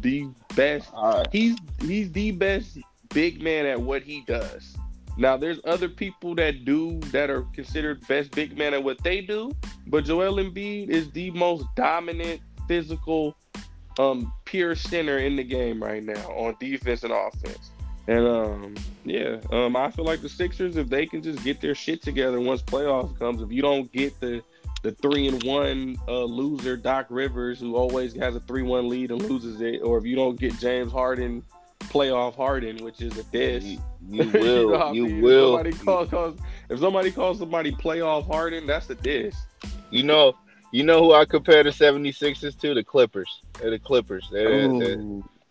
the 0.00 0.28
best. 0.54 0.90
All 0.92 1.18
right. 1.18 1.28
He's 1.32 1.56
he's 1.80 2.12
the 2.12 2.30
best 2.30 2.78
big 3.08 3.42
man 3.42 3.66
at 3.66 3.80
what 3.80 4.02
he 4.02 4.20
does. 4.26 4.76
Now 5.18 5.36
there's 5.36 5.58
other 5.64 5.88
people 5.88 6.36
that 6.36 6.64
do 6.64 7.00
that 7.10 7.28
are 7.28 7.42
considered 7.52 8.06
best 8.06 8.30
big 8.30 8.56
man 8.56 8.72
at 8.72 8.82
what 8.82 9.02
they 9.02 9.20
do, 9.20 9.50
but 9.88 10.04
Joel 10.04 10.36
Embiid 10.36 10.90
is 10.90 11.10
the 11.10 11.32
most 11.32 11.66
dominant 11.74 12.40
physical 12.68 13.36
um 13.98 14.32
pure 14.44 14.76
center 14.76 15.18
in 15.18 15.34
the 15.34 15.42
game 15.42 15.82
right 15.82 16.04
now 16.04 16.28
on 16.30 16.54
defense 16.60 17.02
and 17.02 17.12
offense. 17.12 17.70
And 18.06 18.26
um 18.26 18.74
yeah, 19.04 19.38
um 19.50 19.74
I 19.74 19.90
feel 19.90 20.04
like 20.04 20.22
the 20.22 20.28
Sixers 20.28 20.76
if 20.76 20.88
they 20.88 21.04
can 21.04 21.20
just 21.20 21.42
get 21.42 21.60
their 21.60 21.74
shit 21.74 22.00
together 22.00 22.40
once 22.40 22.62
playoffs 22.62 23.18
comes, 23.18 23.42
if 23.42 23.50
you 23.50 23.60
don't 23.60 23.90
get 23.92 24.18
the 24.20 24.40
the 24.84 24.92
three 24.92 25.26
and 25.26 25.42
one 25.42 25.96
uh, 26.06 26.22
loser 26.22 26.76
Doc 26.76 27.06
Rivers 27.10 27.58
who 27.58 27.74
always 27.74 28.14
has 28.14 28.36
a 28.36 28.40
three 28.40 28.62
one 28.62 28.88
lead 28.88 29.10
and 29.10 29.20
loses 29.20 29.60
it, 29.60 29.80
or 29.82 29.98
if 29.98 30.04
you 30.04 30.14
don't 30.14 30.38
get 30.38 30.56
James 30.60 30.92
Harden 30.92 31.42
playoff 31.80 32.36
Harden, 32.36 32.84
which 32.84 33.00
is 33.02 33.16
a 33.18 33.24
diss. 33.24 33.64
You, 34.10 34.22
you 34.24 34.30
will. 34.32 34.70
what 34.70 34.80
I 34.86 34.92
you 34.92 35.04
mean? 35.06 35.20
will. 35.20 35.58
If 35.58 35.74
somebody, 35.74 35.84
calls, 35.84 36.08
calls, 36.08 36.40
if 36.70 36.78
somebody 36.80 37.10
calls 37.10 37.38
somebody 37.40 37.72
playoff 37.72 38.26
Harden, 38.26 38.66
that's 38.66 38.88
a 38.88 38.94
diss. 38.94 39.34
You 39.90 40.02
know. 40.04 40.34
You 40.72 40.82
know 40.82 41.02
who 41.02 41.12
I 41.14 41.24
compare 41.26 41.62
the 41.62 41.70
76ers 41.70 42.58
to? 42.60 42.74
The 42.74 42.84
Clippers. 42.84 43.40
They're 43.58 43.70
the 43.70 43.78
Clippers. 43.78 44.28
They're, 44.32 44.68
they're, 44.68 44.96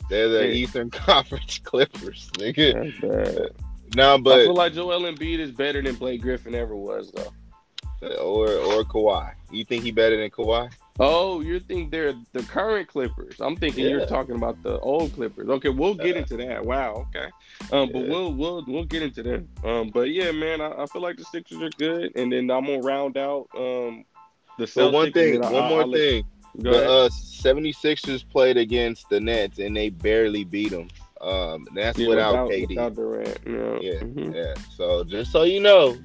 they're 0.10 0.30
the 0.30 0.46
Yeah. 0.48 0.54
Eastern 0.54 0.90
Conference 0.92 1.60
Clippers. 1.60 2.30
Nigga. 2.36 3.00
bad. 3.02 3.50
No, 3.96 4.16
I 4.16 4.22
feel 4.44 4.54
like 4.56 4.74
Joel 4.74 5.02
Embiid 5.02 5.40
is 5.40 5.52
better 5.52 5.82
than 5.82 5.96
Blake 5.96 6.22
Griffin 6.22 6.54
ever 6.56 6.76
was, 6.76 7.12
though. 7.12 8.10
or 8.18 8.48
or 8.50 8.84
Kawhi. 8.84 9.34
You 9.52 9.66
think 9.66 9.84
he 9.84 9.92
better 9.92 10.18
than 10.18 10.30
Kawhi? 10.30 10.72
Oh, 11.00 11.42
you 11.42 11.60
think 11.60 11.92
they're 11.92 12.14
the 12.34 12.42
current 12.44 12.88
Clippers? 12.88 13.36
I'm 13.40 13.56
thinking 13.56 13.84
Yeah. 13.86 13.92
you're 13.92 14.06
talking 14.08 14.36
about 14.36 14.62
the 14.64 14.80
old 14.80 15.14
Clippers. 15.14 15.48
Okay, 15.48 15.70
we'll 15.70 15.94
get 15.94 16.16
Uh, 16.16 16.20
into 16.20 16.38
that. 16.38 16.66
Wow. 16.66 17.08
Okay. 17.16 17.28
Um, 17.72 17.92
but 17.92 18.08
we'll 18.08 18.34
we'll 18.34 18.64
we'll 18.68 18.86
get 18.86 19.04
into 19.04 19.22
that. 19.24 19.46
Um, 19.64 19.90
but 19.94 20.10
yeah, 20.10 20.32
man, 20.32 20.60
I, 20.62 20.72
I 20.84 20.86
feel 20.88 21.02
like 21.02 21.18
the 21.18 21.26
Sixers 21.26 21.62
are 21.62 21.70
good, 21.78 22.12
and 22.16 22.32
then 22.32 22.50
I'm 22.50 22.66
gonna 22.66 22.80
round 22.80 23.18
out 23.18 23.48
um 23.56 24.06
the 24.58 24.66
Celtics. 24.66 24.70
So 24.70 24.90
one 24.90 25.12
thing, 25.12 25.44
I- 25.44 25.52
one 25.52 25.64
I'll- 25.64 25.70
more 25.70 25.86
let- 25.86 26.00
thing. 26.00 26.24
Go 26.64 26.72
the 26.72 26.90
uh, 26.90 27.10
76ers 27.10 28.28
played 28.28 28.58
against 28.58 29.08
the 29.10 29.20
Nets 29.20 29.60
and 29.60 29.78
they 29.78 29.90
barely 29.90 30.44
beat 30.44 30.72
them. 30.72 30.88
Um, 31.22 31.68
that's 31.76 32.00
Yeah, 32.00 32.08
without, 32.08 32.50
KD. 32.50 32.70
without 32.70 32.96
Durant. 32.96 33.38
Yeah. 33.46 33.78
Yeah, 33.80 34.00
Mhm. 34.00 34.34
yeah. 34.34 34.54
So 34.76 35.04
just 35.04 35.32
so 35.32 35.44
you 35.44 35.60
know, 35.60 35.96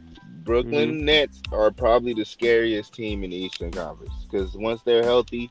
Brooklyn 0.45 0.93
Mm-hmm. 0.97 1.05
Nets 1.05 1.43
are 1.53 1.70
probably 1.70 2.14
the 2.14 2.24
scariest 2.24 2.95
team 2.95 3.24
in 3.24 3.30
the 3.30 3.36
Eastern 3.36 3.70
Conference 3.70 4.12
because 4.30 4.55
once 4.55 4.82
they're 4.82 5.03
healthy, 5.05 5.51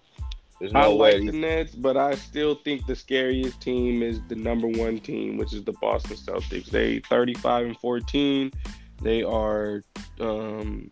there's 0.59 0.73
I 0.75 0.83
no 0.83 0.95
way. 0.95 1.19
like 1.19 1.31
the 1.31 1.37
Nets, 1.37 1.73
but 1.75 1.97
I 1.97 2.15
still 2.15 2.55
think 2.55 2.85
the 2.85 2.95
scariest 2.95 3.59
team 3.61 4.03
is 4.03 4.19
the 4.27 4.35
number 4.35 4.67
one 4.67 4.99
team, 4.99 5.37
which 5.37 5.53
is 5.53 5.63
the 5.63 5.73
Boston 5.73 6.15
Celtics. 6.17 6.67
They 6.67 6.99
35 6.99 7.65
and 7.65 7.77
14. 7.79 8.51
They 9.01 9.23
are 9.23 9.81
um 10.19 10.91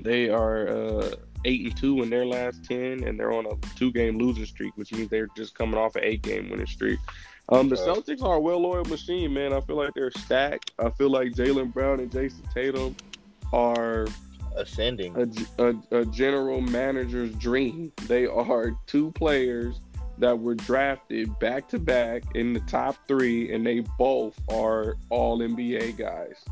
they 0.00 0.28
are 0.30 0.68
uh 0.68 1.16
eight 1.44 1.64
and 1.66 1.76
two 1.76 2.02
in 2.02 2.10
their 2.10 2.24
last 2.26 2.64
ten, 2.64 3.04
and 3.04 3.18
they're 3.20 3.32
on 3.32 3.46
a 3.46 3.54
two 3.76 3.92
game 3.92 4.18
losing 4.18 4.46
streak, 4.46 4.76
which 4.76 4.92
means 4.92 5.10
they're 5.10 5.28
just 5.36 5.54
coming 5.54 5.78
off 5.78 5.96
an 5.96 6.04
eight 6.04 6.22
game 6.22 6.48
winning 6.48 6.66
streak. 6.66 6.98
Um, 7.48 7.68
the 7.68 7.76
Celtics 7.76 8.22
are 8.22 8.36
a 8.36 8.40
well-oiled 8.40 8.90
machine, 8.90 9.32
man. 9.32 9.52
I 9.52 9.60
feel 9.60 9.76
like 9.76 9.94
they're 9.94 10.10
stacked. 10.10 10.72
I 10.78 10.90
feel 10.90 11.10
like 11.10 11.32
Jaylen 11.32 11.72
Brown 11.72 12.00
and 12.00 12.10
Jayson 12.10 12.42
Tatum 12.52 12.96
are 13.52 14.08
ascending. 14.56 15.14
a, 15.16 15.64
a, 15.64 16.00
a 16.00 16.06
general 16.06 16.60
manager's 16.60 17.32
dream. 17.34 17.92
They 18.08 18.26
are 18.26 18.76
two 18.86 19.12
players 19.12 19.80
that 20.18 20.38
were 20.38 20.54
drafted 20.54 21.38
back 21.38 21.68
to 21.68 21.78
back 21.78 22.24
in 22.34 22.52
the 22.52 22.60
top 22.60 22.96
three, 23.06 23.52
and 23.52 23.66
they 23.66 23.80
both 23.98 24.38
are 24.50 24.96
all 25.10 25.38
NBA 25.38 25.96
guys. 25.96 26.42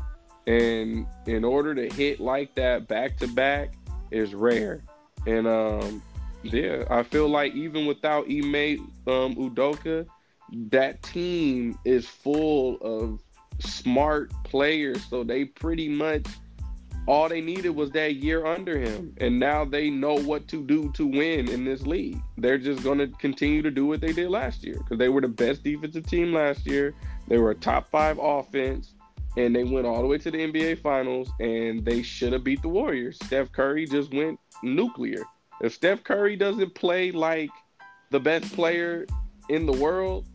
And 0.47 1.07
in 1.25 1.43
order 1.43 1.73
to 1.73 1.89
hit 1.89 2.19
like 2.19 2.53
that 2.55 2.87
back 2.87 3.17
to 3.17 3.27
back 3.27 3.73
is 4.11 4.35
rare. 4.35 4.83
And 5.25 5.47
um, 5.47 6.03
yeah, 6.43 6.83
I 6.89 7.01
feel 7.03 7.27
like 7.27 7.53
even 7.55 7.87
without 7.87 8.25
Ime 8.29 8.91
um, 9.07 9.35
Udoka, 9.35 10.05
that 10.51 11.01
team 11.03 11.77
is 11.85 12.07
full 12.07 12.77
of 12.81 13.21
smart 13.59 14.31
players. 14.43 15.03
So 15.09 15.23
they 15.23 15.45
pretty 15.45 15.89
much 15.89 16.25
all 17.07 17.29
they 17.29 17.41
needed 17.41 17.69
was 17.69 17.91
that 17.91 18.15
year 18.15 18.45
under 18.45 18.79
him 18.79 19.13
and 19.17 19.39
now 19.39 19.63
they 19.63 19.89
know 19.89 20.15
what 20.15 20.47
to 20.47 20.63
do 20.63 20.91
to 20.93 21.05
win 21.05 21.47
in 21.47 21.63
this 21.63 21.85
league. 21.85 22.19
They're 22.37 22.57
just 22.57 22.83
going 22.83 22.97
to 22.97 23.07
continue 23.07 23.61
to 23.61 23.71
do 23.71 23.85
what 23.85 24.01
they 24.01 24.11
did 24.11 24.29
last 24.29 24.63
year 24.63 24.75
because 24.79 24.97
they 24.97 25.09
were 25.09 25.21
the 25.21 25.27
best 25.27 25.63
defensive 25.63 26.07
team 26.07 26.33
last 26.33 26.65
year. 26.65 26.95
They 27.27 27.37
were 27.37 27.51
a 27.51 27.55
top 27.55 27.89
five 27.89 28.17
offense 28.19 28.93
and 29.37 29.55
they 29.55 29.63
went 29.63 29.85
all 29.85 30.01
the 30.01 30.07
way 30.07 30.17
to 30.17 30.31
the 30.31 30.37
nba 30.37 30.81
finals 30.81 31.29
and 31.39 31.85
they 31.85 32.01
should 32.01 32.33
have 32.33 32.43
beat 32.43 32.61
the 32.61 32.69
warriors. 32.69 33.17
Steph 33.23 33.51
curry 33.51 33.85
just 33.85 34.13
went 34.13 34.39
nuclear. 34.63 35.23
If 35.61 35.73
steph 35.73 36.03
curry 36.03 36.35
doesn't 36.35 36.73
play 36.73 37.11
like 37.11 37.51
the 38.09 38.19
best 38.19 38.51
player 38.53 39.05
in 39.49 39.65
the 39.65 39.73
world 39.73 40.25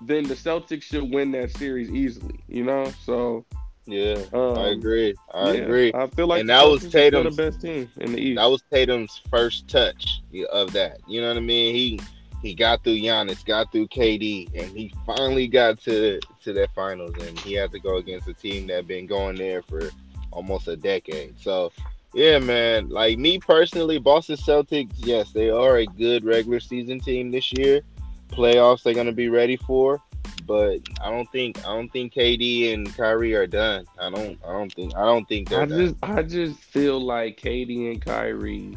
then 0.00 0.24
the 0.24 0.34
celtics 0.34 0.82
should 0.82 1.12
win 1.12 1.30
that 1.32 1.50
series 1.56 1.90
easily 1.90 2.38
you 2.48 2.62
know 2.64 2.92
so 3.04 3.44
Yeah, 3.86 4.18
um, 4.32 4.58
I 4.58 4.68
agree. 4.70 5.14
I 5.32 5.52
yeah, 5.52 5.60
agree. 5.62 5.92
I 5.94 6.08
feel 6.08 6.26
like 6.26 6.40
And 6.40 6.50
that 6.50 6.66
was 6.68 6.82
Tatum's- 6.90 7.36
the 7.36 7.42
best 7.50 7.60
team 7.60 7.88
in 7.98 8.12
the 8.12 8.18
East. 8.20 8.36
That 8.36 8.46
was 8.50 8.62
Tatum's 8.68 9.20
first 9.30 9.68
touch 9.68 10.22
of 10.50 10.72
that. 10.72 10.98
You 11.06 11.20
know 11.20 11.28
what 11.28 11.36
I 11.36 11.40
mean? 11.40 11.72
He 11.72 12.00
he 12.42 12.52
got 12.54 12.82
through 12.82 12.98
Giannis, 12.98 13.44
got 13.44 13.70
through 13.70 13.86
KD, 13.88 14.48
and 14.58 14.76
he 14.76 14.92
finally 15.06 15.46
got 15.46 15.80
to 15.82 16.18
to 16.42 16.52
that 16.52 16.74
finals. 16.74 17.14
And 17.20 17.38
he 17.38 17.52
had 17.54 17.70
to 17.72 17.78
go 17.78 17.98
against 17.98 18.26
a 18.26 18.34
team 18.34 18.66
that 18.66 18.88
been 18.88 19.06
going 19.06 19.36
there 19.36 19.62
for 19.62 19.88
almost 20.32 20.66
a 20.66 20.76
decade. 20.76 21.34
So 21.40 21.70
Yeah, 22.12 22.40
man. 22.40 22.88
Like 22.88 23.18
me 23.18 23.38
personally, 23.38 23.98
Boston 23.98 24.36
Celtics, 24.36 24.94
yes, 24.96 25.30
they 25.30 25.48
are 25.48 25.76
a 25.78 25.86
good 25.86 26.24
regular 26.24 26.58
season 26.58 26.98
team 26.98 27.30
this 27.30 27.52
year. 27.52 27.82
Playoffs 28.28 28.82
they're 28.82 28.94
gonna 28.94 29.12
be 29.12 29.28
ready 29.28 29.56
for. 29.56 30.00
But 30.46 30.80
I 31.02 31.10
don't 31.10 31.30
think 31.32 31.58
I 31.60 31.74
don't 31.74 31.88
think 31.92 32.12
KD 32.14 32.72
and 32.72 32.94
Kyrie 32.96 33.34
are 33.34 33.46
done. 33.46 33.84
I 33.98 34.10
don't 34.10 34.38
I 34.46 34.52
don't 34.52 34.72
think 34.72 34.94
I 34.96 35.04
don't 35.04 35.26
think 35.28 35.48
they're 35.48 35.62
I 35.62 35.66
done. 35.66 35.78
just 35.78 35.94
I 36.02 36.22
just 36.22 36.58
feel 36.60 37.00
like 37.00 37.40
KD 37.40 37.90
and 37.90 38.00
Kyrie 38.00 38.76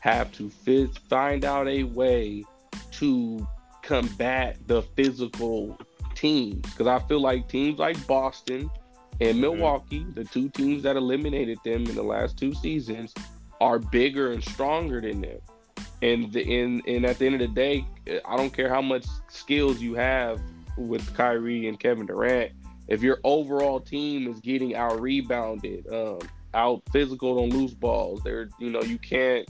have 0.00 0.32
to 0.32 0.48
fit, 0.48 0.98
find 1.10 1.44
out 1.44 1.68
a 1.68 1.82
way 1.84 2.44
to 2.92 3.46
combat 3.82 4.56
the 4.66 4.82
physical 4.82 5.78
teams 6.14 6.62
because 6.70 6.86
I 6.86 6.98
feel 7.06 7.20
like 7.20 7.48
teams 7.48 7.78
like 7.78 8.06
Boston 8.06 8.70
and 9.20 9.36
Mhm. 9.36 9.40
Milwaukee, 9.40 10.06
the 10.14 10.24
two 10.24 10.48
teams 10.48 10.82
that 10.84 10.96
eliminated 10.96 11.58
them 11.64 11.84
in 11.86 11.94
the 11.94 12.02
last 12.02 12.38
two 12.38 12.54
seasons, 12.54 13.12
are 13.60 13.78
bigger 13.78 14.32
and 14.32 14.42
stronger 14.42 15.02
than 15.02 15.20
them. 15.20 15.38
And 16.02 16.32
the, 16.32 16.60
and 16.60 16.82
and 16.86 17.04
at 17.04 17.18
the 17.18 17.26
end 17.26 17.34
of 17.34 17.40
the 17.40 17.48
day, 17.48 17.84
I 18.26 18.36
don't 18.36 18.50
care 18.50 18.68
how 18.68 18.80
much 18.80 19.04
skills 19.28 19.80
you 19.80 19.94
have 19.94 20.40
with 20.76 21.14
Kyrie 21.14 21.68
and 21.68 21.78
Kevin 21.78 22.06
Durant. 22.06 22.52
If 22.88 23.02
your 23.02 23.20
overall 23.22 23.80
team 23.80 24.26
is 24.26 24.40
getting 24.40 24.74
out 24.74 25.00
rebounded, 25.00 25.86
um, 25.92 26.18
out 26.54 26.82
physical 26.92 27.42
on 27.42 27.50
loose 27.50 27.74
balls, 27.74 28.22
they're 28.24 28.48
you 28.58 28.70
know 28.70 28.82
you 28.82 28.98
can't 28.98 29.48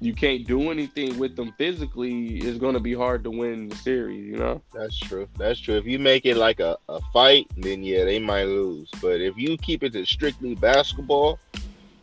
you 0.00 0.14
can't 0.14 0.46
do 0.46 0.70
anything 0.70 1.18
with 1.18 1.36
them 1.36 1.52
physically. 1.58 2.38
It's 2.38 2.58
going 2.58 2.74
to 2.74 2.80
be 2.80 2.94
hard 2.94 3.24
to 3.24 3.30
win 3.30 3.68
the 3.68 3.76
series. 3.76 4.24
You 4.24 4.36
know. 4.36 4.62
That's 4.72 4.98
true. 4.98 5.28
That's 5.36 5.58
true. 5.58 5.76
If 5.76 5.86
you 5.86 5.98
make 5.98 6.24
it 6.26 6.36
like 6.36 6.60
a, 6.60 6.76
a 6.88 7.00
fight, 7.12 7.46
then 7.56 7.82
yeah, 7.82 8.04
they 8.04 8.18
might 8.18 8.44
lose. 8.44 8.88
But 9.00 9.20
if 9.20 9.36
you 9.36 9.56
keep 9.56 9.82
it 9.82 9.92
to 9.94 10.04
strictly 10.04 10.54
basketball, 10.54 11.38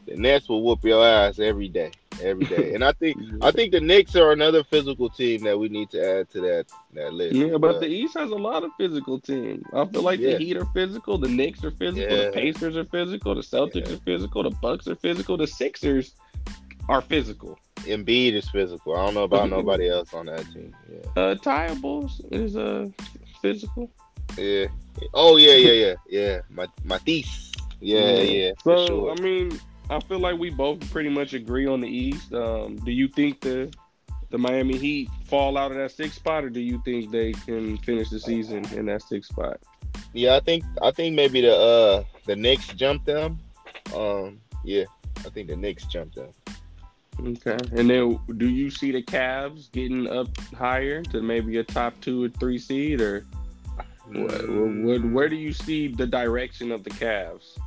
the 0.05 0.15
Nets 0.15 0.47
will 0.49 0.63
whoop 0.63 0.83
your 0.83 1.05
ass 1.05 1.39
every 1.39 1.67
day. 1.69 1.91
Every 2.21 2.45
day. 2.45 2.73
And 2.73 2.83
I 2.83 2.91
think 2.99 3.17
I 3.41 3.51
think 3.51 3.71
the 3.71 3.81
Knicks 3.81 4.15
are 4.15 4.31
another 4.31 4.63
physical 4.63 5.09
team 5.09 5.43
that 5.43 5.57
we 5.59 5.67
need 5.69 5.89
to 5.91 6.19
add 6.19 6.29
to 6.31 6.41
that 6.41 6.65
that 6.93 7.13
list. 7.13 7.35
Yeah, 7.35 7.57
but 7.57 7.79
the 7.81 7.87
East 7.87 8.17
has 8.17 8.29
a 8.31 8.35
lot 8.35 8.63
of 8.63 8.71
physical 8.77 9.19
teams. 9.19 9.63
I 9.73 9.85
feel 9.85 10.01
like 10.01 10.19
Yeah. 10.19 10.31
the 10.31 10.37
Heat 10.37 10.57
are 10.57 10.65
physical, 10.73 11.17
the 11.17 11.27
Knicks 11.29 11.63
are 11.63 11.71
physical, 11.71 12.09
Yeah. 12.17 12.25
the 12.25 12.31
Pacers 12.31 12.77
are 12.77 12.85
physical, 12.85 13.35
the 13.35 13.41
Celtics 13.41 13.87
Yeah. 13.89 13.95
are 13.95 13.99
physical, 13.99 14.43
the 14.43 14.51
Bucks 14.61 14.87
are 14.87 14.95
physical, 14.95 15.35
the 15.37 15.47
Sixers 15.47 16.13
are 16.87 17.01
physical. 17.01 17.57
Embiid 17.77 18.33
is 18.33 18.49
physical. 18.49 18.95
I 18.95 19.05
don't 19.05 19.13
know 19.15 19.23
about 19.23 19.49
nobody 19.57 19.89
else 19.89 20.13
on 20.13 20.27
that 20.27 20.45
team. 20.53 20.73
Yeah. 20.89 21.21
Uh, 21.21 21.35
Thybulle 21.35 22.09
is 22.31 22.55
uh 22.55 22.87
physical. 23.41 23.89
Yeah. 24.37 24.67
Oh 25.13 25.35
yeah, 25.37 25.53
yeah, 25.55 25.71
yeah, 25.71 25.93
yeah. 26.09 26.39
My 26.49 26.67
Matisse. 26.83 27.51
Yeah, 27.81 28.13
Yeah. 28.13 28.21
yeah. 28.21 28.51
So 28.63 28.85
sure. 28.87 29.11
I 29.11 29.21
mean, 29.21 29.59
I 29.89 29.99
feel 29.99 30.19
like 30.19 30.37
we 30.37 30.49
both 30.49 30.89
pretty 30.91 31.09
much 31.09 31.33
agree 31.33 31.67
on 31.67 31.79
the 31.81 31.87
East. 31.87 32.33
Um, 32.33 32.77
do 32.77 32.91
you 32.91 33.07
think 33.07 33.41
the 33.41 33.71
the 34.31 34.37
Miami 34.37 34.77
Heat 34.77 35.09
fall 35.25 35.57
out 35.57 35.71
of 35.71 35.77
that 35.77 35.91
sixth 35.91 36.15
spot, 36.15 36.43
or 36.43 36.49
do 36.49 36.59
you 36.59 36.81
think 36.83 37.11
they 37.11 37.31
can 37.31 37.77
finish 37.77 38.09
the 38.09 38.19
season 38.19 38.65
in 38.73 38.87
that 38.87 39.03
sixth 39.03 39.31
spot? 39.31 39.59
Yeah, 40.13 40.35
I 40.35 40.39
think 40.39 40.63
I 40.81 40.91
think 40.91 41.15
maybe 41.15 41.41
the 41.41 41.55
uh 41.55 42.03
the 42.25 42.35
Knicks 42.35 42.67
jumped 42.69 43.05
them. 43.05 43.39
Um, 43.95 44.41
yeah, 44.63 44.85
I 45.19 45.29
think 45.29 45.49
the 45.49 45.55
Knicks 45.55 45.85
jumped 45.85 46.15
them. 46.15 46.31
Okay. 47.19 47.57
And 47.71 47.89
then 47.89 48.19
do 48.37 48.49
you 48.49 48.69
see 48.69 48.91
the 48.91 49.01
Cavs 49.01 49.71
getting 49.71 50.07
up 50.07 50.27
higher 50.53 51.01
to 51.03 51.21
maybe 51.21 51.57
a 51.57 51.63
top 51.63 51.93
two 52.01 52.25
or 52.25 52.29
three 52.29 52.57
seed, 52.57 52.99
or 52.99 53.25
what, 54.07 54.49
what, 54.49 55.05
where 55.05 55.29
do 55.29 55.35
you 55.35 55.53
see 55.53 55.87
the 55.87 56.05
direction 56.07 56.71
of 56.71 56.83
the 56.83 56.89
Cavs? 56.89 57.57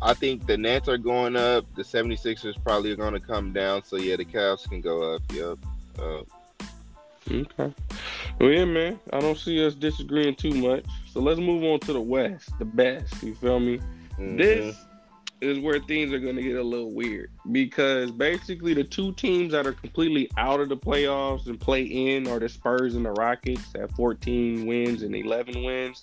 I 0.00 0.14
think 0.14 0.46
the 0.46 0.56
Nets 0.56 0.88
are 0.88 0.98
going 0.98 1.36
up. 1.36 1.64
The 1.74 1.82
76ers 1.82 2.62
probably 2.64 2.90
are 2.92 2.96
going 2.96 3.14
to 3.14 3.20
come 3.20 3.52
down. 3.52 3.84
So 3.84 3.96
yeah, 3.96 4.16
the 4.16 4.24
Cavs 4.24 4.68
can 4.68 4.80
go 4.80 5.14
up. 5.14 5.22
Yep. 5.32 5.58
Uh, 5.98 6.22
Okay. 7.30 7.72
Well, 8.40 8.50
yeah, 8.50 8.64
man. 8.64 8.98
I 9.12 9.20
don't 9.20 9.38
see 9.38 9.64
us 9.64 9.74
disagreeing 9.74 10.34
too 10.34 10.54
much. 10.54 10.84
So 11.08 11.20
let's 11.20 11.38
move 11.38 11.62
on 11.62 11.78
to 11.80 11.92
the 11.92 12.00
West, 12.00 12.50
the 12.58 12.64
best. 12.64 13.22
You 13.22 13.34
feel 13.36 13.60
me? 13.60 13.78
mhm. 14.18 14.36
This 14.36 14.76
is 15.40 15.58
where 15.60 15.78
things 15.80 16.12
are 16.12 16.18
going 16.18 16.36
to 16.36 16.42
get 16.42 16.56
a 16.56 16.62
little 16.62 16.92
weird 16.92 17.30
because 17.52 18.10
basically 18.10 18.74
the 18.74 18.84
two 18.84 19.12
teams 19.14 19.52
that 19.52 19.66
are 19.66 19.72
completely 19.72 20.30
out 20.36 20.60
of 20.60 20.68
the 20.68 20.76
playoffs 20.76 21.46
and 21.46 21.58
play 21.60 21.82
in 21.82 22.26
are 22.28 22.38
the 22.38 22.48
Spurs 22.48 22.94
and 22.96 23.04
the 23.04 23.10
Rockets 23.12 23.72
at 23.76 23.90
14 23.92 24.66
wins 24.66 25.02
and 25.02 25.14
11 25.14 25.62
wins. 25.62 26.02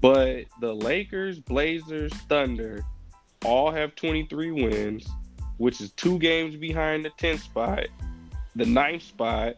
But 0.00 0.46
the 0.60 0.74
Lakers, 0.74 1.38
Blazers, 1.38 2.12
Thunder 2.28 2.82
all 3.46 3.70
have 3.70 3.94
23 3.94 4.50
wins, 4.50 5.08
which 5.58 5.80
is 5.80 5.92
two 5.92 6.18
games 6.18 6.56
behind 6.56 7.04
the 7.04 7.10
10th 7.10 7.40
spot. 7.40 7.86
The 8.56 8.64
9th 8.64 9.02
spot, 9.02 9.54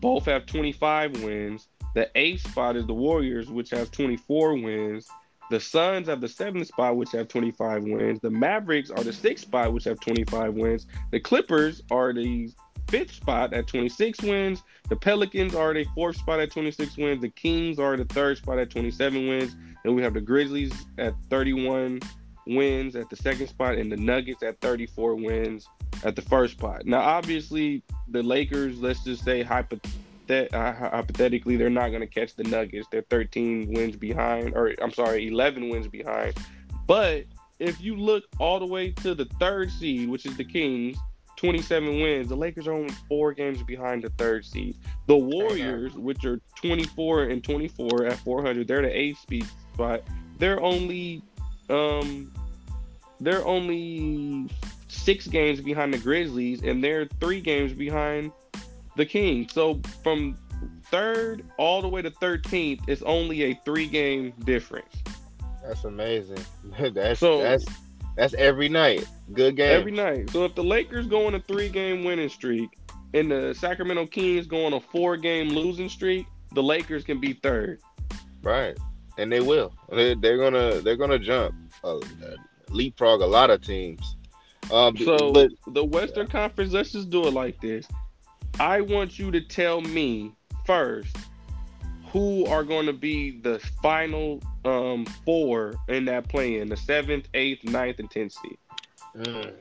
both 0.00 0.24
have 0.24 0.46
25 0.46 1.22
wins. 1.22 1.68
The 1.94 2.10
eighth 2.14 2.48
spot 2.50 2.76
is 2.76 2.86
the 2.86 2.94
Warriors, 2.94 3.48
which 3.48 3.70
has 3.70 3.88
24 3.90 4.54
wins. 4.54 5.08
The 5.50 5.60
Suns 5.60 6.08
have 6.08 6.20
the 6.20 6.28
seventh 6.28 6.66
spot, 6.66 6.96
which 6.96 7.12
have 7.12 7.28
25 7.28 7.84
wins. 7.84 8.20
The 8.20 8.30
Mavericks 8.30 8.90
are 8.90 9.04
the 9.04 9.12
sixth 9.12 9.44
spot, 9.44 9.72
which 9.72 9.84
have 9.84 10.00
25 10.00 10.54
wins. 10.54 10.86
The 11.12 11.20
Clippers 11.20 11.82
are 11.90 12.12
the 12.12 12.50
fifth 12.88 13.14
spot 13.14 13.52
at 13.52 13.66
26 13.66 14.22
wins. 14.22 14.62
The 14.88 14.96
Pelicans 14.96 15.54
are 15.54 15.72
the 15.72 15.86
fourth 15.94 16.16
spot 16.16 16.40
at 16.40 16.50
26 16.50 16.96
wins. 16.96 17.20
The 17.20 17.30
Kings 17.30 17.78
are 17.78 17.96
the 17.96 18.04
third 18.06 18.38
spot 18.38 18.58
at 18.58 18.70
27 18.70 19.28
wins. 19.28 19.56
Then 19.84 19.94
we 19.94 20.02
have 20.02 20.14
the 20.14 20.20
Grizzlies 20.20 20.72
at 20.98 21.14
31 21.30 22.00
wins 22.46 22.96
at 22.96 23.10
the 23.10 23.16
second 23.16 23.48
spot, 23.48 23.76
and 23.76 23.90
the 23.90 23.96
Nuggets 23.96 24.42
at 24.42 24.60
34 24.60 25.14
wins 25.16 25.68
at 26.04 26.16
the 26.16 26.22
first 26.22 26.54
spot. 26.54 26.86
Now, 26.86 27.00
obviously, 27.00 27.82
the 28.08 28.22
Lakers, 28.22 28.80
let's 28.80 29.02
just 29.04 29.24
say 29.24 29.42
hypothet- 29.42 30.52
uh, 30.52 30.72
hypothetically, 30.72 31.56
they're 31.56 31.70
not 31.70 31.88
going 31.88 32.00
to 32.00 32.06
catch 32.06 32.34
the 32.34 32.44
Nuggets. 32.44 32.86
They're 32.90 33.04
13 33.10 33.72
wins 33.72 33.96
behind, 33.96 34.54
or 34.54 34.74
I'm 34.80 34.92
sorry, 34.92 35.28
11 35.28 35.68
wins 35.68 35.88
behind. 35.88 36.34
But 36.86 37.24
if 37.58 37.80
you 37.80 37.96
look 37.96 38.24
all 38.38 38.58
the 38.58 38.66
way 38.66 38.90
to 38.90 39.14
the 39.14 39.24
third 39.40 39.70
seed, 39.70 40.08
which 40.08 40.26
is 40.26 40.36
the 40.36 40.44
Kings, 40.44 40.96
27 41.36 42.00
wins, 42.00 42.28
the 42.28 42.36
Lakers 42.36 42.66
are 42.66 42.72
only 42.72 42.94
four 43.08 43.32
games 43.32 43.62
behind 43.62 44.02
the 44.02 44.10
third 44.10 44.44
seed. 44.44 44.74
The 45.06 45.16
Warriors, 45.16 45.92
which 45.94 46.24
are 46.24 46.40
24 46.56 47.24
and 47.24 47.44
24 47.44 48.06
at 48.06 48.18
400, 48.18 48.66
they're 48.66 48.82
the 48.82 48.98
eighth 48.98 49.18
speed 49.20 49.46
spot. 49.74 50.02
They're 50.38 50.62
only, 50.62 51.22
um, 51.68 52.32
they're 53.20 53.46
only 53.46 54.48
six 54.88 55.26
games 55.26 55.60
behind 55.60 55.92
the 55.94 55.98
Grizzlies, 55.98 56.62
and 56.62 56.82
they're 56.82 57.06
three 57.20 57.40
games 57.40 57.72
behind 57.72 58.32
the 58.96 59.06
Kings. 59.06 59.52
So 59.52 59.80
from 60.02 60.36
third 60.84 61.44
all 61.58 61.82
the 61.82 61.88
way 61.88 62.02
to 62.02 62.10
13th, 62.10 62.80
it's 62.88 63.02
only 63.02 63.44
a 63.44 63.60
three 63.64 63.86
game 63.86 64.32
difference. 64.44 64.94
That's 65.64 65.84
amazing. 65.84 66.38
that's 66.92 67.20
So- 67.20 67.42
that's 67.42 67.64
that's 68.16 68.32
every 68.34 68.68
night. 68.70 69.04
Good 69.34 69.56
game. 69.56 69.78
Every 69.78 69.92
night. 69.92 70.30
So 70.30 70.44
if 70.46 70.54
the 70.54 70.64
Lakers 70.64 71.06
go 71.06 71.26
on 71.26 71.34
a 71.34 71.40
three 71.40 71.68
game 71.68 72.02
winning 72.02 72.30
streak 72.30 72.70
and 73.12 73.30
the 73.30 73.54
Sacramento 73.54 74.06
Kings 74.06 74.46
go 74.46 74.64
on 74.64 74.72
a 74.72 74.80
four 74.80 75.16
game 75.18 75.48
losing 75.50 75.88
streak, 75.90 76.26
the 76.54 76.62
Lakers 76.62 77.04
can 77.04 77.20
be 77.20 77.34
third. 77.34 77.80
Right, 78.42 78.76
and 79.18 79.30
they 79.30 79.40
will. 79.40 79.74
They, 79.90 80.14
they're 80.14 80.38
gonna 80.38 80.80
they're 80.80 80.96
gonna 80.96 81.18
jump, 81.18 81.54
uh, 81.84 81.98
leapfrog 82.70 83.20
a 83.20 83.26
lot 83.26 83.50
of 83.50 83.60
teams. 83.62 84.16
Um, 84.72 84.96
So 84.96 85.32
but 85.32 85.50
the 85.68 85.84
Western 85.84 86.26
Conference, 86.26 86.72
let's 86.72 86.92
just 86.92 87.10
do 87.10 87.26
it 87.26 87.32
like 87.32 87.60
this. 87.60 87.86
I 88.58 88.80
want 88.80 89.18
you 89.18 89.30
to 89.30 89.40
tell 89.40 89.80
me 89.80 90.32
first 90.64 91.16
who 92.12 92.46
are 92.46 92.64
going 92.64 92.86
to 92.86 92.92
be 92.92 93.38
the 93.40 93.58
final 93.82 94.42
um, 94.64 95.04
four 95.24 95.74
in 95.88 96.04
that 96.06 96.28
play-in, 96.28 96.68
the 96.68 96.76
seventh, 96.76 97.28
eighth, 97.34 97.62
ninth, 97.64 97.98
and 97.98 98.10
tenth 98.10 98.32
seed. 98.32 98.58
mm, 99.16 99.52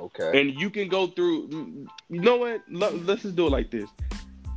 okay, 0.00 0.40
And 0.40 0.58
you 0.58 0.70
can 0.70 0.88
go 0.88 1.06
through. 1.08 1.86
You 2.08 2.20
know 2.20 2.36
what? 2.36 2.62
Let- 2.70 3.04
Let's 3.04 3.22
just 3.22 3.36
do 3.36 3.46
it 3.46 3.50
like 3.50 3.70
this. 3.70 3.90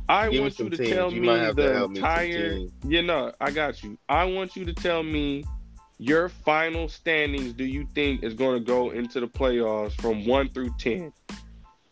I 0.08 0.30
Give 0.30 0.40
want 0.42 0.58
you 0.58 0.68
to 0.70 0.76
teams. 0.76 0.90
tell 0.90 1.12
You 1.12 1.20
me 1.20 1.26
the 1.28 1.88
me 1.88 1.96
entire. 1.96 2.54
teams. 2.56 2.72
Yeah, 2.86 3.02
no, 3.02 3.32
I 3.40 3.50
got 3.50 3.82
you. 3.82 3.98
I 4.08 4.24
want 4.24 4.56
you 4.56 4.64
to 4.64 4.72
tell 4.72 5.02
me 5.02 5.44
your 6.02 6.28
final 6.28 6.88
standings. 6.88 7.52
Do 7.52 7.64
you 7.64 7.86
think 7.94 8.22
is 8.24 8.34
going 8.34 8.58
to 8.58 8.64
go 8.64 8.90
into 8.90 9.20
the 9.20 9.28
playoffs 9.28 9.92
from 10.00 10.26
one 10.26 10.48
through 10.48 10.74
ten? 10.78 11.12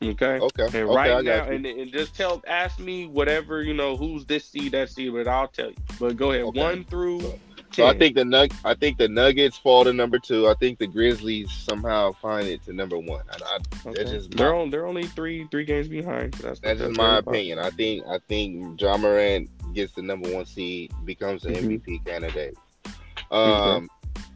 Okay. 0.03 0.39
okay, 0.41 0.63
And 0.65 0.75
okay. 0.75 0.83
right 0.85 1.23
now, 1.25 1.45
and, 1.45 1.67
and 1.67 1.93
just 1.93 2.15
tell, 2.17 2.43
ask 2.47 2.81
me 2.81 3.07
whatever 3.07 3.63
you 3.63 3.75
know, 3.75 3.97
who's 3.99 4.25
this 4.25 4.47
seed, 4.47 4.73
that 4.73 4.89
seed, 4.89 5.13
but 5.13 5.29
I'll 5.29 5.47
tell 5.49 5.69
you. 5.69 5.77
But 6.01 6.17
go 6.17 6.33
ahead, 6.33 6.45
Okay. 6.47 6.59
one 6.59 6.85
through 6.85 7.21
So-. 7.21 7.39
So 7.73 7.87
I 7.87 7.97
think 7.97 8.17
the 8.17 8.25
Nug 8.25 8.53
I 8.65 8.75
think 8.75 8.99
the 8.99 9.07
Nuggets 9.09 9.57
fall 9.57 9.85
to 9.85 9.93
number 9.93 10.19
two. 10.19 10.49
I 10.49 10.55
think 10.55 10.81
the 10.81 10.89
Grizzlies 10.89 11.53
somehow 11.53 12.11
find 12.13 12.49
it 12.49 12.65
to 12.65 12.73
number 12.73 12.99
one. 12.99 13.23
I, 13.31 13.37
I, 13.45 13.59
Okay. 13.91 13.99
that's 14.03 14.11
just 14.11 14.31
they're 14.33 14.53
my- 14.53 14.59
on, 14.59 14.71
they're 14.71 14.87
only 14.89 15.05
three 15.05 15.47
three 15.53 15.65
games 15.65 15.87
behind. 15.87 16.35
So 16.35 16.49
that's 16.49 16.59
that's 16.61 16.81
just 16.81 16.97
my 16.97 17.19
opinion. 17.19 17.61
I 17.61 17.71
think 17.71 18.05
I 18.09 18.19
think 18.27 18.75
John 18.77 19.03
Morant 19.03 19.49
gets 19.73 19.93
the 19.95 20.03
number 20.03 20.35
one 20.35 20.47
seed, 20.47 20.93
becomes 21.05 21.43
the 21.43 21.51
Mhm. 21.51 21.81
MVP 21.81 22.05
candidate. 22.07 22.57
Um, 23.31 23.89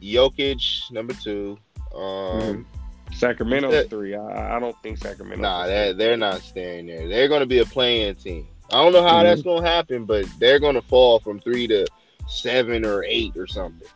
Jokic 0.03 0.91
number 0.91 1.15
two. 1.15 1.59
Um, 1.95 2.67
Sacramento 3.13 3.71
That- 3.71 3.91
three. 3.91 4.15
I, 4.15 4.57
I 4.57 4.59
don't 4.61 4.77
think 4.83 4.99
Sacramento. 4.99 5.43
Nah, 5.43 5.67
that 5.67 5.97
they're 5.99 6.17
not 6.17 6.41
staying 6.43 6.87
there. 6.87 7.07
They're 7.09 7.29
going 7.29 7.41
to 7.41 7.47
be 7.47 7.59
a 7.61 7.65
playing 7.65 8.15
team. 8.17 8.49
I 8.73 8.83
don't 8.83 8.93
know 8.93 9.03
how 9.07 9.23
that's 9.23 9.41
Mm-hmm. 9.41 9.49
going 9.51 9.63
to 9.63 9.69
happen, 9.69 10.05
but 10.05 10.27
they're 10.39 10.59
going 10.59 10.75
to 10.75 10.83
fall 10.83 11.21
from 11.21 11.39
three 11.39 11.67
to 11.69 11.87
seven 12.27 12.85
or 12.85 13.05
eight 13.05 13.37
or 13.37 13.47
something. 13.47 13.87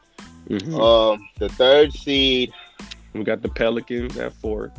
Mhm. 0.48 0.78
Um, 0.78 1.28
the 1.38 1.48
third 1.48 1.92
seed. 1.92 2.52
we 3.14 3.24
got 3.24 3.42
the 3.42 3.48
Pelicans 3.48 4.16
at 4.18 4.32
four 4.34 4.72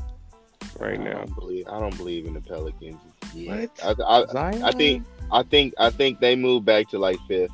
right 0.80 1.00
I 1.00 1.04
now. 1.04 1.14
don't 1.26 1.36
believe. 1.36 1.68
I 1.68 1.80
don't 1.80 1.96
believe 1.98 2.26
in 2.26 2.34
the 2.34 2.42
Pelicans. 2.42 2.98
Yeah, 3.36 3.66
What? 3.84 4.00
I, 4.02 4.40
I. 4.40 4.68
I 4.70 4.72
think. 4.72 5.06
I 5.32 5.44
think. 5.44 5.74
I 5.78 5.90
think 5.90 6.20
they 6.20 6.36
move 6.36 6.64
back 6.66 6.88
to 6.90 7.00
like 7.00 7.20
fifth. 7.28 7.52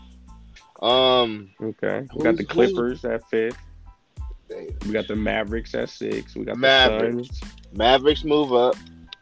Um, 0.85 1.49
Okay. 1.61 2.05
We 2.15 2.23
got 2.23 2.35
the 2.37 2.43
Who's- 2.43 2.47
Clippers 2.47 3.05
at 3.05 3.27
fifth. 3.29 3.57
We 4.85 4.91
got 4.93 5.07
the 5.07 5.15
Mavericks 5.15 5.73
at 5.73 5.89
six. 5.89 6.35
We 6.35 6.45
got 6.45 6.57
Mavericks. 6.57 7.27
the 7.29 7.33
Suns. 7.35 7.53
Mavericks 7.73 8.23
move 8.23 8.53
up. 8.53 8.75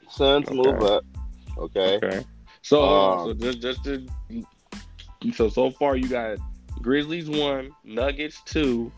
Suns 0.09 0.47
Okay. 0.49 0.55
move 0.55 0.81
up. 0.83 1.05
Okay. 1.57 1.95
Okay. 1.97 2.25
So 2.61 2.81
Um, 2.83 3.27
so 3.27 3.33
just 3.33 3.61
just 3.61 3.83
to 3.85 4.05
so 5.33 5.47
so 5.49 5.71
far 5.71 5.95
you 5.95 6.07
got 6.09 6.37
Grizzlies 6.81 7.29
one, 7.29 7.71
Nuggets 7.85 8.41
two. 8.45 8.91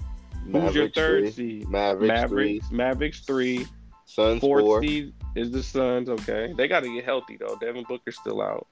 Who's 0.52 0.74
your 0.76 0.90
third 0.90 1.24
three. 1.24 1.32
seed? 1.60 1.70
Mavericks, 1.70 2.08
Mavericks. 2.08 2.72
Mavericks 2.72 3.20
three. 3.22 3.58
three. 3.60 3.68
Suns 4.06 4.40
Fourth 4.40 4.62
four. 4.64 4.82
seed 4.84 5.14
is 5.36 5.52
the 5.52 5.62
Suns. 5.64 6.10
Okay, 6.10 6.54
they 6.58 6.68
got 6.68 6.82
to 6.84 6.94
get 6.94 7.06
healthy 7.06 7.38
though. 7.38 7.58
Devin 7.60 7.84
Booker's 7.88 8.18
still 8.18 8.42
out. 8.42 8.68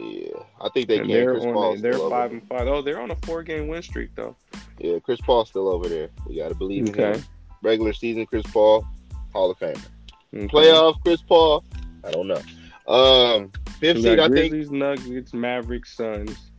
Yeah, 0.00 0.42
I 0.60 0.68
think 0.68 0.86
they 0.86 0.98
and 0.98 1.06
can. 1.08 1.12
they're 1.14 1.32
Chris 1.32 1.44
on. 1.44 1.80
They're 1.80 1.98
five 1.98 2.30
and 2.30 2.46
five. 2.48 2.68
Oh, 2.68 2.82
they're 2.82 3.00
on 3.00 3.10
a 3.10 3.16
four 3.16 3.42
game 3.42 3.66
win 3.66 3.82
streak 3.82 4.14
though. 4.14 4.36
Yeah, 4.78 5.00
Chris 5.00 5.20
Paul's 5.20 5.48
still 5.48 5.68
over 5.68 5.88
there. 5.88 6.08
We 6.26 6.36
gotta 6.36 6.54
believe 6.54 6.86
in 6.88 6.94
him. 6.94 7.22
Regular 7.62 7.92
season, 7.92 8.24
Chris 8.24 8.44
Paul, 8.52 8.86
Hall 9.32 9.50
of 9.50 9.58
Famer. 9.58 9.84
okay. 10.32 10.46
Playoff, 10.46 11.02
Chris 11.02 11.20
Paul. 11.22 11.64
I 12.04 12.12
don't 12.12 12.28
know. 12.28 12.40
Um, 12.86 13.50
fifth 13.80 14.02
seed, 14.02 14.16
got 14.16 14.30
I 14.30 14.34
think. 14.34 14.52
Grizzlies, 14.52 14.70
Nuggets, 14.70 15.34
Mavericks, 15.34 15.96
Suns. 15.96 16.50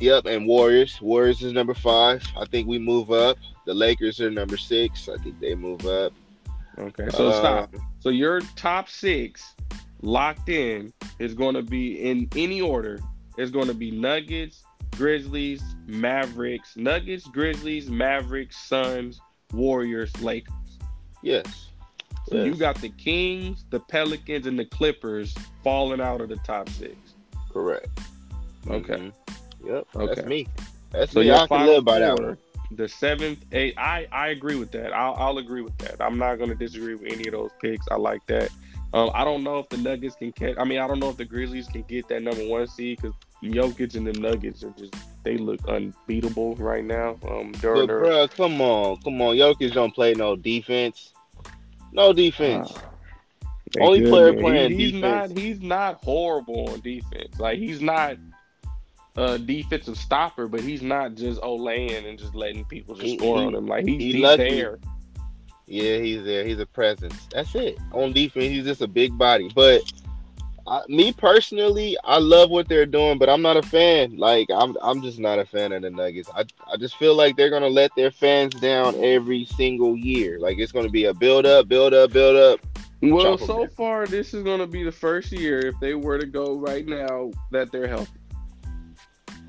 Yep, 0.00 0.26
and 0.26 0.46
Warriors. 0.46 1.00
Warriors 1.00 1.42
is 1.42 1.52
number 1.52 1.74
five. 1.74 2.24
I 2.36 2.46
think 2.46 2.66
we 2.66 2.78
move 2.80 3.12
up. 3.12 3.38
The 3.64 3.74
Lakers 3.74 4.20
are 4.20 4.30
number 4.30 4.56
six. 4.56 5.08
I 5.08 5.16
think 5.22 5.38
they 5.38 5.54
move 5.54 5.86
up. 5.86 6.12
Okay, 6.78 7.08
so 7.10 7.28
Uh, 7.28 7.32
stop. 7.38 7.74
So 8.00 8.08
your 8.10 8.40
top 8.56 8.88
six 8.88 9.54
locked 10.02 10.48
in 10.48 10.92
is 11.18 11.34
going 11.34 11.54
to 11.54 11.62
be 11.62 12.02
in 12.02 12.28
any 12.36 12.60
order. 12.60 13.00
It's 13.36 13.50
going 13.50 13.66
to 13.68 13.74
be 13.74 13.90
Nuggets, 13.90 14.62
Grizzlies, 14.96 15.62
Mavericks, 15.86 16.76
Nuggets, 16.76 17.26
Grizzlies, 17.26 17.88
Mavericks, 17.88 18.56
Suns, 18.56 19.20
Warriors, 19.52 20.12
Lakers. 20.20 20.54
Yes. 21.22 21.68
So 22.28 22.44
you 22.44 22.54
got 22.54 22.76
the 22.80 22.90
Kings, 22.90 23.64
the 23.70 23.80
Pelicans, 23.80 24.46
and 24.46 24.58
the 24.58 24.64
Clippers 24.66 25.34
falling 25.64 26.00
out 26.00 26.20
of 26.20 26.28
the 26.28 26.36
top 26.36 26.68
six. 26.68 26.96
correct. 27.52 27.88
Okay. 28.68 28.94
Mhm. 28.94 29.12
Yep. 29.64 29.86
Okay. 29.94 30.14
That's 30.14 30.28
me. 30.28 30.46
That's 30.90 31.12
So 31.12 31.20
me. 31.20 31.30
I 31.32 31.46
can 31.46 31.66
live 31.66 31.84
by 31.84 31.98
that 32.00 32.18
one. 32.20 32.36
The 32.72 32.86
seventh, 32.86 33.44
eight. 33.52 33.74
I 33.78 34.06
I 34.12 34.28
agree 34.28 34.56
with 34.56 34.70
that. 34.72 34.92
I'll 34.92 35.14
I'll 35.14 35.38
agree 35.38 35.62
with 35.62 35.76
that. 35.78 35.96
I'm 36.00 36.18
not 36.18 36.36
going 36.36 36.50
to 36.50 36.54
disagree 36.56 36.94
with 36.94 37.10
any 37.10 37.26
of 37.28 37.32
those 37.32 37.50
picks. 37.62 37.86
I 37.90 37.96
like 37.96 38.24
that. 38.26 38.50
Um, 38.94 39.10
I 39.14 39.22
don't 39.24 39.42
know 39.44 39.58
if 39.58 39.68
the 39.68 39.76
Nuggets 39.76 40.16
can 40.16 40.32
catch. 40.32 40.54
I 40.58 40.64
mean, 40.64 40.78
I 40.78 40.86
don't 40.86 40.98
know 40.98 41.10
if 41.10 41.18
the 41.18 41.24
Grizzlies 41.26 41.66
can 41.68 41.82
get 41.82 42.08
that 42.08 42.22
number 42.22 42.46
one 42.46 42.66
seed 42.66 42.98
because 43.00 43.14
Jokic 43.44 43.94
and 43.96 44.06
the 44.06 44.14
Nuggets 44.18 44.64
are 44.64 44.70
just 44.78 44.94
they 45.24 45.36
look 45.36 45.60
unbeatable 45.68 46.56
right 46.56 46.84
now. 46.84 47.16
Um, 47.28 47.52
during 47.52 47.82
But 47.82 47.86
their 47.88 47.98
bro, 48.00 48.28
come 48.28 48.60
on, 48.62 48.96
come 49.02 49.20
on. 49.20 49.36
Jokic 49.36 49.74
don't 49.74 49.94
play 49.94 50.14
no 50.14 50.36
defense. 50.36 51.12
No 51.92 52.12
defense. 52.14 52.72
They 53.74 53.80
Only 53.82 54.00
good, 54.00 54.08
player 54.10 54.32
man. 54.32 54.40
playing 54.42 54.70
He- 54.70 54.76
he's 54.78 54.92
defense. 54.92 55.30
not 55.34 55.38
he's 55.38 55.60
not 55.60 56.02
horrible 56.02 56.70
on 56.70 56.80
defense. 56.80 57.38
Like 57.38 57.58
he's 57.58 57.82
not 57.82 58.16
a 59.16 59.38
defensive 59.38 59.98
stopper, 59.98 60.48
but 60.48 60.60
he's 60.60 60.80
not 60.80 61.14
just 61.14 61.42
laying 61.42 62.06
and 62.06 62.18
just 62.18 62.34
letting 62.34 62.64
people 62.64 62.94
just 62.94 63.06
He- 63.06 63.18
score 63.18 63.38
he- 63.40 63.44
on 63.46 63.54
him. 63.54 63.66
Like 63.66 63.84
he's, 63.86 64.00
he 64.00 64.12
he's 64.12 64.22
lucky. 64.22 64.48
there. 64.50 64.78
Yeah, 65.68 65.98
he's 65.98 66.24
there. 66.24 66.44
He's 66.44 66.58
a 66.58 66.66
presence. 66.66 67.28
That's 67.32 67.54
it. 67.54 67.78
On 67.92 68.12
defense, 68.12 68.46
he's 68.46 68.64
just 68.64 68.80
a 68.82 68.88
big 68.88 69.16
body. 69.18 69.50
But 69.54 69.82
I, 70.66 70.80
me 70.88 71.12
personally, 71.12 71.96
I 72.04 72.18
love 72.18 72.50
what 72.50 72.68
they're 72.68 72.86
doing, 72.86 73.18
but 73.18 73.28
I'm 73.28 73.42
not 73.42 73.56
a 73.56 73.62
fan. 73.62 74.16
Like 74.16 74.48
I'm, 74.54 74.76
I'm 74.82 75.02
just 75.02 75.18
not 75.18 75.38
a 75.38 75.44
fan 75.44 75.72
of 75.72 75.82
the 75.82 75.90
Nuggets. 75.90 76.28
I, 76.34 76.44
I 76.72 76.76
just 76.78 76.96
feel 76.96 77.14
like 77.14 77.36
they're 77.36 77.50
gonna 77.50 77.68
let 77.68 77.90
their 77.96 78.10
fans 78.10 78.54
down 78.54 78.94
every 79.02 79.44
single 79.44 79.96
year. 79.96 80.38
Like 80.38 80.58
it's 80.58 80.72
gonna 80.72 80.88
be 80.88 81.04
a 81.04 81.14
build 81.14 81.46
up, 81.46 81.68
build 81.68 81.94
up, 81.94 82.12
build 82.12 82.36
up. 82.36 82.60
Well, 83.00 83.38
so 83.38 83.60
down. 83.60 83.68
far, 83.70 84.06
this 84.08 84.34
is 84.34 84.42
going 84.42 84.58
to 84.58 84.66
be 84.66 84.82
the 84.82 84.90
first 84.90 85.30
year, 85.30 85.60
if 85.60 85.78
they 85.78 85.94
were 85.94 86.18
to 86.18 86.26
go 86.26 86.56
right 86.56 86.84
now, 86.84 87.30
that 87.52 87.70
they're 87.70 87.86
healthy 87.86 88.10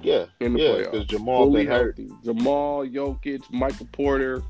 Yeah, 0.03 0.25
in 0.39 0.53
the 0.53 0.59
yeah, 0.59 0.69
playoffs. 0.69 0.91
because 0.91 1.05
Jamal 1.07 1.45
Fully 1.45 1.65
hurt. 1.65 1.99
Jamal, 2.23 2.85
Jokic, 2.85 3.41
Michael 3.51 3.87
Porter, 3.91 4.43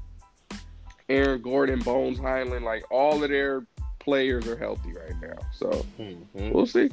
Aaron 1.09 1.41
Gordon, 1.41 1.79
Bones 1.79 2.19
Hyland, 2.19 2.63
like 2.65 2.83
all 2.91 3.23
of 3.23 3.29
their 3.29 3.65
players 3.99 4.47
are 4.47 4.57
healthy 4.57 4.93
right 4.93 5.19
now. 5.21 5.37
So 5.53 5.85
Mhm. 5.99 6.51
we'll 6.53 6.65
see. 6.65 6.89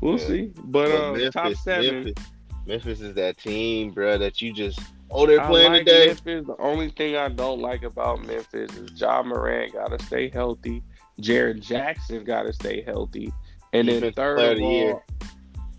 We'll 0.00 0.18
Yeah. 0.18 0.26
see. 0.26 0.52
But, 0.64 0.88
But 1.12 1.22
uh, 1.22 1.30
top 1.30 1.54
seven. 1.54 2.04
Memphis, 2.04 2.24
Memphis 2.66 3.00
is 3.00 3.14
that 3.14 3.38
team, 3.38 3.90
bro, 3.92 4.18
that 4.18 4.42
you 4.42 4.52
just 4.52 4.78
oh 5.10 5.26
they're 5.26 5.44
playing 5.46 5.72
like 5.72 5.86
today. 5.86 6.06
Memphis. 6.08 6.46
The 6.46 6.56
only 6.58 6.90
thing 6.90 7.16
I 7.16 7.28
don't 7.28 7.60
like 7.60 7.82
about 7.82 8.24
Memphis 8.26 8.76
is 8.76 9.00
Ja 9.00 9.22
Morant 9.22 9.72
got 9.72 9.96
to 9.96 10.04
stay 10.06 10.28
healthy. 10.28 10.82
Jaren 11.20 11.60
Jackson 11.60 12.24
got 12.24 12.42
to 12.44 12.52
stay 12.52 12.82
healthy. 12.82 13.32
And 13.72 13.88
then 13.88 13.96
Defensive 14.02 14.14
third 14.16 14.56
of 14.58 14.62
all, 14.62 14.72
year. 14.72 15.00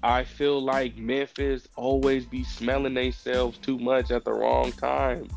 I 0.04 0.24
feel 0.24 0.62
like 0.62 0.98
Memphis 0.98 1.68
always 1.76 2.26
be 2.26 2.44
smelling 2.44 2.94
themselves 2.94 3.58
too 3.60 3.78
much 3.80 4.12
at 4.12 4.26
the 4.26 4.34
wrong 4.34 4.72
times. 4.74 5.32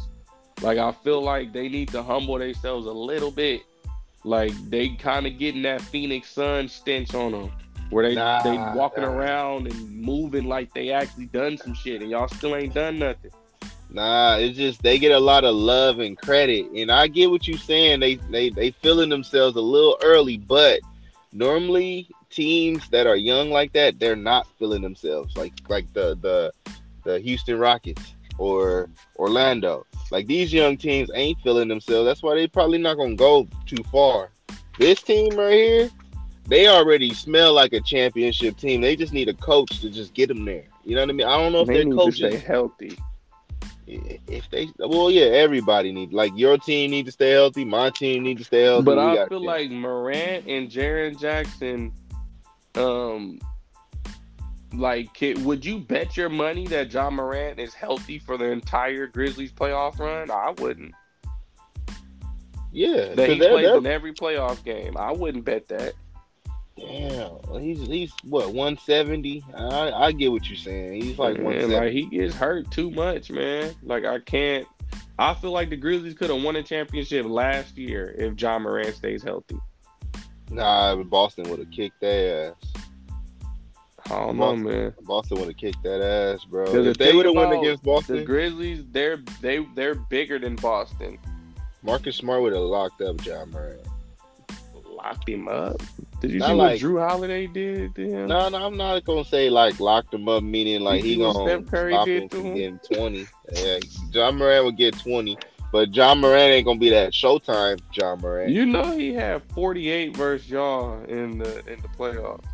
Like 0.62 0.78
I 0.78 0.92
feel 0.92 1.22
like 1.22 1.52
they 1.52 1.68
need 1.68 1.88
to 1.88 2.02
humble 2.02 2.38
themselves 2.38 2.86
a 2.86 2.92
little 2.92 3.30
bit. 3.30 3.62
Like 4.24 4.52
they 4.70 4.90
kind 4.90 5.26
of 5.26 5.38
getting 5.38 5.62
that 5.62 5.80
Phoenix 5.80 6.30
Sun 6.30 6.68
stench 6.68 7.14
on 7.14 7.32
them, 7.32 7.52
where 7.90 8.08
they 8.08 8.14
Nah, 8.14 8.42
they 8.42 8.56
walking 8.76 9.04
nah. 9.04 9.10
around 9.10 9.68
and 9.68 9.90
moving 9.90 10.46
like 10.46 10.72
they 10.74 10.90
actually 10.90 11.26
done 11.26 11.58
some 11.58 11.74
shit, 11.74 12.02
and 12.02 12.10
y'all 12.10 12.28
still 12.28 12.56
ain't 12.56 12.74
done 12.74 12.98
nothing. 12.98 13.30
Nah, 13.90 14.36
it's 14.36 14.56
just 14.56 14.82
they 14.82 14.98
get 14.98 15.12
a 15.12 15.20
lot 15.20 15.44
of 15.44 15.54
love 15.54 16.00
and 16.00 16.18
credit, 16.18 16.66
and 16.74 16.90
I 16.90 17.06
get 17.06 17.30
what 17.30 17.46
you're 17.46 17.58
saying. 17.58 18.00
They 18.00 18.16
they 18.16 18.50
they 18.50 18.72
feeling 18.72 19.10
themselves 19.10 19.56
a 19.56 19.60
little 19.60 19.96
early, 20.02 20.38
but 20.38 20.80
normally 21.32 22.08
teams 22.30 22.88
that 22.88 23.06
are 23.06 23.16
young 23.16 23.50
like 23.50 23.72
that, 23.74 24.00
they're 24.00 24.16
not 24.16 24.48
feeling 24.58 24.82
themselves 24.82 25.36
like 25.36 25.52
like 25.68 25.92
the 25.92 26.18
the 26.20 26.52
the 27.04 27.20
Houston 27.20 27.58
Rockets 27.58 28.15
or 28.38 28.90
Orlando. 29.16 29.86
Like 30.10 30.26
these 30.26 30.52
young 30.52 30.76
teams 30.76 31.10
ain't 31.14 31.40
feeling 31.40 31.68
themselves. 31.68 32.06
That's 32.06 32.22
why 32.22 32.34
they 32.34 32.46
probably 32.46 32.78
not 32.78 32.96
gonna 32.96 33.14
go 33.16 33.48
too 33.66 33.82
far. 33.90 34.30
This 34.78 35.02
team 35.02 35.36
right 35.36 35.52
here, 35.52 35.90
they 36.46 36.68
already 36.68 37.12
smell 37.14 37.52
like 37.52 37.72
a 37.72 37.80
championship 37.80 38.56
team. 38.56 38.80
They 38.80 38.94
just 38.96 39.12
need 39.12 39.28
a 39.28 39.34
coach 39.34 39.80
to 39.80 39.90
just 39.90 40.14
get 40.14 40.28
them 40.28 40.44
there. 40.44 40.64
You 40.84 40.94
know 40.94 41.02
what 41.02 41.10
I 41.10 41.12
mean? 41.12 41.26
I 41.26 41.36
don't 41.38 41.52
know 41.52 41.62
if 41.62 41.66
they 41.68 41.74
their 41.74 41.84
need 41.84 42.04
to 42.04 42.12
stay 42.12 42.36
healthy. 42.36 42.96
if 43.86 44.50
they 44.50 44.68
well 44.78 45.10
yeah 45.10 45.26
everybody 45.26 45.92
needs 45.92 46.12
like 46.12 46.32
your 46.36 46.58
team 46.58 46.90
need 46.90 47.06
to 47.06 47.12
stay 47.12 47.30
healthy 47.30 47.64
my 47.64 47.88
team 47.90 48.24
need 48.24 48.36
to 48.36 48.42
stay 48.42 48.62
healthy 48.62 48.84
But 48.84 48.96
we 48.96 49.18
I 49.18 49.28
feel 49.28 49.44
like 49.44 49.70
Morant 49.70 50.46
and 50.48 50.68
Jaren 50.68 51.18
Jackson, 51.18 51.92
um, 52.74 53.38
like, 54.76 55.18
would 55.38 55.64
you 55.64 55.78
bet 55.78 56.16
your 56.16 56.28
money 56.28 56.66
that 56.68 56.90
John 56.90 57.14
Morant 57.14 57.58
is 57.58 57.74
healthy 57.74 58.18
for 58.18 58.36
the 58.36 58.46
entire 58.46 59.06
Grizzlies 59.06 59.52
playoff 59.52 59.98
run? 59.98 60.30
I 60.30 60.54
wouldn't. 60.58 60.94
yeah 62.72 63.14
That 63.14 63.30
he 63.30 63.38
plays 63.38 63.68
in 63.68 63.86
every 63.86 64.12
playoff 64.12 64.62
game. 64.64 64.96
I 64.96 65.12
wouldn't 65.12 65.44
bet 65.44 65.68
that. 65.68 65.94
damn 66.76 67.38
he's 67.60 67.86
he's 67.86 68.12
what 68.24 68.48
170 68.48 69.42
I, 69.56 69.90
I 69.90 70.12
get 70.12 70.30
what 70.30 70.46
you're 70.46 70.56
saying 70.58 71.00
he's 71.00 71.18
like 71.18 71.36
Man, 71.36 71.44
170 71.44 71.74
like 71.74 71.92
he 71.92 72.18
gets 72.18 72.34
hurt 72.34 72.70
too 72.70 72.90
much, 72.90 73.30
man. 73.30 73.74
Like 73.82 74.04
I 74.04 74.18
can't. 74.20 74.66
I 75.18 75.32
feel 75.32 75.52
like 75.52 75.70
the 75.70 75.76
Grizzlies 75.76 76.12
could 76.12 76.28
have 76.28 76.42
won 76.42 76.56
a 76.56 76.62
championship 76.62 77.24
last 77.24 77.78
year 77.78 78.14
if 78.18 78.34
John 78.36 78.62
Morant 78.62 78.94
stays 78.94 79.22
healthy. 79.22 79.58
nah 80.50 80.94
Boston 80.96 81.48
would 81.48 81.58
have 81.60 81.70
kicked 81.70 82.00
their 82.00 82.50
ass 82.50 82.72
I 84.06 84.20
don't 84.20 84.36
know, 84.36 84.54
man. 84.56 84.94
Boston 85.02 85.38
would 85.38 85.48
have 85.48 85.56
kicked 85.56 85.82
that 85.82 86.00
ass 86.02 86.44
bro 86.44 86.66
the 86.70 86.90
if 86.90 86.98
they 86.98 87.12
would 87.14 87.26
have 87.26 87.34
won 87.34 87.52
against 87.52 87.82
The 87.82 87.86
Boston 87.90 88.24
Grizzlies, 88.24 88.84
they're 88.92 89.18
they 89.40 89.66
they're 89.74 89.94
bigger 89.96 90.38
than 90.38 90.56
Boston. 90.56 91.18
Marcus 91.82 92.16
Smart 92.16 92.42
would 92.42 92.52
have 92.52 92.62
locked 92.62 93.00
up 93.02 93.16
John 93.18 93.50
Moran 93.50 93.78
locked 94.88 95.28
him 95.28 95.46
up. 95.48 95.80
Did 96.20 96.30
you 96.32 96.38
Not 96.38 96.48
see 96.48 96.54
like- 96.54 96.82
what 96.82 96.90
Jrue 96.90 97.08
Holiday 97.08 97.46
did 97.46 97.94
to 97.96 98.02
him? 98.08 98.28
no 98.28 98.48
no 98.48 98.64
I'm 98.66 98.76
not 98.76 99.04
gonna 99.04 99.24
say 99.24 99.50
like 99.50 99.78
locked 99.78 100.14
him 100.14 100.28
up 100.28 100.42
meaning 100.42 100.80
like 100.80 101.02
You 101.04 101.10
he 101.10 101.16
gonna 101.16 101.44
Steph 101.46 101.66
Curry 101.70 101.92
stop 101.92 102.06
did 102.06 102.22
him 102.22 102.28
from 102.30 102.44
him? 102.46 102.54
getting 102.54 102.78
20 102.78 103.26
yeah 103.52 103.78
John 104.10 104.38
Moran 104.38 104.64
would 104.64 104.76
get 104.76 104.98
20 104.98 105.36
But 105.72 105.90
John 105.90 106.20
Moran 106.20 106.50
ain't 106.50 106.64
gonna 106.64 106.78
be 106.78 106.90
that 106.90 107.12
Showtime 107.12 107.78
John 107.92 108.20
Moran. 108.20 108.50
You 108.50 108.64
know 108.66 108.96
he 108.96 109.12
had 109.12 109.42
48 109.52 110.16
versus 110.16 110.48
y'all 110.48 111.02
in 111.04 111.38
the 111.38 111.58
in 111.70 111.80
the 111.82 111.88
playoffs. 111.88 112.44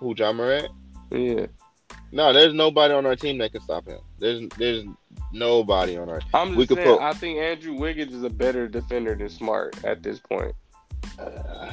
Who 0.00 0.14
John 0.14 0.36
Morant? 0.36 0.68
Yeah. 1.10 1.46
No, 2.12 2.32
there's 2.32 2.54
nobody 2.54 2.92
on 2.92 3.06
our 3.06 3.14
team 3.16 3.38
that 3.38 3.52
can 3.52 3.60
stop 3.60 3.86
him. 3.86 4.00
There's 4.18 4.48
there's 4.58 4.84
nobody 5.32 5.96
on 5.96 6.08
our. 6.08 6.20
team. 6.20 6.28
I'm 6.34 6.48
just 6.48 6.58
We 6.58 6.66
could 6.66 6.78
saying. 6.78 6.96
put- 6.96 7.02
I 7.02 7.12
think 7.12 7.38
Andrew 7.38 7.74
Wiggins 7.74 8.14
is 8.14 8.24
a 8.24 8.30
better 8.30 8.66
defender 8.66 9.14
than 9.14 9.28
Smart 9.28 9.76
at 9.84 10.02
this 10.02 10.18
point. 10.18 10.54
Uh, 11.18 11.70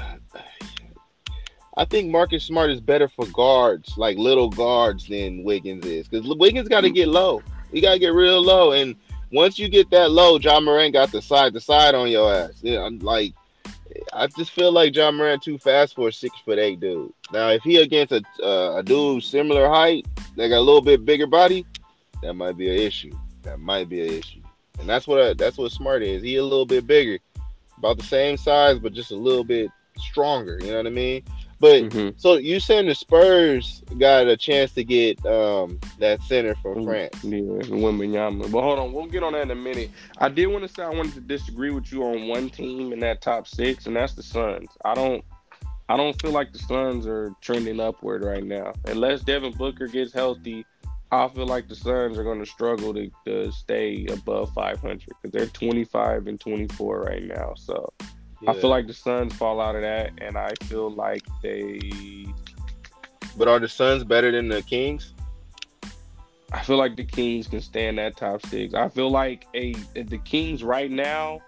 I 1.76 1.86
think 1.86 2.10
Marcus 2.10 2.44
Smart 2.44 2.70
is 2.72 2.82
better 2.82 3.08
for 3.08 3.26
guards, 3.28 3.98
like 3.98 4.18
little 4.18 4.50
guards, 4.50 5.08
than 5.08 5.44
Wiggins 5.44 5.86
is. 5.86 6.08
Because 6.08 6.28
Wiggins 6.38 6.68
got 6.68 6.82
to 6.82 6.90
get 6.90 7.08
low. 7.08 7.42
He 7.72 7.82
got 7.82 7.94
to 7.94 8.00
get 8.00 8.14
real 8.14 8.42
low, 8.42 8.72
and 8.72 8.96
once 9.32 9.60
you 9.60 9.70
get 9.70 9.90
that 9.92 10.10
low, 10.12 10.40
John 10.40 10.66
Moran 10.66 10.92
got 10.92 11.12
the 11.12 11.22
side 11.22 11.54
to 11.54 11.60
side 11.60 11.94
on 11.96 12.10
your 12.10 12.34
ass. 12.34 12.54
Yeah, 12.62 12.82
I'm 12.84 12.98
like, 13.00 13.34
I 14.14 14.28
just 14.28 14.52
feel 14.52 14.72
like 14.72 14.94
John 14.94 15.16
Moran 15.16 15.40
too 15.40 15.58
fast 15.58 15.96
for 15.96 16.10
a 16.10 16.14
six 16.14 16.38
foot 16.46 16.60
eight 16.60 16.80
dude. 16.80 17.14
Now, 17.32 17.50
if 17.50 17.62
he 17.64 17.78
against 17.78 18.12
a 18.12 18.22
uh, 18.44 18.78
a 18.78 18.84
dude 18.84 19.24
similar 19.24 19.70
height, 19.70 20.06
got 20.36 20.52
a 20.52 20.60
little 20.60 20.82
bit 20.82 21.06
bigger 21.06 21.28
body, 21.28 21.66
that 22.22 22.34
might 22.34 22.58
be 22.58 22.70
an 22.70 22.78
issue. 22.78 23.14
That 23.44 23.60
might 23.60 23.90
be 23.90 24.02
an 24.02 24.14
issue, 24.14 24.42
and 24.80 24.90
that's 24.90 25.08
what 25.08 25.38
that's 25.38 25.58
what 25.58 25.72
Smart 25.72 26.04
is. 26.04 26.24
He 26.24 26.36
a 26.36 26.44
little 26.44 26.66
bit 26.66 26.88
bigger, 26.88 27.20
about 27.78 27.98
the 27.98 28.04
same 28.04 28.38
size, 28.38 28.80
but 28.80 28.94
just 28.94 29.12
a 29.12 29.16
little 29.16 29.44
bit 29.44 29.70
stronger. 29.98 30.60
You 30.62 30.72
know 30.72 30.78
what 30.78 30.88
I 30.88 30.92
mean? 30.92 31.24
But 31.60 31.84
Mhm. 31.86 32.14
so 32.18 32.36
you 32.36 32.60
saying 32.60 32.86
the 32.86 32.94
Spurs 32.96 33.84
got 33.98 34.28
a 34.28 34.38
chance 34.38 34.74
to 34.74 34.84
get 34.84 35.24
um 35.26 35.80
that 36.00 36.22
center 36.24 36.54
from 36.56 36.78
Mm, 36.80 36.84
France? 36.84 37.24
Yeah, 37.24 37.76
Wembanyama. 37.76 38.52
But 38.52 38.62
hold 38.62 38.80
on, 38.80 38.94
we'll 38.94 39.08
get 39.08 39.24
on 39.24 39.34
that 39.34 39.44
in 39.44 39.52
a 39.52 39.56
minute. 39.56 39.90
I 40.20 40.30
did 40.30 40.48
want 40.48 40.68
to 40.68 40.74
say 40.74 40.84
I 40.84 40.90
wanted 40.90 41.14
to 41.16 41.22
disagree 41.22 41.72
with 41.72 41.92
you 41.92 42.04
on 42.04 42.28
one 42.28 42.50
team 42.50 42.94
in 42.94 43.00
that 43.00 43.22
top 43.22 43.48
six, 43.48 43.88
and 43.88 43.96
that's 43.96 44.14
the 44.14 44.24
Suns. 44.24 44.70
I 44.86 44.94
don't, 44.94 45.24
I 45.90 45.98
don't 45.98 46.20
feel 46.22 46.32
like 46.32 46.52
the 46.54 46.60
Suns 46.60 47.08
are 47.08 47.34
trending 47.42 47.80
upward 47.80 48.24
right 48.24 48.44
now. 48.44 48.74
Unless 48.86 49.22
Devin 49.24 49.54
Booker 49.54 49.88
gets 49.88 50.14
healthy, 50.14 50.66
I 51.12 51.28
feel 51.30 51.48
like 51.48 51.70
the 51.70 51.76
Suns 51.76 52.18
are 52.18 52.24
going 52.24 52.40
to 52.44 52.46
struggle 52.46 52.94
to, 52.94 53.10
to 53.26 53.52
stay 53.52 54.06
above 54.12 54.54
500 54.54 55.02
because 55.08 55.32
they're 55.32 55.46
25 55.48 56.28
and 56.28 56.40
24 56.40 57.02
right 57.02 57.24
now. 57.24 57.54
So 57.56 57.92
I 58.46 58.54
feel 58.54 58.70
like 58.70 58.88
the 58.88 58.94
Suns 58.94 59.34
fall 59.34 59.60
out 59.60 59.76
of 59.76 59.82
that, 59.82 60.12
and 60.20 60.38
I 60.38 60.52
feel 60.66 60.92
like 60.92 61.24
they 61.42 61.80
But 63.38 63.48
are 63.48 63.60
the 63.60 63.68
Suns 63.68 64.04
better 64.04 64.32
than 64.32 64.48
the 64.48 64.62
Kings? 64.62 65.14
I 66.54 66.62
feel 66.64 66.78
like 66.78 66.96
the 66.96 67.04
Kings 67.04 67.48
can 67.48 67.62
stand 67.62 67.98
that 67.98 68.16
top 68.16 68.46
six. 68.46 68.74
I 68.74 68.90
feel 68.90 69.10
like 69.10 69.48
a 69.54 69.74
the 69.96 70.18
Kings 70.20 70.64
right 70.64 70.90
now 70.92 71.42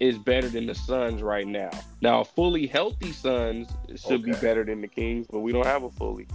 is 0.00 0.18
better 0.18 0.48
than 0.48 0.66
the 0.66 0.74
Suns 0.74 1.22
right 1.22 1.46
now. 1.46 1.70
Now, 2.02 2.20
a 2.20 2.24
fully 2.24 2.66
healthy 2.66 3.12
Suns 3.12 3.68
should 3.96 4.22
be 4.22 4.32
better 4.32 4.64
than 4.64 4.80
the 4.80 4.88
Kings, 4.88 5.26
but 5.30 5.40
we 5.40 5.52
don't 5.52 5.66
have 5.66 5.82
a 5.84 5.90
fully 5.90 6.26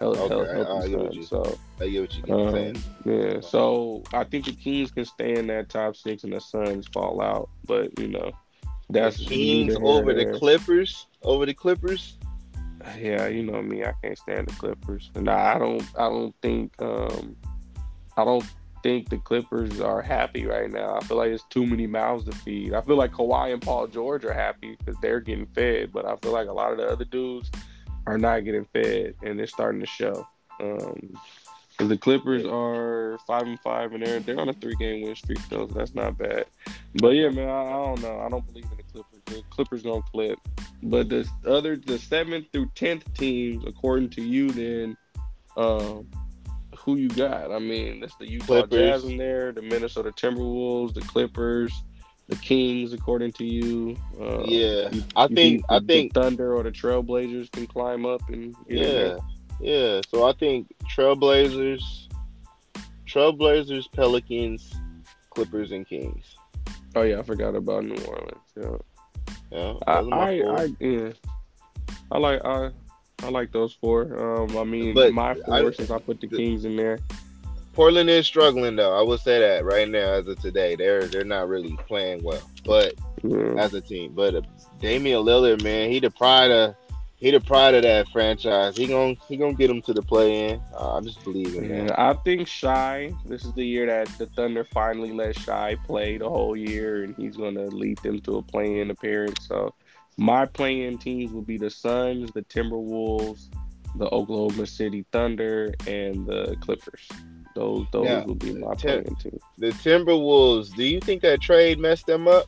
hel- 0.00 0.16
Okay, 0.16 0.52
healthy 0.62 0.90
you- 0.90 0.98
Suns. 1.22 1.28
So 1.28 1.58
I 1.80 1.88
get 1.88 2.00
what 2.02 2.28
you're 2.28 2.40
Um, 2.48 2.52
saying. 2.52 2.76
yeah, 3.04 3.40
so 3.40 4.02
I 4.12 4.24
think 4.24 4.44
the 4.46 4.52
Kings 4.52 4.90
can 4.90 5.04
stay 5.04 5.36
in 5.36 5.46
that 5.48 5.68
top 5.68 5.96
six, 5.96 6.24
and 6.24 6.32
the 6.32 6.40
Suns 6.40 6.86
fall 6.88 7.20
out. 7.22 7.48
But 7.66 7.98
you 7.98 8.08
know, 8.08 8.30
that's 8.90 9.16
Kings 9.16 9.76
over 9.80 10.12
the. 10.14 10.38
Clippers. 10.38 11.06
Over 11.22 11.46
the 11.46 11.54
Clippers. 11.54 12.16
Yeah, 12.98 13.28
you 13.28 13.42
know 13.42 13.62
me. 13.62 13.84
I 13.84 13.94
can't 14.02 14.18
stand 14.18 14.48
the 14.48 14.54
Clippers, 14.54 15.10
and 15.14 15.28
I 15.28 15.58
don't. 15.58 15.82
I 15.96 16.08
don't 16.08 16.34
think. 16.42 16.72
Um, 16.80 17.36
I 18.16 18.24
don't 18.24 18.44
think 18.82 19.08
the 19.08 19.16
Clippers 19.16 19.80
are 19.80 20.02
happy 20.02 20.44
right 20.44 20.70
now. 20.70 20.96
I 20.96 21.04
feel 21.04 21.16
like 21.16 21.30
it's 21.30 21.44
too 21.48 21.66
many 21.66 21.86
mouths 21.86 22.24
to 22.26 22.32
feed. 22.32 22.74
I 22.74 22.82
feel 22.82 22.96
like 22.96 23.12
Kawhi 23.12 23.52
and 23.52 23.62
Paul 23.62 23.86
George 23.86 24.24
are 24.26 24.32
happy 24.32 24.76
because 24.78 24.96
they're 25.00 25.20
getting 25.20 25.46
fed, 25.46 25.90
but 25.90 26.04
I 26.04 26.16
feel 26.16 26.32
like 26.32 26.48
a 26.48 26.52
lot 26.52 26.72
of 26.72 26.78
the 26.78 26.86
other 26.86 27.06
dudes 27.06 27.50
are 28.06 28.18
not 28.18 28.44
getting 28.44 28.66
fed, 28.66 29.14
and 29.22 29.38
they're 29.38 29.46
starting 29.46 29.80
to 29.80 29.86
show. 29.86 30.28
Um, 30.60 31.14
'cause 31.78 31.88
the 31.88 31.98
Clippers 31.98 32.44
are 32.44 33.18
five 33.26 33.42
and 33.42 33.58
five, 33.60 33.92
and 33.92 34.04
they're 34.04 34.20
they're 34.20 34.40
on 34.40 34.48
a 34.48 34.52
three 34.54 34.74
game 34.76 35.02
win 35.02 35.14
streak 35.16 35.38
though, 35.48 35.66
so 35.66 35.74
that's 35.74 35.94
not 35.94 36.16
bad. 36.18 36.46
But 36.96 37.10
yeah, 37.10 37.28
man, 37.30 37.48
I, 37.48 37.62
I 37.66 37.70
don't 37.84 38.02
know. 38.02 38.20
I 38.20 38.28
don't 38.28 38.46
believe 38.46 38.64
in 38.70 38.76
the 38.76 38.82
Clippers. 38.84 39.20
The 39.26 39.42
Clippers 39.50 39.82
gonna 39.82 40.02
clip. 40.12 40.38
But 40.82 41.08
the 41.08 41.28
other, 41.46 41.76
the 41.76 41.98
seventh 41.98 42.46
through 42.52 42.70
tenth 42.74 43.12
teams, 43.14 43.64
according 43.66 44.10
to 44.10 44.22
you, 44.22 44.50
then, 44.50 44.96
um, 45.56 46.06
who 46.76 46.96
you 46.96 47.08
got? 47.08 47.50
I 47.50 47.58
mean, 47.58 48.00
that's 48.00 48.16
the 48.16 48.28
Utah 48.30 48.46
Clippers. 48.46 48.78
Jazz 48.78 49.04
in 49.04 49.16
there, 49.16 49.52
the 49.52 49.62
Minnesota 49.62 50.10
Timberwolves, 50.12 50.92
the 50.92 51.00
Clippers, 51.00 51.72
the 52.28 52.36
Kings, 52.36 52.92
according 52.92 53.32
to 53.32 53.44
you. 53.44 53.96
Uh, 54.20 54.44
Yeah, 54.44 54.90
you- 54.92 55.02
I 55.16 55.26
you 55.28 55.34
think 55.36 55.64
I 55.70 55.78
the 55.78 55.86
think 55.86 56.12
Thunder 56.14 56.54
or 56.54 56.62
the 56.62 56.70
Trailblazers 56.70 57.50
can 57.52 57.66
climb 57.66 58.04
up 58.04 58.28
and 58.28 58.54
yeah? 58.68 59.16
Yeah. 59.60 60.00
So 60.08 60.26
I 60.28 60.32
think 60.32 60.68
Trailblazers, 60.96 61.82
Trailblazers, 63.06 63.90
Pelicans, 63.92 64.72
Clippers, 65.30 65.72
and 65.72 65.86
Kings. 65.86 66.24
Oh 66.94 67.02
yeah, 67.02 67.18
I 67.18 67.22
forgot 67.22 67.54
about 67.54 67.84
New 67.84 68.02
Orleans. 68.04 68.30
Yeah. 68.56 68.76
Yeah, 69.50 69.74
I, 69.86 70.02
those 70.02 70.06
are 70.06 70.16
my 70.16 70.40
I. 70.40 70.62
I, 70.64 70.68
yeah. 70.80 71.08
I 72.10 72.18
like 72.18 72.44
I, 72.44 72.70
I 73.22 73.28
like 73.30 73.52
those 73.52 73.72
four. 73.74 74.02
Um, 74.42 74.56
I 74.56 74.64
mean, 74.64 74.94
But 74.94 75.12
my 75.12 75.34
four 75.34 75.54
I- 75.54 75.72
since 75.72 75.90
I 75.90 75.98
put 75.98 76.20
the 76.20 76.26
the- 76.26 76.36
Kings 76.36 76.64
in 76.64 76.76
there. 76.76 76.98
Portland 77.72 78.08
is 78.08 78.24
struggling 78.24 78.76
though. 78.76 78.96
I 78.96 79.02
will 79.02 79.18
say 79.18 79.40
that 79.40 79.64
right 79.64 79.88
now 79.88 79.98
as 80.12 80.28
of 80.28 80.38
today, 80.40 80.76
they're 80.76 81.06
they're 81.06 81.24
not 81.24 81.48
really 81.48 81.76
playing 81.88 82.22
well. 82.22 82.40
But 82.64 82.94
Yeah. 83.24 83.54
as 83.58 83.74
a 83.74 83.80
team, 83.80 84.12
but 84.14 84.36
uh, 84.36 84.42
Damian 84.80 85.24
Lillard, 85.24 85.60
man, 85.64 85.90
he 85.90 85.98
the 85.98 86.10
pride 86.10 86.52
of 86.52 86.76
he 87.16 87.30
the 87.30 87.40
pride 87.40 87.74
of 87.74 87.82
that 87.82 88.08
franchise. 88.08 88.76
He 88.76 88.86
gon' 88.86 89.16
he 89.28 89.36
gonna 89.36 89.54
get 89.54 89.70
him 89.70 89.80
to 89.82 89.92
the 89.92 90.02
play 90.02 90.50
in. 90.50 90.60
Uh, 90.74 90.96
I 90.96 91.00
just 91.00 91.22
believe 91.24 91.54
in 91.54 91.86
that. 91.86 91.98
I 91.98 92.14
think 92.14 92.46
Shai. 92.48 93.12
This 93.24 93.44
is 93.44 93.52
the 93.52 93.64
year 93.64 93.86
that 93.86 94.08
the 94.18 94.26
Thunder 94.26 94.64
finally 94.64 95.12
let 95.12 95.38
Shai 95.38 95.76
play 95.86 96.18
the 96.18 96.28
whole 96.28 96.56
year, 96.56 97.04
and 97.04 97.14
he's 97.16 97.36
going 97.36 97.54
to 97.54 97.66
lead 97.66 97.98
them 97.98 98.20
to 98.22 98.36
a 98.36 98.42
play-in 98.42 98.90
appearance. 98.90 99.46
So, 99.46 99.74
my 100.16 100.44
play-in 100.44 100.98
teams 100.98 101.32
will 101.32 101.42
be 101.42 101.56
the 101.56 101.70
Suns, 101.70 102.30
the 102.32 102.42
Timberwolves, 102.42 103.48
the 103.96 104.06
Oklahoma 104.10 104.66
City 104.66 105.06
Thunder, 105.12 105.72
and 105.86 106.26
the 106.26 106.56
Clippers. 106.60 107.08
Those 107.54 107.86
those 107.92 108.06
Now, 108.06 108.24
will 108.24 108.34
be 108.34 108.54
my 108.54 108.74
Tim- 108.74 109.04
play-in 109.04 109.16
teams. 109.16 109.42
The 109.58 109.70
Timberwolves. 109.70 110.74
Do 110.74 110.84
you 110.84 111.00
think 111.00 111.22
that 111.22 111.40
trade 111.40 111.78
messed 111.78 112.06
them 112.06 112.26
up? 112.26 112.46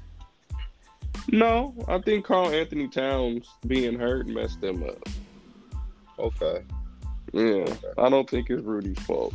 No, 1.30 1.74
I 1.88 1.98
think 1.98 2.24
Karl-Anthony 2.24 2.88
Towns 2.88 3.48
being 3.66 3.98
hurt 3.98 4.26
messed 4.26 4.60
them 4.60 4.82
up. 4.82 5.08
Okay. 6.18 6.62
Yeah, 7.32 7.66
I 7.98 8.08
don't 8.08 8.28
think 8.28 8.48
it's 8.50 8.62
Rudy's 8.62 8.98
fault. 9.00 9.34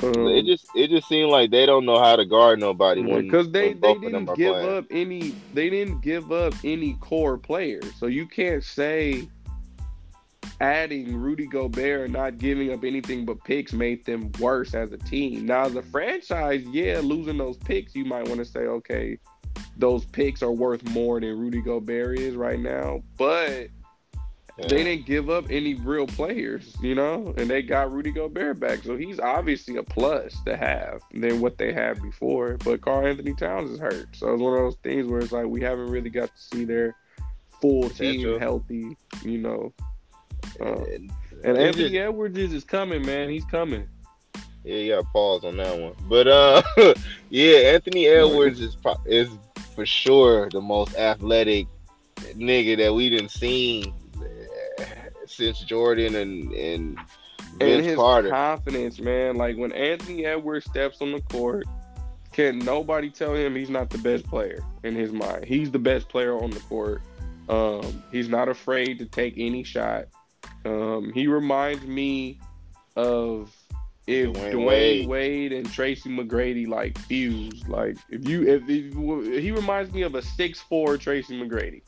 Um, 0.00 0.28
it 0.28 0.46
just 0.46 0.66
it 0.76 0.90
just 0.90 1.08
seemed 1.08 1.30
like 1.30 1.50
they 1.50 1.66
don't 1.66 1.84
know 1.84 1.98
how 1.98 2.14
to 2.14 2.24
guard 2.24 2.60
nobody 2.60 3.02
when 3.02 3.24
because 3.24 3.50
they, 3.50 3.72
they 3.72 3.74
both 3.74 3.96
of 3.96 4.12
them 4.12 4.26
didn't 4.26 4.36
give 4.36 4.52
playing. 4.52 4.76
up 4.76 4.84
any 4.92 5.34
they 5.54 5.68
didn't 5.68 6.02
give 6.02 6.30
up 6.30 6.54
any 6.62 6.94
core 7.00 7.36
players 7.36 7.84
so 7.98 8.06
you 8.06 8.24
can't 8.24 8.62
say 8.62 9.28
adding 10.60 11.16
Rudy 11.16 11.48
Gobert 11.48 12.04
and 12.04 12.12
not 12.12 12.38
giving 12.38 12.72
up 12.72 12.84
anything 12.84 13.24
but 13.24 13.42
picks 13.42 13.72
made 13.72 14.06
them 14.06 14.30
worse 14.38 14.72
as 14.72 14.92
a 14.92 14.98
team 14.98 15.46
now 15.46 15.64
as 15.64 15.74
a 15.74 15.82
franchise 15.82 16.62
yeah 16.70 17.00
losing 17.02 17.36
those 17.36 17.56
picks 17.56 17.96
you 17.96 18.04
might 18.04 18.28
want 18.28 18.38
to 18.38 18.44
say 18.44 18.60
okay 18.60 19.18
those 19.76 20.04
picks 20.06 20.42
are 20.42 20.52
worth 20.52 20.82
more 20.90 21.20
than 21.20 21.38
Rudy 21.38 21.60
Gobert 21.60 22.18
is 22.18 22.34
right 22.36 22.58
now 22.60 23.02
but 23.16 23.68
Yeah. 24.58 24.66
they 24.66 24.82
didn't 24.84 25.06
give 25.06 25.30
up 25.30 25.44
any 25.50 25.74
real 25.74 26.08
players, 26.08 26.76
you 26.82 26.96
know, 26.96 27.32
and 27.36 27.48
they 27.48 27.62
got 27.62 27.92
Rudy 27.92 28.10
Gobert 28.10 28.58
back. 28.58 28.82
So 28.82 28.96
he's 28.96 29.20
obviously 29.20 29.76
a 29.76 29.84
plus 29.84 30.34
to 30.46 30.56
have 30.56 31.00
than 31.14 31.40
what 31.40 31.58
they 31.58 31.72
had 31.72 32.02
before. 32.02 32.56
But 32.64 32.80
Karl-Anthony 32.80 33.34
Towns 33.34 33.70
is 33.70 33.78
hurt. 33.78 34.08
So 34.16 34.32
it's 34.32 34.42
one 34.42 34.54
of 34.54 34.58
those 34.58 34.74
things 34.82 35.06
where 35.06 35.20
it's 35.20 35.30
like 35.30 35.46
we 35.46 35.60
haven't 35.62 35.86
really 35.90 36.10
got 36.10 36.34
to 36.34 36.42
see 36.56 36.64
their 36.64 36.96
full 37.60 37.88
team 37.88 38.36
healthy, 38.40 38.96
you 39.24 39.38
know. 39.38 39.72
Uh, 40.60 40.82
And- 40.92 41.12
and 41.44 41.56
Anthony 41.56 41.90
just- 41.90 41.94
Edwards 41.94 42.36
is, 42.36 42.52
is 42.52 42.64
coming, 42.64 43.06
man. 43.06 43.28
He's 43.28 43.44
coming. 43.44 43.86
Yeah, 44.64 44.74
you 44.76 44.94
got 44.96 45.04
pause 45.12 45.44
on 45.44 45.56
that 45.58 45.78
one. 45.78 45.94
But 46.08 46.26
uh, 46.26 46.62
yeah, 47.30 47.58
Anthony 47.74 48.08
Edwards 48.08 48.60
is 48.60 48.74
pro- 48.74 49.00
is 49.06 49.28
for 49.78 49.86
sure 49.86 50.48
the 50.50 50.60
most 50.60 50.96
athletic 50.96 51.68
nigga 52.34 52.76
that 52.76 52.92
we 52.92 53.08
done 53.10 53.28
seen 53.28 53.94
uh, 54.20 54.82
since 55.24 55.60
Jordan 55.60 56.16
and 56.16 56.52
and 56.52 56.98
And 57.60 57.84
his 57.84 57.94
Carter. 57.94 58.28
confidence, 58.28 58.98
man. 58.98 59.36
Like 59.36 59.56
when 59.56 59.70
Anthony 59.70 60.26
Edwards 60.26 60.66
steps 60.66 61.00
on 61.00 61.12
the 61.12 61.20
court, 61.20 61.64
can 62.32 62.58
nobody 62.58 63.08
tell 63.08 63.36
him 63.36 63.54
he's 63.54 63.70
not 63.70 63.88
the 63.88 63.98
best 63.98 64.24
player 64.24 64.64
in 64.82 64.96
his 64.96 65.12
mind? 65.12 65.44
He's 65.44 65.70
the 65.70 65.78
best 65.78 66.08
player 66.08 66.36
on 66.36 66.50
the 66.50 66.60
court. 66.60 67.00
Um, 67.48 68.02
he's 68.10 68.28
not 68.28 68.48
afraid 68.48 68.98
to 68.98 69.06
take 69.06 69.34
any 69.36 69.62
shot. 69.62 70.06
Um, 70.64 71.12
he 71.14 71.28
reminds 71.28 71.84
me 71.84 72.40
of 72.96 73.54
if 74.08 74.30
Dwyane 74.30 74.52
Dwyane, 74.52 74.66
Wade. 74.66 75.08
Wade. 75.08 75.52
and 75.52 75.70
Tracy 75.72 76.08
McGrady 76.10 76.66
like 76.66 76.96
fused. 76.98 77.68
Like 77.68 77.96
if 78.10 78.26
you 78.28 78.42
if, 78.48 78.62
if 78.68 79.42
he 79.42 79.50
reminds 79.50 79.92
me 79.92 80.02
of 80.02 80.14
a 80.14 80.22
six 80.22 80.60
four 80.60 80.96
Tracy 80.96 81.38
McGrady. 81.40 81.82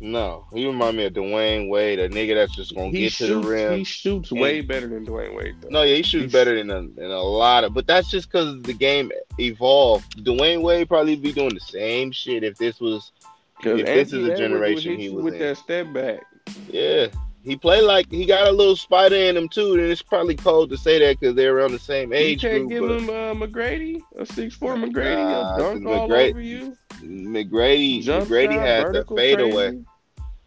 No, 0.00 0.46
he 0.52 0.66
remind 0.66 0.96
me 0.96 1.04
of 1.04 1.12
Dwyane 1.12 1.68
Wade, 1.68 2.00
a 2.00 2.08
nigga 2.08 2.34
that's 2.34 2.56
just 2.56 2.74
gonna 2.74 2.90
He 2.90 3.02
get 3.02 3.12
shoots 3.12 3.28
to 3.30 3.40
the 3.40 3.48
rim. 3.48 3.78
he 3.78 3.84
shoots 3.84 4.32
And- 4.32 4.40
way 4.40 4.60
better 4.60 4.88
than 4.88 5.06
Dwyane 5.06 5.36
Wade 5.36 5.54
though. 5.60 5.68
No, 5.68 5.82
yeah, 5.82 5.94
he 5.94 6.02
shoots 6.02 6.22
He's- 6.24 6.32
better 6.32 6.56
than 6.56 6.70
a, 6.70 6.82
than 6.88 7.10
a 7.12 7.22
lot 7.22 7.62
of, 7.62 7.72
but 7.72 7.86
that's 7.86 8.10
just 8.10 8.28
because 8.30 8.60
the 8.62 8.72
game 8.72 9.12
evolved. 9.38 10.24
Dwyane 10.24 10.60
Wade 10.62 10.88
probably 10.88 11.14
be 11.14 11.32
doing 11.32 11.54
the 11.54 11.60
same 11.60 12.10
shit 12.10 12.42
if 12.42 12.56
this 12.58 12.80
was, 12.80 13.12
Because 13.58 13.78
if 13.80 13.86
this 13.86 14.12
is 14.12 14.26
a 14.26 14.36
generation 14.36 14.98
he 14.98 15.08
was 15.08 15.22
with 15.22 15.34
in. 15.34 15.40
that 15.40 15.56
step 15.58 15.92
back. 15.92 16.20
yeah. 16.68 17.06
He 17.44 17.56
played 17.56 17.82
like 17.82 18.08
he 18.10 18.24
got 18.24 18.46
a 18.46 18.52
little 18.52 18.76
spider 18.76 19.16
in 19.16 19.36
him 19.36 19.48
too, 19.48 19.72
and 19.74 19.82
it's 19.82 20.00
probably 20.02 20.36
cold 20.36 20.70
to 20.70 20.76
say 20.76 21.00
that 21.00 21.18
because 21.18 21.34
they're 21.34 21.56
around 21.56 21.72
the 21.72 21.78
same 21.78 22.12
age. 22.12 22.44
You 22.44 22.50
can't 22.50 22.68
group. 22.68 22.70
give 22.70 22.88
but 22.88 23.00
him 23.00 23.40
uh, 23.40 23.46
McGrady 23.46 24.00
a 24.16 24.24
six 24.24 24.54
four 24.54 24.74
McGrady 24.76 25.16
Nah, 25.16 25.56
a 25.56 25.58
dunk 25.58 25.86
all 25.86 26.08
McGrady- 26.08 26.30
over 26.30 26.40
you. 26.40 26.76
McGrady, 27.02 28.02
Jump 28.02 28.28
McGrady 28.28 28.52
shot, 28.54 28.62
had 28.66 28.92
the 28.92 29.04
fadeaway. 29.16 29.82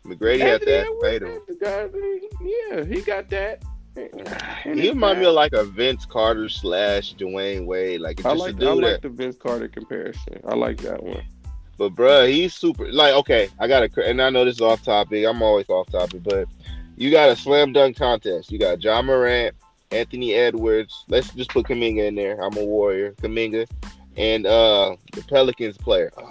McGrady 0.06 0.40
had 0.40 0.62
that 0.62 0.88
fadeaway. 1.02 1.34
had 1.34 1.42
the 1.48 1.56
guy, 1.60 2.76
yeah, 2.78 2.86
he 2.86 3.02
got 3.02 3.30
that. 3.30 3.62
And 4.66 4.78
He 4.80 4.90
remind 4.90 5.20
me 5.20 5.26
of 5.26 5.34
like 5.36 5.54
a 5.54 5.64
Vince 5.64 6.06
Carter 6.06 6.50
slash 6.50 7.16
Dwyane 7.16 7.66
Wade, 7.66 8.02
like 8.02 8.20
it's 8.20 8.26
I 8.26 8.32
just 8.36 8.42
like 8.42 8.62
I 8.62 8.74
like 8.74 8.82
that. 8.86 9.02
the 9.04 9.10
Vince 9.10 9.38
Carter 9.38 9.68
comparison. 9.70 10.40
I 10.46 10.54
like 10.56 10.78
that 10.82 11.02
one. 11.02 11.24
But 11.78 11.94
bruh, 11.94 12.30
he's 12.30 12.54
super. 12.54 12.92
Like, 12.92 13.14
okay, 13.16 13.50
I 13.60 13.68
got 13.68 13.90
to, 13.90 14.06
and 14.06 14.22
I 14.22 14.30
know 14.30 14.44
this 14.46 14.56
is 14.56 14.62
off 14.62 14.84
topic. 14.84 15.26
I'm 15.26 15.42
always 15.42 15.70
off 15.70 15.90
topic, 15.92 16.24
but 16.24 16.46
you 16.98 17.12
got 17.12 17.30
a 17.30 17.36
slam 17.36 17.74
dunk 17.74 17.98
contest. 17.98 18.52
You 18.52 18.58
got 18.60 18.80
John 18.80 19.06
Morant, 19.06 19.56
Anthony 19.92 20.34
Edwards. 20.34 21.06
Let's 21.08 21.32
just 21.34 21.50
put 21.52 21.66
Kuminga 21.68 22.08
in 22.08 22.16
there. 22.16 22.42
I'm 22.44 22.56
a 22.58 22.64
warrior, 22.64 23.12
Kuminga, 23.14 23.68
and 24.18 24.46
uh 24.46 24.96
the 25.14 25.22
Pelicans 25.24 25.78
player, 25.78 26.12
uh, 26.18 26.24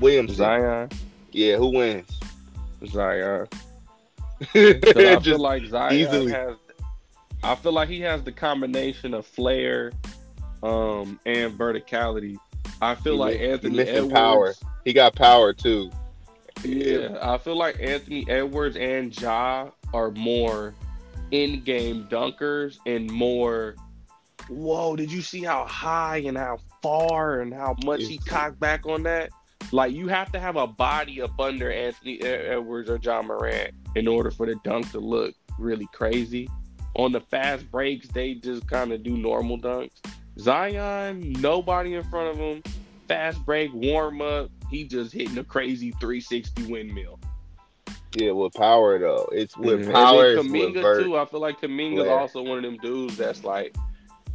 Williamson. 0.00 0.36
Zion, 0.36 0.88
Yeah, 1.32 1.56
who 1.56 1.68
wins? 1.68 2.18
Zion. 2.86 3.46
I 4.54 5.18
feel 5.22 5.38
like 5.38 5.64
Zion 5.66 5.94
easily. 5.94 6.32
has. 6.32 6.56
I 7.44 7.54
feel 7.56 7.72
like 7.72 7.88
he 7.88 8.00
has 8.00 8.22
the 8.22 8.32
combination 8.32 9.14
of 9.14 9.26
flair, 9.26 9.92
um, 10.62 11.18
and 11.26 11.56
verticality. 11.58 12.36
I 12.80 12.94
feel 12.96 13.14
He 13.14 13.18
like 13.18 13.40
Anthony 13.40 13.80
Edwards. 13.80 14.12
power. 14.12 14.54
he 14.84 14.92
got 14.92 15.14
power 15.14 15.52
too. 15.52 15.90
Yeah, 16.64 17.18
I 17.20 17.38
feel 17.38 17.56
like 17.56 17.80
Anthony 17.80 18.24
Edwards 18.28 18.76
and 18.76 19.18
Ja 19.20 19.70
are 19.92 20.10
more 20.10 20.74
in-game 21.30 22.06
dunkers 22.08 22.78
and 22.86 23.10
more. 23.10 23.74
Whoa! 24.48 24.96
Did 24.96 25.12
you 25.12 25.22
see 25.22 25.42
how 25.42 25.64
high 25.66 26.18
and 26.18 26.36
how 26.36 26.58
far 26.82 27.40
and 27.40 27.54
how 27.54 27.76
much 27.84 28.02
he 28.02 28.18
cocked 28.18 28.58
back 28.58 28.86
on 28.86 29.04
that? 29.04 29.30
Like 29.70 29.92
you 29.92 30.08
have 30.08 30.32
to 30.32 30.40
have 30.40 30.56
a 30.56 30.66
body 30.66 31.22
up 31.22 31.38
under 31.38 31.70
Anthony 31.70 32.20
Edwards 32.22 32.90
or 32.90 32.98
John 32.98 33.26
Morant 33.26 33.74
in 33.94 34.08
order 34.08 34.30
for 34.30 34.46
the 34.46 34.56
dunk 34.64 34.90
to 34.92 34.98
look 34.98 35.34
really 35.58 35.88
crazy. 35.92 36.48
On 36.94 37.12
the 37.12 37.20
fast 37.20 37.70
breaks, 37.70 38.08
they 38.08 38.34
just 38.34 38.68
kind 38.68 38.92
of 38.92 39.02
do 39.02 39.16
normal 39.16 39.58
dunks. 39.58 39.92
Zion, 40.38 41.32
nobody 41.40 41.94
in 41.94 42.02
front 42.04 42.30
of 42.30 42.36
him. 42.36 42.62
Fast 43.08 43.44
break, 43.46 43.72
warm 43.72 44.20
up, 44.20 44.50
he 44.70 44.84
just 44.84 45.12
hitting 45.12 45.38
a 45.38 45.44
crazy 45.44 45.90
360 46.00 46.70
windmill. 46.70 47.18
Yeah, 48.14 48.32
with 48.32 48.52
power 48.54 48.98
though. 48.98 49.28
It's 49.32 49.56
with 49.56 49.86
Mhm. 49.86 49.92
power. 49.92 50.26
And 50.30 50.38
It's 50.40 50.42
then 50.52 50.52
with 50.52 50.74
Kuminga 50.76 51.04
too. 51.04 51.16
I 51.16 51.24
feel 51.24 51.40
like 51.40 51.60
Kuminga's 51.60 52.04
Flair. 52.04 52.18
also 52.18 52.42
one 52.42 52.58
of 52.58 52.64
them 52.64 52.76
dudes 52.78 53.16
that's 53.16 53.44
like 53.44 53.74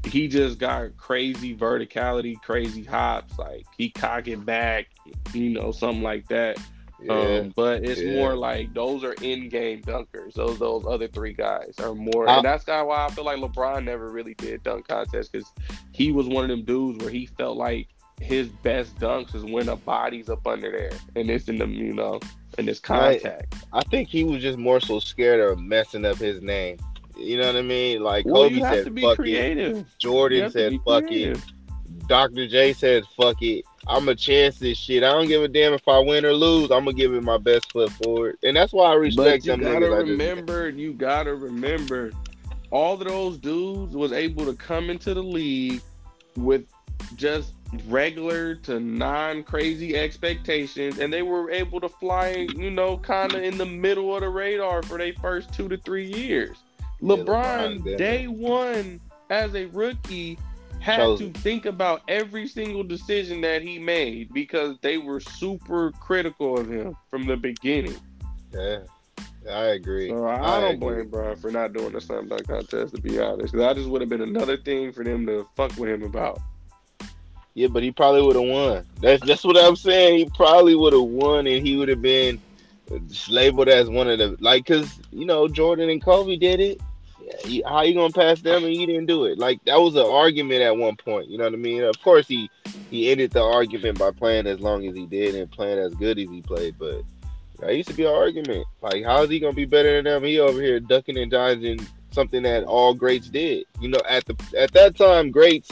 he 0.06 0.28
just 0.28 0.58
got 0.58 0.96
crazy 0.98 1.56
verticality, 1.56 2.42
crazy 2.42 2.84
hops. 2.84 3.38
Like 3.38 3.66
he 3.78 3.90
cock 3.90 4.28
it 4.28 4.46
back, 4.46 4.88
you 5.34 5.50
know, 5.50 5.72
something 5.72 6.02
like 6.04 6.28
that. 6.30 6.58
Yeah. 7.04 7.12
Um, 7.14 7.54
but 7.56 7.84
it's 7.84 8.02
yeah. 8.02 8.16
more 8.16 8.36
like 8.36 8.74
those 8.74 9.04
are 9.04 9.14
in-game 9.22 9.84
dunkers. 9.84 10.34
Those 10.34 10.58
those 10.58 10.84
other 10.88 11.08
three 11.08 11.34
guys 11.34 11.76
are 11.80 11.94
more, 11.94 12.26
How- 12.26 12.38
and 12.38 12.46
that's 12.46 12.64
kind 12.64 12.82
of 12.82 12.88
why 12.88 13.06
I 13.06 13.10
feel 13.12 13.24
like 13.26 13.38
LeBron 13.38 13.84
never 13.84 14.10
really 14.10 14.34
did 14.34 14.64
dunk 14.64 14.88
contests 14.88 15.28
because 15.30 15.52
he 15.92 16.12
was 16.12 16.28
one 16.28 16.46
of 16.46 16.50
them 16.50 16.64
dudes 16.64 17.04
where 17.04 17.12
he 17.12 17.28
felt 17.28 17.58
like 17.58 17.88
his 18.20 18.48
best 18.48 18.96
dunks 18.98 19.36
is 19.36 19.44
when 19.44 19.70
a 19.70 19.76
body's 19.76 20.28
up 20.28 20.48
under 20.48 20.72
there 20.72 20.90
and 21.16 21.30
it's 21.30 21.48
in 21.50 21.60
the 21.60 21.68
you 21.68 21.94
know 21.94 22.20
in 22.58 22.66
this 22.66 22.80
contact. 22.80 23.56
I 23.74 23.82
think 23.84 24.10
he 24.10 24.24
was 24.24 24.42
just 24.42 24.58
more 24.58 24.80
so 24.80 25.00
scared 25.00 25.40
of 25.40 25.60
messing 25.60 26.06
up 26.06 26.18
his 26.18 26.42
name. 26.42 26.78
You 27.16 27.38
know 27.38 27.48
what 27.48 27.56
I 27.56 27.62
mean? 27.62 28.02
Like 28.04 28.26
Well, 28.26 28.50
Kobe 28.50 28.60
said, 28.62 29.00
"Fuck 29.00 29.14
it." 29.14 29.16
creative. 29.16 29.78
You 29.78 29.86
Jordan 29.98 30.52
said, 30.52 30.74
"Fuck 30.86 31.08
creative. 31.08 31.38
it." 31.38 32.08
Dr. 32.08 32.48
J 32.48 32.74
said, 32.74 33.04
"Fuck 33.20 33.42
it." 33.42 33.66
I'm 33.88 34.08
a 34.10 34.16
chance 34.16 34.60
this 34.60 34.78
shit. 34.78 35.04
I 35.04 35.12
don't 35.12 35.28
give 35.28 35.42
a 35.42 35.48
damn 35.48 35.74
if 35.74 35.88
I 35.88 36.00
win 36.00 36.26
or 36.26 36.34
lose. 36.34 36.72
I'm 36.72 36.86
gonna 36.86 36.94
give 36.94 37.14
it 37.14 37.24
my 37.24 37.38
best 37.38 37.72
foot 37.72 37.90
forward, 38.04 38.38
and 38.44 38.56
that's 38.56 38.74
why 38.74 38.92
I 38.92 38.96
respect 38.96 39.46
them. 39.46 39.62
But 39.62 39.68
you 39.68 39.74
gotta. 39.80 39.86
I 39.88 40.00
just- 40.00 40.10
remember, 40.12 40.70
you 40.70 40.94
gotta 40.94 41.34
remember, 41.36 42.12
all 42.70 42.94
of 43.02 43.08
those 43.08 43.38
dudes 43.38 43.96
was 43.96 44.12
able 44.12 44.46
to 44.46 44.54
come 44.54 44.90
into 44.90 45.14
the 45.14 45.24
league 45.24 45.82
with 46.36 46.66
just 47.16 47.54
regular 47.88 48.56
to 48.56 48.80
non-crazy 48.80 49.96
expectations, 49.96 51.00
and 51.00 51.12
they 51.12 51.22
were 51.22 51.52
able 51.52 51.80
to 51.82 51.90
fly, 51.90 52.48
you 52.56 52.72
know, 52.72 52.98
kind 52.98 53.34
of 53.34 53.44
in 53.44 53.58
the 53.58 53.66
middle 53.66 54.16
of 54.16 54.22
the 54.22 54.30
radar 54.30 54.84
for 54.84 54.98
their 54.98 55.14
first 55.14 55.54
two 55.54 55.68
to 55.68 55.78
three 55.78 56.06
years. 56.06 56.58
Yeah, 57.02 57.16
LeBron, 57.16 57.80
LeBron, 57.80 57.98
day 57.98 58.28
one 58.28 59.00
as 59.30 59.54
a 59.56 59.66
rookie, 59.66 60.38
had 60.80 60.98
Chose 60.98 61.20
to 61.20 61.30
think 61.32 61.66
about 61.66 62.02
every 62.08 62.48
single 62.48 62.84
decision 62.84 63.42
that 63.42 63.62
he 63.62 63.80
made 63.80 64.34
because 64.34 64.78
they 64.82 64.98
were 64.98 65.20
super 65.20 65.92
critical 66.00 66.58
of 66.58 66.70
him 66.70 66.96
from 67.10 67.26
the 67.26 67.36
beginning. 67.36 67.98
yeah, 68.54 68.80
I 69.50 69.66
agree. 69.66 70.10
So 70.10 70.26
I, 70.26 70.58
I 70.58 70.62
don't 70.62 70.76
agree. 70.76 70.96
blame 70.96 71.10
Bron 71.10 71.36
for 71.36 71.52
not 71.52 71.74
doing 71.74 71.94
the 71.94 72.02
slam 72.02 72.28
dunk 72.28 72.48
contest, 72.48 72.96
to 72.96 73.02
be 73.02 73.20
honest. 73.20 73.54
that 73.54 73.76
just 73.76 73.90
would 73.90 74.02
have 74.02 74.10
been 74.10 74.22
another 74.22 74.58
thing 74.58 74.92
for 74.92 75.04
them 75.04 75.26
to 75.26 75.48
fuck 75.56 75.76
with 75.78 75.90
him 75.90 76.04
about. 76.04 76.40
Yeah, 77.58 77.70
but 77.70 77.82
he 77.82 77.92
probably 77.92 78.22
would 78.22 78.36
have 78.36 78.48
won. 78.48 78.86
That's 79.02 79.26
that's 79.26 79.44
what 79.44 79.58
I'm 79.58 79.76
saying. 79.76 80.20
He 80.20 80.26
probably 80.26 80.76
would 80.76 80.94
have 80.94 81.02
won, 81.02 81.48
and 81.48 81.66
he 81.66 81.76
would 81.76 81.90
have 81.90 82.04
been 82.04 82.40
labeled 83.28 83.68
as 83.68 83.90
one 83.90 84.08
of 84.08 84.20
the 84.20 84.38
like, 84.40 84.68
cause 84.68 85.00
you 85.12 85.26
know 85.26 85.48
Jordan 85.48 85.90
and 85.90 86.00
Kobe 86.00 86.36
did 86.36 86.60
it. 86.60 86.80
How 87.66 87.82
you 87.82 87.96
gonna 87.96 88.14
pass 88.14 88.42
them 88.42 88.64
and 88.64 88.76
you 88.76 88.86
didn't 88.86 89.08
do 89.08 89.26
it? 89.26 89.40
Like 89.40 89.60
that 89.66 89.82
was 89.82 89.96
an 89.96 90.06
argument 90.06 90.62
at 90.62 90.78
one 90.78 90.98
point. 90.98 91.32
You 91.32 91.40
know 91.40 91.46
what 91.46 91.54
I 91.54 91.58
mean? 91.58 91.82
Of 91.82 92.00
course 92.04 92.28
he 92.28 92.48
he 92.92 93.10
ended 93.10 93.32
the 93.32 93.42
argument 93.42 93.98
by 93.98 94.12
playing 94.12 94.46
as 94.46 94.60
long 94.60 94.86
as 94.86 94.96
he 94.96 95.08
did 95.08 95.34
and 95.34 95.50
playing 95.50 95.80
as 95.80 95.96
good 95.96 96.20
as 96.20 96.30
he 96.30 96.44
played. 96.44 96.76
But 96.78 97.02
that 97.58 97.76
used 97.76 97.90
to 97.90 97.96
be 97.96 98.06
an 98.06 98.14
argument. 98.14 98.68
Like 98.84 99.04
how 99.04 99.24
is 99.24 99.32
he 99.32 99.40
gonna 99.40 99.54
be 99.54 99.66
better 99.66 99.96
than 99.96 100.06
them? 100.06 100.24
He 100.24 100.40
over 100.40 100.62
here 100.62 100.80
ducking 100.80 101.18
and 101.18 101.32
dodging 101.32 101.80
something 102.12 102.44
that 102.44 102.66
all 102.66 102.94
greats 102.94 103.30
did. 103.30 103.66
You 103.82 103.90
know, 103.90 104.02
at 104.08 104.26
the 104.26 104.36
at 104.56 104.74
that 104.74 104.96
time, 104.96 105.32
greats 105.32 105.72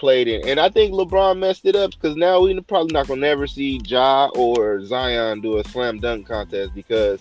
played 0.00 0.26
in. 0.26 0.48
And 0.48 0.58
I 0.58 0.70
think 0.70 0.92
LeBron 0.92 1.38
messed 1.38 1.66
it 1.66 1.76
up 1.76 1.92
because 1.92 2.16
now 2.16 2.40
we're 2.40 2.60
probably 2.62 2.92
not 2.92 3.06
gonna 3.06 3.20
never 3.20 3.46
see 3.46 3.80
Ja 3.84 4.30
or 4.34 4.84
Zion 4.84 5.40
do 5.40 5.58
a 5.58 5.64
slam 5.64 6.00
dunk 6.00 6.26
contest 6.26 6.74
because 6.74 7.20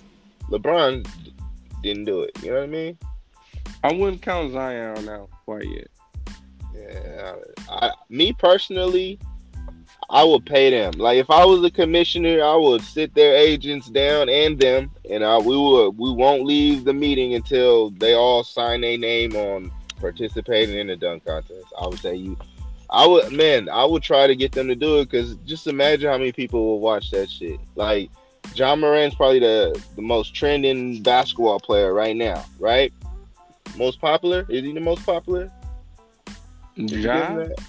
LeBron 0.50 1.08
didn't 1.84 2.06
do 2.06 2.22
it. 2.22 2.32
You 2.42 2.52
know 2.52 2.56
what 2.56 2.64
I 2.64 2.68
mean? 2.68 2.98
I 3.84 3.94
wouldn't 3.94 4.22
count 4.22 4.54
Zion 4.54 5.08
out 5.10 5.30
quite 5.46 5.68
yet. 5.68 5.88
Yeah. 6.74 7.36
I, 7.70 7.92
me 8.10 8.34
personally, 8.34 9.20
I 10.10 10.24
would 10.24 10.46
pay 10.46 10.72
them. 10.72 10.94
Like 10.94 11.18
if 11.18 11.30
I 11.30 11.46
was 11.46 11.64
a 11.64 11.70
commissioner, 11.70 12.44
I 12.44 12.56
would 12.56 12.82
sit 12.82 13.14
their 13.14 13.36
agents 13.36 13.90
down 13.90 14.30
and 14.30 14.60
them, 14.60 14.90
and 15.10 15.24
I, 15.24 15.38
we 15.38 15.56
would 15.56 15.98
we 15.98 16.12
won't 16.12 16.46
leave 16.46 16.84
the 16.84 16.94
meeting 16.94 17.36
until 17.36 17.92
they 17.92 18.14
all 18.14 18.44
sign 18.44 18.84
a 18.84 18.98
name 18.98 19.36
on 19.36 19.72
participating 20.00 20.78
in 20.78 20.88
the 20.88 20.96
dunk 20.96 21.26
contest. 21.26 21.68
I 21.80 21.88
would 21.88 22.00
say 22.00 22.16
you. 22.16 22.38
I 22.91 23.06
would, 23.06 23.32
man, 23.32 23.70
I 23.70 23.86
would 23.86 24.02
try 24.03 24.26
to 24.28 24.36
get 24.36 24.52
them 24.52 24.68
to 24.68 24.76
do 24.76 24.99
it 24.99 25.10
because 25.10 25.36
just 25.45 25.68
imagine 25.68 26.10
how 26.10 26.18
many 26.18 26.32
people 26.32 26.66
will 26.66 26.80
watch 26.80 27.11
that 27.11 27.30
shit. 27.30 27.60
Like, 27.76 28.10
John 28.56 28.80
Moran's 28.80 29.14
probably 29.14 29.40
the, 29.40 29.80
the 29.95 30.02
most 30.02 30.34
trending 30.34 31.03
basketball 31.03 31.60
player 31.60 31.94
right 31.94 32.16
now, 32.16 32.44
right? 32.60 32.91
Most 33.78 34.02
popular? 34.02 34.45
Is 34.49 34.64
he 34.64 34.72
the 34.74 34.80
most 34.80 35.06
popular? 35.06 35.52
Did 36.76 36.90
you 36.91 37.02
give 37.03 37.11
him 37.11 37.11
Ja? 37.11 37.36
that? 37.36 37.60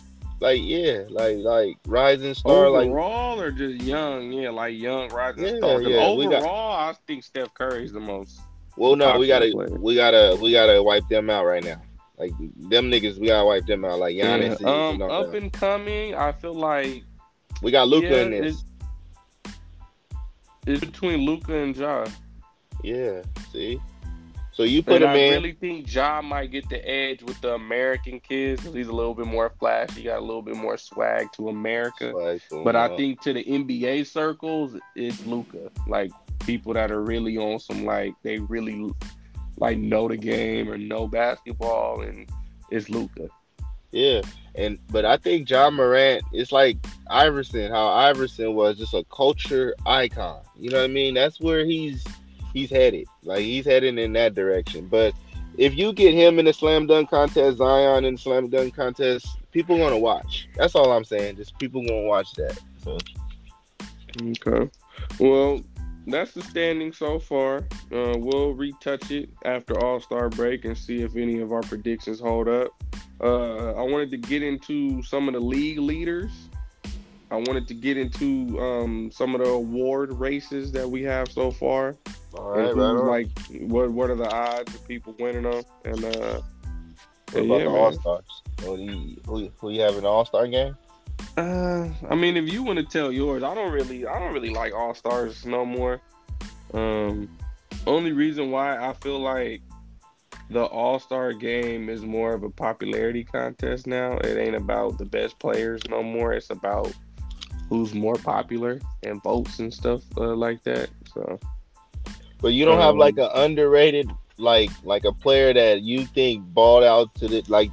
Like, 0.41 0.61
yeah, 0.63 1.03
like, 1.11 1.37
like 1.39 1.77
rising 1.87 2.33
star, 2.33 2.71
like, 2.71 2.89
Overall 2.89 3.39
or 3.43 3.51
just 3.51 3.85
young? 3.85 4.33
Yeah, 4.33 4.49
like 4.49 4.75
young 4.75 5.11
rising 5.11 5.45
Yeah, 5.45 5.57
star. 5.59 5.83
yeah, 5.83 6.15
we 6.15 6.25
got- 6.29 6.43
overall, 6.43 6.73
I 6.73 6.95
think 7.07 7.25
Steph 7.25 7.53
Curry's 7.53 7.93
the 7.93 8.01
most. 8.01 8.41
well, 8.79 8.97
no, 8.97 9.19
we 9.19 9.27
gotta, 9.27 9.51
player. 9.51 9.69
we 9.79 9.95
gotta, 9.95 10.39
we 10.41 10.53
gotta 10.53 10.83
wipe 10.83 11.07
them 11.09 11.29
out 11.29 11.45
right 11.45 11.63
now. 11.63 11.83
Like 12.21 12.33
them 12.39 12.91
niggas, 12.91 13.19
we 13.19 13.29
gotta 13.29 13.47
wipe 13.47 13.65
them 13.65 13.83
out. 13.85 13.99
Like 13.99 14.15
Giannis, 14.15 14.61
Yeah, 14.61 14.67
and, 14.67 14.67
Um, 14.67 15.03
and 15.03 15.11
up 15.11 15.33
and 15.33 15.51
coming, 15.51 16.15
I 16.15 16.33
feel 16.33 16.53
like 16.55 17.03
we 17.63 17.71
got 17.71 17.89
Luka 17.89 18.09
yeah, 18.09 18.23
in 18.23 18.31
this. 18.31 18.63
It's, 19.47 19.57
it's 20.67 20.81
between 20.85 21.21
Luka 21.25 21.57
and 21.57 21.75
Ja. 21.75 22.07
Yeah, 22.83 23.23
see, 23.53 23.81
So 24.53 24.63
you 24.65 24.83
put 24.83 24.97
and 24.97 25.05
him 25.05 25.11
I 25.11 25.15
in. 25.17 25.31
really 25.33 25.53
think 25.53 25.93
Ja 25.95 26.21
might 26.21 26.51
get 26.51 26.69
the 26.69 26.87
edge 26.87 27.23
with 27.23 27.41
the 27.41 27.55
American 27.55 28.21
kids 28.21 28.61
because 28.61 28.75
he's 28.75 28.89
a 28.89 28.93
little 28.93 29.15
bit 29.15 29.27
more 29.27 29.51
flashy, 29.59 30.03
got 30.05 30.19
a 30.19 30.25
little 30.25 30.43
bit 30.43 30.57
more 30.57 30.77
swag 30.77 31.33
to 31.37 31.49
America. 31.49 32.13
Like, 32.15 32.43
But 32.65 32.77
I 32.77 32.87
uh, 32.87 32.97
think 32.97 33.23
to 33.23 33.33
the 33.33 33.45
NBA 33.45 34.07
circles, 34.07 34.77
it's 34.95 35.25
Luka. 35.25 35.71
Like 35.87 36.11
people 36.41 36.75
that 36.75 36.91
are 36.91 37.03
really 37.03 37.37
on 37.39 37.59
some 37.59 37.85
like 37.85 38.13
they 38.23 38.39
really 38.39 38.91
like 39.61 39.79
know 39.79 40.09
the 40.09 40.17
game 40.17 40.69
or 40.69 40.77
know 40.77 41.07
basketball, 41.07 42.01
and 42.01 42.29
it's 42.71 42.89
Luka. 42.89 43.29
Yeah, 43.93 44.23
and 44.55 44.79
but 44.91 45.05
I 45.05 45.17
think 45.17 45.47
John 45.47 45.75
Morant 45.75 46.25
it's 46.33 46.53
like 46.53 46.79
Iverson, 47.09 47.71
how 47.71 47.89
Iverson 47.89 48.55
was 48.55 48.79
just 48.79 48.95
a 48.95 49.05
culture 49.05 49.75
icon. 49.87 50.43
You 50.59 50.71
know 50.71 50.79
what 50.79 50.91
I 50.91 50.93
mean? 50.93 51.15
That's 51.15 51.41
where 51.41 51.65
he's 51.65 52.05
he's 52.53 52.71
headed. 52.71 53.07
Like 53.23 53.41
he's 53.41 53.65
heading 53.65 53.99
in 53.99 54.13
that 54.15 54.35
direction. 54.35 54.87
But 54.89 55.15
if 55.59 55.75
you 55.75 55.93
get 55.93 56.15
him 56.15 56.39
in 56.39 56.47
the 56.47 56.53
slam 56.53 56.87
dunk 56.87 57.11
contest, 57.11 57.59
Zion 57.59 58.05
in 58.05 58.15
the 58.15 58.21
slam 58.21 58.49
dunk 58.49 58.75
contest, 58.75 59.27
people 59.53 59.77
gonna 59.77 59.99
watch. 59.99 60.49
That's 60.57 60.75
all 60.75 60.93
I'm 60.93 61.05
saying. 61.05 61.37
Just 61.37 61.59
people 61.59 61.85
gonna 61.87 62.03
watch 62.03 62.33
that. 62.35 62.59
So 62.83 62.99
Okay. 64.23 64.71
Well, 65.19 65.61
that's 66.07 66.33
the 66.33 66.43
standing 66.43 66.93
so 66.93 67.19
far. 67.19 67.59
Uh, 67.93 68.15
we'll 68.17 68.53
retouch 68.55 69.11
it 69.11 69.29
after 69.45 69.79
All 69.85 70.01
Star 70.01 70.29
break 70.29 70.65
and 70.65 70.77
see 70.77 71.03
if 71.03 71.17
any 71.17 71.41
of 71.41 71.53
our 71.53 71.63
predictions 71.63 72.21
hold 72.21 72.49
up. 72.49 72.69
Uh, 73.23 73.73
I 73.75 73.83
wanted 73.83 74.11
to 74.11 74.17
get 74.17 74.43
into 74.43 75.03
some 75.03 75.29
of 75.29 75.35
the 75.35 75.41
league 75.41 75.79
leaders. 75.79 76.31
I 77.31 77.37
wanted 77.37 77.69
to 77.69 77.75
get 77.75 77.97
into 77.97 78.59
um, 78.61 79.11
some 79.13 79.35
of 79.37 79.41
the 79.45 79.51
award 79.51 80.13
races 80.15 80.73
that 80.73 80.89
we 80.91 81.03
have 81.05 81.31
so 81.31 81.51
far. 81.53 81.95
all 82.35 82.51
right, 82.59 82.73
on. 82.73 83.07
like 83.07 83.29
what 83.61 83.91
what 83.93 84.11
are 84.11 84.17
the 84.17 84.29
odds 84.29 84.75
of 84.75 84.89
people 84.89 85.15
winning 85.19 85.43
them? 85.43 85.63
And 85.85 86.05
uh, 86.05 86.41
What 87.33 87.45
yeah, 87.45 87.59
the. 87.59 87.67
All 87.69 87.93
Stars? 87.93 88.43
Who, 88.63 88.77
do 88.77 88.83
you- 88.83 89.17
who, 89.27 89.51
who 89.59 89.71
you 89.71 89.81
have 89.83 89.97
in 89.97 90.05
All 90.05 90.25
Star 90.25 90.49
game? 90.49 90.77
Uh, 91.37 91.89
I 92.09 92.15
mean, 92.15 92.37
if 92.37 92.53
you 92.53 92.63
want 92.63 92.79
to 92.79 92.85
tell 92.85 93.13
yours, 93.13 93.43
I 93.43 93.55
don't 93.55 93.73
really, 93.73 94.07
I 94.07 94.19
don't 94.19 94.33
really 94.33 94.51
like 94.51 94.75
All 94.75 94.95
Stars 94.95 95.45
no 95.47 95.65
more. 95.65 96.01
Um, 96.75 97.29
only 97.87 98.13
reason 98.13 98.51
why 98.51 98.77
I 98.77 98.93
feel 98.95 99.19
like 99.19 99.63
the 100.51 100.65
All 100.65 100.99
Star 100.99 101.33
game 101.33 101.89
is 101.89 102.03
more 102.03 102.35
of 102.35 102.43
a 102.43 102.51
popularity 102.51 103.25
contest 103.25 103.87
now. 103.87 104.19
It 104.19 104.37
ain't 104.37 104.57
about 104.57 104.99
the 104.99 105.05
best 105.05 105.39
players 105.39 105.81
no 105.89 106.03
more. 106.03 106.33
It's 106.33 106.51
about 106.51 106.93
who's 107.69 107.95
more 107.95 108.17
popular 108.17 108.81
and 109.05 109.23
votes 109.23 109.61
and 109.61 109.73
stuff 109.73 110.03
uh, 110.17 110.35
like 110.35 110.63
that. 110.65 110.91
So 111.15 111.39
But 112.41 112.53
you 112.53 112.65
don't 112.65 112.81
have 112.81 112.95
Um, 112.95 112.99
like 112.99 113.17
an 113.17 113.31
underrated, 113.35 114.11
like 114.39 114.71
like 114.83 115.05
a 115.05 115.13
player 115.13 115.55
that 115.55 115.83
you 115.83 116.05
think 116.07 116.45
balled 116.53 116.85
out 116.85 117.15
to 117.17 117.29
the 117.29 117.45
like, 117.49 117.71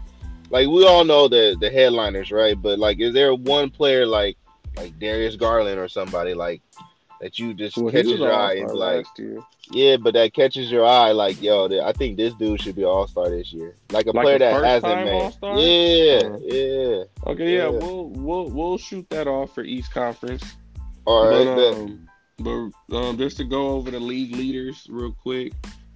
like 0.50 0.68
we 0.68 0.86
all 0.86 1.04
know 1.04 1.28
the 1.28 1.56
the 1.60 1.70
headliners, 1.70 2.32
right? 2.32 2.60
But 2.60 2.80
like, 2.80 3.00
is 3.00 3.14
there 3.14 3.34
one 3.34 3.70
player 3.70 4.06
like 4.06 4.38
like 4.76 4.98
Darius 5.00 5.36
Garland 5.36 5.80
or 5.80 5.88
somebody 5.88 6.34
like 6.34 6.62
that 7.20 7.40
you 7.40 7.54
just 7.54 7.78
well, 7.78 7.92
catches 7.92 8.20
your 8.20 8.32
eye 8.34 8.56
and 8.58 8.72
like, 8.72 9.06
yeah, 9.72 9.98
but 9.98 10.14
that 10.14 10.34
catches 10.34 10.70
your 10.72 10.86
eye, 10.86 11.12
like 11.12 11.42
yo, 11.42 11.68
I 11.84 11.92
think 11.92 12.16
this 12.16 12.34
dude 12.36 12.62
should 12.62 12.76
be 12.76 12.84
All 12.86 13.08
Star 13.08 13.30
this 13.30 13.52
year, 13.52 13.76
like 13.92 14.06
a 14.06 14.12
Like 14.12 14.24
player 14.24 14.36
a 14.36 14.40
that 14.40 14.64
hasn't 14.64 15.06
made, 15.06 15.14
All-Star? 15.14 15.58
yeah, 15.58 16.20
Uh, 16.24 16.38
yeah. 16.44 17.04
Okay, 17.26 17.56
yeah, 17.56 17.64
Yeah. 17.64 17.70
we'll 17.70 18.10
we'll 18.10 18.50
we'll 18.50 18.78
shoot 18.78 19.10
that 19.10 19.28
off 19.28 19.54
for 19.56 19.64
each 19.64 19.90
conference. 19.92 20.44
All 21.06 21.28
right, 21.28 21.46
but, 21.56 21.74
um, 21.74 22.72
but 22.90 22.96
um, 22.98 23.18
just 23.18 23.38
to 23.38 23.46
go 23.46 23.70
over 23.70 23.90
the 23.90 24.00
league 24.00 24.36
leaders 24.36 24.86
real 24.90 25.12
quick. 25.12 25.54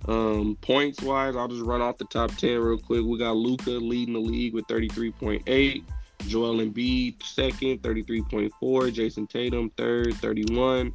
Um, 0.07 0.57
points 0.61 1.01
wise, 1.01 1.35
I'll 1.35 1.47
just 1.47 1.63
run 1.63 1.81
off 1.81 1.97
the 1.97 2.05
top 2.05 2.35
ten 2.35 2.59
real 2.59 2.77
quick. 2.77 3.03
We 3.03 3.17
got 3.17 3.35
Luka 3.35 3.71
leading 3.71 4.13
the 4.13 4.19
league 4.19 4.53
with 4.53 4.65
thirty 4.67 4.87
three 4.89 5.11
point 5.11 5.43
eight. 5.47 5.83
Joel 6.27 6.57
Embiid 6.57 7.21
second, 7.23 7.83
thirty 7.83 8.01
three 8.01 8.23
point 8.23 8.51
four. 8.59 8.89
Jayson 8.89 9.27
Tatum 9.27 9.69
third, 9.77 10.13
thirty 10.15 10.45
one. 10.55 10.93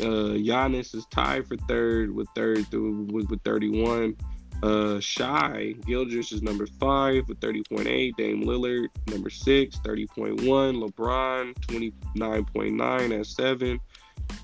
Uh, 0.00 0.34
Giannis 0.36 0.94
is 0.94 1.06
tied 1.06 1.46
for 1.46 1.56
third 1.68 2.14
with 2.14 2.28
third 2.34 2.66
with, 2.72 3.28
with 3.28 3.42
thirty 3.42 3.82
one. 3.82 4.16
Uh, 4.62 4.98
Shai 4.98 5.74
Gilgeous 5.84 6.32
is 6.32 6.40
number 6.40 6.66
five 6.66 7.28
with 7.28 7.38
30.8. 7.40 8.16
Dame 8.16 8.44
Lillard, 8.44 8.88
number 9.08 9.28
six, 9.28 9.76
30.1. 9.80 10.38
LeBron, 10.40 11.54
29.9 11.66 13.20
at 13.20 13.26
seven. 13.26 13.78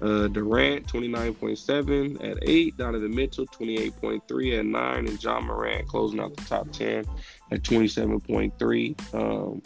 Uh, 0.03 0.29
Durant, 0.29 0.87
29.7 0.87 2.25
at 2.25 2.39
eight. 2.43 2.77
Donovan 2.79 3.15
Mitchell, 3.15 3.47
28.3 3.47 4.59
at 4.59 4.65
nine. 4.67 5.07
And 5.07 5.21
John 5.21 5.45
Morant 5.45 5.87
closing 5.89 6.21
out 6.21 6.35
the 6.37 6.45
top 6.45 6.71
10 6.73 7.05
at 7.51 7.63
27.3. 7.63 9.15
Um, 9.15 9.63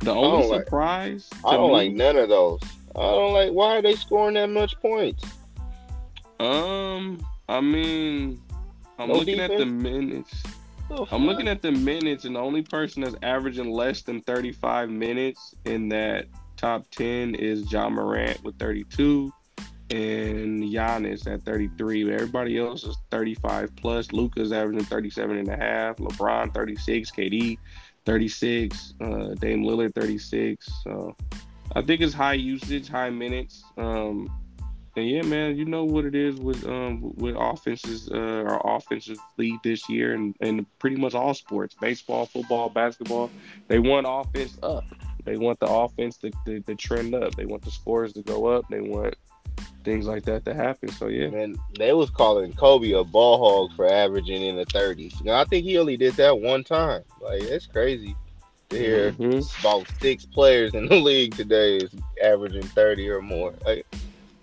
the 0.00 0.12
only 0.14 0.46
like- 0.48 0.64
surprise 0.64 1.28
to 1.30 1.48
I 1.48 1.52
don't 1.56 1.68
me, 1.68 1.72
like 1.74 1.92
none 1.92 2.16
of 2.16 2.28
those. 2.28 2.60
I 2.94 3.00
don't 3.00 3.32
like. 3.32 3.52
Why 3.52 3.76
are 3.78 3.82
they 3.82 3.94
scoring 3.94 4.34
that 4.34 4.50
much 4.50 4.78
points? 4.80 5.24
um, 6.40 7.24
I 7.48 7.60
mean, 7.60 8.40
I'm 8.98 9.08
No 9.08 9.14
looking 9.14 9.40
at 9.40 9.50
the 9.50 9.58
defense? 9.64 9.82
minutes. 9.82 10.42
I'm 11.10 11.24
looking 11.24 11.48
at 11.48 11.62
the 11.62 11.72
minutes, 11.72 12.26
and 12.26 12.36
the 12.36 12.40
only 12.40 12.60
person 12.60 13.02
that's 13.02 13.16
averaging 13.22 13.70
less 13.70 14.02
than 14.02 14.20
35 14.20 14.90
minutes 14.90 15.54
in 15.64 15.88
that 15.88 16.26
top 16.58 16.84
10 16.90 17.34
is 17.36 17.62
John 17.62 17.94
Morant 17.94 18.42
with 18.44 18.58
32 18.58 19.32
and 19.92 20.62
Giannis 20.62 21.26
at 21.26 21.42
33. 21.42 22.12
Everybody 22.12 22.58
else 22.58 22.84
is 22.84 22.96
35 23.10 23.76
plus. 23.76 24.12
Luka's 24.12 24.52
averaging 24.52 24.84
37 24.84 25.36
and 25.36 25.48
a 25.48 25.56
half. 25.56 25.96
LeBron 25.96 26.54
36. 26.54 27.10
KD 27.10 27.58
36. 28.06 28.94
Uh, 29.00 29.06
Dame 29.34 29.64
Lillard 29.64 29.94
36. 29.94 30.68
So 30.82 31.14
I 31.76 31.82
think 31.82 32.00
it's 32.00 32.14
high 32.14 32.34
usage, 32.34 32.88
high 32.88 33.10
minutes. 33.10 33.62
Um, 33.76 34.30
and 34.96 35.08
yeah, 35.08 35.22
man, 35.22 35.56
you 35.56 35.64
know 35.64 35.84
what 35.84 36.04
it 36.04 36.14
is 36.14 36.36
with 36.36 36.66
um 36.66 37.14
with 37.16 37.34
offenses, 37.38 38.10
uh, 38.12 38.44
our 38.46 38.76
offensive 38.76 39.16
lead 39.38 39.58
this 39.64 39.88
year, 39.88 40.12
and 40.12 40.34
and 40.42 40.66
pretty 40.78 40.96
much 40.96 41.14
all 41.14 41.32
sports, 41.32 41.74
baseball, 41.80 42.26
football, 42.26 42.68
basketball. 42.68 43.30
They 43.68 43.78
want 43.78 44.06
offense 44.08 44.58
up. 44.62 44.84
They 45.24 45.38
want 45.38 45.60
the 45.60 45.66
offense 45.66 46.16
to, 46.18 46.30
to, 46.46 46.60
to 46.60 46.74
trend 46.74 47.14
up. 47.14 47.36
They 47.36 47.46
want 47.46 47.62
the 47.62 47.70
scores 47.70 48.12
to 48.14 48.22
go 48.22 48.46
up. 48.46 48.66
They 48.68 48.80
want 48.80 49.14
things 49.84 50.06
like 50.06 50.24
that 50.24 50.44
to 50.44 50.54
happen. 50.54 50.88
So 50.90 51.08
yeah, 51.08 51.28
Man, 51.28 51.56
they 51.76 51.92
was 51.92 52.10
calling 52.10 52.52
Kobe 52.52 52.92
a 52.92 53.04
ball 53.04 53.38
hog 53.38 53.76
for 53.76 53.86
averaging 53.88 54.42
in 54.42 54.56
the 54.56 54.66
30s. 54.66 55.22
Now, 55.24 55.40
I 55.40 55.44
think 55.44 55.64
he 55.64 55.78
only 55.78 55.96
did 55.96 56.14
that 56.14 56.38
one 56.40 56.62
time. 56.64 57.02
Like, 57.20 57.42
it's 57.42 57.66
crazy 57.66 58.14
to 58.70 58.78
hear 58.78 59.12
Mhm. 59.12 59.58
about 59.60 59.86
six 60.00 60.24
players 60.24 60.74
in 60.74 60.86
the 60.86 60.96
league 61.00 61.34
today 61.34 61.78
is 61.78 61.90
averaging 62.22 62.62
30 62.62 63.08
or 63.10 63.22
more. 63.22 63.54
Like, 63.64 63.86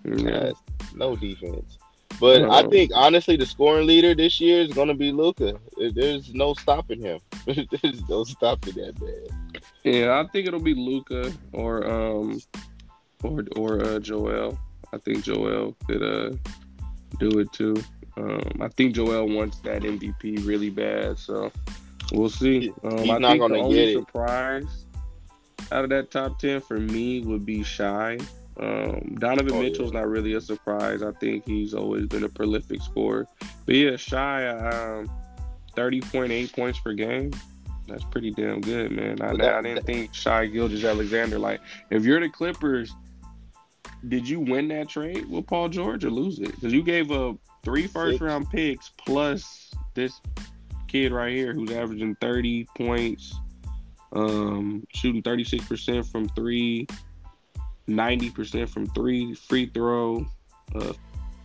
that's 0.04 0.60
no 0.94 1.16
defense. 1.16 1.78
But 2.20 2.44
I 2.52 2.64
No. 2.64 2.70
think, 2.70 2.92
honestly, 2.94 3.38
the 3.38 3.46
scoring 3.46 3.88
leader 3.88 4.14
this 4.14 4.42
year 4.42 4.62
is 4.62 4.74
going 4.74 4.90
to 4.90 4.94
be 4.94 5.12
Luka. 5.14 5.58
There's 5.94 6.34
no 6.34 6.54
stopping 6.54 7.00
him. 7.00 7.20
There's 7.46 8.08
no 8.10 8.26
stopping 8.26 8.74
that 8.76 9.00
man. 9.02 9.62
Yeah, 9.86 10.20
I 10.20 10.28
think 10.28 10.46
it'll 10.46 10.60
be 10.60 10.74
Luka 10.74 11.32
or 11.54 11.88
um 11.90 12.42
or 13.24 13.44
or 13.56 13.82
uh, 13.82 14.00
Joel. 14.00 14.60
I 14.94 14.98
think 14.98 15.24
Joel 15.24 15.76
could 15.88 16.02
uh 16.04 16.36
do 17.20 17.40
it 17.40 17.52
too. 17.54 17.76
Um, 18.18 18.42
I 18.62 18.68
think 18.70 18.96
Joel 18.96 19.28
wants 19.30 19.60
that 19.62 19.82
MVP 19.84 20.46
really 20.46 20.70
bad, 20.70 21.18
so 21.18 21.52
we'll 22.12 22.30
see. 22.30 22.72
Um, 22.84 22.98
He's 23.00 23.10
I 23.10 23.18
not 23.18 23.32
think 23.32 23.42
gonna 23.42 23.54
the 23.54 23.60
get 23.60 23.66
only 23.66 23.94
it. 23.94 23.98
surprise 24.00 24.86
out 25.72 25.84
of 25.84 25.90
that 25.92 26.10
top 26.12 26.40
ten 26.40 26.60
for 26.62 26.78
me 26.80 27.22
would 27.22 27.46
be 27.46 27.64
Shai. 27.64 28.18
Um, 28.60 29.16
Donovan 29.20 29.54
Oh, 29.54 29.62
Mitchell's 29.62 29.94
not 29.94 30.08
really 30.10 30.34
a 30.34 30.42
surprise. 30.42 31.02
I 31.02 31.12
think 31.14 31.46
he's 31.46 31.74
always 31.74 32.08
been 32.08 32.26
a 32.26 32.30
prolific 32.30 32.82
scorer. 32.82 33.26
But 33.66 33.76
yeah, 33.76 33.96
Shai, 33.96 34.48
um, 34.48 35.10
thirty 35.76 36.02
point 36.02 36.32
eight 36.32 36.52
points 36.54 36.80
per 36.80 36.94
game. 36.94 37.32
That's 37.88 38.04
pretty 38.04 38.32
damn 38.32 38.60
good, 38.62 38.92
man. 38.92 39.22
I, 39.22 39.34
that- 39.38 39.56
I 39.56 39.62
didn't 39.62 39.86
think 39.86 40.14
Shai 40.14 40.46
Gilgeous-Alexander. 40.48 41.40
Like, 41.40 41.60
if 41.90 42.04
you're 42.04 42.20
the 42.20 42.30
Clippers, 42.30 42.94
did 44.08 44.28
you 44.28 44.40
win 44.40 44.68
that 44.70 44.90
trade 44.90 45.30
with 45.30 45.48
Paul 45.48 45.70
George 45.70 46.06
or 46.06 46.10
lose 46.10 46.40
it? 46.40 46.52
Because 46.56 46.74
you 46.74 46.84
gave 46.84 47.12
up 47.12 47.38
three 47.64 47.88
first 47.88 48.20
Six. 48.20 48.22
round 48.22 48.50
picks 48.50 48.92
plus 49.06 49.72
this 49.94 50.22
kid 50.88 51.12
right 51.12 51.36
here 51.36 51.54
who's 51.54 51.72
averaging 51.72 52.16
30 52.16 52.66
points, 52.76 53.36
um, 54.14 54.86
shooting 54.94 55.22
36% 55.22 56.10
from 56.10 56.30
three, 56.30 56.88
90% 57.88 58.70
from 58.70 58.88
three, 58.88 59.34
free 59.34 59.66
throw, 59.68 60.26
uh, 60.76 60.94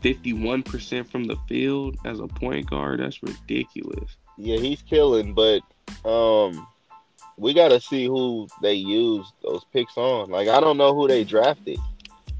51% 0.02 1.08
from 1.10 1.24
the 1.24 1.36
field 1.48 1.96
as 2.04 2.20
a 2.20 2.26
point 2.26 2.68
guard. 2.68 3.00
That's 3.00 3.22
ridiculous. 3.22 4.16
Yeah, 4.36 4.58
he's 4.58 4.82
killing, 4.82 5.34
but 5.34 5.62
um, 6.08 6.66
we 7.36 7.54
got 7.54 7.68
to 7.68 7.80
see 7.80 8.06
who 8.06 8.48
they 8.62 8.74
use 8.74 9.32
those 9.42 9.64
picks 9.72 9.96
on. 9.96 10.30
Like, 10.30 10.48
I 10.48 10.60
don't 10.60 10.76
know 10.76 10.94
who 10.94 11.08
they 11.08 11.24
drafted. 11.24 11.78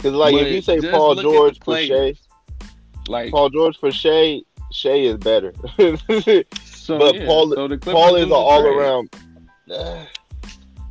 Because, 0.05 0.19
like, 0.19 0.35
But 0.35 0.43
if 0.43 0.53
you 0.53 0.61
say 0.61 0.81
Paul 0.91 1.15
look 1.15 1.19
at 1.19 1.23
the 1.25 1.33
George 1.33 1.61
for. 1.65 1.79
Shai, 1.79 2.15
Like, 3.09 3.31
Paul 3.31 3.49
George 3.49 3.79
for 3.79 3.91
Shea, 3.91 4.43
Shai 4.71 4.91
is 4.97 5.17
better. 5.17 5.55
So, 6.63 6.99
but 6.99 7.15
yeah, 7.15 7.25
Paul, 7.25 7.55
so 7.55 7.79
Paul 7.79 8.17
is 8.17 8.25
an 8.27 8.33
all 8.33 8.67
around. 8.67 9.09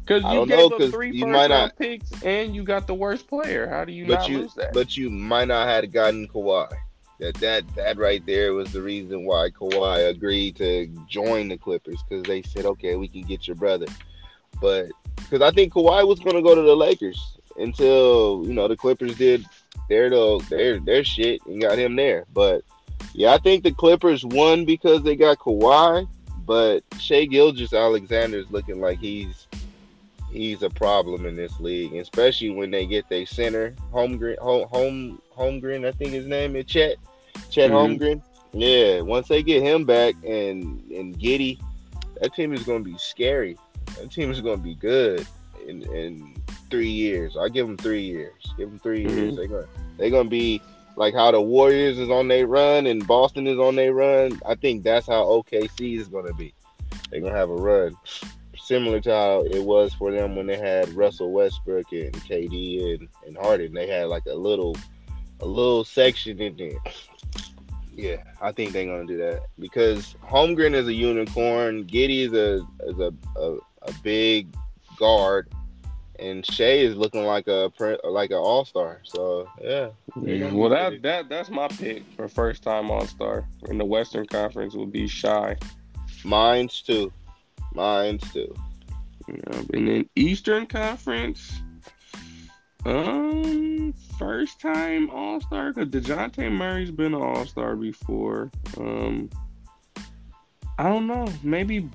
Because 0.05 0.23
you 0.33 0.45
gave 0.47 0.57
know, 0.57 0.65
up 0.65 0.77
'cause 0.79 0.89
three 0.91 1.11
you 1.11 1.27
might 1.27 1.49
round 1.49 1.49
not- 1.51 1.77
picks 1.77 2.09
and 2.23 2.53
you 2.55 2.63
got 2.63 2.87
the 2.87 2.93
worst 2.95 3.27
player. 3.27 3.69
How 3.69 3.85
do 3.85 3.93
you 3.93 4.05
but 4.07 4.21
not 4.21 4.29
you, 4.29 4.39
lose 4.39 4.53
that? 4.55 4.73
but 4.73 4.97
you 4.97 5.09
might 5.11 5.47
not 5.47 5.67
have 5.67 5.93
gotten 5.93 6.27
Kawhi. 6.27 6.67
That 7.19 7.35
that 7.35 7.75
that 7.75 7.97
right 7.97 8.25
there 8.25 8.53
was 8.53 8.73
the 8.73 8.81
reason 8.81 9.23
why 9.25 9.49
Kawhi 9.51 10.09
agreed 10.09 10.55
to 10.57 10.87
join 11.07 11.47
the 11.47 11.57
Clippers 11.57 12.03
because 12.09 12.23
they 12.23 12.41
said, 12.41 12.65
okay, 12.65 12.95
we 12.95 13.07
can 13.07 13.21
get 13.21 13.47
your 13.47 13.55
brother. 13.55 13.85
But 14.59 14.87
because 15.15 15.41
I 15.41 15.51
think 15.51 15.71
Kawhi 15.71 16.05
was 16.05 16.19
going 16.19 16.35
to 16.35 16.41
go 16.41 16.53
to 16.55 16.61
the 16.63 16.75
Lakers 16.75 17.37
until 17.57 18.43
you 18.45 18.53
know 18.53 18.67
the 18.67 18.77
Clippers 18.77 19.15
did 19.15 19.45
their 19.89 20.09
their 20.49 20.79
their 20.79 21.03
shit 21.03 21.45
and 21.45 21.61
got 21.61 21.77
him 21.77 21.95
there. 21.95 22.25
But 22.33 22.63
yeah, 23.13 23.33
I 23.33 23.37
think 23.37 23.63
the 23.63 23.71
Clippers 23.71 24.25
won 24.25 24.65
because 24.65 25.03
they 25.03 25.15
got 25.15 25.39
Kawhi. 25.39 26.07
But 26.45 26.83
Shai 26.99 27.23
Gilgeous-Alexander 27.23 28.37
is 28.37 28.51
looking 28.51 28.81
like 28.81 28.99
he's 28.99 29.47
he's 30.31 30.63
a 30.63 30.69
problem 30.69 31.25
in 31.25 31.35
this 31.35 31.57
league, 31.59 31.93
especially 31.95 32.49
when 32.49 32.71
they 32.71 32.85
get 32.85 33.07
their 33.07 33.25
center 33.25 33.73
Holmgren, 33.93 34.37
home 34.39 34.67
home 34.69 35.21
Holmgren, 35.37 35.87
I 35.87 35.91
think 35.91 36.11
his 36.11 36.25
name 36.25 36.55
is 36.55 36.65
Chet, 36.65 36.97
Chet 37.49 37.71
Mhm. 37.71 37.97
Holmgren. 37.97 38.21
Yeah, 38.51 39.01
once 39.01 39.27
they 39.27 39.41
get 39.41 39.63
him 39.63 39.85
back 39.85 40.15
and 40.27 40.81
and 40.91 41.17
Giddey, 41.17 41.59
that 42.19 42.33
team 42.33 42.53
is 42.53 42.63
going 42.63 42.83
to 42.83 42.89
be 42.89 42.97
scary. 42.97 43.57
That 43.99 44.11
team 44.11 44.31
is 44.31 44.41
going 44.41 44.57
to 44.57 44.63
be 44.63 44.75
good 44.75 45.25
and 45.67 45.83
in 45.83 46.35
three 46.73 46.89
years. 46.89 47.37
I 47.37 47.49
give 47.49 47.67
them 47.67 47.77
three 47.77 48.01
years. 48.01 48.33
Give 48.57 48.67
them 48.67 48.79
3 48.79 49.05
Mhm. 49.05 49.15
years. 49.15 49.35
They're 49.35 49.47
gonna 49.47 49.67
they're 49.97 50.09
gonna 50.09 50.27
be 50.29 50.59
like 50.95 51.13
how 51.13 51.29
the 51.29 51.39
Warriors 51.39 51.99
is 51.99 52.09
on 52.09 52.27
their 52.27 52.47
run 52.47 52.87
and 52.87 53.05
Boston 53.05 53.45
is 53.45 53.59
on 53.59 53.75
their 53.75 53.93
run. 53.93 54.41
I 54.43 54.55
think 54.55 54.81
that's 54.83 55.05
how 55.05 55.23
OKC 55.23 55.99
is 55.99 56.07
gonna 56.07 56.33
be. 56.33 56.51
They're 57.11 57.21
gonna 57.21 57.35
have 57.37 57.51
a 57.51 57.55
run 57.55 57.95
similar 58.59 58.99
to 59.01 59.11
how 59.11 59.41
it 59.41 59.63
was 59.63 59.93
for 59.93 60.11
them 60.11 60.35
when 60.35 60.47
they 60.47 60.57
had 60.57 60.89
Russell 60.95 61.31
Westbrook 61.31 61.91
and 61.91 62.11
KD 62.27 62.95
and, 62.95 63.07
and 63.27 63.37
Harden. 63.37 63.71
They 63.73 63.85
had 63.85 64.07
like 64.07 64.25
a 64.25 64.33
little 64.33 64.75
a 65.41 65.45
little 65.45 65.83
section 65.83 66.41
in 66.41 66.57
there. 66.57 66.79
Yeah, 67.95 68.23
I 68.41 68.51
think 68.51 68.71
they're 68.71 68.87
gonna 68.87 69.05
do 69.05 69.17
that 69.17 69.43
because 69.59 70.15
Holmgren 70.27 70.73
is 70.73 70.87
a 70.87 70.93
unicorn. 70.93 71.83
Giddey 71.85 72.25
is 72.25 72.33
a 72.33 72.65
is 72.89 72.97
a, 72.97 73.13
a, 73.39 73.57
a 73.83 73.93
big 74.01 74.47
guard, 74.97 75.49
and 76.19 76.45
Shai 76.45 76.73
is 76.79 76.95
looking 76.95 77.23
like 77.23 77.47
a 77.47 77.71
like 78.03 78.31
an 78.31 78.37
all 78.37 78.65
star. 78.65 78.99
So 79.03 79.47
yeah, 79.61 79.89
They're 80.15 80.35
Yeah, 80.35 80.45
gonna 80.47 80.57
well, 80.57 80.69
that 80.69 81.01
that 81.01 81.29
that's 81.29 81.49
my 81.49 81.67
pick 81.67 82.03
for 82.15 82.27
first 82.27 82.63
time 82.63 82.91
All 82.91 83.05
Star 83.07 83.47
in 83.69 83.77
the 83.77 83.85
Western 83.85 84.25
Conference 84.25 84.75
will 84.75 84.85
be 84.87 85.07
Shai. 85.07 85.57
mine's 86.23 86.81
too, 86.81 87.11
mine's 87.73 88.23
too. 88.31 88.53
Yeah, 89.27 89.61
and 89.73 89.87
then 89.87 90.09
Eastern 90.15 90.65
Conference, 90.65 91.61
um, 92.85 93.93
first 94.19 94.59
time 94.59 95.09
All 95.09 95.39
Star 95.41 95.73
because 95.73 95.89
Dejounte 95.89 96.51
Murray's 96.51 96.91
been 96.91 97.13
an 97.13 97.21
All 97.21 97.45
Star 97.45 97.75
before. 97.75 98.51
Um, 98.77 99.29
I 100.77 100.83
don't 100.89 101.07
know, 101.07 101.27
maybe 101.43 101.87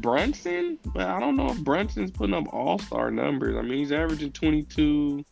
Brunson, 0.00 0.78
but 0.86 1.06
I 1.06 1.20
don't 1.20 1.36
know 1.36 1.50
if 1.50 1.58
Brunson's 1.58 2.10
putting 2.10 2.34
up 2.34 2.52
All 2.52 2.78
Star 2.78 3.10
numbers. 3.10 3.56
I 3.56 3.62
mean, 3.62 3.78
he's 3.78 3.92
averaging 3.92 4.32
twenty 4.32 4.62
two. 4.62 5.24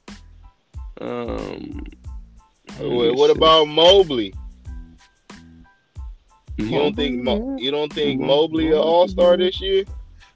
Um, 1.01 1.85
let 2.79 2.91
What, 2.91 3.15
what 3.17 3.31
about 3.31 3.69
Mobley? 3.69 4.35
You 6.57 6.71
don't 6.71 6.95
think 6.95 7.23
Mo- 7.23 7.57
you 7.59 7.71
don't 7.71 7.93
think 7.93 8.21
Mo- 8.21 8.27
Mobley 8.27 8.69
an 8.69 8.75
all 8.75 9.09
star 9.09 9.37
this 9.37 9.61
year? 9.61 9.85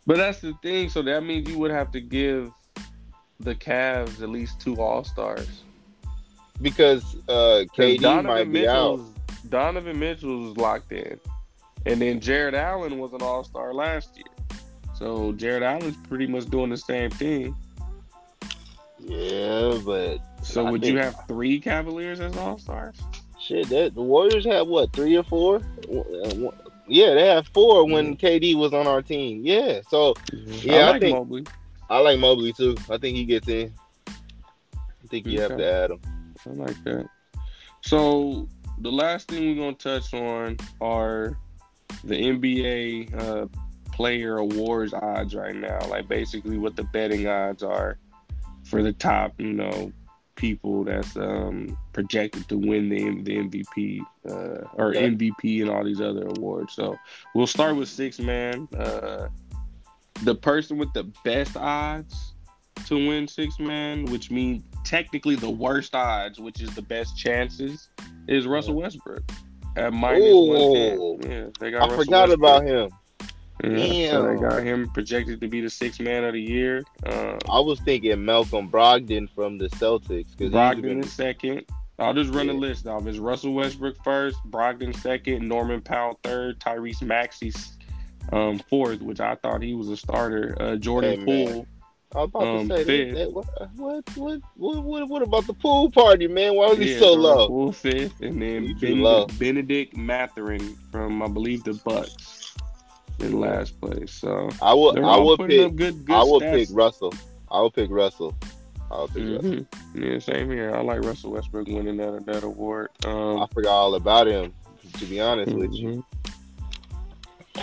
But 0.07 0.17
that's 0.17 0.41
the 0.41 0.55
thing. 0.63 0.89
So 0.89 1.03
that 1.03 1.25
means 1.25 1.49
you 1.49 1.59
would 1.59 1.71
have 1.71 1.91
to 1.93 2.01
give 2.01 2.53
the 3.41 3.55
Cavs 3.55 4.23
at 4.23 4.31
least 4.31 4.61
two 4.61 4.81
All 4.81 5.05
Stars. 5.05 5.63
Because 6.63 7.17
uh, 7.29 7.65
KD 7.77 8.01
Donovan 8.01 8.27
might 8.27 8.53
be 8.53 8.67
out. 8.67 8.99
Mitchell's 8.99 9.13
Donovan 9.51 9.99
Mitchell's 9.99 10.57
locked 10.57 10.93
in, 10.93 11.21
and 11.87 12.01
then 12.01 12.21
Jarrett 12.21 12.55
Allen 12.55 12.99
was 12.99 13.13
an 13.13 13.23
All 13.23 13.43
Star 13.45 13.73
last 13.73 14.17
year. 14.17 14.27
So 14.99 15.33
Jarrett 15.33 15.63
Allen's 15.63 15.97
pretty 16.09 16.27
much 16.27 16.47
doing 16.47 16.71
the 16.71 16.77
same 16.77 17.11
thing. 17.11 17.55
Yeah, 18.99 19.79
but 19.85 20.19
So 20.43 20.67
I 20.67 20.71
would 20.71 20.85
you 20.85 20.99
have 20.99 21.15
three 21.29 21.61
Cavaliers 21.61 22.21
as 22.21 22.37
All 22.37 22.59
Stars? 22.59 22.97
shit, 23.39 23.69
that 23.69 23.95
the 23.95 24.03
Warriors 24.03 24.45
have 24.47 24.67
what 24.67 24.93
three 24.93 25.17
or 25.17 25.23
four? 25.23 25.61
Yeah, 26.89 27.15
they 27.15 27.27
have 27.29 27.47
four 27.49 27.85
when 27.87 28.17
KD 28.17 28.57
was 28.57 28.73
on 28.73 28.87
our 28.87 29.03
team. 29.03 29.43
Yeah, 29.45 29.81
so 29.89 30.15
Yeah, 30.33 30.91
I 30.91 30.93
I 30.95 30.99
think- 30.99 31.17
Mobley. 31.17 31.45
I 31.89 31.99
like 32.01 32.19
Mobley 32.19 32.53
too. 32.53 32.77
I 32.91 32.99
think 32.99 33.17
he 33.17 33.25
gets 33.25 33.47
in. 33.47 33.73
I 34.09 35.09
think 35.09 35.27
you 35.27 35.41
have 35.41 35.57
to 35.57 35.65
add 35.65 35.91
him. 35.93 36.01
I 36.45 36.51
like 36.51 36.83
that. 36.85 37.07
So 37.83 38.49
the 38.81 38.91
last 38.91 39.29
thing 39.29 39.47
we're 39.47 39.63
gonna 39.63 39.77
touch 39.77 40.13
on 40.13 40.57
are 40.81 41.39
the 42.05 42.15
NBA 42.15 43.15
uh, 43.21 43.47
player 43.93 44.39
awards 44.39 44.93
odds 44.93 45.35
right 45.35 45.57
now. 45.57 45.79
Like 45.89 46.09
basically 46.09 46.59
what 46.59 46.77
the 46.77 46.85
betting 46.85 47.27
odds 47.27 47.63
are 47.63 47.99
for 48.65 48.83
the 48.83 48.93
top, 48.93 49.33
you 49.39 49.53
know, 49.53 49.93
people 50.35 50.85
that's 50.85 51.17
um, 51.17 51.77
projected 51.93 52.47
to 52.49 52.59
win 52.59 52.89
the 52.89 53.23
the 53.23 53.39
MVP 53.39 54.01
uh, 54.29 54.67
or 54.75 54.91
Okay. 54.91 55.09
MVP 55.11 55.63
and 55.63 55.71
all 55.71 55.83
these 55.83 56.01
other 56.01 56.27
awards. 56.27 56.75
So 56.75 56.97
we'll 57.35 57.47
start 57.47 57.77
with 57.77 57.89
six 57.89 58.19
man. 58.19 58.69
Uh, 58.77 59.29
the 60.25 60.35
person 60.35 60.79
with 60.79 60.93
the 60.93 61.05
best 61.25 61.57
odds 61.57 62.35
to 62.87 62.95
win 62.95 63.27
six 63.27 63.59
man, 63.59 64.05
which 64.07 64.31
means 64.31 64.63
technically 64.85 65.37
the 65.37 65.51
worst 65.51 65.95
odds, 65.95 66.39
which 66.39 66.61
is 66.61 66.75
the 66.75 66.83
best 66.83 67.17
chances, 67.17 67.89
is 68.29 68.47
Russell 68.47 68.75
Westbrook 68.75 69.23
at 69.77 69.93
minus 69.93 70.33
one 70.35 70.75
ten. 70.75 71.31
Yeah, 71.31 71.47
they 71.61 71.71
got. 71.71 71.83
I 71.83 71.85
Russell 71.87 72.05
forgot 72.05 72.29
Westbrook. 72.29 72.39
about 72.39 72.65
him. 72.65 72.91
Yeah, 73.65 74.11
so 74.11 74.23
they 74.35 74.41
got 74.41 74.63
him 74.63 74.91
projected 74.91 75.41
to 75.41 75.49
be 75.49 75.61
the 75.63 75.71
sixth 75.71 75.99
man 76.01 76.25
of 76.25 76.35
the 76.35 76.43
year. 76.43 76.85
Uh, 77.05 77.39
I 77.51 77.59
was 77.61 77.81
thinking 77.81 78.23
Malcolm 78.25 78.71
Brogdon 78.71 79.29
from 79.35 79.57
the 79.57 79.69
Celtics 79.71 80.37
Brogdon 80.37 80.83
been, 80.83 81.01
is 81.01 81.13
second. 81.13 81.65
I'll 81.99 82.13
just 82.13 82.35
run 82.35 82.49
the 82.49 82.53
list 82.53 82.87
off. 82.87 83.07
It's 83.07 83.17
Russell 83.17 83.55
Westbrook 83.55 83.97
first, 84.05 84.37
Brogdon 84.51 84.95
second, 85.01 85.49
Norman 85.49 85.81
Powell 85.81 86.21
third, 86.23 86.61
Tyrese 86.61 87.01
Maxey 87.03 87.51
um, 88.31 88.59
fourth, 88.69 89.01
which 89.01 89.21
I 89.21 89.37
thought 89.37 89.63
he 89.63 89.73
was 89.73 89.89
a 89.89 89.97
starter. 89.97 90.55
Uh, 90.61 90.77
Jordan 90.77 91.27
Hey. 91.27 91.47
Poole. 91.47 91.67
I 92.17 92.21
was 92.21 92.29
about 92.31 92.43
um, 92.47 92.69
to 92.71 92.85
say 92.85 93.11
that, 93.11 93.15
that, 93.15 93.33
what, 93.33 93.47
what, 94.17 94.41
what, 94.57 94.83
what, 94.85 95.09
what, 95.09 95.23
about 95.23 95.47
the 95.47 95.53
pool 95.53 95.91
party, 95.91 96.27
man? 96.27 96.55
Why 96.55 96.69
was 96.69 96.79
he 96.79 96.95
Yeah, 96.95 97.01
so 97.01 97.13
low? 97.13 97.49
Poole 97.49 97.73
fifth, 97.73 98.21
and 98.23 98.41
then 98.41 98.63
He. 98.63 98.75
Benedict, 98.75 99.39
Bennedict 99.39 99.97
Mathurin 99.99 100.77
from 100.91 101.23
I 101.23 101.29
believe 101.29 101.65
the 101.65 101.75
Bucks 101.75 102.55
in 103.19 103.39
last 103.39 103.79
place. 103.83 104.13
So 104.13 104.49
I 104.63 104.73
would, 104.73 104.97
they're 104.97 105.05
I 105.05 105.19
would 105.19 105.41
pick, 105.41 105.77
good, 105.77 106.07
good 106.07 106.11
I 106.11 106.25
would 106.25 106.41
pick 106.41 106.69
Russell. 106.73 107.13
I 107.51 107.61
would 107.61 107.75
pick 107.75 107.91
Russell. 107.91 108.35
I 108.91 109.01
would 109.03 109.13
pick 109.13 109.25
Russell. 109.25 109.51
Mhm. 109.51 109.67
Yeah, 109.95 110.19
same 110.19 110.51
here. 110.51 110.75
I 110.75 110.81
like 110.81 111.05
Russell 111.05 111.33
Westbrook 111.33 111.67
winning 111.69 111.99
that 111.99 112.25
that 112.25 112.45
award. 112.45 112.89
Um, 113.05 113.43
I 113.43 113.47
forgot 113.53 113.73
all 113.73 113.95
about 113.95 114.27
him. 114.27 114.55
To 114.99 115.05
be 115.05 115.21
honest 115.21 115.53
with 115.53 115.75
you, 115.75 115.89
Mhm. 115.89 116.05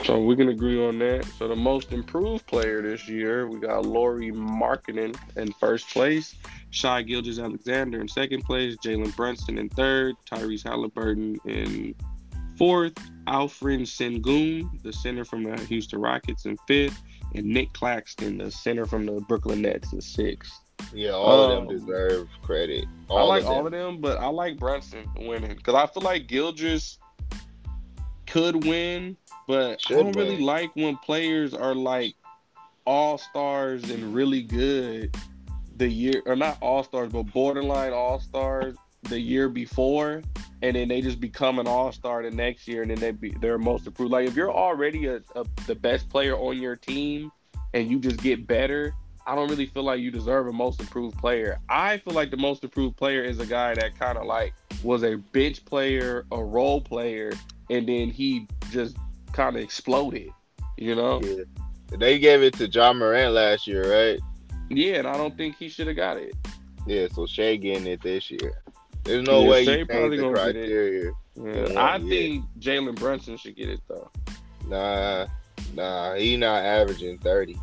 So 0.06 0.20
we 0.22 0.36
can 0.36 0.49
agree 0.49 0.86
on 0.86 0.99
that. 0.99 1.24
So 1.38 1.48
the 1.48 1.56
most 1.56 1.91
improved 1.94 2.45
player 2.48 2.82
this 2.82 3.07
year, 3.07 3.48
we 3.48 3.60
got 3.60 3.86
Lauri 3.86 4.32
Markkanen 4.32 5.15
in 5.38 5.52
first 5.53 5.90
place, 5.90 6.36
Shai 6.72 7.03
Gilgeous-Alexander 7.03 8.02
in 8.02 8.07
second 8.07 8.44
place, 8.44 8.76
Jalen 8.84 9.15
Brunson 9.15 9.57
in 9.57 9.70
third, 9.70 10.15
Tyrese 10.30 10.64
Halliburton 10.68 11.38
in 11.45 11.95
fourth, 12.57 12.94
Alperen 13.28 13.82
Sengun, 13.84 14.82
the 14.84 14.91
center 14.91 15.24
from 15.24 15.44
the 15.44 15.57
Houston 15.65 15.99
Rockets 16.02 16.45
in 16.45 16.57
fifth, 16.68 17.02
and 17.34 17.45
Nick 17.45 17.72
Claxton, 17.74 18.40
the 18.40 18.52
center 18.52 18.86
from 18.86 19.06
the 19.06 19.14
Brooklyn 19.22 19.61
Nets 19.61 19.94
in 19.94 20.02
sixth. 20.02 20.53
yeah, 20.94 21.11
all 21.11 21.44
of 21.52 21.57
Um, 21.60 21.68
them 21.68 21.78
deserve 21.80 22.28
credit. 22.41 22.86
I 23.10 23.14
All 23.14 23.28
like 23.30 23.44
of 23.44 23.48
them. 23.48 23.53
all 23.57 23.65
of 23.68 23.72
them, 23.72 24.02
but 24.02 24.18
I 24.20 24.28
like 24.28 24.57
Brunson 24.57 25.07
winning 25.15 25.56
because 25.56 25.76
I 25.76 25.88
feel 25.88 26.03
like 26.03 26.28
Gilgeous 26.28 26.98
could 28.34 28.66
win, 28.66 29.16
but 29.48 29.80
Should 29.80 29.98
I 29.98 30.02
don't 30.02 30.16
really 30.16 30.40
like 30.40 30.76
when 30.76 30.98
players 30.98 31.54
are 31.54 31.76
like 31.76 32.16
all 32.84 33.20
stars 33.20 33.92
and 33.92 34.12
really 34.12 34.42
good 34.42 35.16
the 35.78 35.88
year, 35.88 36.24
or 36.26 36.36
not 36.36 36.58
all 36.60 36.84
stars, 36.84 37.12
but 37.12 37.24
borderline 37.32 37.94
all 37.94 38.20
stars 38.20 38.76
the 39.04 39.20
year 39.20 39.50
before, 39.50 40.24
and 40.64 40.76
then 40.76 40.88
they 40.88 41.00
just 41.00 41.20
become 41.20 41.60
an 41.60 41.68
all 41.68 41.92
star 41.92 42.24
the 42.24 42.32
next 42.32 42.68
year, 42.68 42.82
and 42.82 42.90
then 42.90 43.00
they 43.00 43.12
be 43.12 43.36
they're 43.40 43.60
most 43.60 43.86
improved. 43.86 44.12
Like 44.12 44.28
if 44.28 44.36
you're 44.36 44.52
already 44.52 45.06
a, 45.06 45.18
a 45.36 45.46
the 45.68 45.76
best 45.76 46.10
player 46.10 46.36
on 46.36 46.60
your 46.60 46.76
team, 46.76 47.32
and 47.76 47.88
you 47.88 48.00
just 48.00 48.18
get 48.18 48.48
better. 48.48 48.96
I 49.28 49.36
don't 49.36 49.50
really 49.50 49.68
feel 49.68 49.84
like 49.84 50.02
you 50.02 50.12
deserve 50.12 50.48
a 50.48 50.52
most 50.52 50.82
improved 50.82 51.18
player. 51.18 51.60
I 51.70 51.98
feel 52.00 52.14
like 52.14 52.30
the 52.30 52.38
most 52.38 52.64
improved 52.64 52.98
player 52.98 53.24
is 53.24 53.40
a 53.40 53.46
guy 53.46 53.74
that 53.76 53.98
kind 53.98 54.18
of 54.18 54.26
like 54.26 54.54
was 54.84 55.04
a 55.04 55.16
bench 55.16 55.64
player, 55.64 56.26
a 56.32 56.44
role 56.44 56.82
player, 56.82 57.32
and 57.74 57.88
then 57.88 58.10
he 58.10 58.48
just 58.72 58.95
kind 59.32 59.56
of 59.56 59.62
exploded. 59.62 60.30
You 60.78 60.95
know? 60.95 61.22
Yeah. 61.24 61.44
They 61.98 62.18
gave 62.20 62.41
it 62.41 62.54
to 62.56 62.68
John 62.68 62.98
Morant 62.98 63.34
last 63.34 63.68
year, 63.68 63.84
right? 63.91 64.20
Yeah, 64.70 64.95
and 64.95 65.08
I 65.08 65.14
don't 65.14 65.38
think 65.38 65.58
he 65.58 65.70
should 65.70 65.88
have 65.88 65.95
got 65.95 66.18
it. 66.18 66.34
Yeah, 66.88 67.08
so 67.14 67.26
Shai 67.26 67.56
getting 67.58 67.88
it 67.88 68.02
this 68.02 68.32
year. 68.32 68.62
There's 69.04 69.24
no 69.24 69.44
Yeah, 69.44 69.50
way 69.50 69.66
Shai 69.66 69.76
you 69.78 69.86
probably 69.86 70.18
change 70.18 70.34
the 70.36 70.41
gonna 70.41 70.54
get 70.54 70.56
it. 70.56 70.68
criteria. 70.68 71.12
Yeah, 71.36 71.94
I 71.94 72.00
think 72.00 72.45
Jalen 72.60 72.95
Brunson 72.95 73.38
should 73.38 73.56
get 73.56 73.70
it 73.70 73.82
though. 73.88 74.10
Nah, 74.68 75.28
nah, 75.74 76.16
he 76.16 76.38
not 76.38 76.64
averaging 76.64 77.20
thirty. 77.20 77.58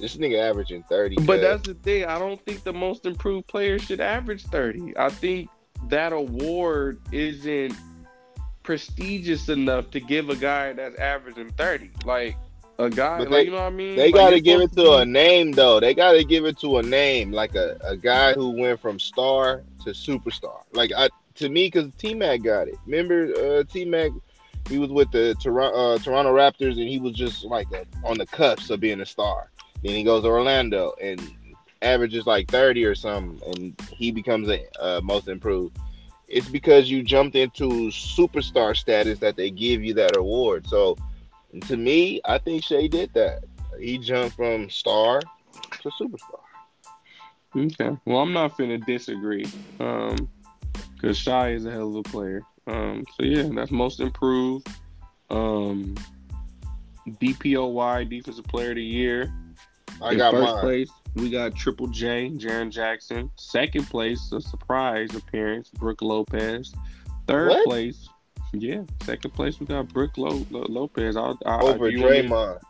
This 0.00 0.16
nigga 0.16 0.38
averaging 0.40 0.82
thirty. 0.84 1.16
But 1.16 1.26
cuz. 1.26 1.40
that's 1.40 1.62
the 1.68 1.74
thing. 1.74 2.06
I 2.06 2.18
don't 2.18 2.40
think 2.44 2.64
the 2.64 2.72
most 2.72 3.06
improved 3.06 3.46
player 3.48 3.78
should 3.78 4.00
average 4.00 4.44
30. 4.46 4.96
I 4.96 5.10
think 5.10 5.48
that 5.88 6.12
award 6.12 7.00
isn't 7.12 7.74
prestigious 8.62 9.48
enough 9.48 9.90
to 9.90 10.00
give 10.00 10.30
a 10.30 10.36
guy 10.36 10.72
that's 10.72 10.98
averaging 10.98 11.50
30. 11.52 11.90
Like 12.04 12.36
a 12.78 12.88
guy, 12.88 13.18
But 13.18 13.30
like, 13.30 13.30
they- 13.30 13.44
you 13.44 13.50
know 13.50 13.56
what 13.58 13.62
I 13.64 13.70
mean? 13.70 13.96
They 13.96 14.06
Like, 14.12 14.14
gotta 14.14 14.40
give 14.40 14.60
it 14.60 14.72
to 14.76 14.94
a 14.96 15.04
name 15.04 15.52
though. 15.52 15.80
They 15.80 15.94
gotta 15.94 16.24
give 16.24 16.44
it 16.44 16.58
to 16.60 16.78
a 16.78 16.82
name, 16.82 17.32
like 17.32 17.54
a, 17.54 17.76
a 17.84 17.96
guy 17.96 18.32
who 18.34 18.50
went 18.50 18.80
from 18.80 18.98
star 18.98 19.62
to 19.84 19.90
superstar. 19.90 20.62
Like 20.72 20.90
I 20.96 21.08
to 21.36 21.48
me, 21.48 21.66
because 21.66 21.92
T 21.96 22.14
Mac 22.14 22.42
got 22.42 22.68
it. 22.68 22.76
Remember 22.86 23.32
uh, 23.38 23.64
T 23.64 23.84
Mac? 23.84 24.10
He 24.68 24.78
was 24.78 24.90
with 24.90 25.10
the 25.10 25.34
Toronto, 25.40 25.76
uh, 25.76 25.98
Toronto 25.98 26.32
Raptors, 26.32 26.78
and 26.78 26.88
he 26.88 26.98
was 27.00 27.14
just 27.14 27.44
like 27.44 27.66
a, 27.72 27.84
on 28.06 28.16
the 28.18 28.26
cusp 28.26 28.70
of 28.70 28.78
being 28.80 29.00
a 29.00 29.06
star. 29.06 29.50
Then 29.82 29.94
he 29.94 30.04
goes 30.04 30.22
to 30.22 30.28
Orlando 30.28 30.92
and 31.02 31.20
averages 31.82 32.26
like 32.26 32.48
thirty 32.48 32.84
or 32.84 32.94
something, 32.94 33.40
and 33.52 33.80
he 33.92 34.12
becomes 34.12 34.48
a 34.48 34.60
uh, 34.80 35.00
most 35.02 35.26
improved. 35.28 35.76
It's 36.32 36.48
because 36.48 36.90
you 36.90 37.02
jumped 37.02 37.36
into 37.36 37.68
superstar 37.90 38.74
status 38.74 39.18
that 39.18 39.36
they 39.36 39.50
give 39.50 39.84
you 39.84 39.92
that 39.94 40.16
award. 40.16 40.66
So 40.66 40.96
to 41.66 41.76
me, 41.76 42.22
I 42.24 42.38
think 42.38 42.64
Shai 42.64 42.86
did 42.86 43.12
that. 43.12 43.44
He 43.78 43.98
jumped 43.98 44.36
from 44.36 44.70
star 44.70 45.20
to 45.20 45.90
superstar. 45.90 46.40
Okay. 47.54 47.98
Well, 48.06 48.18
I'm 48.18 48.32
not 48.32 48.56
finna 48.56 48.84
disagree. 48.86 49.44
Um, 49.78 50.28
because 50.94 51.18
Shai 51.18 51.50
is 51.50 51.66
a 51.66 51.70
hell 51.70 51.90
of 51.90 51.96
a 51.96 52.02
player. 52.02 52.42
Um, 52.66 53.04
so 53.16 53.26
yeah, 53.26 53.48
that's 53.54 53.70
most 53.70 54.00
improved. 54.00 54.68
Um, 55.28 55.94
DPOY 57.06 58.08
Defensive 58.08 58.44
Player 58.44 58.70
of 58.70 58.76
the 58.76 58.82
Year. 58.82 59.32
I 60.00 60.14
got 60.14 60.32
first 60.32 60.54
mine. 60.54 60.60
place, 60.60 60.90
we 61.14 61.30
got 61.30 61.54
Triple 61.54 61.88
J, 61.88 62.30
Jaren 62.30 62.70
Jackson. 62.70 63.30
Second 63.36 63.84
place, 63.90 64.32
a 64.32 64.40
surprise 64.40 65.14
appearance, 65.14 65.70
Brooke 65.70 66.02
Lopez. 66.02 66.72
Third 67.26 67.48
What? 67.50 67.64
place, 67.66 68.08
yeah. 68.52 68.82
Second 69.02 69.32
place, 69.32 69.60
we 69.60 69.66
got 69.66 69.88
Brooke 69.88 70.16
Lo- 70.18 70.46
Lo- 70.50 70.66
Lopez. 70.68 71.16
I'll, 71.16 71.38
I, 71.46 71.60
Over 71.60 71.90
do 71.90 71.96
you 71.96 72.02
want 72.02 72.12
me- 72.14 72.22
Draymond. 72.28 72.60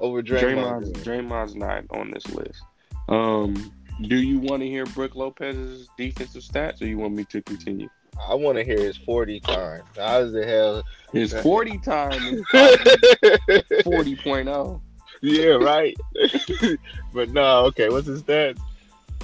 Over 0.00 0.22
Draymond. 0.22 0.40
Draymond's, 0.82 0.92
Draymond's 1.04 1.54
not 1.54 1.84
on 1.90 2.10
this 2.10 2.26
list. 2.28 2.62
Um, 3.08 3.72
do 4.02 4.16
you 4.16 4.38
want 4.40 4.60
to 4.62 4.66
hear 4.68 4.86
Brooke 4.86 5.14
Lopez's 5.14 5.88
defensive 5.96 6.42
stats, 6.42 6.82
or 6.82 6.86
you 6.86 6.98
want 6.98 7.14
me 7.14 7.24
to 7.26 7.40
continue? 7.42 7.88
I 8.28 8.34
want 8.34 8.56
to 8.58 8.64
hear 8.64 8.78
his 8.78 8.96
40 8.96 9.40
time. 9.40 9.82
How 9.96 10.24
the 10.24 10.44
hell? 10.46 10.82
His 11.12 11.32
40 11.32 11.78
time 11.78 12.12
is 12.12 12.42
probably 12.50 13.64
40.0. 13.82 14.80
yeah, 15.24 15.54
right. 15.54 15.96
but 17.14 17.30
no, 17.30 17.64
okay. 17.66 17.88
What's 17.88 18.06
his 18.06 18.22
stats? 18.22 18.58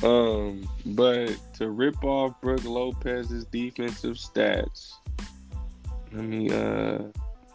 Um, 0.03 0.67
but 0.87 1.37
to 1.59 1.69
rip 1.71 2.03
off 2.03 2.41
Brooke 2.41 2.65
Lopez's 2.65 3.45
defensive 3.45 4.17
stats, 4.17 4.93
let 6.13 6.25
me 6.25 6.51
uh 6.51 6.99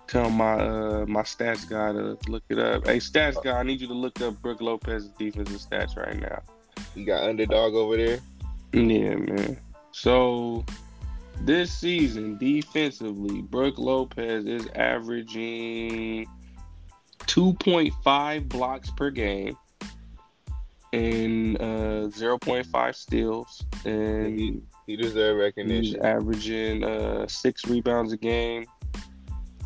tell 0.08 0.30
my 0.30 0.54
uh 0.54 1.06
my 1.08 1.24
stats 1.24 1.68
guy 1.68 1.92
to 1.92 2.18
look 2.30 2.44
it 2.50 2.60
up. 2.60 2.86
Hey, 2.86 2.98
stats 2.98 3.42
guy, 3.44 3.58
I 3.58 3.64
need 3.64 3.82
you 3.82 3.88
to 3.88 3.94
look 3.94 4.22
up 4.22 4.40
Brooke 4.44 4.62
Lopez's 4.62 5.10
defensive 5.18 5.60
stats 5.60 5.98
right 5.98 6.20
now. 6.20 6.44
You 6.94 7.06
got 7.06 7.24
underdog 7.24 7.74
over 7.74 7.98
there. 7.98 8.20
Yeah, 8.74 9.16
man. 9.16 9.58
So 9.92 10.64
this 11.42 11.74
season, 11.74 12.38
defensively, 12.38 13.42
Brooke 13.42 13.80
Lopez 13.80 14.46
is 14.46 14.68
averaging 14.76 16.28
2.5 17.27 18.49
blocks 18.49 18.91
per 18.91 19.10
game 19.10 19.57
and 20.93 21.57
uh, 21.57 22.07
0.5 22.07 22.95
steals. 22.95 23.65
And 23.85 24.61
He 24.88 24.95
deserve 24.95 25.38
he's 25.38 25.43
recognition. 25.43 26.06
averaging 26.06 26.84
uh, 26.84 27.27
six 27.27 27.65
rebounds 27.68 28.14
a 28.14 28.18
game. 28.18 28.65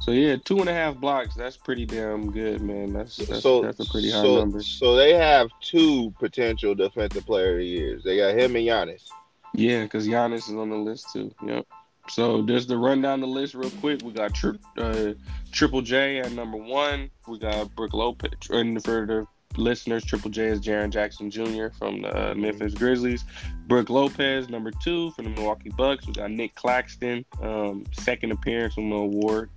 So 0.02 0.11
yeah, 0.11 0.38
two 0.44 0.60
and 0.60 0.69
a 0.69 0.73
half 0.73 0.95
blocks. 0.95 1.36
That's 1.36 1.57
pretty 1.57 1.86
damn 1.86 2.31
good, 2.31 2.61
man. 2.61 2.94
That's 2.94 3.18
that's, 3.18 3.41
so 3.41 3.61
that's 3.61 3.80
a 3.80 3.86
pretty 3.86 4.10
high 4.10 4.22
so, 4.22 4.40
number. 4.40 4.64
So 4.64 4.95
they 4.95 5.14
have 5.14 5.49
two 5.61 6.11
potential 6.11 6.73
defensive 6.73 7.26
player 7.26 7.52
of 7.52 7.57
the 7.57 7.65
years. 7.65 8.03
They 8.03 8.18
got 8.18 8.34
him 8.34 8.56
and 8.56 8.65
Giannis. 8.65 9.10
Yeah, 9.53 9.84
because 9.84 10.07
Giannis 10.07 10.49
is 10.49 10.56
on 10.56 10.69
the 10.69 10.77
list 10.77 11.11
too. 11.11 11.34
Yep. 11.45 11.68
So 12.10 12.41
just 12.41 12.69
to 12.69 12.77
run 12.77 13.02
down 13.02 13.22
the 13.22 13.27
list 13.27 13.53
real 13.53 13.69
quick, 13.69 14.02
we 14.03 14.11
got 14.11 14.34
tri- 14.34 14.57
uh, 14.77 15.14
Triple 15.52 15.81
J 15.81 16.19
at 16.19 16.31
number 16.31 16.57
one. 16.57 17.10
We 17.27 17.40
got 17.40 17.73
Brooke 17.76 17.94
Lopez. 17.94 18.31
And 18.49 18.84
for 18.84 19.06
the 19.06 19.27
listeners, 19.60 20.03
Triple 20.03 20.31
J 20.31 20.48
is 20.48 20.60
Jaren 20.60 20.90
Jackson 20.90 21.30
Jr. 21.30 21.68
from 21.77 22.02
the 22.02 22.31
uh, 22.31 22.34
Memphis 22.36 22.73
Grizzlies. 22.73 23.26
Brooke 23.68 23.90
Lopez, 23.90 24.49
number 24.49 24.72
two 24.84 25.11
from 25.11 25.26
the 25.26 25.31
Milwaukee 25.31 25.69
Bucks. 25.69 26.07
We 26.07 26.14
got 26.14 26.31
Nick 26.31 26.56
Claxton, 26.56 27.26
um, 27.41 27.86
second 27.91 28.31
appearance 28.31 28.77
on 28.77 28.90
the 28.90 28.95
award 28.95 29.49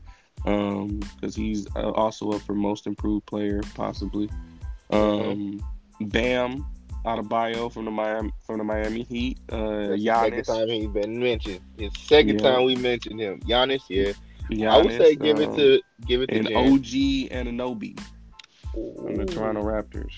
because 0.44 1.34
he's 1.34 1.66
uh, 1.76 1.90
also 1.92 2.32
up 2.32 2.42
for 2.42 2.54
Most 2.54 2.86
Improved 2.86 3.26
Player, 3.26 3.60
possibly. 3.74 4.28
Um, 4.90 5.62
Bam 6.00 6.66
Adebayo 7.04 7.72
from 7.72 7.84
the 7.86 7.90
Miami 7.90 8.30
from 8.46 8.58
the 8.58 8.64
Miami 8.64 9.02
Heat. 9.02 9.38
Uh, 9.50 9.56
That's 9.88 10.02
the 10.02 10.06
second 10.06 10.32
Giannis. 10.42 10.46
time 10.46 10.68
he's 10.68 10.86
been 10.88 11.18
mentioned. 11.18 11.60
It's 11.78 12.00
second 12.00 12.40
Yeah. 12.40 12.50
time 12.50 12.64
we 12.64 12.76
mentioned 12.76 13.20
him. 13.20 13.40
Giannis, 13.40 13.82
yeah. 13.88 14.12
Giannis, 14.50 14.70
I 14.70 14.78
would 14.82 14.92
say 14.92 15.14
give 15.16 15.40
it 15.40 15.48
um, 15.48 15.56
to 15.56 15.80
give 16.06 16.22
it 16.22 16.26
to 16.28 16.36
and 16.36 16.46
Jaren. 16.46 16.72
OG 16.74 17.28
Anunoby 17.46 18.00
from 18.72 19.16
the 19.16 19.24
Toronto 19.26 19.62
Raptors. 19.62 20.12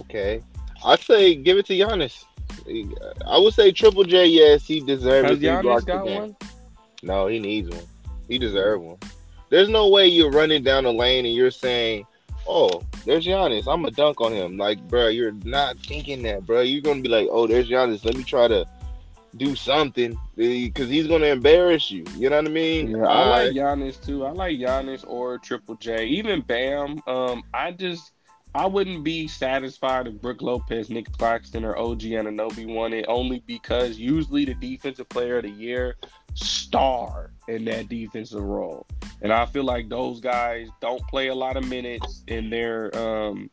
Okay, 0.00 0.40
I'd 0.84 1.00
say 1.00 1.34
give 1.34 1.58
it 1.58 1.66
to 1.66 1.74
Giannis. 1.74 2.24
I 3.26 3.38
would 3.38 3.54
say 3.54 3.72
Triple 3.72 4.04
J. 4.04 4.26
Yes, 4.26 4.66
he 4.66 4.80
deserves 4.80 5.28
Has 5.30 5.38
it. 5.38 5.40
Three 5.40 5.48
Giannis 5.48 5.86
got 5.86 6.06
one? 6.06 6.36
No, 7.02 7.26
he 7.26 7.38
needs 7.38 7.68
one. 7.70 7.84
He 8.28 8.38
deserves 8.38 8.82
one. 8.82 8.98
There's 9.50 9.68
no 9.68 9.88
way 9.88 10.06
you're 10.06 10.30
running 10.30 10.62
down 10.62 10.84
the 10.84 10.92
lane 10.92 11.26
and 11.26 11.34
you're 11.34 11.50
saying, 11.50 12.06
"Oh, 12.46 12.82
there's 13.04 13.26
Giannis. 13.26 13.66
I'm 13.66 13.82
gonna 13.82 13.90
dunk 13.90 14.20
on 14.20 14.32
him." 14.32 14.56
Like, 14.56 14.80
bro, 14.88 15.08
you're 15.08 15.32
not 15.44 15.78
thinking 15.78 16.22
that, 16.24 16.46
bro. 16.46 16.60
You're 16.60 16.82
gonna 16.82 17.02
be 17.02 17.08
like, 17.08 17.28
"Oh, 17.30 17.46
there's 17.46 17.68
Giannis. 17.68 18.04
Let 18.04 18.16
me 18.16 18.24
try 18.24 18.48
to 18.48 18.66
do 19.36 19.56
something," 19.56 20.18
because 20.36 20.88
he's 20.88 21.06
gonna 21.06 21.26
embarrass 21.26 21.90
you. 21.90 22.04
You 22.16 22.30
know 22.30 22.36
what 22.36 22.46
I 22.46 22.50
mean? 22.50 22.90
Yeah, 22.90 23.06
I 23.06 23.28
like 23.28 23.52
Giannis 23.52 24.04
too. 24.04 24.24
I 24.26 24.30
like 24.30 24.58
Giannis 24.58 25.04
or 25.06 25.38
Triple 25.38 25.76
J, 25.76 26.06
even 26.06 26.40
Bam. 26.42 27.00
Um, 27.06 27.42
I 27.52 27.72
just 27.72 28.12
I 28.54 28.66
wouldn't 28.66 29.02
be 29.02 29.28
satisfied 29.28 30.06
if 30.06 30.20
Brooke 30.20 30.42
Lopez, 30.42 30.90
Nick 30.90 31.10
Claxton, 31.12 31.64
or 31.64 31.76
OG 31.76 32.02
Anunoby 32.02 32.66
won 32.66 32.92
it 32.92 33.06
only 33.08 33.42
because 33.46 33.98
usually 33.98 34.44
the 34.44 34.54
defensive 34.54 35.08
player 35.08 35.38
of 35.38 35.44
the 35.44 35.50
year 35.50 35.96
star 36.34 37.30
in 37.52 37.64
that 37.66 37.88
defensive 37.88 38.42
role. 38.42 38.86
And 39.20 39.32
I 39.32 39.46
feel 39.46 39.64
like 39.64 39.88
those 39.88 40.20
guys 40.20 40.68
don't 40.80 41.02
play 41.08 41.28
a 41.28 41.34
lot 41.34 41.56
of 41.56 41.68
minutes 41.68 42.24
and 42.28 42.52
they're 42.52 42.96
um 42.96 43.50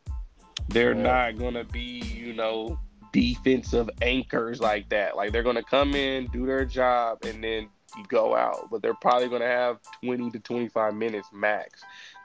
they're 0.69 0.95
Yeah. 0.95 1.01
not 1.03 1.37
gonna 1.39 1.63
be, 1.63 1.99
you 2.01 2.33
know, 2.33 2.79
defensive 3.11 3.89
anchors 4.01 4.59
like 4.59 4.89
that. 4.89 5.15
Like 5.15 5.31
they're 5.31 5.43
gonna 5.43 5.63
come 5.63 5.95
in, 5.95 6.27
do 6.27 6.45
their 6.45 6.65
job, 6.65 7.19
and 7.25 7.43
then 7.43 7.69
go 8.07 8.35
out. 8.35 8.69
But 8.71 8.81
they're 8.81 8.93
probably 8.93 9.29
gonna 9.29 9.45
have 9.47 9.79
twenty 10.03 10.29
to 10.31 10.39
twenty 10.39 10.69
five 10.69 10.93
minutes 10.93 11.27
max. 11.33 11.81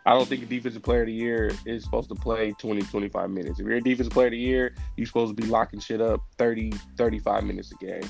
I 0.06 0.12
don't 0.12 0.28
think 0.28 0.42
a 0.42 0.46
defensive 0.46 0.82
player 0.82 1.01
of 1.01 1.06
the 1.06 1.14
year 1.14 1.51
is 1.64 1.82
supposed 1.82 2.10
to 2.10 2.14
play 2.14 2.52
20, 2.59 2.82
25 2.82 3.30
minutes. 3.30 3.59
If 3.59 3.64
you're 3.66 3.76
a 3.76 3.80
defensive 3.80 4.12
player 4.12 4.26
of 4.26 4.32
the 4.32 4.38
year, 4.38 4.74
you're 4.98 5.06
supposed 5.06 5.34
to 5.34 5.42
be 5.42 5.48
locking 5.48 5.80
shit 5.80 6.02
up 6.02 6.20
30, 6.36 6.72
35 6.98 7.44
minutes 7.44 7.72
a 7.72 7.82
game. 7.82 8.02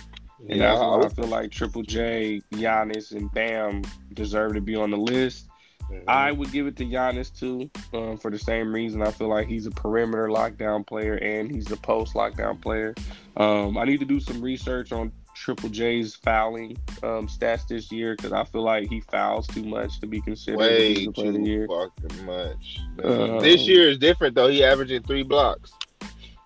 And 0.49 0.59
Yeah, 0.59 0.69
that's 0.75 0.81
I 0.81 1.01
I 1.01 1.09
feel 1.09 1.27
like 1.27 1.51
Triple 1.51 1.83
J, 1.83 2.41
Giannis, 2.53 3.13
and 3.13 3.33
Bam 3.33 3.83
deserve 4.13 4.55
to 4.55 4.61
be 4.61 4.77
on 4.77 4.91
the 4.91 4.97
list. 4.99 5.49
Mhm. 5.91 6.05
I 6.09 6.33
would 6.33 6.51
give 6.51 6.67
it 6.67 6.77
to 6.77 6.85
Giannis 6.85 7.31
too, 7.39 7.71
um, 7.93 8.17
for 8.17 8.31
the 8.31 8.39
same 8.39 8.73
reason. 8.75 9.03
I 9.03 9.11
feel 9.11 9.29
like 9.29 9.47
he's 9.49 9.67
a 9.67 9.71
perimeter 9.71 10.29
lockdown 10.29 10.87
player 10.87 11.15
and 11.15 11.51
he's 11.55 11.71
a 11.71 11.77
post 11.77 12.15
lockdown 12.15 12.61
player. 12.61 12.95
Um, 13.37 13.77
I 13.77 13.85
need 13.85 14.01
to 14.01 14.07
do 14.07 14.19
some 14.21 14.41
research 14.41 14.93
on 14.93 15.13
Triple 15.35 15.69
J's 15.69 16.15
fouling 16.15 16.77
um, 17.03 17.27
stats 17.27 17.67
this 17.69 17.91
year 17.93 18.15
because 18.17 18.33
I 18.33 18.45
feel 18.45 18.63
like 18.63 18.89
he 18.89 19.01
fouls 19.01 19.47
too 19.49 19.65
much 19.65 20.01
to 20.01 20.07
be 20.07 20.21
considered 20.23 20.59
way 20.61 20.95
defensive 20.95 21.15
player 21.15 21.29
of 21.29 21.35
the 21.35 21.39
too 21.41 21.45
year. 21.51 21.67
fucking 21.69 22.27
much. 22.27 22.79
Uh, 23.03 23.41
this 23.41 23.67
year 23.67 23.89
is 23.91 23.99
different 23.99 24.35
though. 24.37 24.49
He 24.49 24.63
averaging 24.65 25.03
three 25.03 25.23
blocks, 25.25 25.73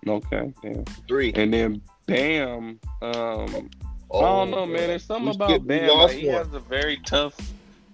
Okay, 0.07 0.51
yeah. 0.63 0.81
three. 1.07 1.31
And 1.35 1.53
then 1.53 1.81
Bam, 2.07 2.79
um, 3.03 3.69
Oh, 4.11 4.19
I 4.25 4.29
don't 4.45 4.51
know, 4.51 4.65
man. 4.65 4.87
There's 4.87 5.03
something 5.05 5.35
about 5.35 5.65
Bam. 5.67 5.87
Like, 5.97 6.11
he 6.17 6.25
has 6.27 6.51
a 6.53 6.59
very 6.59 6.97
tough 7.05 7.35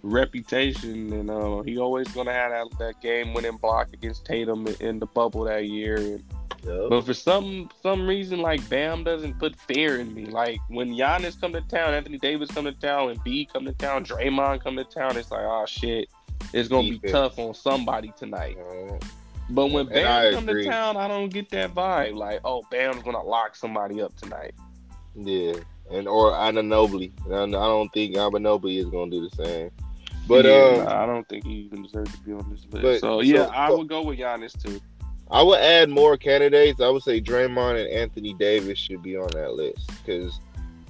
reputation, 0.02 1.12
and 1.14 1.30
uh, 1.30 1.62
he 1.64 1.78
always 1.78 2.08
gonna 2.10 2.32
have 2.34 2.52
that, 2.52 2.78
that 2.80 3.02
game 3.02 3.34
winning 3.34 3.58
block 3.58 3.90
against 3.94 4.26
Tatum 4.26 4.68
in, 4.68 4.76
in 4.80 5.00
the 5.00 5.06
bubble 5.08 5.44
that 5.46 5.66
year. 5.68 5.98
And, 5.98 6.24
Yep. 6.64 6.90
but 6.90 7.06
for 7.06 7.14
some 7.14 7.70
some 7.84 8.08
reason, 8.08 8.40
like 8.42 8.68
Bam 8.70 9.04
doesn't 9.04 9.38
put 9.38 9.56
fear 9.56 10.00
in 10.00 10.16
me. 10.16 10.26
Like 10.26 10.60
when 10.68 10.90
Giannis 10.96 11.40
come 11.40 11.54
to 11.54 11.62
town, 11.62 11.94
Anthony 11.94 12.18
Davis 12.18 12.50
come 12.50 12.66
to 12.66 12.72
town, 12.72 13.12
and 13.12 13.24
B 13.24 13.48
come 13.52 13.66
to 13.66 13.74
town, 13.74 14.04
Draymond 14.04 14.64
come 14.64 14.76
to 14.78 14.84
town, 14.84 15.16
it's 15.16 15.30
like, 15.30 15.44
oh 15.44 15.66
shit, 15.68 16.10
it's 16.54 16.68
gonna 16.68 16.90
be 16.90 16.98
tough 16.98 17.38
on 17.38 17.54
somebody 17.54 18.12
tonight. 18.18 18.58
But 19.52 19.68
when 19.68 19.82
And 19.82 19.90
Bam 19.90 20.34
come 20.34 20.50
agree. 20.50 20.64
to 20.64 20.70
town, 20.72 20.98
I 20.98 21.08
don't 21.08 21.30
get 21.30 21.50
that 21.52 21.76
vibe. 21.76 22.16
Like, 22.16 22.40
oh, 22.44 22.64
Bam's 22.72 23.04
gonna 23.04 23.22
lock 23.22 23.56
somebody 23.56 24.02
up 24.02 24.16
tonight. 24.18 24.56
yeah, 25.14 25.54
and 25.92 26.08
or 26.08 26.32
Anunoby. 26.32 27.12
I 27.32 27.44
I 27.44 27.46
don't 27.48 27.90
think 27.94 28.16
Anunoby 28.16 28.78
is 28.78 28.86
gonna 28.86 29.12
do 29.12 29.28
the 29.30 29.36
same. 29.46 29.72
But 30.28 30.46
yeah, 30.46 30.82
um, 30.82 30.88
I 30.88 31.06
don't 31.06 31.28
think 31.30 31.46
he 31.46 31.54
even 31.72 31.84
deserves 31.84 32.12
to 32.14 32.20
be 32.24 32.34
on 32.34 32.50
this 32.50 32.66
list. 32.72 32.82
but- 32.82 33.00
so 33.00 33.22
yeah, 33.22 33.46
so- 33.46 33.52
I 33.52 33.70
would 33.72 33.88
go 33.88 34.02
with 34.04 34.18
Giannis 34.18 34.60
too. 34.62 34.80
I 35.30 35.42
would 35.42 35.60
add 35.60 35.90
more 35.90 36.18
candidates. 36.18 36.80
I 36.82 36.90
would 36.90 37.02
say 37.04 37.20
Draymond 37.20 37.82
and 37.84 37.90
Anthony 37.90 38.34
Davis 38.36 38.78
should 38.78 39.02
be 39.02 39.18
on 39.18 39.28
that 39.34 39.54
list 39.54 39.90
because 40.06 40.40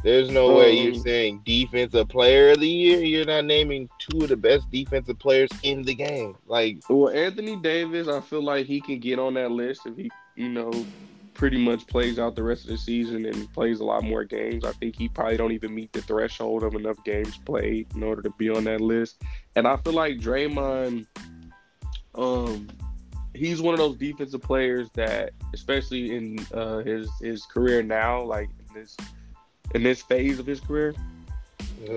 there's 0.03 0.30
no 0.30 0.55
way 0.55 0.73
you're 0.77 0.93
Um, 0.93 0.99
saying 0.99 1.41
defensive 1.45 2.09
player 2.09 2.51
of 2.51 2.59
the 2.59 2.67
year. 2.67 2.99
You're 2.99 3.26
not 3.26 3.45
naming 3.45 3.89
two 3.97 4.23
of 4.23 4.30
the 4.30 4.35
best 4.35 4.69
defensive 4.72 5.17
players 5.19 5.49
in 5.63 5.84
the 5.84 5.95
game. 5.95 6.35
Like, 6.47 6.80
Well, 6.89 7.09
Anthony 7.09 7.55
Davis, 7.55 8.07
I 8.09 8.19
feel 8.19 8.43
like 8.43 8.65
he 8.65 8.81
can 8.81 8.99
get 8.99 9.19
on 9.19 9.35
that 9.35 9.51
list 9.51 9.85
if 9.85 9.95
he, 9.95 10.11
you 10.35 10.49
know, 10.49 10.72
pretty 11.35 11.57
much 11.57 11.85
plays 11.87 12.17
out 12.17 12.35
the 12.35 12.43
rest 12.43 12.63
of 12.63 12.69
the 12.69 12.77
season 12.77 13.25
and 13.25 13.51
plays 13.53 13.79
a 13.79 13.83
lot 13.83 14.03
more 14.03 14.23
games. 14.23 14.65
I 14.65 14.71
think 14.71 14.95
he 14.95 15.07
probably 15.07 15.37
don't 15.37 15.51
even 15.51 15.75
meet 15.75 15.93
the 15.93 16.01
threshold 16.01 16.63
of 16.63 16.73
enough 16.73 17.03
games 17.03 17.37
played 17.37 17.87
in 17.93 18.01
order 18.01 18.21
to 18.23 18.31
be 18.31 18.49
on 18.49 18.63
that 18.63 18.81
list. 18.81 19.21
And 19.55 19.67
I 19.67 19.77
feel 19.77 19.93
like 19.93 20.17
Draymond, 20.17 21.05
um, 22.15 22.69
he's 23.33 23.61
one 23.61 23.73
of 23.73 23.79
those 23.79 23.97
defensive 23.97 24.41
players 24.41 24.89
that, 24.93 25.31
especially 25.53 26.15
in 26.15 26.39
uh, 26.53 26.79
his 26.79 27.09
his 27.21 27.45
career 27.45 27.83
now, 27.83 28.23
like 28.23 28.49
in 28.69 28.81
this 28.81 28.97
in 29.75 29.83
this 29.83 30.01
phase 30.01 30.39
of 30.39 30.45
his 30.45 30.59
career, 30.59 30.95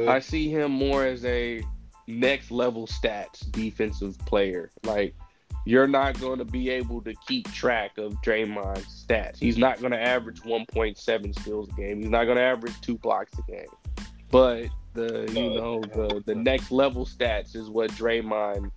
I 0.09 0.19
see 0.19 0.51
him 0.51 0.73
more 0.73 1.05
as 1.05 1.25
a 1.25 1.63
next 2.07 2.51
level 2.51 2.87
stats 2.87 3.51
defensive 3.53 4.19
player. 4.21 4.71
Like 4.85 5.15
you're 5.65 5.87
not 5.87 6.19
going 6.21 6.39
to 6.39 6.45
be 6.45 6.71
able 6.71 7.03
to 7.03 7.15
keep 7.27 7.51
track 7.53 7.99
of 7.99 8.15
Draymond's 8.23 9.05
stats. 9.07 9.39
He's 9.39 9.59
not 9.59 9.81
going 9.81 9.93
to 9.93 10.01
average 10.01 10.41
1.7 10.43 11.39
steals 11.39 11.69
a 11.69 11.73
game. 11.73 12.01
He's 12.01 12.11
not 12.11 12.25
going 12.25 12.37
to 12.37 12.43
average 12.43 12.81
two 12.81 12.97
blocks 12.99 13.33
a 13.39 13.51
game. 13.51 13.67
But 14.31 14.69
the 14.95 15.31
you 15.33 15.51
know 15.51 15.81
the 15.81 16.23
the 16.27 16.35
next 16.35 16.71
level 16.71 17.07
stats 17.07 17.55
is 17.55 17.71
what 17.71 17.91
Draymond 17.93 18.71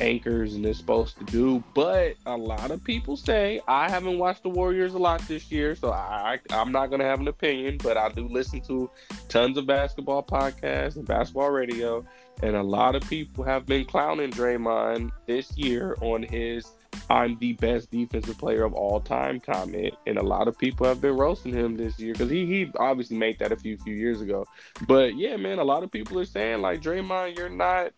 anchors 0.00 0.54
and 0.54 0.64
is 0.66 0.78
supposed 0.78 1.18
to 1.18 1.24
do. 1.24 1.62
But 1.74 2.16
a 2.26 2.36
lot 2.36 2.70
of 2.70 2.82
people 2.82 3.16
say 3.16 3.60
I 3.66 3.88
haven't 3.88 4.18
watched 4.18 4.42
the 4.42 4.48
Warriors 4.48 4.94
a 4.94 4.98
lot 4.98 5.20
this 5.28 5.50
year, 5.50 5.74
so 5.74 5.92
I 5.92 6.38
I'm 6.50 6.72
not 6.72 6.88
going 6.88 7.00
to 7.00 7.06
have 7.06 7.20
an 7.20 7.28
opinion. 7.28 7.78
But 7.82 7.96
I 7.96 8.08
do 8.10 8.28
listen 8.28 8.60
to 8.62 8.90
tons 9.28 9.56
of 9.58 9.66
basketball 9.66 10.22
podcasts 10.22 10.96
and 10.96 11.06
basketball 11.06 11.50
radio, 11.50 12.04
and 12.42 12.56
a 12.56 12.62
lot 12.62 12.94
of 12.94 13.02
people 13.08 13.44
have 13.44 13.66
been 13.66 13.84
clowning 13.84 14.30
Draymond 14.30 15.10
this 15.26 15.56
year 15.56 15.96
on 16.00 16.22
his 16.22 16.72
"I'm 17.10 17.38
the 17.38 17.54
best 17.54 17.90
defensive 17.90 18.38
player 18.38 18.64
of 18.64 18.74
all 18.74 19.00
time" 19.00 19.40
comment, 19.40 19.94
and 20.06 20.18
a 20.18 20.22
lot 20.22 20.48
of 20.48 20.58
people 20.58 20.86
have 20.86 21.00
been 21.00 21.16
roasting 21.16 21.52
him 21.52 21.76
this 21.76 21.98
year 21.98 22.12
because 22.12 22.30
he 22.30 22.46
he 22.46 22.70
obviously 22.78 23.16
made 23.16 23.38
that 23.38 23.52
a 23.52 23.56
few 23.56 23.76
few 23.78 23.94
years 23.94 24.20
ago. 24.20 24.46
But 24.86 25.16
yeah, 25.16 25.36
man, 25.36 25.58
a 25.58 25.64
lot 25.64 25.82
of 25.82 25.90
people 25.90 26.18
are 26.18 26.24
saying 26.24 26.60
like 26.60 26.82
Draymond, 26.82 27.36
you're 27.36 27.48
not. 27.48 27.92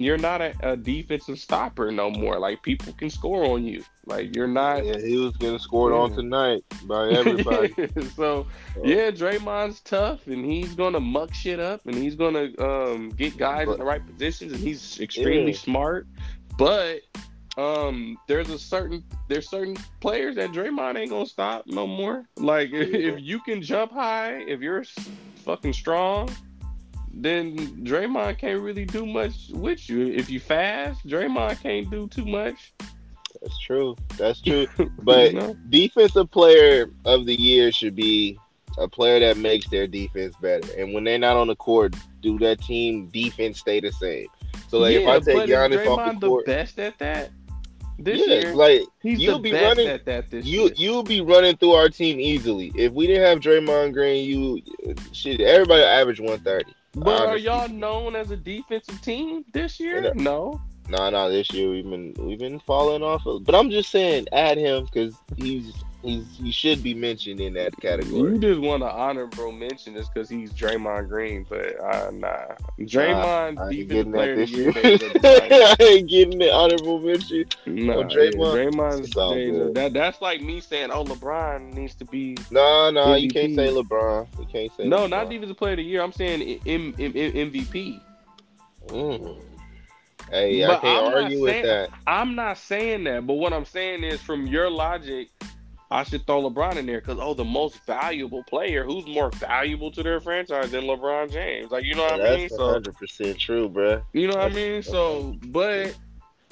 You're 0.00 0.18
not 0.18 0.40
a, 0.40 0.54
a 0.62 0.76
defensive 0.76 1.38
stopper 1.40 1.90
no 1.90 2.08
more. 2.10 2.38
Like 2.38 2.62
people 2.62 2.92
can 2.92 3.10
score 3.10 3.44
on 3.44 3.64
you. 3.64 3.82
Like 4.06 4.34
you're 4.34 4.46
not. 4.46 4.84
yeah, 4.86 4.98
he 4.98 5.16
was 5.16 5.36
getting 5.36 5.58
scored 5.58 5.92
on 5.92 6.12
tonight 6.12 6.62
by 6.84 7.08
everybody. 7.12 7.74
so 8.14 8.46
yeah, 8.84 9.10
Draymond's 9.10 9.80
tough, 9.80 10.26
and 10.28 10.44
he's 10.44 10.74
gonna 10.74 11.00
muck 11.00 11.34
shit 11.34 11.58
up, 11.60 11.80
and 11.86 11.94
he's 11.96 12.14
gonna 12.14 12.48
um, 12.60 13.08
get 13.10 13.36
guys 13.36 13.68
in 13.68 13.76
the 13.78 13.84
right 13.84 14.04
positions, 14.06 14.52
and 14.52 14.60
he's 14.60 15.00
extremely 15.00 15.50
Yeah. 15.52 15.58
smart. 15.58 16.06
But 16.56 17.00
um, 17.56 18.16
there's 18.28 18.50
a 18.50 18.58
certain 18.58 19.02
there's 19.28 19.50
certain 19.50 19.76
players 20.00 20.36
that 20.36 20.52
Draymond 20.52 20.96
ain't 20.96 21.10
gonna 21.10 21.26
stop 21.26 21.64
no 21.66 21.86
more. 21.88 22.24
Like 22.36 22.70
if, 22.72 22.88
Yeah. 22.92 23.12
if 23.14 23.20
you 23.20 23.40
can 23.40 23.60
jump 23.62 23.90
high, 23.92 24.44
if 24.46 24.60
you're 24.60 24.84
fucking 25.44 25.72
strong. 25.72 26.30
Then 27.20 27.56
Draymond 27.84 28.38
can't 28.38 28.60
really 28.60 28.84
do 28.84 29.04
much 29.04 29.50
with 29.50 29.88
you. 29.90 30.06
If 30.06 30.30
you 30.30 30.38
fast, 30.38 31.04
Draymond 31.06 31.60
can't 31.60 31.90
do 31.90 32.06
too 32.08 32.24
much. 32.24 32.72
That's 33.42 33.58
true. 33.60 33.96
That's 34.16 34.40
true. 34.40 34.66
But 35.02 35.32
You 35.32 35.40
know? 35.40 35.56
defensive 35.68 36.30
player 36.30 36.90
of 37.04 37.26
the 37.26 37.34
year 37.34 37.72
should 37.72 37.96
be 37.96 38.38
a 38.78 38.86
player 38.88 39.18
that 39.20 39.36
makes 39.36 39.68
their 39.68 39.86
defense 39.88 40.34
better. 40.40 40.68
And 40.80 40.94
when 40.94 41.02
they're 41.04 41.18
not 41.18 41.36
on 41.36 41.48
the 41.48 41.56
court, 41.56 41.96
do 42.22 42.38
that 42.38 42.60
team 42.62 43.08
defense 43.08 43.58
stay 43.58 43.80
the 43.80 43.90
same? 43.92 44.28
So 44.68 44.78
like 44.78 44.94
if 44.94 45.06
I 45.08 45.18
take 45.18 45.48
Giannis 45.48 45.86
off 45.86 45.98
Draymond 45.98 46.20
the 46.20 46.28
court, 46.28 46.46
the 46.46 46.52
best 46.52 46.78
at 46.78 46.98
that 46.98 47.30
this 47.98 48.20
yeah, 48.28 48.34
year. 48.34 48.54
like 48.54 48.82
He's 49.02 49.18
you'll 49.18 49.38
the 49.38 49.42
be 49.42 49.50
best 49.50 49.64
running- 49.64 49.88
at 49.88 50.04
that 50.04 50.30
this 50.30 50.44
you 50.46 50.62
year. 50.66 50.72
you'll 50.76 51.02
be 51.02 51.20
running 51.20 51.56
through 51.56 51.72
our 51.72 51.88
team 51.88 52.20
easily. 52.20 52.70
If 52.76 52.92
we 52.92 53.08
didn't 53.08 53.24
have 53.24 53.40
Draymond 53.40 53.92
Green, 53.92 54.24
you 54.24 54.62
shit, 55.12 55.40
everybody 55.40 55.82
average 55.82 56.20
one 56.20 56.38
thirty. 56.40 56.72
But 57.04 57.26
are 57.28 57.36
y'all 57.36 57.68
known 57.68 58.16
as 58.16 58.30
a 58.30 58.36
defensive 58.36 59.00
team 59.02 59.44
this 59.52 59.78
year? 59.78 60.04
Yeah. 60.04 60.12
No. 60.14 60.60
Nah, 60.88 61.10
nah, 61.10 61.28
this 61.28 61.52
year 61.52 61.68
we've 61.70 61.88
been 61.88 62.14
we've 62.18 62.38
been 62.38 62.60
falling 62.60 63.02
off. 63.02 63.26
Of, 63.26 63.44
but 63.44 63.54
I'm 63.54 63.70
just 63.70 63.90
saying, 63.90 64.26
add 64.32 64.56
him 64.56 64.86
because 64.86 65.14
he's 65.36 65.72
he's 66.02 66.24
he 66.36 66.50
should 66.52 66.82
be 66.82 66.94
mentioned 66.94 67.40
in 67.40 67.52
that 67.54 67.76
category. 67.80 68.32
You 68.32 68.38
just 68.38 68.60
want 68.60 68.82
to 68.82 68.90
honorable 68.90 69.52
mention 69.52 69.94
this 69.94 70.08
because 70.08 70.28
he's 70.28 70.52
Draymond 70.52 71.08
Green, 71.08 71.44
but 71.48 71.80
uh, 71.82 72.10
nah. 72.12 72.54
Draymond 72.78 73.70
defensive 73.70 74.12
player 74.12 74.32
of 74.32 74.38
the 74.38 74.46
year. 74.56 74.62
year. 74.70 74.72
days 74.72 75.02
are 75.02 75.12
done. 75.18 75.52
I 75.52 75.76
ain't 75.80 76.08
getting 76.10 76.38
the 76.38 76.52
honorable 76.52 77.00
mention. 77.00 77.44
Nah, 77.66 77.94
Oh, 77.94 78.04
Draymond, 78.04 78.34
Draymond's 78.72 79.08
it's 79.08 79.16
all 79.16 79.34
days 79.34 79.50
are- 79.50 79.52
good. 79.64 79.74
that 79.74 79.92
that's 79.92 80.20
like 80.22 80.40
me 80.40 80.60
saying, 80.60 80.90
"Oh, 80.92 81.04
LeBron 81.04 81.74
needs 81.74 81.94
to 81.96 82.04
be." 82.04 82.36
Nah, 82.50 82.90
nah, 82.90 83.14
you 83.14 83.28
can't 83.30 83.54
say 83.54 83.68
LeBron. 83.68 84.26
You 84.38 84.46
can't 84.46 84.72
say 84.76 84.86
No, 84.88 84.98
LeBron. 85.06 85.10
not 85.10 85.30
defensive 85.30 85.56
player 85.56 85.72
of 85.72 85.76
the 85.78 85.84
year. 85.84 86.02
I'm 86.02 86.12
saying 86.12 86.60
M- 86.66 86.94
M- 86.98 87.12
M- 87.16 87.50
MVP. 87.52 88.00
Mm. 88.86 89.42
Hey, 90.30 90.64
I 90.64 90.76
can't 90.76 90.84
I'm 91.06 91.14
argue 91.24 91.40
with 91.42 91.62
that. 91.64 91.90
I'm 92.06 92.34
not 92.34 92.58
saying 92.58 93.04
that, 93.04 93.26
but 93.26 93.34
what 93.34 93.52
I'm 93.52 93.64
saying 93.64 94.04
is, 94.04 94.20
from 94.20 94.46
your 94.46 94.68
logic, 94.70 95.28
I 95.90 96.02
should 96.04 96.26
throw 96.26 96.42
LeBron 96.48 96.76
in 96.76 96.86
there 96.86 97.00
because 97.00 97.18
oh, 97.20 97.34
the 97.34 97.44
most 97.44 97.84
valuable 97.86 98.42
player. 98.44 98.84
Who's 98.84 99.06
more 99.06 99.30
valuable 99.30 99.90
to 99.92 100.02
their 100.02 100.20
franchise 100.20 100.70
than 100.70 100.84
LeBron 100.84 101.32
James? 101.32 101.70
Like 101.70 101.84
you 101.84 101.94
know 101.94 102.02
what 102.02 102.20
I 102.20 102.36
mean? 102.36 102.40
That's 102.40 102.56
So 102.56 102.66
100 102.66 102.96
percent 102.96 103.38
true, 103.38 103.68
bruh. 103.68 104.02
you 104.12 104.28
know 104.28 104.36
what 104.36 104.52
I 104.52 104.54
mean? 104.54 104.82
So, 104.82 105.36
but 105.46 105.96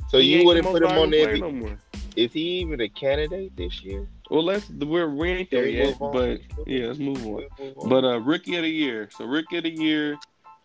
So 0.08 0.18
you 0.18 0.44
wouldn't 0.44 0.66
put 0.66 0.82
him 0.82 0.90
on 0.90 1.10
valuable 1.10 1.32
the 1.34 1.38
no 1.40 1.52
more. 1.52 1.78
Is 2.16 2.32
he 2.32 2.60
even 2.60 2.80
a 2.80 2.88
candidate 2.88 3.54
this 3.56 3.82
year? 3.82 4.08
Well, 4.30 4.42
let's 4.42 4.70
we're 4.70 5.08
we 5.08 5.30
ain't 5.30 5.50
there 5.50 5.68
yet, 5.68 5.98
but 5.98 6.40
yeah, 6.66 6.86
let's 6.86 6.98
move 6.98 7.18
on. 7.26 7.44
Move 7.60 7.78
on. 7.78 7.88
But 7.88 8.04
uh, 8.04 8.20
rookie 8.20 8.56
of 8.56 8.62
the 8.62 8.70
year. 8.70 9.08
So 9.16 9.26
rookie 9.26 9.58
of 9.58 9.64
the 9.64 9.70
year, 9.70 10.16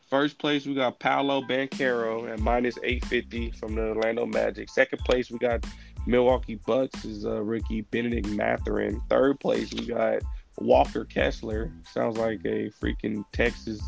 first 0.10 0.39
place 0.39 0.65
we 0.65 0.73
got 0.73 0.99
Paolo 0.99 1.41
Banchero 1.41 2.31
at 2.31 2.39
minus 2.39 2.77
eight 2.84 3.03
fifty 3.06 3.52
from 3.52 3.76
the 3.76 3.89
Orlando 3.89 4.26
Magic. 4.26 4.69
Second 4.69 4.99
place 4.99 5.30
we 5.30 5.38
got 5.39 5.65
Milwaukee 6.07 6.55
Bucks 6.65 7.05
is 7.05 7.25
uh, 7.25 7.41
rookie 7.41 7.81
Bennedict 7.81 8.27
Mathurin. 8.29 9.01
Third 9.09 9.39
place 9.39 9.73
we 9.73 9.85
got 9.85 10.21
Walker 10.59 11.05
Kessler. 11.05 11.71
Sounds 11.93 12.17
like 12.17 12.39
a 12.45 12.69
freaking 12.81 13.23
Texas 13.33 13.79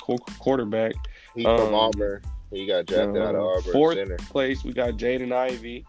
qu- 0.00 0.16
quarterback. 0.38 0.94
He's 1.34 1.44
from 1.44 1.60
um, 1.60 1.74
Auburn. 1.74 2.22
He 2.50 2.66
got 2.66 2.86
drafted 2.86 3.22
out 3.22 3.34
of 3.34 3.42
uh, 3.42 3.46
Auburn 3.58 3.72
fourth 3.72 3.96
Center. 3.96 4.16
place 4.16 4.64
we 4.64 4.72
got 4.72 4.94
Jaden 4.94 5.32
Ivey. 5.32 5.84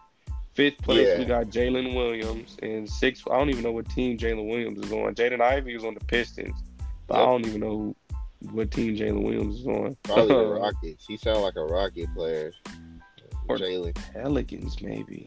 Fifth 0.54 0.78
place 0.82 1.08
Yeah. 1.08 1.18
we 1.18 1.24
got 1.24 1.46
Jalen 1.46 1.96
Williams, 1.96 2.56
and 2.62 2.88
sixth 2.88 3.26
I 3.28 3.36
don't 3.36 3.50
even 3.50 3.64
know 3.64 3.72
what 3.72 3.88
team 3.90 4.16
Jalen 4.16 4.48
Williams 4.48 4.84
is 4.86 4.92
on. 4.92 5.14
Jaden 5.14 5.40
Ivey 5.40 5.74
is 5.74 5.84
on 5.84 5.94
the 5.94 6.04
Pistons, 6.04 6.54
but 7.08 7.16
I 7.20 7.24
don't 7.24 7.44
even 7.44 7.60
know 7.60 7.70
who, 7.70 7.96
what 8.52 8.70
team 8.70 8.94
Jalen 8.94 9.24
Williams 9.24 9.60
is 9.60 9.66
on. 9.66 9.96
Probably 10.04 10.28
the 10.28 10.46
Rockets. 10.60 11.06
He 11.08 11.16
sounds 11.16 11.40
like 11.40 11.56
a 11.56 11.64
Rocket 11.64 12.06
player. 12.14 12.52
Or- 13.48 13.58
Jalen. 13.58 13.94
Pelicans, 14.12 14.80
maybe. 14.80 15.26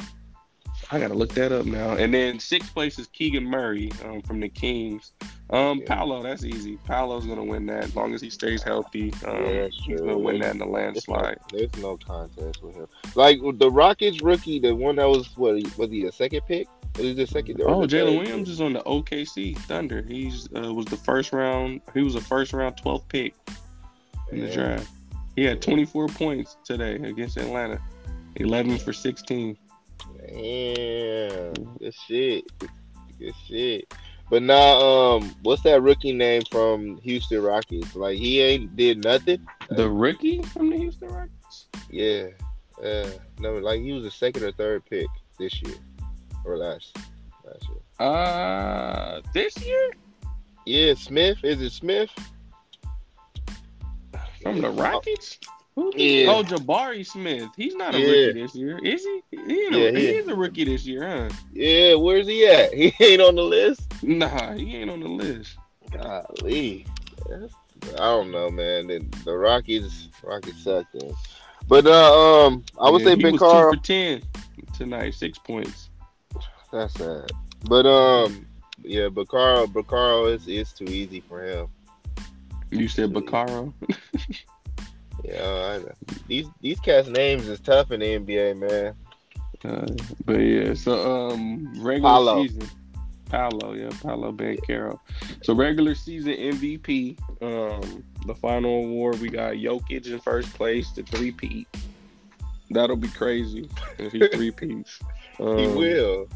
I 0.89 0.99
gotta 0.99 1.13
look 1.13 1.33
that 1.33 1.51
up 1.51 1.65
now. 1.65 1.91
And 1.97 2.13
then 2.13 2.39
sixth 2.39 2.73
place 2.73 2.97
is 2.97 3.07
Keegan 3.07 3.43
Murray 3.43 3.91
um, 4.05 4.21
from 4.21 4.39
the 4.39 4.47
Kings. 4.47 5.11
Um, 5.49 5.79
Yeah. 5.79 5.85
Paolo, 5.95 6.23
that's 6.23 6.45
easy. 6.45 6.77
Paolo's 6.85 7.25
gonna 7.25 7.43
win 7.43 7.65
that 7.65 7.83
as 7.85 7.95
long 7.95 8.13
as 8.13 8.21
he 8.21 8.29
stays 8.29 8.63
healthy. 8.63 9.13
Um, 9.25 9.43
Yeah, 9.43 9.67
he's 9.71 9.99
gonna 9.99 10.17
win 10.17 10.39
that 10.39 10.51
in 10.53 10.59
the 10.59 10.65
There's 10.65 11.07
no, 11.07 11.13
landslide. 11.13 11.39
there's 11.51 11.75
no 11.77 11.97
contest 11.97 12.63
with 12.63 12.75
him. 12.75 12.87
Like 13.15 13.39
the 13.57 13.69
Rockets 13.69 14.21
rookie, 14.21 14.59
the 14.59 14.73
one 14.73 14.95
that 14.95 15.09
was 15.09 15.35
what 15.37 15.55
was 15.77 15.89
he 15.89 16.05
a 16.05 16.11
second 16.11 16.41
pick? 16.47 16.67
Was 16.97 17.15
the 17.15 17.27
second? 17.27 17.61
Oh, 17.61 17.81
Jalen 17.81 18.17
Williams 18.19 18.49
is 18.49 18.61
on 18.61 18.73
the 18.73 18.81
OKC 18.81 19.57
Thunder. 19.59 20.03
He's 20.07 20.47
uh, 20.55 20.73
was 20.73 20.85
the 20.85 20.97
first 20.97 21.33
round. 21.33 21.81
He 21.93 22.01
was 22.01 22.15
a 22.15 22.21
first 22.21 22.53
round 22.53 22.75
12th 22.77 23.07
pick 23.09 23.35
in 24.31 24.39
the 24.39 24.47
Yeah. 24.47 24.53
draft. 24.53 24.87
He 25.35 25.43
had 25.43 25.61
24 25.61 26.07
points 26.07 26.57
today 26.65 26.95
against 26.95 27.37
Atlanta. 27.37 27.79
11 28.37 28.77
for 28.79 28.93
16. 28.93 29.57
Damn, 30.27 31.53
good 31.79 31.93
shit. 32.07 32.43
Good 33.19 33.33
shit. 33.47 33.93
But 34.29 34.43
now, 34.43 34.79
um, 34.81 35.35
what's 35.43 35.61
that 35.63 35.81
rookie 35.81 36.11
name 36.11 36.41
from 36.51 36.97
Houston 36.97 37.41
Rockets? 37.41 37.95
Like 37.95 38.17
he 38.17 38.41
ain't 38.41 38.75
did 38.75 39.03
nothing. 39.03 39.45
The 39.69 39.89
rookie 39.89 40.41
from 40.43 40.69
the 40.69 40.77
Houston 40.77 41.07
Rockets? 41.09 41.67
Yeah. 41.89 42.27
Uh, 42.83 43.09
no, 43.39 43.53
like 43.53 43.81
he 43.81 43.93
was 43.93 44.05
a 44.05 44.11
second 44.11 44.43
or 44.43 44.51
third 44.51 44.85
pick 44.85 45.07
this 45.39 45.61
year 45.63 45.75
or 46.45 46.57
last 46.57 46.95
last 47.45 47.65
year. 47.69 48.07
Uh, 48.07 49.21
this 49.33 49.57
year 49.65 49.91
Yeah, 50.65 50.93
Smith. 50.95 51.37
Is 51.43 51.61
it 51.61 51.71
Smith? 51.71 52.09
from 54.41 54.61
the 54.61 54.69
Rockets. 54.69 55.39
Who 55.77 55.93
Yeah. 55.95 56.31
Oh, 56.31 56.41
Jabari 56.43 57.05
Smith. 57.05 57.49
He's 57.55 57.75
not 57.75 57.93
a 57.93 57.99
Yeah. 57.99 58.07
rookie 58.07 58.41
this 58.41 58.55
year, 58.55 58.79
is 58.79 59.03
he? 59.05 59.21
He, 59.29 59.37
ain't 59.65 59.75
a, 59.75 59.79
Yeah, 59.79 59.91
he 59.91 60.07
he 60.07 60.07
is 60.07 60.27
a 60.27 60.33
rookie 60.35 60.63
this 60.63 60.87
year, 60.87 61.07
huh? 61.07 61.29
Yeah, 61.53 61.93
where's 61.93 62.25
he 62.25 62.47
at? 62.47 62.73
He 62.73 62.91
ain't 62.99 63.21
on 63.21 63.35
the 63.35 63.43
list. 63.43 63.81
Nah, 64.01 64.53
he 64.53 64.75
ain't 64.75 64.89
on 64.89 65.01
the 65.01 65.07
list. 65.07 65.55
Golly. 65.91 66.83
That's- 67.29 67.51
I 67.93 67.97
don't 68.09 68.31
know, 68.31 68.49
man. 68.49 68.87
The, 68.87 69.05
the 69.23 69.37
Rockies 69.37 70.09
Rockies 70.23 70.57
suck 70.63 70.87
then. 70.95 71.13
But 71.67 71.85
uh, 71.85 72.45
um 72.47 72.63
I 72.81 72.89
would 72.89 73.01
Yeah, 73.03 73.09
say 73.09 73.15
Ben 73.21 73.37
Carr 73.37 73.71
for 73.71 73.79
ten 73.79 74.23
tonight, 74.73 75.13
six 75.13 75.37
points. 75.37 75.91
that's 76.71 76.95
sad. 76.95 77.29
But 77.65 77.85
um 77.85 78.47
yeah, 78.81 79.09
Bacaro 79.09 79.67
Bacaro 79.67 80.33
is 80.33 80.47
is 80.47 80.73
too 80.73 80.85
easy 80.85 81.21
for 81.21 81.43
him. 81.43 81.67
You 82.71 82.87
said 82.87 83.13
Bacaro. 83.13 83.71
Yeah. 85.23 85.79
These 86.27 86.47
these 86.61 86.79
cats' 86.79 87.07
names 87.07 87.47
is 87.47 87.59
tough 87.59 87.91
in 87.91 87.99
the 87.99 88.19
NBA, 88.19 88.57
man. 88.57 88.95
Uh, 89.65 89.87
but 90.25 90.37
yeah, 90.37 90.73
so 90.73 91.29
um, 91.29 91.73
regular 91.81 92.09
Paolo. 92.09 92.43
season, 92.43 92.69
Paolo, 93.29 93.73
yeah, 93.73 93.89
Paolo 94.01 94.31
Banchero. 94.31 94.99
So 95.43 95.55
regular 95.55 95.95
season 95.95 96.33
MVP, 96.33 97.17
um, 97.41 98.03
the 98.25 98.35
final 98.35 98.85
award 98.85 99.19
we 99.19 99.29
got 99.29 99.53
Jokic 99.53 100.05
in 100.07 100.19
first 100.19 100.53
place 100.53 100.91
to 100.91 101.03
three 101.03 101.31
peat. 101.31 101.67
That'll 102.69 102.95
be 102.95 103.09
crazy 103.09 103.69
if 103.97 104.11
he 104.11 104.27
three 104.33 104.51
peats. 104.51 104.99
Um, 105.39 105.57
he 105.57 105.67
will. 105.67 106.27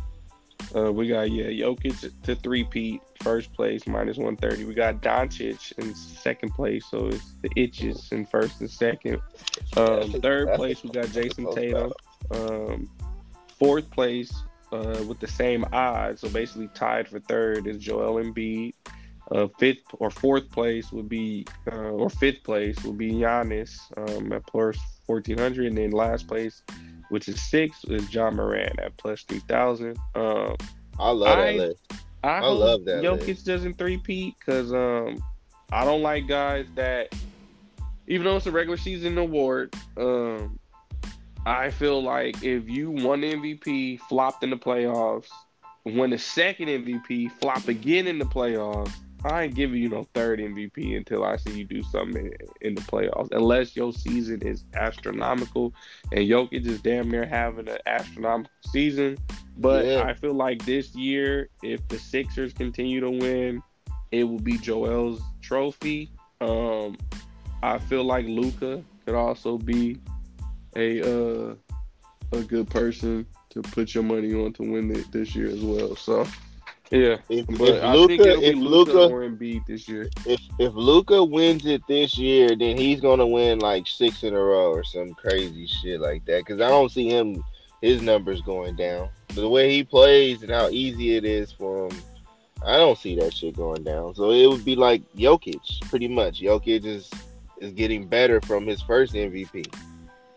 Uh, 0.75 0.91
we 0.91 1.07
got 1.07 1.29
yeah, 1.31 1.45
Jokic 1.45 2.11
to 2.23 2.35
three 2.35 2.63
peat, 2.63 3.01
first 3.21 3.53
place 3.53 3.85
minus 3.87 4.17
one 4.17 4.37
thirty. 4.37 4.63
We 4.63 4.73
got 4.73 5.01
Doncic 5.01 5.77
in 5.77 5.93
second 5.95 6.51
place, 6.51 6.85
so 6.89 7.07
it's 7.07 7.33
the 7.41 7.49
itches 7.55 8.09
in 8.11 8.25
first 8.25 8.61
and 8.61 8.69
second. 8.69 9.21
Um, 9.75 10.11
third 10.21 10.53
place 10.55 10.83
we 10.83 10.91
got 10.91 11.05
Jayson 11.07 11.53
Tatum. 11.53 11.91
Um, 12.31 12.89
fourth 13.59 13.89
place 13.91 14.33
uh, 14.71 15.03
with 15.07 15.19
the 15.19 15.27
same 15.27 15.65
odds, 15.73 16.21
so 16.21 16.29
basically 16.29 16.69
tied 16.73 17.07
for 17.07 17.19
third 17.19 17.67
is 17.67 17.77
Joel 17.77 18.23
Embiid. 18.23 18.73
Uh, 19.29 19.47
fifth 19.59 19.83
or 19.99 20.09
fourth 20.09 20.49
place 20.51 20.91
would 20.91 21.07
be, 21.07 21.45
uh, 21.71 21.91
or 21.91 22.09
fifth 22.09 22.43
place 22.43 22.83
would 22.83 22.97
be 22.97 23.11
Giannis 23.11 23.79
um, 23.97 24.33
at 24.33 24.45
plus 24.47 24.77
fourteen 25.05 25.37
hundred, 25.37 25.67
and 25.67 25.77
then 25.77 25.91
last 25.91 26.27
place, 26.27 26.63
which 27.11 27.27
is 27.27 27.41
six 27.41 27.83
with 27.85 28.11
Ja 28.13 28.31
Morant 28.31 28.79
at 28.79 28.95
plus 28.97 29.23
three 29.23 29.39
thousand. 29.47 29.97
Um, 30.15 30.55
I 30.97 31.11
love 31.11 31.37
I- 31.37 31.45
that 31.45 31.55
list. 31.55 31.93
I, 32.23 32.29
I 32.37 32.47
love 32.49 32.85
that 32.85 33.03
Jokic 33.03 33.27
list. 33.27 33.45
doesn't 33.47 33.79
three-peat 33.79 34.35
because 34.37 34.71
um, 34.71 35.23
I 35.71 35.83
don't 35.83 36.03
like 36.03 36.27
guys 36.27 36.67
that, 36.75 37.15
even 38.07 38.25
though 38.25 38.37
it's 38.37 38.45
a 38.45 38.51
regular 38.51 38.77
season 38.77 39.17
award, 39.17 39.75
um, 39.97 40.59
I 41.47 41.71
feel 41.71 42.03
like 42.03 42.43
if 42.43 42.69
you 42.69 42.91
won 42.91 43.21
MVP, 43.21 44.01
flopped 44.01 44.43
in 44.43 44.51
the 44.51 44.55
playoffs, 44.55 45.29
win 45.83 46.11
the 46.11 46.19
second 46.19 46.67
MVP, 46.67 47.31
flop 47.39 47.67
again 47.67 48.05
in 48.05 48.19
the 48.19 48.25
playoffs, 48.25 48.93
I 49.23 49.43
ain't 49.43 49.55
giving 49.55 49.81
you 49.81 49.89
no 49.89 50.07
third 50.13 50.39
MVP 50.39 50.97
until 50.97 51.23
I 51.23 51.35
see 51.35 51.59
you 51.59 51.65
do 51.65 51.83
something 51.83 52.25
in, 52.25 52.47
in 52.61 52.75
the 52.75 52.81
playoffs. 52.81 53.29
Unless 53.31 53.75
your 53.75 53.93
season 53.93 54.41
is 54.41 54.65
astronomical, 54.73 55.73
and 56.11 56.21
Jokic 56.21 56.65
is 56.65 56.81
damn 56.81 57.09
near 57.09 57.25
having 57.25 57.69
an 57.69 57.77
astronomical 57.85 58.51
season. 58.71 59.17
But 59.57 59.85
Yeah. 59.85 60.03
I 60.03 60.13
feel 60.13 60.33
like 60.33 60.65
this 60.65 60.95
year, 60.95 61.49
if 61.61 61.87
the 61.87 61.99
Sixers 61.99 62.53
continue 62.53 62.99
to 62.99 63.11
win, 63.11 63.61
it 64.11 64.23
will 64.23 64.39
be 64.39 64.57
Joel's 64.57 65.21
trophy. 65.41 66.11
Um, 66.39 66.97
I 67.61 67.77
feel 67.77 68.03
like 68.03 68.25
Luka 68.25 68.83
could 69.05 69.15
also 69.15 69.57
be 69.57 69.97
a 70.75 71.01
uh, 71.01 71.55
a 72.31 72.41
good 72.41 72.69
person 72.69 73.25
to 73.49 73.61
put 73.61 73.93
your 73.93 74.03
money 74.03 74.33
on 74.33 74.53
to 74.53 74.63
win 74.63 74.91
it 74.95 75.11
this 75.11 75.35
year 75.35 75.47
as 75.47 75.59
well. 75.59 75.95
So, 75.95 76.25
yeah. 76.91 77.17
If, 77.29 77.47
But 77.47 77.69
if 77.69 77.83
I 77.83 77.93
Luka, 77.95 78.41
if 78.41 78.55
Luka 78.55 78.91
Luka, 78.91 79.13
or 79.13 79.21
Embiid 79.21 79.65
this 79.65 79.87
year. 79.87 80.09
if 80.25 80.41
if 80.59 80.73
Luka 80.73 81.23
wins 81.23 81.65
it 81.65 81.81
this 81.87 82.17
year, 82.17 82.55
then 82.55 82.77
he's 82.77 82.99
gonna 82.99 83.25
win 83.25 83.59
like 83.59 83.87
six 83.87 84.23
in 84.23 84.33
a 84.33 84.41
row 84.41 84.71
or 84.71 84.83
some 84.83 85.13
crazy 85.13 85.67
shit 85.67 86.01
like 86.01 86.25
that. 86.25 86.45
Because 86.45 86.59
I 86.59 86.67
don't 86.67 86.91
see 86.91 87.09
him 87.09 87.43
his 87.81 88.01
numbers 88.01 88.41
going 88.41 88.75
down. 88.75 89.09
The 89.29 89.47
way 89.47 89.71
he 89.71 89.83
plays 89.83 90.43
and 90.43 90.51
how 90.51 90.69
easy 90.69 91.15
it 91.15 91.25
is 91.25 91.51
for 91.51 91.87
him, 91.87 91.97
I 92.65 92.77
don't 92.77 92.97
see 92.97 93.15
that 93.15 93.33
shit 93.33 93.55
going 93.55 93.83
down. 93.83 94.13
So 94.13 94.31
it 94.31 94.47
would 94.47 94.63
be 94.63 94.75
like 94.75 95.01
Jokic, 95.13 95.89
pretty 95.89 96.07
much. 96.07 96.41
Jokic 96.41 96.85
is 96.85 97.09
is 97.59 97.71
getting 97.73 98.07
better 98.07 98.41
from 98.41 98.65
his 98.65 98.81
first 98.81 99.13
MVP, 99.13 99.73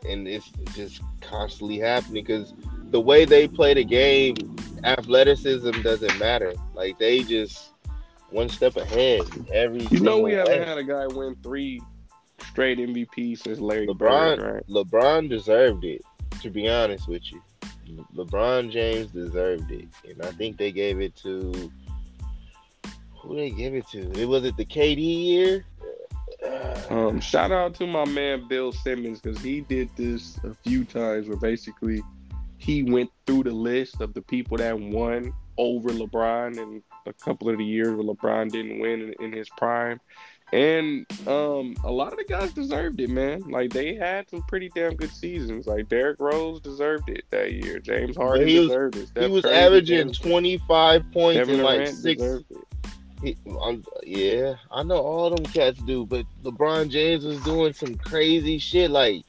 and 0.08 0.28
it's 0.28 0.50
just 0.74 1.02
constantly 1.20 1.78
happening 1.78 2.24
because 2.24 2.54
the 2.90 3.00
way 3.00 3.24
they 3.24 3.48
play 3.48 3.74
the 3.74 3.84
game, 3.84 4.36
athleticism 4.84 5.82
doesn't 5.82 6.18
matter. 6.18 6.54
Like 6.74 6.98
they 6.98 7.22
just 7.22 7.70
one 8.30 8.48
step 8.48 8.76
ahead 8.76 9.22
every. 9.52 9.82
You 9.86 10.00
know, 10.00 10.20
we 10.20 10.32
haven't 10.32 10.66
had 10.66 10.78
a 10.78 10.84
guy 10.84 11.06
win 11.06 11.36
three 11.42 11.80
straight 12.50 12.78
MVP 12.78 13.38
since 13.38 13.58
Larry 13.58 13.86
LeBron- 13.86 14.36
Bird, 14.38 14.40
right? 14.40 14.66
LeBron 14.68 15.28
deserved 15.28 15.84
it. 15.84 16.02
To 16.42 16.50
be 16.50 16.68
honest 16.68 17.08
with 17.08 17.22
you, 17.32 17.40
LeBron 18.14 18.70
James 18.70 19.10
deserved 19.12 19.70
it, 19.70 19.88
and 20.08 20.20
I 20.22 20.30
think 20.32 20.58
they 20.58 20.72
gave 20.72 21.00
it 21.00 21.16
to 21.16 21.72
who 23.16 23.36
they 23.36 23.50
give 23.50 23.74
it 23.74 23.88
to. 23.88 24.10
It 24.20 24.26
was 24.26 24.44
it 24.44 24.56
the 24.56 24.64
KD 24.64 24.98
year. 24.98 25.64
Um, 26.90 27.20
shout 27.20 27.52
out 27.52 27.74
to 27.76 27.86
my 27.86 28.04
man 28.04 28.46
Bill 28.48 28.72
Simmons 28.72 29.20
because 29.20 29.40
he 29.40 29.62
did 29.62 29.88
this 29.96 30.38
a 30.44 30.52
few 30.54 30.84
times 30.84 31.28
where 31.28 31.38
basically 31.38 32.02
he 32.64 32.82
went 32.82 33.10
through 33.26 33.44
the 33.44 33.50
list 33.52 34.00
of 34.00 34.14
the 34.14 34.22
people 34.22 34.56
that 34.56 34.78
won 34.78 35.32
over 35.58 35.90
LeBron 35.90 36.58
and 36.58 36.82
a 37.06 37.12
couple 37.12 37.48
of 37.50 37.58
the 37.58 37.64
years 37.64 37.88
where 37.94 38.04
LeBron 38.04 38.50
didn't 38.50 38.80
win 38.80 39.02
in, 39.02 39.24
in 39.24 39.32
his 39.32 39.48
prime. 39.58 40.00
And 40.52 41.06
um, 41.26 41.74
a 41.84 41.90
lot 41.90 42.12
of 42.12 42.18
the 42.18 42.24
guys 42.28 42.52
deserved 42.52 43.00
it, 43.00 43.10
man. 43.10 43.40
Like 43.50 43.72
they 43.72 43.94
had 43.94 44.28
some 44.30 44.42
pretty 44.42 44.70
damn 44.74 44.94
good 44.94 45.10
seasons. 45.10 45.66
Like 45.66 45.88
Derrick 45.88 46.20
Rose 46.20 46.60
deserved 46.60 47.08
it 47.08 47.24
that 47.30 47.52
year. 47.52 47.80
James 47.80 48.16
Harden 48.16 48.46
he 48.48 48.58
was- 48.60 48.68
deserved 48.68 48.96
it. 48.96 49.08
he 49.18 49.26
was 49.28 49.42
Curry 49.44 49.54
averaging 49.54 50.12
25 50.12 51.12
points 51.12 51.38
Kevin 51.38 51.54
in 51.56 51.62
like 51.62 51.76
Durant 51.80 51.96
six. 51.96 52.22
deserved 52.22 52.44
it. 52.50 52.58
He, 53.22 53.36
yeah, 54.04 54.54
I 54.70 54.82
know 54.82 54.98
all 54.98 55.30
them 55.30 55.44
cats 55.46 55.80
do, 55.82 56.04
but 56.04 56.26
LeBron 56.42 56.90
James 56.90 57.24
was 57.24 57.40
doing 57.42 57.72
some 57.72 57.94
crazy 57.94 58.58
shit, 58.58 58.90
like 58.90 59.24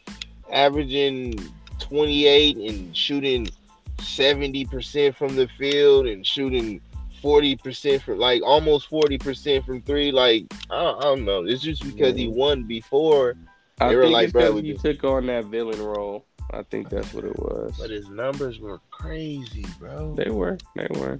averaging 0.52 1.36
28 1.80 2.58
and 2.58 2.96
shooting 2.96 3.50
70% 3.98 5.16
from 5.16 5.36
the 5.36 5.48
field 5.58 6.08
and 6.08 6.26
shooting 6.26 6.82
40% 7.24 8.02
from 8.02 8.20
like 8.20 8.42
almost 8.44 8.90
40% 8.90 9.66
from 9.66 9.82
three. 9.82 10.12
Like, 10.12 10.46
I 10.70 10.84
don't, 10.84 10.98
I 10.98 11.02
don't 11.02 11.26
know. 11.26 11.46
It's 11.46 11.62
just 11.64 11.84
because 11.84 12.16
he 12.16 12.28
won 12.28 12.64
before, 12.64 13.36
I 13.80 13.90
They 13.90 13.96
were 13.96 14.04
think 14.04 14.14
like, 14.14 14.24
it's 14.26 14.34
"Bro, 14.34 14.42
because 14.42 14.56
we 14.56 14.62
he 14.68 14.74
just-" 14.74 14.86
took 14.86 15.04
on 15.04 15.26
that 15.28 15.46
villain 15.46 15.82
role. 15.82 16.26
I 16.52 16.64
think 16.64 16.90
that's 16.90 17.14
what 17.14 17.26
it 17.26 17.38
was. 17.38 17.76
but 17.80 17.90
his 17.90 18.08
numbers 18.10 18.60
were 18.60 18.80
crazy, 18.92 19.66
bro. 19.80 20.14
They 20.16 20.30
were. 20.30 20.58
They 20.76 20.88
were. 20.92 21.20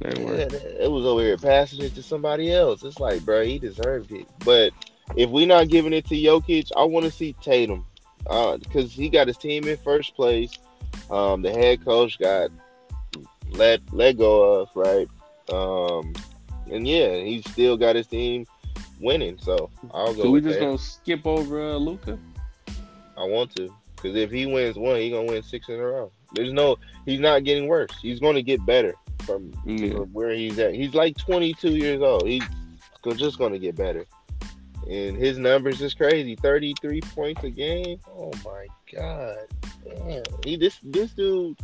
They 0.00 0.24
were. 0.24 0.36
Yeah, 0.36 0.48
it 0.80 0.90
was 0.90 1.04
over 1.04 1.20
here 1.20 1.36
passing 1.36 1.82
it 1.84 1.94
to 1.96 2.02
somebody 2.02 2.52
else. 2.52 2.82
It's 2.84 3.00
like, 3.00 3.22
bro, 3.24 3.44
he 3.44 3.58
deserved 3.58 4.12
it. 4.12 4.26
But 4.44 4.72
if 5.16 5.28
we're 5.28 5.46
not 5.46 5.68
giving 5.68 5.92
it 5.92 6.06
to 6.06 6.14
Jokic, 6.14 6.70
I 6.76 6.84
want 6.84 7.04
to 7.04 7.10
see 7.10 7.34
Tatum, 7.42 7.84
because 8.24 8.92
he 8.92 9.08
got 9.08 9.26
his 9.26 9.36
team 9.36 9.66
in 9.66 9.76
first 9.78 10.14
place. 10.14 10.52
Um, 11.10 11.42
the 11.42 11.50
head 11.50 11.84
coach 11.84 12.18
got 12.18 12.50
let 13.50 13.80
let 13.92 14.16
go 14.18 14.60
of 14.60 14.68
right, 14.74 15.08
um, 15.52 16.12
and 16.70 16.86
yeah, 16.86 17.16
he 17.16 17.42
still 17.42 17.76
got 17.76 17.96
his 17.96 18.06
team 18.06 18.46
winning. 19.00 19.38
So 19.38 19.70
I'll 19.92 20.14
go. 20.14 20.22
So 20.24 20.30
we 20.30 20.40
just 20.40 20.54
Tatum. 20.54 20.68
gonna 20.68 20.78
skip 20.78 21.26
over 21.26 21.60
uh, 21.72 21.76
Luka. 21.76 22.18
I 23.16 23.24
want 23.24 23.54
to, 23.56 23.74
because 23.96 24.16
if 24.16 24.30
he 24.30 24.46
wins 24.46 24.76
one, 24.76 24.96
he's 24.96 25.12
gonna 25.12 25.26
win 25.30 25.42
six 25.42 25.68
in 25.68 25.74
a 25.74 25.82
row. 25.84 26.10
There's 26.32 26.52
no, 26.52 26.76
he's 27.04 27.20
not 27.20 27.44
getting 27.44 27.66
worse. 27.66 27.90
He's 28.00 28.20
to 28.36 28.42
get 28.42 28.64
better 28.64 28.94
from 29.26 29.52
Yeah. 29.66 29.92
from 29.92 30.12
where 30.12 30.30
he's 30.32 30.58
at. 30.58 30.74
He's 30.74 30.94
like 30.94 31.18
22 31.18 31.70
years 31.76 32.00
old. 32.00 32.26
He's 32.26 32.44
just 33.16 33.38
to 33.52 33.58
get 33.58 33.76
better. 33.76 34.06
And 34.88 35.16
his 35.16 35.38
numbers 35.38 35.80
is 35.82 35.94
crazy. 35.94 36.36
Thirty 36.36 36.74
three 36.80 37.00
points 37.00 37.42
a 37.44 37.50
game. 37.50 38.00
Oh 38.16 38.32
my 38.44 38.66
god, 38.92 39.38
damn. 39.84 40.22
He 40.44 40.56
this 40.56 40.78
this 40.82 41.10
dude 41.12 41.58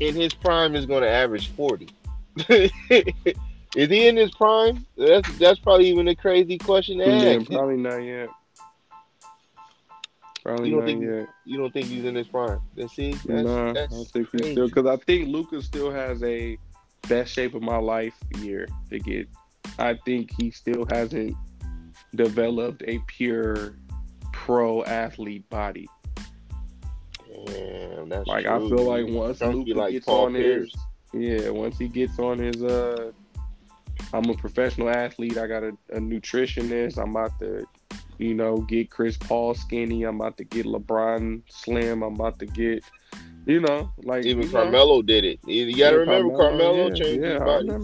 in 0.00 0.14
his 0.14 0.32
prime 0.34 0.74
is 0.74 0.86
going 0.86 1.02
to 1.02 1.08
average 1.10 1.48
forty. 1.50 1.88
is 2.48 2.70
he 3.74 4.08
in 4.08 4.16
his 4.16 4.30
prime? 4.34 4.84
That's 4.96 5.28
that's 5.38 5.60
probably 5.60 5.88
even 5.88 6.08
a 6.08 6.16
crazy 6.16 6.58
question 6.58 6.98
to 6.98 7.04
Yeah, 7.06 7.38
ask. 7.40 7.50
probably 7.50 7.76
not 7.76 7.98
yet. 7.98 8.28
Probably 10.42 10.68
You 10.68 10.74
don't 10.76 10.80
not 10.80 10.86
think- 10.86 11.02
yet. 11.04 11.28
You 11.44 11.58
don't 11.58 11.72
think 11.72 11.86
he's 11.86 12.04
in 12.04 12.14
his 12.14 12.26
prime? 12.28 12.60
Then 12.74 12.88
see, 12.88 13.12
that's, 13.12 13.26
nah, 13.46 13.72
that's 13.72 13.92
I 13.92 13.96
don't 13.96 14.08
think 14.08 14.28
he's 14.32 14.52
still 14.52 14.66
because 14.68 14.86
I 14.86 14.96
think 14.96 15.28
Luka's 15.28 15.64
still 15.64 15.90
has 15.90 16.22
a 16.22 16.58
best 17.08 17.32
shape 17.32 17.54
of 17.54 17.62
my 17.62 17.76
life 17.78 18.14
year 18.40 18.66
to 18.90 18.98
get. 18.98 19.28
I 19.78 19.94
think 20.04 20.30
he 20.38 20.50
still 20.50 20.86
hasn't 20.90 21.34
developed 22.14 22.82
a 22.86 22.98
pure 23.06 23.76
pro 24.32 24.84
athlete 24.84 25.48
body. 25.50 25.88
Damn, 27.46 28.08
that's 28.08 28.26
Like 28.26 28.46
I 28.46 28.58
feel 28.58 28.84
like 28.84 29.06
once 29.08 29.40
Luka 29.42 29.74
like 29.74 29.92
gets 29.92 30.06
Paul 30.06 30.26
on 30.26 30.34
Pierce. 30.34 30.72
his, 31.12 31.42
yeah, 31.42 31.50
once 31.50 31.78
he 31.78 31.88
gets 31.88 32.18
on 32.18 32.38
his, 32.38 32.62
uh, 32.62 33.12
I'm 34.12 34.28
a 34.30 34.34
professional 34.34 34.88
athlete. 34.90 35.38
I 35.38 35.46
got 35.46 35.62
a, 35.64 35.76
a 35.92 35.98
nutritionist. 36.00 36.98
I'm 36.98 37.10
about 37.10 37.38
to, 37.40 37.66
you 38.18 38.34
know, 38.34 38.58
get 38.58 38.90
Chris 38.90 39.16
Paul 39.16 39.54
skinny. 39.54 40.04
I'm 40.04 40.20
about 40.20 40.36
to 40.38 40.44
get 40.44 40.66
LeBron 40.66 41.42
slim. 41.48 42.02
I'm 42.02 42.14
about 42.14 42.38
to 42.40 42.46
get, 42.46 42.84
you 43.46 43.60
know, 43.60 43.90
like 44.04 44.24
Even 44.24 44.44
you 44.44 44.48
know, 44.50 44.64
Carmelo 44.64 45.02
did 45.02 45.24
it. 45.24 45.40
You 45.46 45.76
gotta 45.76 45.96
Yeah, 45.96 45.98
remember 45.98 46.30
Carmelo, 46.30 46.36
Carmelo 46.36 46.88
yeah, 46.88 46.94
changed 46.94 47.24
yeah, 47.24 47.32
his 47.32 47.38
body 47.40 47.78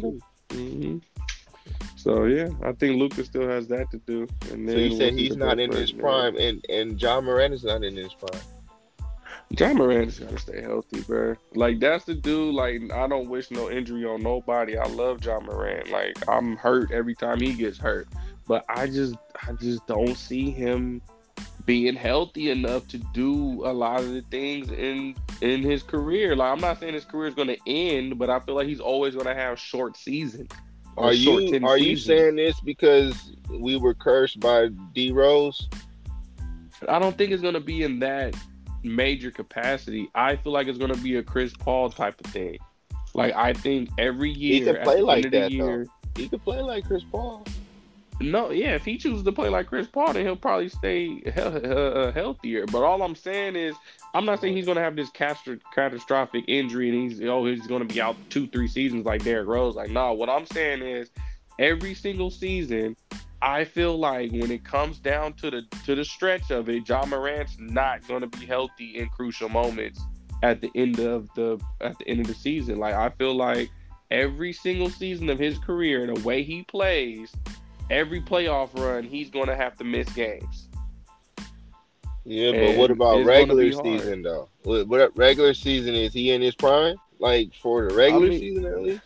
So 2.00 2.24
yeah, 2.24 2.48
I 2.64 2.72
think 2.72 2.98
Luka 2.98 3.22
still 3.26 3.46
has 3.46 3.68
that 3.68 3.90
to 3.90 3.98
do. 3.98 4.26
And 4.50 4.66
So 4.66 4.74
then 4.74 4.90
you 4.90 4.96
said 4.96 5.12
he's 5.12 5.36
not 5.36 5.60
in 5.60 5.70
his 5.70 5.92
prime, 5.92 6.34
and 6.38 6.64
and 6.70 7.00
Ja 7.00 7.20
Morant 7.20 7.52
is 7.52 7.62
not 7.62 7.84
in 7.84 7.94
his 7.94 8.14
prime. 8.14 8.40
Ja 9.50 9.74
Morant's 9.74 10.18
gotta 10.18 10.38
stay 10.38 10.62
healthy, 10.62 11.02
bro. 11.02 11.34
Like 11.54 11.78
that's 11.78 12.06
the 12.06 12.14
dude. 12.14 12.54
Like 12.54 12.90
I 12.90 13.06
don't 13.06 13.28
wish 13.28 13.50
no 13.50 13.70
injury 13.70 14.06
on 14.06 14.22
nobody. 14.22 14.78
I 14.78 14.86
love 14.86 15.22
Ja 15.22 15.40
Morant. 15.40 15.90
Like 15.90 16.16
I'm 16.26 16.56
hurt 16.56 16.90
every 16.90 17.14
time 17.14 17.38
he 17.38 17.52
gets 17.52 17.76
hurt, 17.76 18.08
but 18.46 18.64
I 18.70 18.86
just 18.86 19.16
I 19.46 19.52
just 19.52 19.86
don't 19.86 20.16
see 20.16 20.50
him 20.50 21.02
being 21.66 21.96
healthy 21.96 22.50
enough 22.50 22.88
to 22.88 22.98
do 23.12 23.66
a 23.66 23.72
lot 23.72 24.00
of 24.00 24.10
the 24.10 24.22
things 24.30 24.70
in 24.70 25.16
in 25.42 25.60
his 25.60 25.82
career. 25.82 26.34
Like 26.34 26.50
I'm 26.50 26.60
not 26.60 26.80
saying 26.80 26.94
his 26.94 27.04
career 27.04 27.28
is 27.28 27.34
gonna 27.34 27.58
end, 27.66 28.18
but 28.18 28.30
I 28.30 28.40
feel 28.40 28.54
like 28.54 28.68
he's 28.68 28.80
always 28.80 29.14
gonna 29.14 29.34
have 29.34 29.58
short 29.58 29.98
seasons. 29.98 30.48
Are 31.00 31.12
you 31.12 31.66
are 31.66 31.78
you 31.78 31.96
saying 31.96 32.36
this 32.36 32.60
because 32.60 33.32
we 33.48 33.76
were 33.76 33.94
cursed 33.94 34.40
by 34.40 34.68
D 34.94 35.12
Rose? 35.12 35.68
I 36.88 36.98
don't 36.98 37.16
think 37.16 37.32
it's 37.32 37.42
gonna 37.42 37.60
be 37.60 37.82
in 37.82 37.98
that 38.00 38.34
major 38.82 39.30
capacity. 39.30 40.10
I 40.14 40.36
feel 40.36 40.52
like 40.52 40.66
it's 40.66 40.78
gonna 40.78 40.96
be 40.96 41.16
a 41.16 41.22
Chris 41.22 41.52
Paul 41.54 41.90
type 41.90 42.20
of 42.24 42.30
thing. 42.30 42.58
Like 43.14 43.34
I 43.34 43.52
think 43.52 43.90
every 43.98 44.30
year, 44.30 44.64
could 44.64 44.76
at 44.76 44.84
play 44.84 45.00
like 45.00 45.30
that, 45.30 45.50
year, 45.50 45.86
He 46.16 46.28
could 46.28 46.42
play 46.42 46.60
like 46.60 46.86
Chris 46.86 47.02
Paul. 47.10 47.44
No, 48.20 48.50
yeah, 48.50 48.74
if 48.74 48.84
he 48.84 48.98
chooses 48.98 49.24
to 49.24 49.32
play 49.32 49.48
like 49.48 49.66
Chris 49.66 49.86
Paul, 49.86 50.12
then 50.12 50.24
he'll 50.24 50.36
probably 50.36 50.68
stay 50.68 51.06
he- 51.24 51.30
uh, 51.40 52.12
healthier. 52.12 52.66
But 52.66 52.82
all 52.82 53.02
I'm 53.02 53.14
saying 53.14 53.56
is, 53.56 53.74
I'm 54.14 54.24
not 54.24 54.40
saying 54.40 54.56
he's 54.56 54.66
gonna 54.66 54.82
have 54.82 54.96
this 54.96 55.10
catastro- 55.10 55.60
catastrophic 55.74 56.44
injury 56.48 56.90
and 56.90 57.10
he's 57.10 57.22
oh 57.22 57.46
he's 57.46 57.66
gonna 57.66 57.84
be 57.84 58.00
out 58.00 58.16
two 58.28 58.46
three 58.48 58.68
seasons 58.68 59.06
like 59.06 59.24
Derrick 59.24 59.48
Rose. 59.48 59.74
Like 59.74 59.90
no, 59.90 60.12
what 60.12 60.28
I'm 60.28 60.46
saying 60.46 60.82
is, 60.82 61.10
every 61.58 61.94
single 61.94 62.30
season. 62.30 62.96
I 63.42 63.64
feel 63.64 63.96
like 63.96 64.32
when 64.32 64.50
it 64.50 64.66
comes 64.66 64.98
down 64.98 65.32
to 65.34 65.50
the 65.50 65.62
to 65.86 65.94
the 65.94 66.04
stretch 66.04 66.50
of 66.50 66.68
it, 66.68 66.84
John 66.84 67.08
Morant's 67.08 67.56
not 67.58 68.06
going 68.06 68.20
to 68.20 68.26
be 68.26 68.44
healthy 68.44 68.98
in 68.98 69.08
crucial 69.08 69.48
moments 69.48 69.98
at 70.42 70.60
the 70.60 70.70
end 70.74 71.00
of 71.00 71.32
the 71.34 71.58
at 71.80 71.98
the 71.98 72.06
end 72.06 72.20
of 72.20 72.26
the 72.26 72.34
season. 72.34 72.78
Like 72.78 72.94
I 72.94 73.08
feel 73.08 73.34
like 73.34 73.70
every 74.10 74.52
single 74.52 74.90
season 74.90 75.30
of 75.30 75.38
his 75.38 75.58
career, 75.58 76.06
the 76.06 76.20
way 76.20 76.42
he 76.42 76.62
plays, 76.64 77.32
every 77.90 78.20
playoff 78.20 78.74
run, 78.78 79.04
he's 79.04 79.30
going 79.30 79.46
to 79.48 79.56
have 79.56 79.76
to 79.78 79.84
miss 79.84 80.08
games. 80.10 80.68
Yeah, 82.24 82.52
but 82.52 82.60
And 82.60 82.78
what 82.78 82.90
about 82.90 83.24
regular 83.24 83.72
season 83.72 84.22
though? 84.22 84.48
What, 84.62 84.86
what 84.88 85.16
regular 85.16 85.54
season 85.54 85.94
is 85.94 86.12
he 86.12 86.32
in 86.32 86.42
his 86.42 86.54
prime? 86.54 86.96
Like 87.18 87.52
for 87.54 87.88
the 87.88 87.94
regular 87.94 88.26
I 88.26 88.28
mean- 88.30 88.40
season 88.40 88.66
at 88.66 88.82
least? 88.82 89.00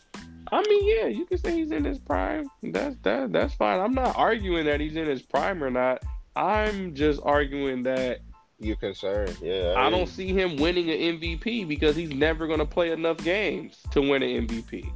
I 0.53 0.61
mean, 0.69 0.87
yeah, 0.87 1.07
you 1.07 1.25
can 1.25 1.39
say 1.39 1.57
he's 1.57 1.71
in 1.71 1.85
his 1.85 1.99
prime. 1.99 2.47
That's 2.63 2.97
that 3.03 3.33
that's 3.33 3.55
fine. 3.55 3.81
I'm 3.81 3.95
not 3.95 4.15
arguing 4.17 4.67
that 4.67 4.79
he's 4.79 4.95
in 4.95 5.07
his 5.07 5.23
prime 5.23 5.65
or 5.65 5.71
not. 5.71 6.03
I'm 6.37 6.95
just 6.95 7.21
arguing 7.25 7.83
that 7.85 8.21
You're 8.61 8.77
concerned, 8.77 9.37
yeah. 9.41 9.75
I 9.77 9.85
mean, 9.85 9.93
don't 9.93 10.09
see 10.09 10.29
him 10.29 10.57
winning 10.57 10.91
an 10.91 11.19
MVP 11.19 11.67
because 11.67 11.97
he's 11.97 12.11
never 12.11 12.47
going 12.47 12.59
to 12.59 12.67
play 12.67 12.91
enough 12.93 13.19
games 13.19 13.79
to 13.93 14.01
win 14.01 14.23
an 14.23 14.47
MVP. 14.47 14.93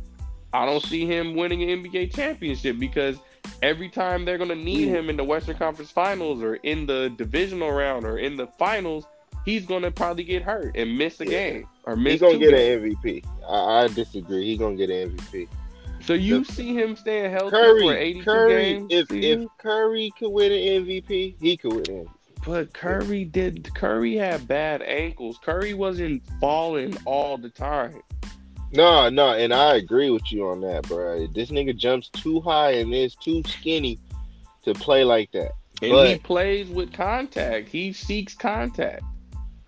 I 0.52 0.66
don't 0.66 0.82
see 0.82 1.06
him 1.06 1.34
winning 1.34 1.62
an 1.68 1.82
NBA 1.84 2.14
championship 2.14 2.78
because 2.78 3.18
every 3.62 3.88
time 3.88 4.24
they're 4.24 4.38
going 4.38 4.50
to 4.50 4.54
need 4.56 4.88
him 4.88 5.08
in 5.10 5.16
the 5.16 5.24
Western 5.24 5.56
Conference 5.56 5.90
Finals 5.90 6.42
or 6.42 6.56
in 6.56 6.86
the 6.86 7.12
divisional 7.16 7.70
round 7.72 8.04
or 8.04 8.18
in 8.18 8.36
the 8.36 8.46
finals, 8.58 9.04
he's 9.44 9.64
going 9.66 9.82
to 9.82 9.90
probably 9.90 10.24
get 10.24 10.42
hurt 10.42 10.76
and 10.76 10.96
miss 10.96 11.20
a 11.20 11.24
Yeah. 11.24 11.30
game 11.30 11.68
or 11.84 11.96
miss 11.96 12.12
He's 12.14 12.20
gonna 12.20 12.38
get 12.38 12.50
games. 12.52 12.84
an 12.84 12.90
MVP. 13.02 13.24
I, 13.48 13.84
I 13.84 13.88
disagree. 13.88 14.44
He's 14.46 14.58
gonna 14.58 14.76
get 14.76 14.90
an 14.90 15.16
MVP. 15.16 15.48
So 16.00 16.14
you 16.14 16.44
see 16.44 16.74
him 16.74 16.96
staying 16.96 17.30
healthy 17.32 17.50
for 17.50 17.56
Curry, 17.80 17.88
82 17.88 18.24
Curry. 18.24 18.52
games? 18.72 18.86
If 18.90 19.08
season? 19.08 19.42
if 19.44 19.48
Curry 19.58 20.12
could 20.18 20.30
win 20.30 20.52
an 20.52 20.84
MVP, 20.86 21.34
he 21.40 21.56
could 21.56 21.72
win 21.72 21.80
an 21.90 22.04
MVP. 22.06 22.08
But 22.46 22.72
Curry 22.72 23.24
did. 23.24 23.74
Curry 23.74 24.16
had 24.16 24.46
bad 24.46 24.80
ankles. 24.82 25.38
Curry 25.44 25.74
wasn't 25.74 26.22
falling 26.40 26.96
all 27.04 27.36
the 27.36 27.48
time. 27.50 28.00
No, 28.72 29.08
no, 29.08 29.32
and 29.32 29.52
I 29.54 29.76
agree 29.76 30.10
with 30.10 30.30
you 30.30 30.48
on 30.48 30.60
that, 30.60 30.86
bro. 30.88 31.26
This 31.28 31.50
nigga 31.50 31.74
jumps 31.76 32.10
too 32.10 32.40
high 32.40 32.72
and 32.72 32.92
is 32.94 33.14
too 33.14 33.42
skinny 33.46 33.98
to 34.64 34.74
play 34.74 35.04
like 35.04 35.32
that. 35.32 35.52
And 35.80 35.92
But- 35.92 36.08
he 36.08 36.18
plays 36.18 36.68
with 36.68 36.92
contact. 36.92 37.68
He 37.68 37.92
seeks 37.92 38.34
contact. 38.34 39.02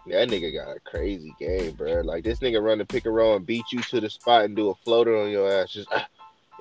That 0.07 0.29
nigga 0.29 0.53
got 0.53 0.77
a 0.77 0.81
crazy 0.81 1.33
game, 1.39 1.73
bro. 1.73 2.01
Like 2.01 2.25
this 2.25 2.41
nigga 2.41 2.61
run 2.63 2.79
the 2.79 2.85
pick 2.85 3.07
and 3.07 3.15
roll 3.15 3.37
and 3.37 3.47
beat 3.47 3.65
you 3.71 3.81
to 3.83 4.01
the 4.01 4.11
spot 4.11 4.45
and 4.45 4.57
do 4.57 4.71
a 4.71 4.75
floater 4.77 5.17
on 5.17 5.31
your 5.31 5.51
ass, 5.53 5.71
just 5.73 5.89
ah, 5.93 6.07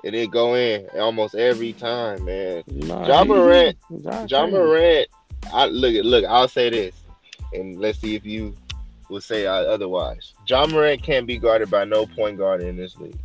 and 0.04 0.14
then 0.14 0.28
go 0.28 0.54
in 0.54 0.86
almost 0.98 1.34
every 1.34 1.72
time, 1.72 2.24
man. 2.24 2.62
Nah, 2.68 3.06
John 3.06 3.28
Morant- 3.28 3.78
John. 4.26 4.50
Morant, 4.52 5.08
I 5.52 5.66
look 5.66 5.94
at 5.94 6.04
look. 6.04 6.24
I'll 6.26 6.48
say 6.48 6.70
this, 6.70 6.94
and 7.52 7.80
let's 7.80 7.98
see 7.98 8.14
if 8.14 8.24
you 8.24 8.54
will 9.10 9.20
say 9.20 9.46
otherwise. 9.46 10.34
John 10.46 10.70
Morant 10.70 11.02
can't 11.02 11.26
be 11.26 11.36
guarded 11.38 11.70
by 11.70 11.84
no 11.84 12.06
point 12.06 12.38
guard 12.38 12.62
in 12.62 12.76
this 12.76 12.96
league. 12.96 13.18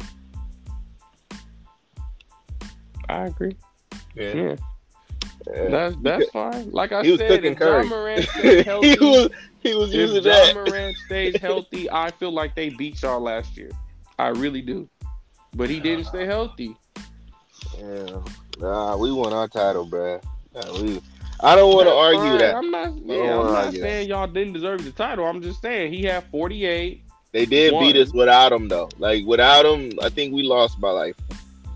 I 3.08 3.26
agree. 3.28 3.56
Yeah, 4.16 4.34
Yeah, 4.34 4.56
Yeah. 5.54 5.70
that's 5.70 5.96
that's 6.02 6.30
fine. 6.34 6.72
Like 6.72 6.92
I 6.92 7.04
he 7.04 7.18
said, 7.18 7.46
if 7.46 7.58
Curry. 7.58 7.84
John 7.88 7.90
Morant 7.90 8.28
stays 8.30 8.66
healthy, 8.66 8.90
he 8.90 9.00
was 9.00 9.30
he 9.62 9.74
was 9.76 9.94
using 9.94 10.18
if 10.18 10.24
John 10.24 10.34
that. 10.34 10.56
Morant 10.56 10.98
stays 11.06 11.38
healthy, 11.40 11.90
I 11.92 12.12
feel 12.12 12.32
like 12.32 12.56
they 12.56 12.70
beat 12.70 13.02
y'all 13.02 13.20
last 13.22 13.56
year. 13.56 13.72
I 14.18 14.30
really 14.30 14.62
do. 14.62 14.90
But 15.56 15.70
he 15.70 15.80
didn't 15.80 16.06
stay 16.06 16.26
healthy. 16.26 16.76
Yeah. 17.78 18.22
Nah, 18.60 18.98
we 18.98 19.12
won 19.12 19.34
our 19.34 19.48
title, 19.48 19.88
bruh. 19.88 20.24
Nah, 20.54 20.82
we, 20.82 21.02
I 21.42 21.56
don't 21.56 21.74
want 21.74 21.88
to 21.88 21.94
argue 21.94 22.20
fine. 22.22 22.38
that. 22.40 22.56
I'm 22.56 22.72
not. 22.72 22.94
Yeah, 23.06 23.40
I'm 23.40 23.46
not 23.54 23.72
that. 23.74 23.80
saying 23.82 24.10
y'all 24.10 24.28
didn't 24.28 24.54
deserve 24.54 24.84
the 24.86 24.92
title. 24.92 25.26
I'm 25.26 25.42
just 25.42 25.62
saying 25.62 25.94
he 25.94 26.04
had 26.04 26.24
48. 26.32 27.02
They 27.32 27.46
did 27.46 27.78
beat 27.80 27.98
us 27.98 28.14
without 28.14 28.54
him 28.54 28.68
though. 28.70 28.90
Like 28.98 29.26
without 29.26 29.66
him, 29.66 29.92
I 30.02 30.10
think 30.10 30.34
we 30.34 30.44
lost 30.44 30.80
by 30.80 30.92
like 30.92 31.16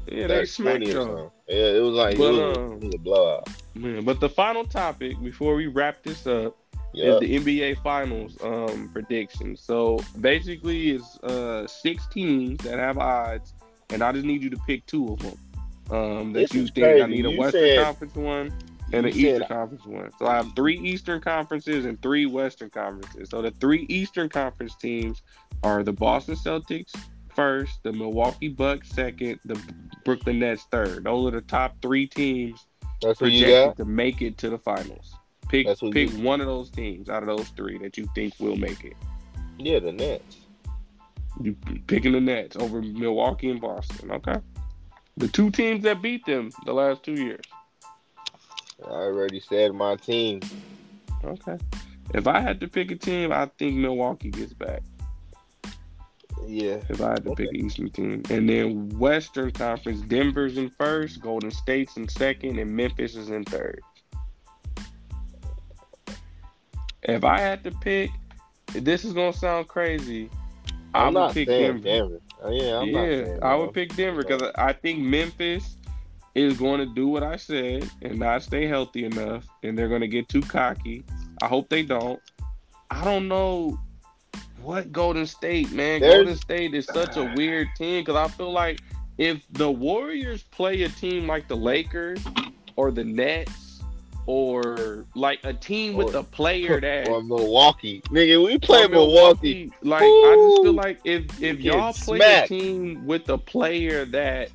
Yeah, 0.09 0.27
they 0.27 0.45
smacked 0.45 0.85
20 0.85 0.91
y'all. 0.91 1.33
Yeah, 1.47 1.55
it 1.77 1.81
was 1.81 1.93
like 1.95 2.17
But, 2.17 2.33
it, 2.35 2.47
was, 2.47 2.57
um, 2.57 2.73
it 2.73 2.83
was 2.85 2.95
a 2.95 2.97
blowout. 2.99 3.49
Man, 3.75 4.05
but 4.05 4.19
the 4.21 4.29
final 4.29 4.63
topic 4.63 5.21
before 5.21 5.55
we 5.55 5.67
wrap 5.67 6.01
this 6.03 6.25
up 6.27 6.55
Yeah. 6.93 7.15
is 7.15 7.19
the 7.19 7.35
NBA 7.39 7.83
Finals 7.83 8.37
um, 8.41 8.89
prediction. 8.93 9.57
So 9.57 9.99
basically, 10.21 10.91
it's 10.91 11.17
uh, 11.23 11.67
six 11.67 12.07
teams 12.07 12.63
that 12.63 12.79
have 12.79 12.97
odds, 12.97 13.53
and 13.89 14.01
I 14.01 14.11
just 14.13 14.25
need 14.25 14.41
you 14.41 14.49
to 14.51 14.57
pick 14.65 14.85
two 14.85 15.13
of 15.13 15.19
them. 15.19 15.37
Um, 15.91 16.33
that 16.33 16.39
This 16.41 16.53
you 16.53 16.67
think 16.67 17.01
I 17.01 17.05
need 17.07 17.25
a 17.25 17.31
You 17.31 17.39
Western 17.39 17.61
said- 17.61 17.83
Conference 17.83 18.15
one 18.15 18.53
and 18.91 19.05
an 19.05 19.13
Eastern 19.13 19.47
Conference 19.47 19.85
one. 19.85 20.11
So 20.17 20.27
I 20.27 20.35
have 20.35 20.53
three 20.55 20.79
Eastern 20.79 21.21
conferences 21.21 21.85
and 21.85 22.01
three 22.01 22.25
Western 22.25 22.69
conferences. 22.69 23.29
So 23.29 23.41
the 23.41 23.51
three 23.51 23.85
Eastern 23.89 24.29
Conference 24.29 24.75
teams 24.75 25.21
are 25.63 25.83
the 25.83 25.93
Boston 25.93 26.35
Celtics 26.35 26.95
first, 27.35 27.79
the 27.83 27.93
Milwaukee 27.93 28.49
Bucks 28.49 28.89
second, 28.89 29.39
the 29.45 29.61
Brooklyn 30.05 30.39
Nets 30.39 30.65
third. 30.71 31.03
Those 31.03 31.27
are 31.27 31.35
the 31.35 31.41
top 31.41 31.75
three 31.81 32.07
teams 32.07 32.67
That's 33.01 33.19
projected 33.19 33.77
to 33.77 33.85
make 33.85 34.21
it 34.21 34.37
to 34.39 34.49
the 34.49 34.57
finals. 34.57 35.15
Pick 35.49 35.67
pick 35.91 36.11
one 36.11 36.41
of 36.41 36.47
those 36.47 36.69
teams 36.69 37.09
out 37.09 37.23
of 37.23 37.27
those 37.27 37.49
three 37.49 37.77
that 37.79 37.97
you 37.97 38.07
think 38.13 38.33
will 38.39 38.55
make 38.55 38.83
it. 38.83 38.93
Yeah, 39.57 39.79
the 39.79 39.91
Nets. 39.91 40.37
You 41.41 41.55
picking 41.87 42.11
the 42.11 42.21
Nets 42.21 42.55
over 42.55 42.81
Milwaukee 42.81 43.49
and 43.49 43.61
Boston. 43.61 44.11
Okay. 44.11 44.37
The 45.17 45.27
two 45.27 45.49
teams 45.49 45.83
that 45.83 46.01
beat 46.01 46.25
them 46.25 46.51
the 46.65 46.73
last 46.73 47.03
two 47.03 47.13
years. 47.13 47.43
I 48.85 48.91
already 48.91 49.39
said 49.39 49.73
my 49.73 49.95
team. 49.95 50.41
Okay. 51.23 51.57
If 52.13 52.27
I 52.27 52.39
had 52.39 52.59
to 52.61 52.67
pick 52.67 52.91
a 52.91 52.95
team, 52.95 53.31
I 53.31 53.49
think 53.57 53.75
Milwaukee 53.75 54.31
gets 54.31 54.53
back. 54.53 54.81
Yeah. 56.47 56.79
If 56.89 57.01
I 57.01 57.09
had 57.09 57.23
to 57.25 57.31
okay. 57.31 57.43
pick 57.43 57.53
an 57.53 57.65
Eastern 57.65 57.89
team, 57.89 58.23
and 58.29 58.49
then 58.49 58.89
Western 58.97 59.51
Conference, 59.51 60.01
Denver's 60.01 60.57
in 60.57 60.69
first, 60.69 61.21
Golden 61.21 61.51
State's 61.51 61.97
in 61.97 62.07
second, 62.07 62.57
and 62.57 62.71
Memphis 62.71 63.15
is 63.15 63.29
in 63.29 63.43
third. 63.43 63.81
If 67.03 67.23
I 67.23 67.39
had 67.39 67.63
to 67.63 67.71
pick, 67.71 68.11
this 68.73 69.05
is 69.05 69.13
gonna 69.13 69.33
sound 69.33 69.67
crazy. 69.67 70.29
I'm 70.93 71.15
I 71.15 71.25
would 71.25 71.33
pick 71.33 71.47
Denver. 71.47 71.79
Denver. 71.79 72.19
Oh, 72.41 72.51
yeah, 72.51 72.77
I'm 72.77 72.87
yeah, 72.87 73.37
I 73.41 73.55
would 73.55 73.73
pick 73.73 73.95
Denver 73.95 74.23
because 74.23 74.41
I 74.55 74.73
think 74.73 74.99
Memphis 74.99 75.75
is 76.35 76.57
going 76.57 76.79
to 76.79 76.85
do 76.85 77.07
what 77.07 77.23
I 77.23 77.35
said 77.35 77.89
and 78.01 78.19
not 78.19 78.43
stay 78.43 78.67
healthy 78.67 79.05
enough, 79.05 79.47
and 79.63 79.77
they're 79.77 79.89
going 79.89 80.01
to 80.01 80.07
get 80.07 80.29
too 80.29 80.41
cocky. 80.41 81.03
I 81.41 81.47
hope 81.47 81.69
they 81.69 81.83
don't. 81.83 82.19
I 82.91 83.03
don't 83.03 83.27
know 83.27 83.79
what 84.61 84.91
Golden 84.91 85.25
State, 85.25 85.71
man. 85.71 86.01
There's... 86.01 86.13
Golden 86.13 86.35
State 86.35 86.73
is 86.73 86.85
such 86.85 87.17
a 87.17 87.33
weird 87.35 87.67
team 87.77 88.03
because 88.03 88.15
I 88.15 88.27
feel 88.33 88.51
like 88.51 88.79
if 89.17 89.45
the 89.51 89.69
Warriors 89.69 90.43
play 90.43 90.83
a 90.83 90.89
team 90.89 91.27
like 91.27 91.47
the 91.47 91.57
Lakers 91.57 92.23
or 92.75 92.91
the 92.91 93.03
Nets 93.03 93.81
or 94.25 95.05
like 95.15 95.39
a 95.43 95.53
team 95.53 95.95
with 95.95 96.15
or, 96.15 96.19
a 96.19 96.23
player 96.23 96.79
that 96.79 97.07
or 97.07 97.21
Milwaukee, 97.23 98.01
nigga, 98.07 98.43
we 98.45 98.57
play 98.57 98.87
Milwaukee. 98.87 99.71
Milwaukee. 99.81 99.89
Like 99.89 100.03
Ooh, 100.03 100.05
I 100.05 100.35
just 100.35 100.63
feel 100.63 100.73
like 100.73 100.99
if 101.03 101.41
if 101.43 101.59
y'all 101.59 101.93
play 101.93 102.17
smacked. 102.19 102.45
a 102.45 102.47
team 102.47 103.05
with 103.05 103.27
a 103.29 103.37
player 103.37 104.05
that 104.05 104.49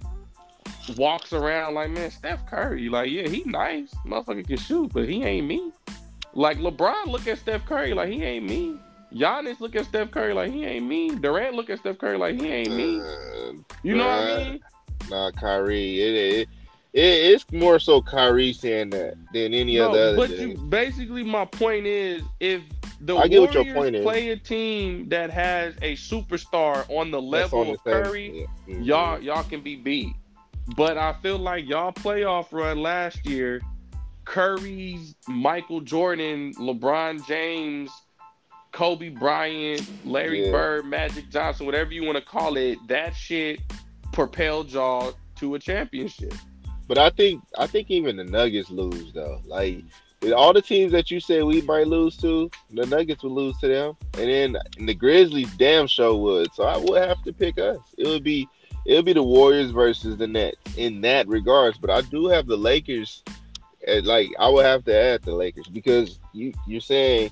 walks 0.90 1.32
around 1.32 1.74
like 1.74 1.90
man, 1.90 2.10
Steph 2.10 2.46
Curry, 2.46 2.88
like 2.88 3.10
yeah, 3.10 3.28
he 3.28 3.44
nice, 3.44 3.94
motherfucker 4.06 4.46
can 4.46 4.56
shoot, 4.56 4.92
but 4.92 5.08
he 5.08 5.22
ain't 5.24 5.46
me. 5.46 5.72
Like 6.34 6.58
LeBron 6.58 7.06
look 7.06 7.26
at 7.28 7.38
Steph 7.38 7.64
Curry 7.66 7.94
like 7.94 8.10
he 8.10 8.22
ain't 8.22 8.46
me. 8.46 8.76
Giannis 9.12 9.60
look 9.60 9.76
at 9.76 9.86
Steph 9.86 10.10
Curry 10.10 10.34
like 10.34 10.52
he 10.52 10.64
ain't 10.64 10.86
me. 10.86 11.14
Durant 11.14 11.54
look 11.54 11.70
at 11.70 11.78
Steph 11.78 11.98
Curry 11.98 12.18
like 12.18 12.40
he 12.40 12.48
ain't 12.48 12.74
me. 12.74 13.00
You 13.82 13.96
know 13.96 14.06
what 14.06 14.18
I 14.18 14.36
mean? 14.36 14.60
Nah, 15.10 15.30
Kyrie. 15.30 16.00
It, 16.00 16.14
it, 16.14 16.48
it, 16.92 17.00
it's 17.02 17.50
more 17.52 17.78
so 17.78 18.00
Kyrie 18.00 18.52
saying 18.52 18.90
that 18.90 19.14
than 19.32 19.54
any 19.54 19.76
no, 19.76 19.90
other. 19.90 20.16
But 20.16 20.30
you, 20.30 20.56
basically, 20.56 21.22
my 21.22 21.44
point 21.44 21.86
is, 21.86 22.22
if 22.40 22.62
the 23.00 23.16
I 23.16 23.28
get 23.28 23.40
Warriors 23.40 23.56
what 23.56 23.66
your 23.66 23.74
point 23.74 24.02
play 24.02 24.28
is. 24.28 24.40
a 24.40 24.42
team 24.42 25.08
that 25.08 25.30
has 25.30 25.74
a 25.82 25.94
superstar 25.94 26.84
on 26.88 27.10
the 27.10 27.20
level 27.20 27.60
on 27.60 27.66
the 27.66 27.72
of 27.74 27.84
Curry, 27.84 28.40
yeah. 28.40 28.46
mm-hmm. 28.68 28.82
y'all 28.82 29.20
y'all 29.20 29.44
can 29.44 29.60
be 29.60 29.76
beat. 29.76 30.14
But 30.76 30.96
I 30.96 31.12
feel 31.14 31.38
like 31.38 31.68
y'all 31.68 31.92
playoff 31.92 32.52
run 32.52 32.80
last 32.80 33.26
year, 33.26 33.60
Curry's, 34.24 35.14
Michael 35.28 35.80
Jordan, 35.80 36.54
LeBron 36.54 37.26
James, 37.26 37.90
Kobe 38.72 39.10
Bryant, 39.10 39.88
Larry 40.06 40.46
yeah. 40.46 40.50
Bird, 40.50 40.86
Magic 40.86 41.30
Johnson, 41.30 41.66
whatever 41.66 41.92
you 41.92 42.04
want 42.04 42.16
to 42.16 42.24
call 42.24 42.56
it, 42.56 42.78
that 42.88 43.14
shit 43.14 43.60
propelled 44.12 44.72
y'all 44.72 45.14
to 45.36 45.54
a 45.54 45.58
championship. 45.58 46.34
But 46.86 46.98
I 46.98 47.10
think 47.10 47.42
I 47.56 47.66
think 47.66 47.90
even 47.90 48.16
the 48.16 48.24
Nuggets 48.24 48.70
lose 48.70 49.12
though. 49.12 49.40
Like 49.46 49.84
all 50.34 50.52
the 50.52 50.62
teams 50.62 50.92
that 50.92 51.10
you 51.10 51.20
said 51.20 51.44
we 51.44 51.60
might 51.62 51.86
lose 51.86 52.16
to, 52.18 52.50
the 52.70 52.86
Nuggets 52.86 53.22
would 53.22 53.32
lose 53.32 53.58
to 53.58 53.68
them, 53.68 53.96
and 54.14 54.30
then 54.30 54.56
and 54.78 54.88
the 54.88 54.94
Grizzlies 54.94 55.52
damn 55.56 55.86
show 55.86 56.16
would. 56.16 56.52
So 56.54 56.64
I 56.64 56.76
would 56.76 57.02
have 57.02 57.22
to 57.24 57.32
pick 57.32 57.58
us. 57.58 57.78
It 57.96 58.06
would 58.06 58.24
be 58.24 58.48
it 58.84 58.94
would 58.94 59.04
be 59.04 59.12
the 59.12 59.22
Warriors 59.22 59.70
versus 59.70 60.16
the 60.16 60.26
Nets 60.26 60.58
in 60.76 61.00
that 61.02 61.26
regards. 61.28 61.78
But 61.78 61.90
I 61.90 62.02
do 62.02 62.26
have 62.26 62.46
the 62.46 62.56
Lakers. 62.56 63.22
Eh, 63.86 64.00
like 64.04 64.30
I 64.38 64.48
would 64.48 64.64
have 64.64 64.84
to 64.84 64.96
add 64.96 65.22
the 65.22 65.34
Lakers 65.34 65.66
because 65.66 66.18
you 66.32 66.52
you're 66.66 66.80
saying 66.80 67.30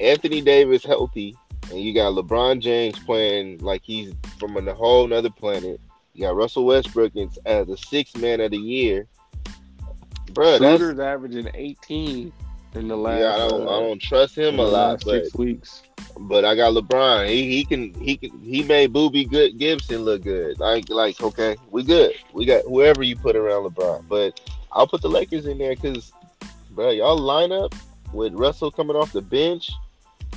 Anthony 0.00 0.40
Davis 0.40 0.84
healthy, 0.84 1.36
and 1.70 1.80
you 1.80 1.94
got 1.94 2.14
LeBron 2.14 2.60
James 2.60 2.98
playing 2.98 3.58
like 3.58 3.82
he's 3.82 4.12
from 4.38 4.56
a 4.56 4.74
whole 4.74 5.06
nother 5.06 5.30
planet. 5.30 5.80
You 6.14 6.22
got 6.22 6.36
Russell 6.36 6.64
Westbrook 6.66 7.12
as 7.46 7.66
the 7.66 7.76
sixth 7.76 8.16
man 8.18 8.40
of 8.40 8.50
the 8.50 8.58
year. 8.58 9.06
Bro, 10.32 10.58
Schroeder's 10.58 10.98
averaging 10.98 11.48
18 11.54 12.32
in 12.78 12.88
the 12.88 12.96
last. 12.96 13.20
Yeah, 13.20 13.34
I 13.34 13.48
don't, 13.48 13.66
uh, 13.66 13.76
I 13.76 13.80
don't 13.80 14.00
trust 14.00 14.36
him 14.36 14.58
a 14.58 14.62
lot. 14.62 15.02
Six 15.02 15.30
but, 15.30 15.38
weeks. 15.38 15.82
But 16.18 16.44
I 16.44 16.54
got 16.54 16.74
LeBron. 16.74 17.28
He 17.28 17.50
he 17.50 17.64
can 17.64 17.94
he 17.94 18.16
can 18.16 18.38
he 18.40 18.62
made 18.62 18.92
Booby 18.92 19.24
good 19.24 19.58
Gibson 19.58 20.02
look 20.02 20.22
good. 20.22 20.58
Like 20.58 20.88
like 20.88 21.20
okay, 21.20 21.56
we 21.70 21.82
good. 21.82 22.12
We 22.32 22.44
got 22.46 22.64
whoever 22.64 23.02
you 23.02 23.16
put 23.16 23.36
around 23.36 23.70
LeBron. 23.70 24.08
But 24.08 24.40
I'll 24.72 24.86
put 24.86 25.02
the 25.02 25.08
Lakers 25.08 25.46
in 25.46 25.58
there 25.58 25.74
because, 25.74 26.12
bro, 26.70 26.90
y'all 26.90 27.18
line 27.18 27.52
up 27.52 27.74
with 28.12 28.32
Russell 28.34 28.70
coming 28.70 28.96
off 28.96 29.12
the 29.12 29.22
bench 29.22 29.70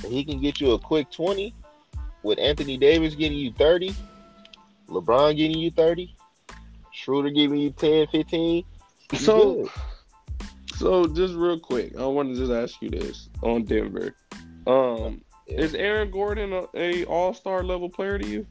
he 0.08 0.24
can 0.24 0.40
get 0.40 0.60
you 0.60 0.72
a 0.72 0.78
quick 0.78 1.10
20 1.10 1.54
with 2.22 2.38
Anthony 2.38 2.76
Davis 2.76 3.14
getting 3.14 3.38
you 3.38 3.52
30, 3.52 3.94
LeBron 4.88 5.36
getting 5.36 5.58
you 5.58 5.70
30, 5.70 6.14
Schroeder 6.92 7.30
giving 7.30 7.58
you 7.58 7.70
10, 7.70 8.06
15. 8.08 8.64
So, 9.14 9.54
good. 9.54 9.70
So 10.76 11.06
just 11.06 11.34
real 11.34 11.58
quick, 11.58 11.96
I 11.98 12.06
want 12.06 12.30
to 12.30 12.34
just 12.34 12.52
ask 12.52 12.80
you 12.80 12.90
this 12.90 13.28
on 13.42 13.64
Denver. 13.64 14.14
Um, 14.66 15.22
yeah. 15.46 15.60
is 15.60 15.74
Aaron 15.74 16.10
Gordon 16.10 16.52
a, 16.52 16.64
a 16.74 17.04
All 17.04 17.34
Star 17.34 17.62
level 17.62 17.88
player 17.88 18.18
to 18.18 18.26
you? 18.26 18.46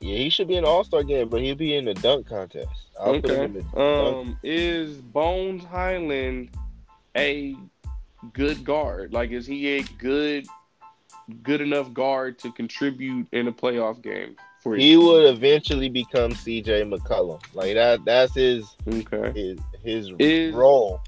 Yeah, 0.00 0.18
he 0.18 0.28
should 0.28 0.48
be 0.48 0.56
in 0.56 0.64
an 0.64 0.70
All 0.70 0.84
Star 0.84 1.02
game, 1.02 1.28
but 1.28 1.40
he'll 1.40 1.54
be 1.54 1.74
in 1.74 1.86
the 1.86 1.94
dunk 1.94 2.28
contest. 2.28 2.68
I'll 3.00 3.14
okay. 3.16 3.50
Um, 3.74 4.38
is 4.42 4.96
Bones 4.98 5.64
Hyland 5.64 6.50
a 7.16 7.56
good 8.32 8.64
guard? 8.64 9.12
Like, 9.12 9.30
is 9.30 9.46
he 9.46 9.78
a 9.78 9.82
good, 9.98 10.46
good 11.42 11.60
enough 11.60 11.92
guard 11.92 12.38
to 12.40 12.52
contribute 12.52 13.26
in 13.32 13.48
a 13.48 13.52
playoff 13.52 14.02
game? 14.02 14.36
For 14.60 14.76
he 14.76 14.96
would 14.96 15.26
eventually 15.26 15.90
become 15.90 16.32
C.J. 16.32 16.84
McCollum. 16.84 17.42
Like 17.54 17.74
that. 17.74 18.04
That's 18.04 18.34
his. 18.34 18.76
Okay. 18.88 19.32
His 19.34 19.58
his 19.84 20.10
is, 20.18 20.54
role. 20.54 21.00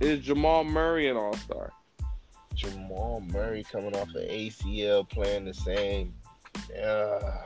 Is 0.00 0.20
Jamal 0.20 0.64
Murray 0.64 1.08
an 1.08 1.16
All 1.16 1.34
Star? 1.34 1.72
Jamal 2.54 3.20
Murray 3.20 3.64
coming 3.70 3.94
off 3.96 4.08
an 4.14 4.28
ACL 4.28 5.08
playing 5.08 5.44
the 5.44 5.54
same. 5.54 6.14
Uh, 6.82 7.38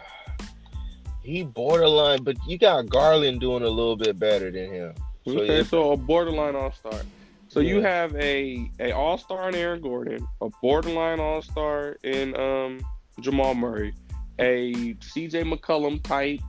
he 1.23 1.45
borderline, 1.45 2.23
but 2.23 2.37
you 2.47 2.59
got 2.59 2.89
Garland 2.89 3.41
doing 3.41 3.63
a 3.63 3.69
little 3.69 3.97
bit 3.97 4.19
better 4.19 4.51
than 4.51 4.73
him. 4.73 4.95
So 5.27 5.41
okay, 5.41 5.59
yeah. 5.59 5.63
so 5.63 5.93
a 5.93 5.97
borderline 5.97 6.57
All 6.57 6.73
Star. 6.73 7.01
So 7.49 7.61
yeah. 7.61 7.75
you 7.75 7.83
have 7.83 8.15
a 8.17 8.71
a 8.81 8.93
All 8.93 9.19
Star 9.19 9.49
in 9.49 9.55
Aaron 9.55 9.81
Gordon, 9.81 10.27
a 10.41 10.49
borderline 10.63 11.21
All 11.21 11.43
Star 11.43 11.97
in 12.03 12.39
um, 12.39 12.81
Jamal 13.21 13.55
Murray, 13.55 13.95
a 14.39 14.95
C.J. 15.01 15.43
McCollum 15.45 16.03
type, 16.03 16.41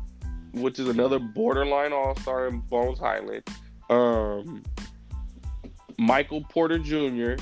which 0.53 0.79
is 0.79 0.87
another 0.87 1.19
borderline 1.19 1.93
All 1.93 2.15
Star 2.17 2.47
in 2.47 2.59
Bones 2.59 2.99
Hyland, 2.99 3.43
um, 3.89 4.63
Michael 5.97 6.43
Porter 6.49 6.79
Jr. 6.79 7.41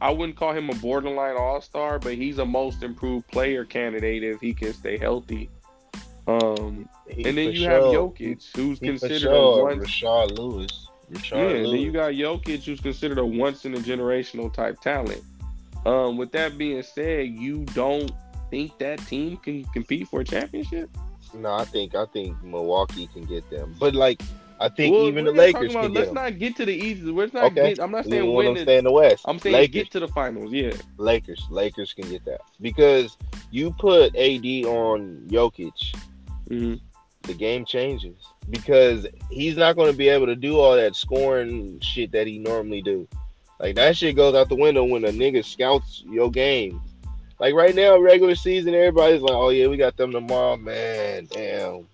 I 0.00 0.10
wouldn't 0.10 0.36
call 0.36 0.52
him 0.52 0.68
a 0.70 0.74
borderline 0.76 1.36
All 1.36 1.60
Star, 1.60 1.98
but 1.98 2.14
he's 2.14 2.38
a 2.38 2.44
most 2.44 2.82
improved 2.82 3.28
player 3.28 3.64
candidate 3.64 4.24
if 4.24 4.40
he 4.40 4.52
can 4.52 4.72
stay 4.72 4.98
healthy. 4.98 5.48
Um, 6.26 6.88
and 7.10 7.36
then 7.36 7.52
you 7.52 7.56
sure. 7.56 7.70
have 7.70 7.82
Jokic, 7.82 8.56
who's 8.56 8.78
he 8.78 8.86
considered 8.86 9.20
sure. 9.20 9.60
a 9.60 9.64
one. 9.64 9.80
Rashard 9.80 10.38
Lewis 10.38 10.88
yeah, 11.12 11.52
then 11.52 11.66
you 11.66 11.92
got 11.92 12.12
Jokic, 12.12 12.64
who's 12.64 12.80
considered 12.80 13.18
a 13.18 13.26
once 13.26 13.64
in 13.64 13.74
a 13.74 13.78
generational 13.78 14.52
type 14.52 14.80
talent. 14.80 15.22
Um, 15.84 16.16
with 16.16 16.32
that 16.32 16.56
being 16.56 16.82
said, 16.82 17.28
you 17.28 17.64
don't 17.66 18.10
think 18.50 18.78
that 18.78 18.98
team 19.06 19.36
can 19.38 19.64
compete 19.66 20.08
for 20.08 20.20
a 20.20 20.24
championship? 20.24 20.90
No, 21.34 21.54
I 21.54 21.64
think 21.64 21.94
I 21.94 22.06
think 22.06 22.42
Milwaukee 22.42 23.08
can 23.08 23.24
get 23.24 23.48
them, 23.50 23.74
but 23.78 23.94
like 23.94 24.20
I 24.62 24.68
think 24.68 24.94
well, 24.94 25.08
even 25.08 25.24
the 25.24 25.32
Lakers 25.32 25.72
about, 25.72 25.84
can 25.84 25.94
Let's 25.94 26.06
them. 26.06 26.14
not 26.14 26.38
get 26.38 26.54
to 26.56 26.64
the 26.64 26.72
East. 26.72 27.02
Let's 27.02 27.32
not 27.32 27.44
okay. 27.46 27.70
Get, 27.70 27.80
I'm 27.80 27.90
not 27.90 28.06
saying 28.06 28.32
win. 28.32 28.56
Stay 28.56 28.78
in 28.78 28.84
the 28.84 28.92
West. 28.92 29.24
I'm 29.26 29.40
saying 29.40 29.54
Lakers. 29.54 29.74
get 29.74 29.90
to 29.90 30.00
the 30.00 30.08
finals. 30.08 30.52
Yeah, 30.52 30.72
Lakers. 30.98 31.44
Lakers 31.50 31.92
can 31.92 32.08
get 32.08 32.24
that 32.26 32.42
because 32.60 33.16
you 33.50 33.72
put 33.72 34.14
AD 34.14 34.44
on 34.66 35.26
Jokic, 35.26 35.72
mm-hmm. 36.48 36.74
the 37.22 37.34
game 37.34 37.64
changes 37.64 38.16
because 38.50 39.04
he's 39.30 39.56
not 39.56 39.74
going 39.74 39.90
to 39.90 39.96
be 39.96 40.08
able 40.08 40.26
to 40.26 40.36
do 40.36 40.60
all 40.60 40.76
that 40.76 40.94
scoring 40.94 41.80
shit 41.80 42.12
that 42.12 42.28
he 42.28 42.38
normally 42.38 42.82
do. 42.82 43.08
Like 43.58 43.74
that 43.74 43.96
shit 43.96 44.14
goes 44.14 44.36
out 44.36 44.48
the 44.48 44.54
window 44.54 44.84
when 44.84 45.04
a 45.04 45.10
nigga 45.10 45.44
scouts 45.44 46.04
your 46.06 46.30
game. 46.30 46.80
Like 47.40 47.54
right 47.54 47.74
now, 47.74 47.98
regular 47.98 48.36
season, 48.36 48.74
everybody's 48.74 49.22
like, 49.22 49.34
"Oh 49.34 49.48
yeah, 49.48 49.66
we 49.66 49.76
got 49.76 49.96
them 49.96 50.12
tomorrow, 50.12 50.56
man. 50.56 51.26
Damn, 51.28 51.88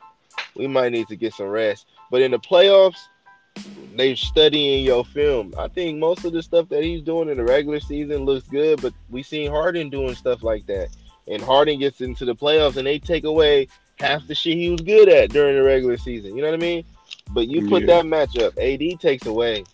we 0.55 0.67
might 0.67 0.93
need 0.93 1.09
to 1.09 1.17
get 1.17 1.33
some 1.33 1.47
rest." 1.47 1.87
But 2.11 2.23
in 2.23 2.31
the 2.31 2.39
playoffs, 2.39 2.99
they 3.97 4.15
studying 4.15 4.85
your 4.85 5.05
film. 5.05 5.55
I 5.59 5.69
think 5.69 5.99
most 5.99 6.25
of 6.25 6.33
the 6.33 6.43
stuff 6.43 6.69
that 6.69 6.83
he's 6.83 7.03
doing 7.03 7.29
in 7.29 7.37
the 7.37 7.45
regular 7.45 7.81
season 7.81 8.25
looks 8.25 8.47
good, 8.49 8.81
but 8.81 8.95
we 9.11 9.23
seen 9.23 9.51
Harden 9.51 9.91
doing 9.91 10.15
stuff 10.15 10.43
like 10.43 10.67
that, 10.67 10.89
and 11.27 11.43
Harden 11.43 11.81
gets 11.81 12.01
into 12.01 12.25
the 12.25 12.35
playoffs 12.35 12.77
and 12.77 12.87
they 12.87 12.99
take 12.99 13.25
away 13.25 13.69
half 13.99 14.27
the 14.27 14.35
shit 14.35 14.57
he 14.57 14.71
was 14.71 14.81
good 14.81 15.09
at 15.09 15.31
during 15.31 15.57
the 15.57 15.63
regular 15.63 15.97
season. 15.97 16.37
You 16.37 16.43
know 16.43 16.51
what 16.51 16.61
I 16.61 16.63
mean? 16.63 16.85
But 17.31 17.49
you 17.49 17.69
put 17.69 17.83
yeah. 17.83 18.03
that 18.03 18.05
matchup, 18.05 18.53
AD 18.59 19.01
takes 19.01 19.27
away. 19.27 19.65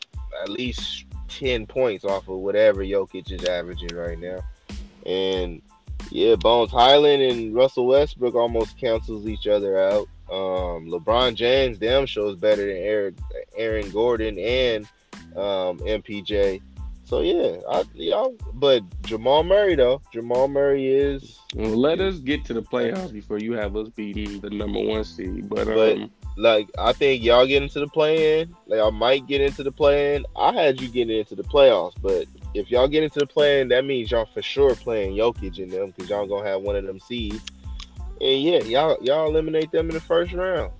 at 0.43 0.49
least 0.49 1.05
ten 1.29 1.67
points 1.67 2.05
off 2.05 2.29
of 2.29 2.39
whatever 2.39 2.83
Jokic 2.83 3.31
is 3.31 3.45
averaging 3.45 3.95
right 3.95 4.19
now. 4.19 4.41
And 5.07 5.63
yeah, 6.11 6.37
Bones 6.37 6.71
Hyland 6.71 7.23
and 7.23 7.55
Russell 7.55 7.87
Westbrook 7.87 8.35
almost 8.35 8.79
cancels 8.79 9.27
each 9.27 9.47
other 9.47 9.81
out. 9.81 10.09
Um, 10.31 10.89
LeBron 10.89 11.35
James 11.35 11.79
damn 11.79 12.07
shows 12.07 12.37
better 12.37 12.67
than 12.67 12.77
Aaron, 12.77 13.17
Aaron 13.57 13.91
Gordon 13.91 14.39
and 14.39 14.87
um, 15.37 15.79
MPJ. 15.81 16.61
So 17.07 17.21
yeah, 17.21 17.59
I, 17.71 17.85
y'all. 17.95 18.35
But 18.55 18.83
Jamal 19.03 19.45
Murray 19.45 19.75
though, 19.75 20.01
Jamal 20.13 20.49
Murray 20.49 20.87
is. 20.89 21.39
Well, 21.55 21.77
let 21.77 22.01
us 22.01 22.19
get 22.19 22.45
to 22.47 22.55
the 22.55 22.63
playoffs 22.63 23.13
before 23.13 23.39
you 23.39 23.53
have 23.53 23.77
us 23.77 23.89
beating 23.91 24.41
the 24.41 24.51
number 24.51 24.81
one 24.81 25.05
seed. 25.05 25.49
But, 25.49 25.67
But- 25.67 25.97
um, 25.97 26.11
Like 26.37 26.69
I 26.79 26.93
think 26.95 27.23
y'all 27.23 27.47
get 27.47 27.63
into 27.63 27.79
the 27.79 27.87
play-in. 27.87 28.57
Like 28.67 28.81
I 28.81 28.91
might 28.91 29.27
get 29.27 29.41
into 29.43 29.63
the 29.63 29.71
play-in. 29.71 30.25
I 30.35 30.53
had 30.53 30.81
you 30.81 30.89
getting 30.89 31.19
into 31.19 31.37
the 31.37 31.45
playoffs, 31.45 31.95
but 32.03 32.27
if 32.55 32.71
y'all 32.71 32.89
get 32.89 33.05
into 33.05 33.21
the 33.21 33.27
play-in, 33.27 33.69
that 33.69 33.85
means 33.85 34.11
y'all 34.11 34.29
for 34.33 34.43
sure 34.43 34.75
playing 34.75 35.15
Jokic 35.17 35.59
in 35.59 35.69
them 35.69 35.93
because 35.93 36.11
y'all 36.11 36.27
gonna 36.27 36.49
have 36.49 36.63
one 36.63 36.75
of 36.75 36.87
them 36.87 36.99
seeds. 36.99 37.41
And 38.21 38.43
yeah, 38.43 38.63
y'all 38.63 38.97
y'all 39.03 39.29
eliminate 39.29 39.71
them 39.73 39.89
in 39.89 39.95
the 39.95 40.01
first 40.01 40.33
round 40.33 40.73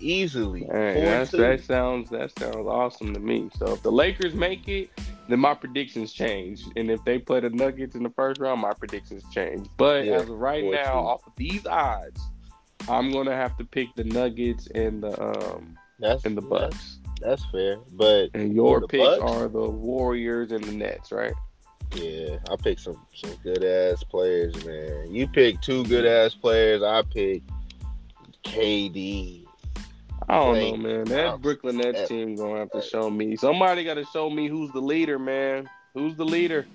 easily. 0.00 0.60
Hey, 0.60 0.66
Four 0.66 0.80
and 0.82 1.06
that's, 1.06 1.30
two. 1.30 1.36
that 1.38 1.64
sounds 1.64 2.10
that 2.10 2.38
sounds 2.38 2.66
awesome 2.66 3.14
to 3.14 3.20
me. 3.20 3.50
So 3.56 3.72
if 3.74 3.82
the 3.82 3.90
Lakers 3.92 4.34
make 4.34 4.68
it, 4.68 4.90
then 5.28 5.40
my 5.40 5.54
predictions 5.54 6.12
change, 6.12 6.64
and 6.76 6.90
if 6.90 7.04
they 7.04 7.18
play 7.18 7.40
the 7.40 7.50
Nuggets 7.50 7.94
in 7.96 8.02
the 8.02 8.10
first 8.10 8.40
round, 8.40 8.60
my 8.60 8.72
predictions 8.72 9.22
change. 9.32 9.66
But 9.76 10.04
Yeah, 10.06 10.16
as 10.16 10.22
of 10.28 10.38
right 10.38 10.64
now, 10.64 10.92
two. 10.92 10.98
off 11.08 11.26
of 11.26 11.32
these 11.36 11.66
odds, 11.66 12.20
I'm 12.88 13.10
gonna 13.12 13.34
have 13.36 13.56
to 13.58 13.64
pick 13.64 13.88
the 13.96 14.04
Nuggets 14.04 14.68
and 14.74 15.02
the 15.02 15.20
um 15.22 15.76
That's 15.98 16.24
and 16.24 16.36
the 16.36 16.42
Bucks. 16.42 16.98
That's 17.20 17.44
fair, 17.46 17.78
but 17.94 18.30
And 18.34 18.54
your 18.54 18.86
picks 18.86 19.04
Bucks? 19.04 19.22
are 19.22 19.48
the 19.48 19.68
Warriors 19.68 20.52
and 20.52 20.62
the 20.62 20.72
Nets, 20.72 21.10
right? 21.10 21.32
Yeah, 21.94 22.38
I 22.50 22.56
picked 22.56 22.80
some 22.80 23.04
some 23.14 23.34
good 23.42 23.64
ass 23.64 24.02
players, 24.04 24.64
man. 24.64 25.14
You 25.14 25.26
picked 25.26 25.62
two 25.64 25.84
good 25.84 26.06
ass 26.06 26.34
players. 26.34 26.82
I 26.82 27.02
picked 27.02 27.50
KD. 28.44 29.44
I 30.28 30.34
don't 30.34 30.58
know, 30.58 30.76
man. 30.76 31.04
That 31.04 31.40
Brooklyn 31.40 31.78
Nets 31.78 32.08
team 32.08 32.36
gonna 32.36 32.58
have 32.58 32.70
to 32.72 32.82
show 32.82 33.08
me. 33.08 33.36
Somebody 33.36 33.84
got 33.84 33.94
to 33.94 34.04
show 34.12 34.28
me 34.28 34.46
who's 34.46 34.70
the 34.72 34.80
leader, 34.80 35.18
man. 35.18 35.68
Who's 35.94 36.16
the 36.16 36.24
leader? 36.24 36.66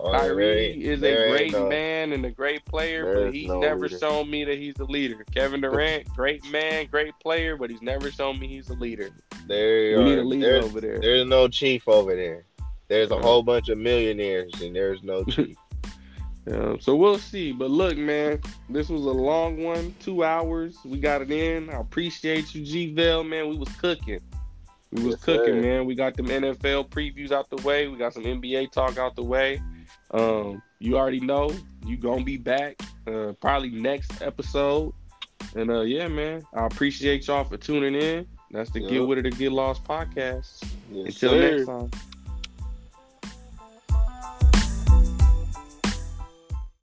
Oh, 0.00 0.12
Kyrie 0.12 0.84
is 0.84 1.02
a 1.02 1.28
great 1.30 1.52
no- 1.52 1.68
man 1.68 2.12
and 2.12 2.24
a 2.24 2.30
great 2.30 2.64
player, 2.64 3.24
but 3.24 3.34
he's 3.34 3.48
no 3.48 3.58
never 3.58 3.88
leader. 3.88 3.98
shown 3.98 4.30
me 4.30 4.44
that 4.44 4.56
he's 4.56 4.74
the 4.74 4.84
leader. 4.84 5.24
Kevin 5.34 5.60
Durant, 5.60 6.08
great 6.16 6.48
man, 6.50 6.86
great 6.86 7.12
player, 7.20 7.56
but 7.56 7.68
he's 7.68 7.82
never 7.82 8.10
shown 8.12 8.38
me 8.38 8.46
he's 8.46 8.68
the 8.68 8.74
leader. 8.74 9.10
There 9.48 9.98
We 9.98 10.04
need 10.04 10.18
a 10.18 10.22
leader 10.24 10.56
over 10.62 10.80
there. 10.80 11.00
there's 11.00 11.26
no 11.26 11.48
chief 11.48 11.88
over 11.88 12.14
there. 12.14 12.44
There's 12.88 13.10
a 13.10 13.18
whole 13.18 13.42
bunch 13.42 13.68
of 13.68 13.78
millionaires, 13.78 14.52
and 14.62 14.74
there's 14.74 15.02
no 15.02 15.24
chief. 15.24 15.56
Yeah, 16.46 16.76
so 16.80 16.96
we'll 16.96 17.18
see. 17.18 17.52
But 17.52 17.70
look, 17.70 17.98
man, 17.98 18.40
this 18.70 18.88
was 18.88 19.02
a 19.04 19.10
long 19.10 19.62
one, 19.62 19.94
two 20.00 20.24
hours. 20.24 20.78
We 20.84 20.98
got 20.98 21.20
it 21.20 21.30
in. 21.30 21.68
I 21.68 21.80
appreciate 21.80 22.54
you, 22.54 22.64
G 22.64 22.94
Vel, 22.94 23.22
man. 23.22 23.48
We 23.50 23.58
was 23.58 23.68
cooking. 23.76 24.20
We 24.90 25.02
was 25.02 25.16
Yes, 25.16 25.24
cooking, 25.24 25.54
sir. 25.56 25.60
man. 25.60 25.84
We 25.84 25.94
got 25.94 26.16
them 26.16 26.26
NFL 26.28 26.88
previews 26.88 27.32
out 27.32 27.50
the 27.50 27.56
way. 27.58 27.88
We 27.88 27.98
got 27.98 28.14
some 28.14 28.24
NBA 28.24 28.72
talk 28.72 28.96
out 28.96 29.14
the 29.16 29.22
way. 29.22 29.60
Um, 30.12 30.62
you 30.78 30.96
already 30.96 31.20
know 31.20 31.50
you 31.84 31.98
gonna 31.98 32.24
be 32.24 32.38
back 32.38 32.80
uh, 33.06 33.34
probably 33.42 33.68
next 33.70 34.22
episode. 34.22 34.94
And 35.54 35.70
uh, 35.70 35.80
yeah, 35.82 36.08
man, 36.08 36.42
I 36.54 36.64
appreciate 36.64 37.26
y'all 37.26 37.44
for 37.44 37.58
tuning 37.58 37.94
in. 37.94 38.26
That's 38.50 38.70
the 38.70 38.80
Yep. 38.80 38.90
Get 38.90 39.06
With 39.06 39.18
It 39.18 39.26
or 39.26 39.30
Get 39.30 39.52
Lost 39.52 39.84
podcast. 39.84 40.62
Yes, 40.90 41.22
Until 41.22 41.30
sir. 41.30 41.50
next 41.56 41.66
time. 41.66 41.90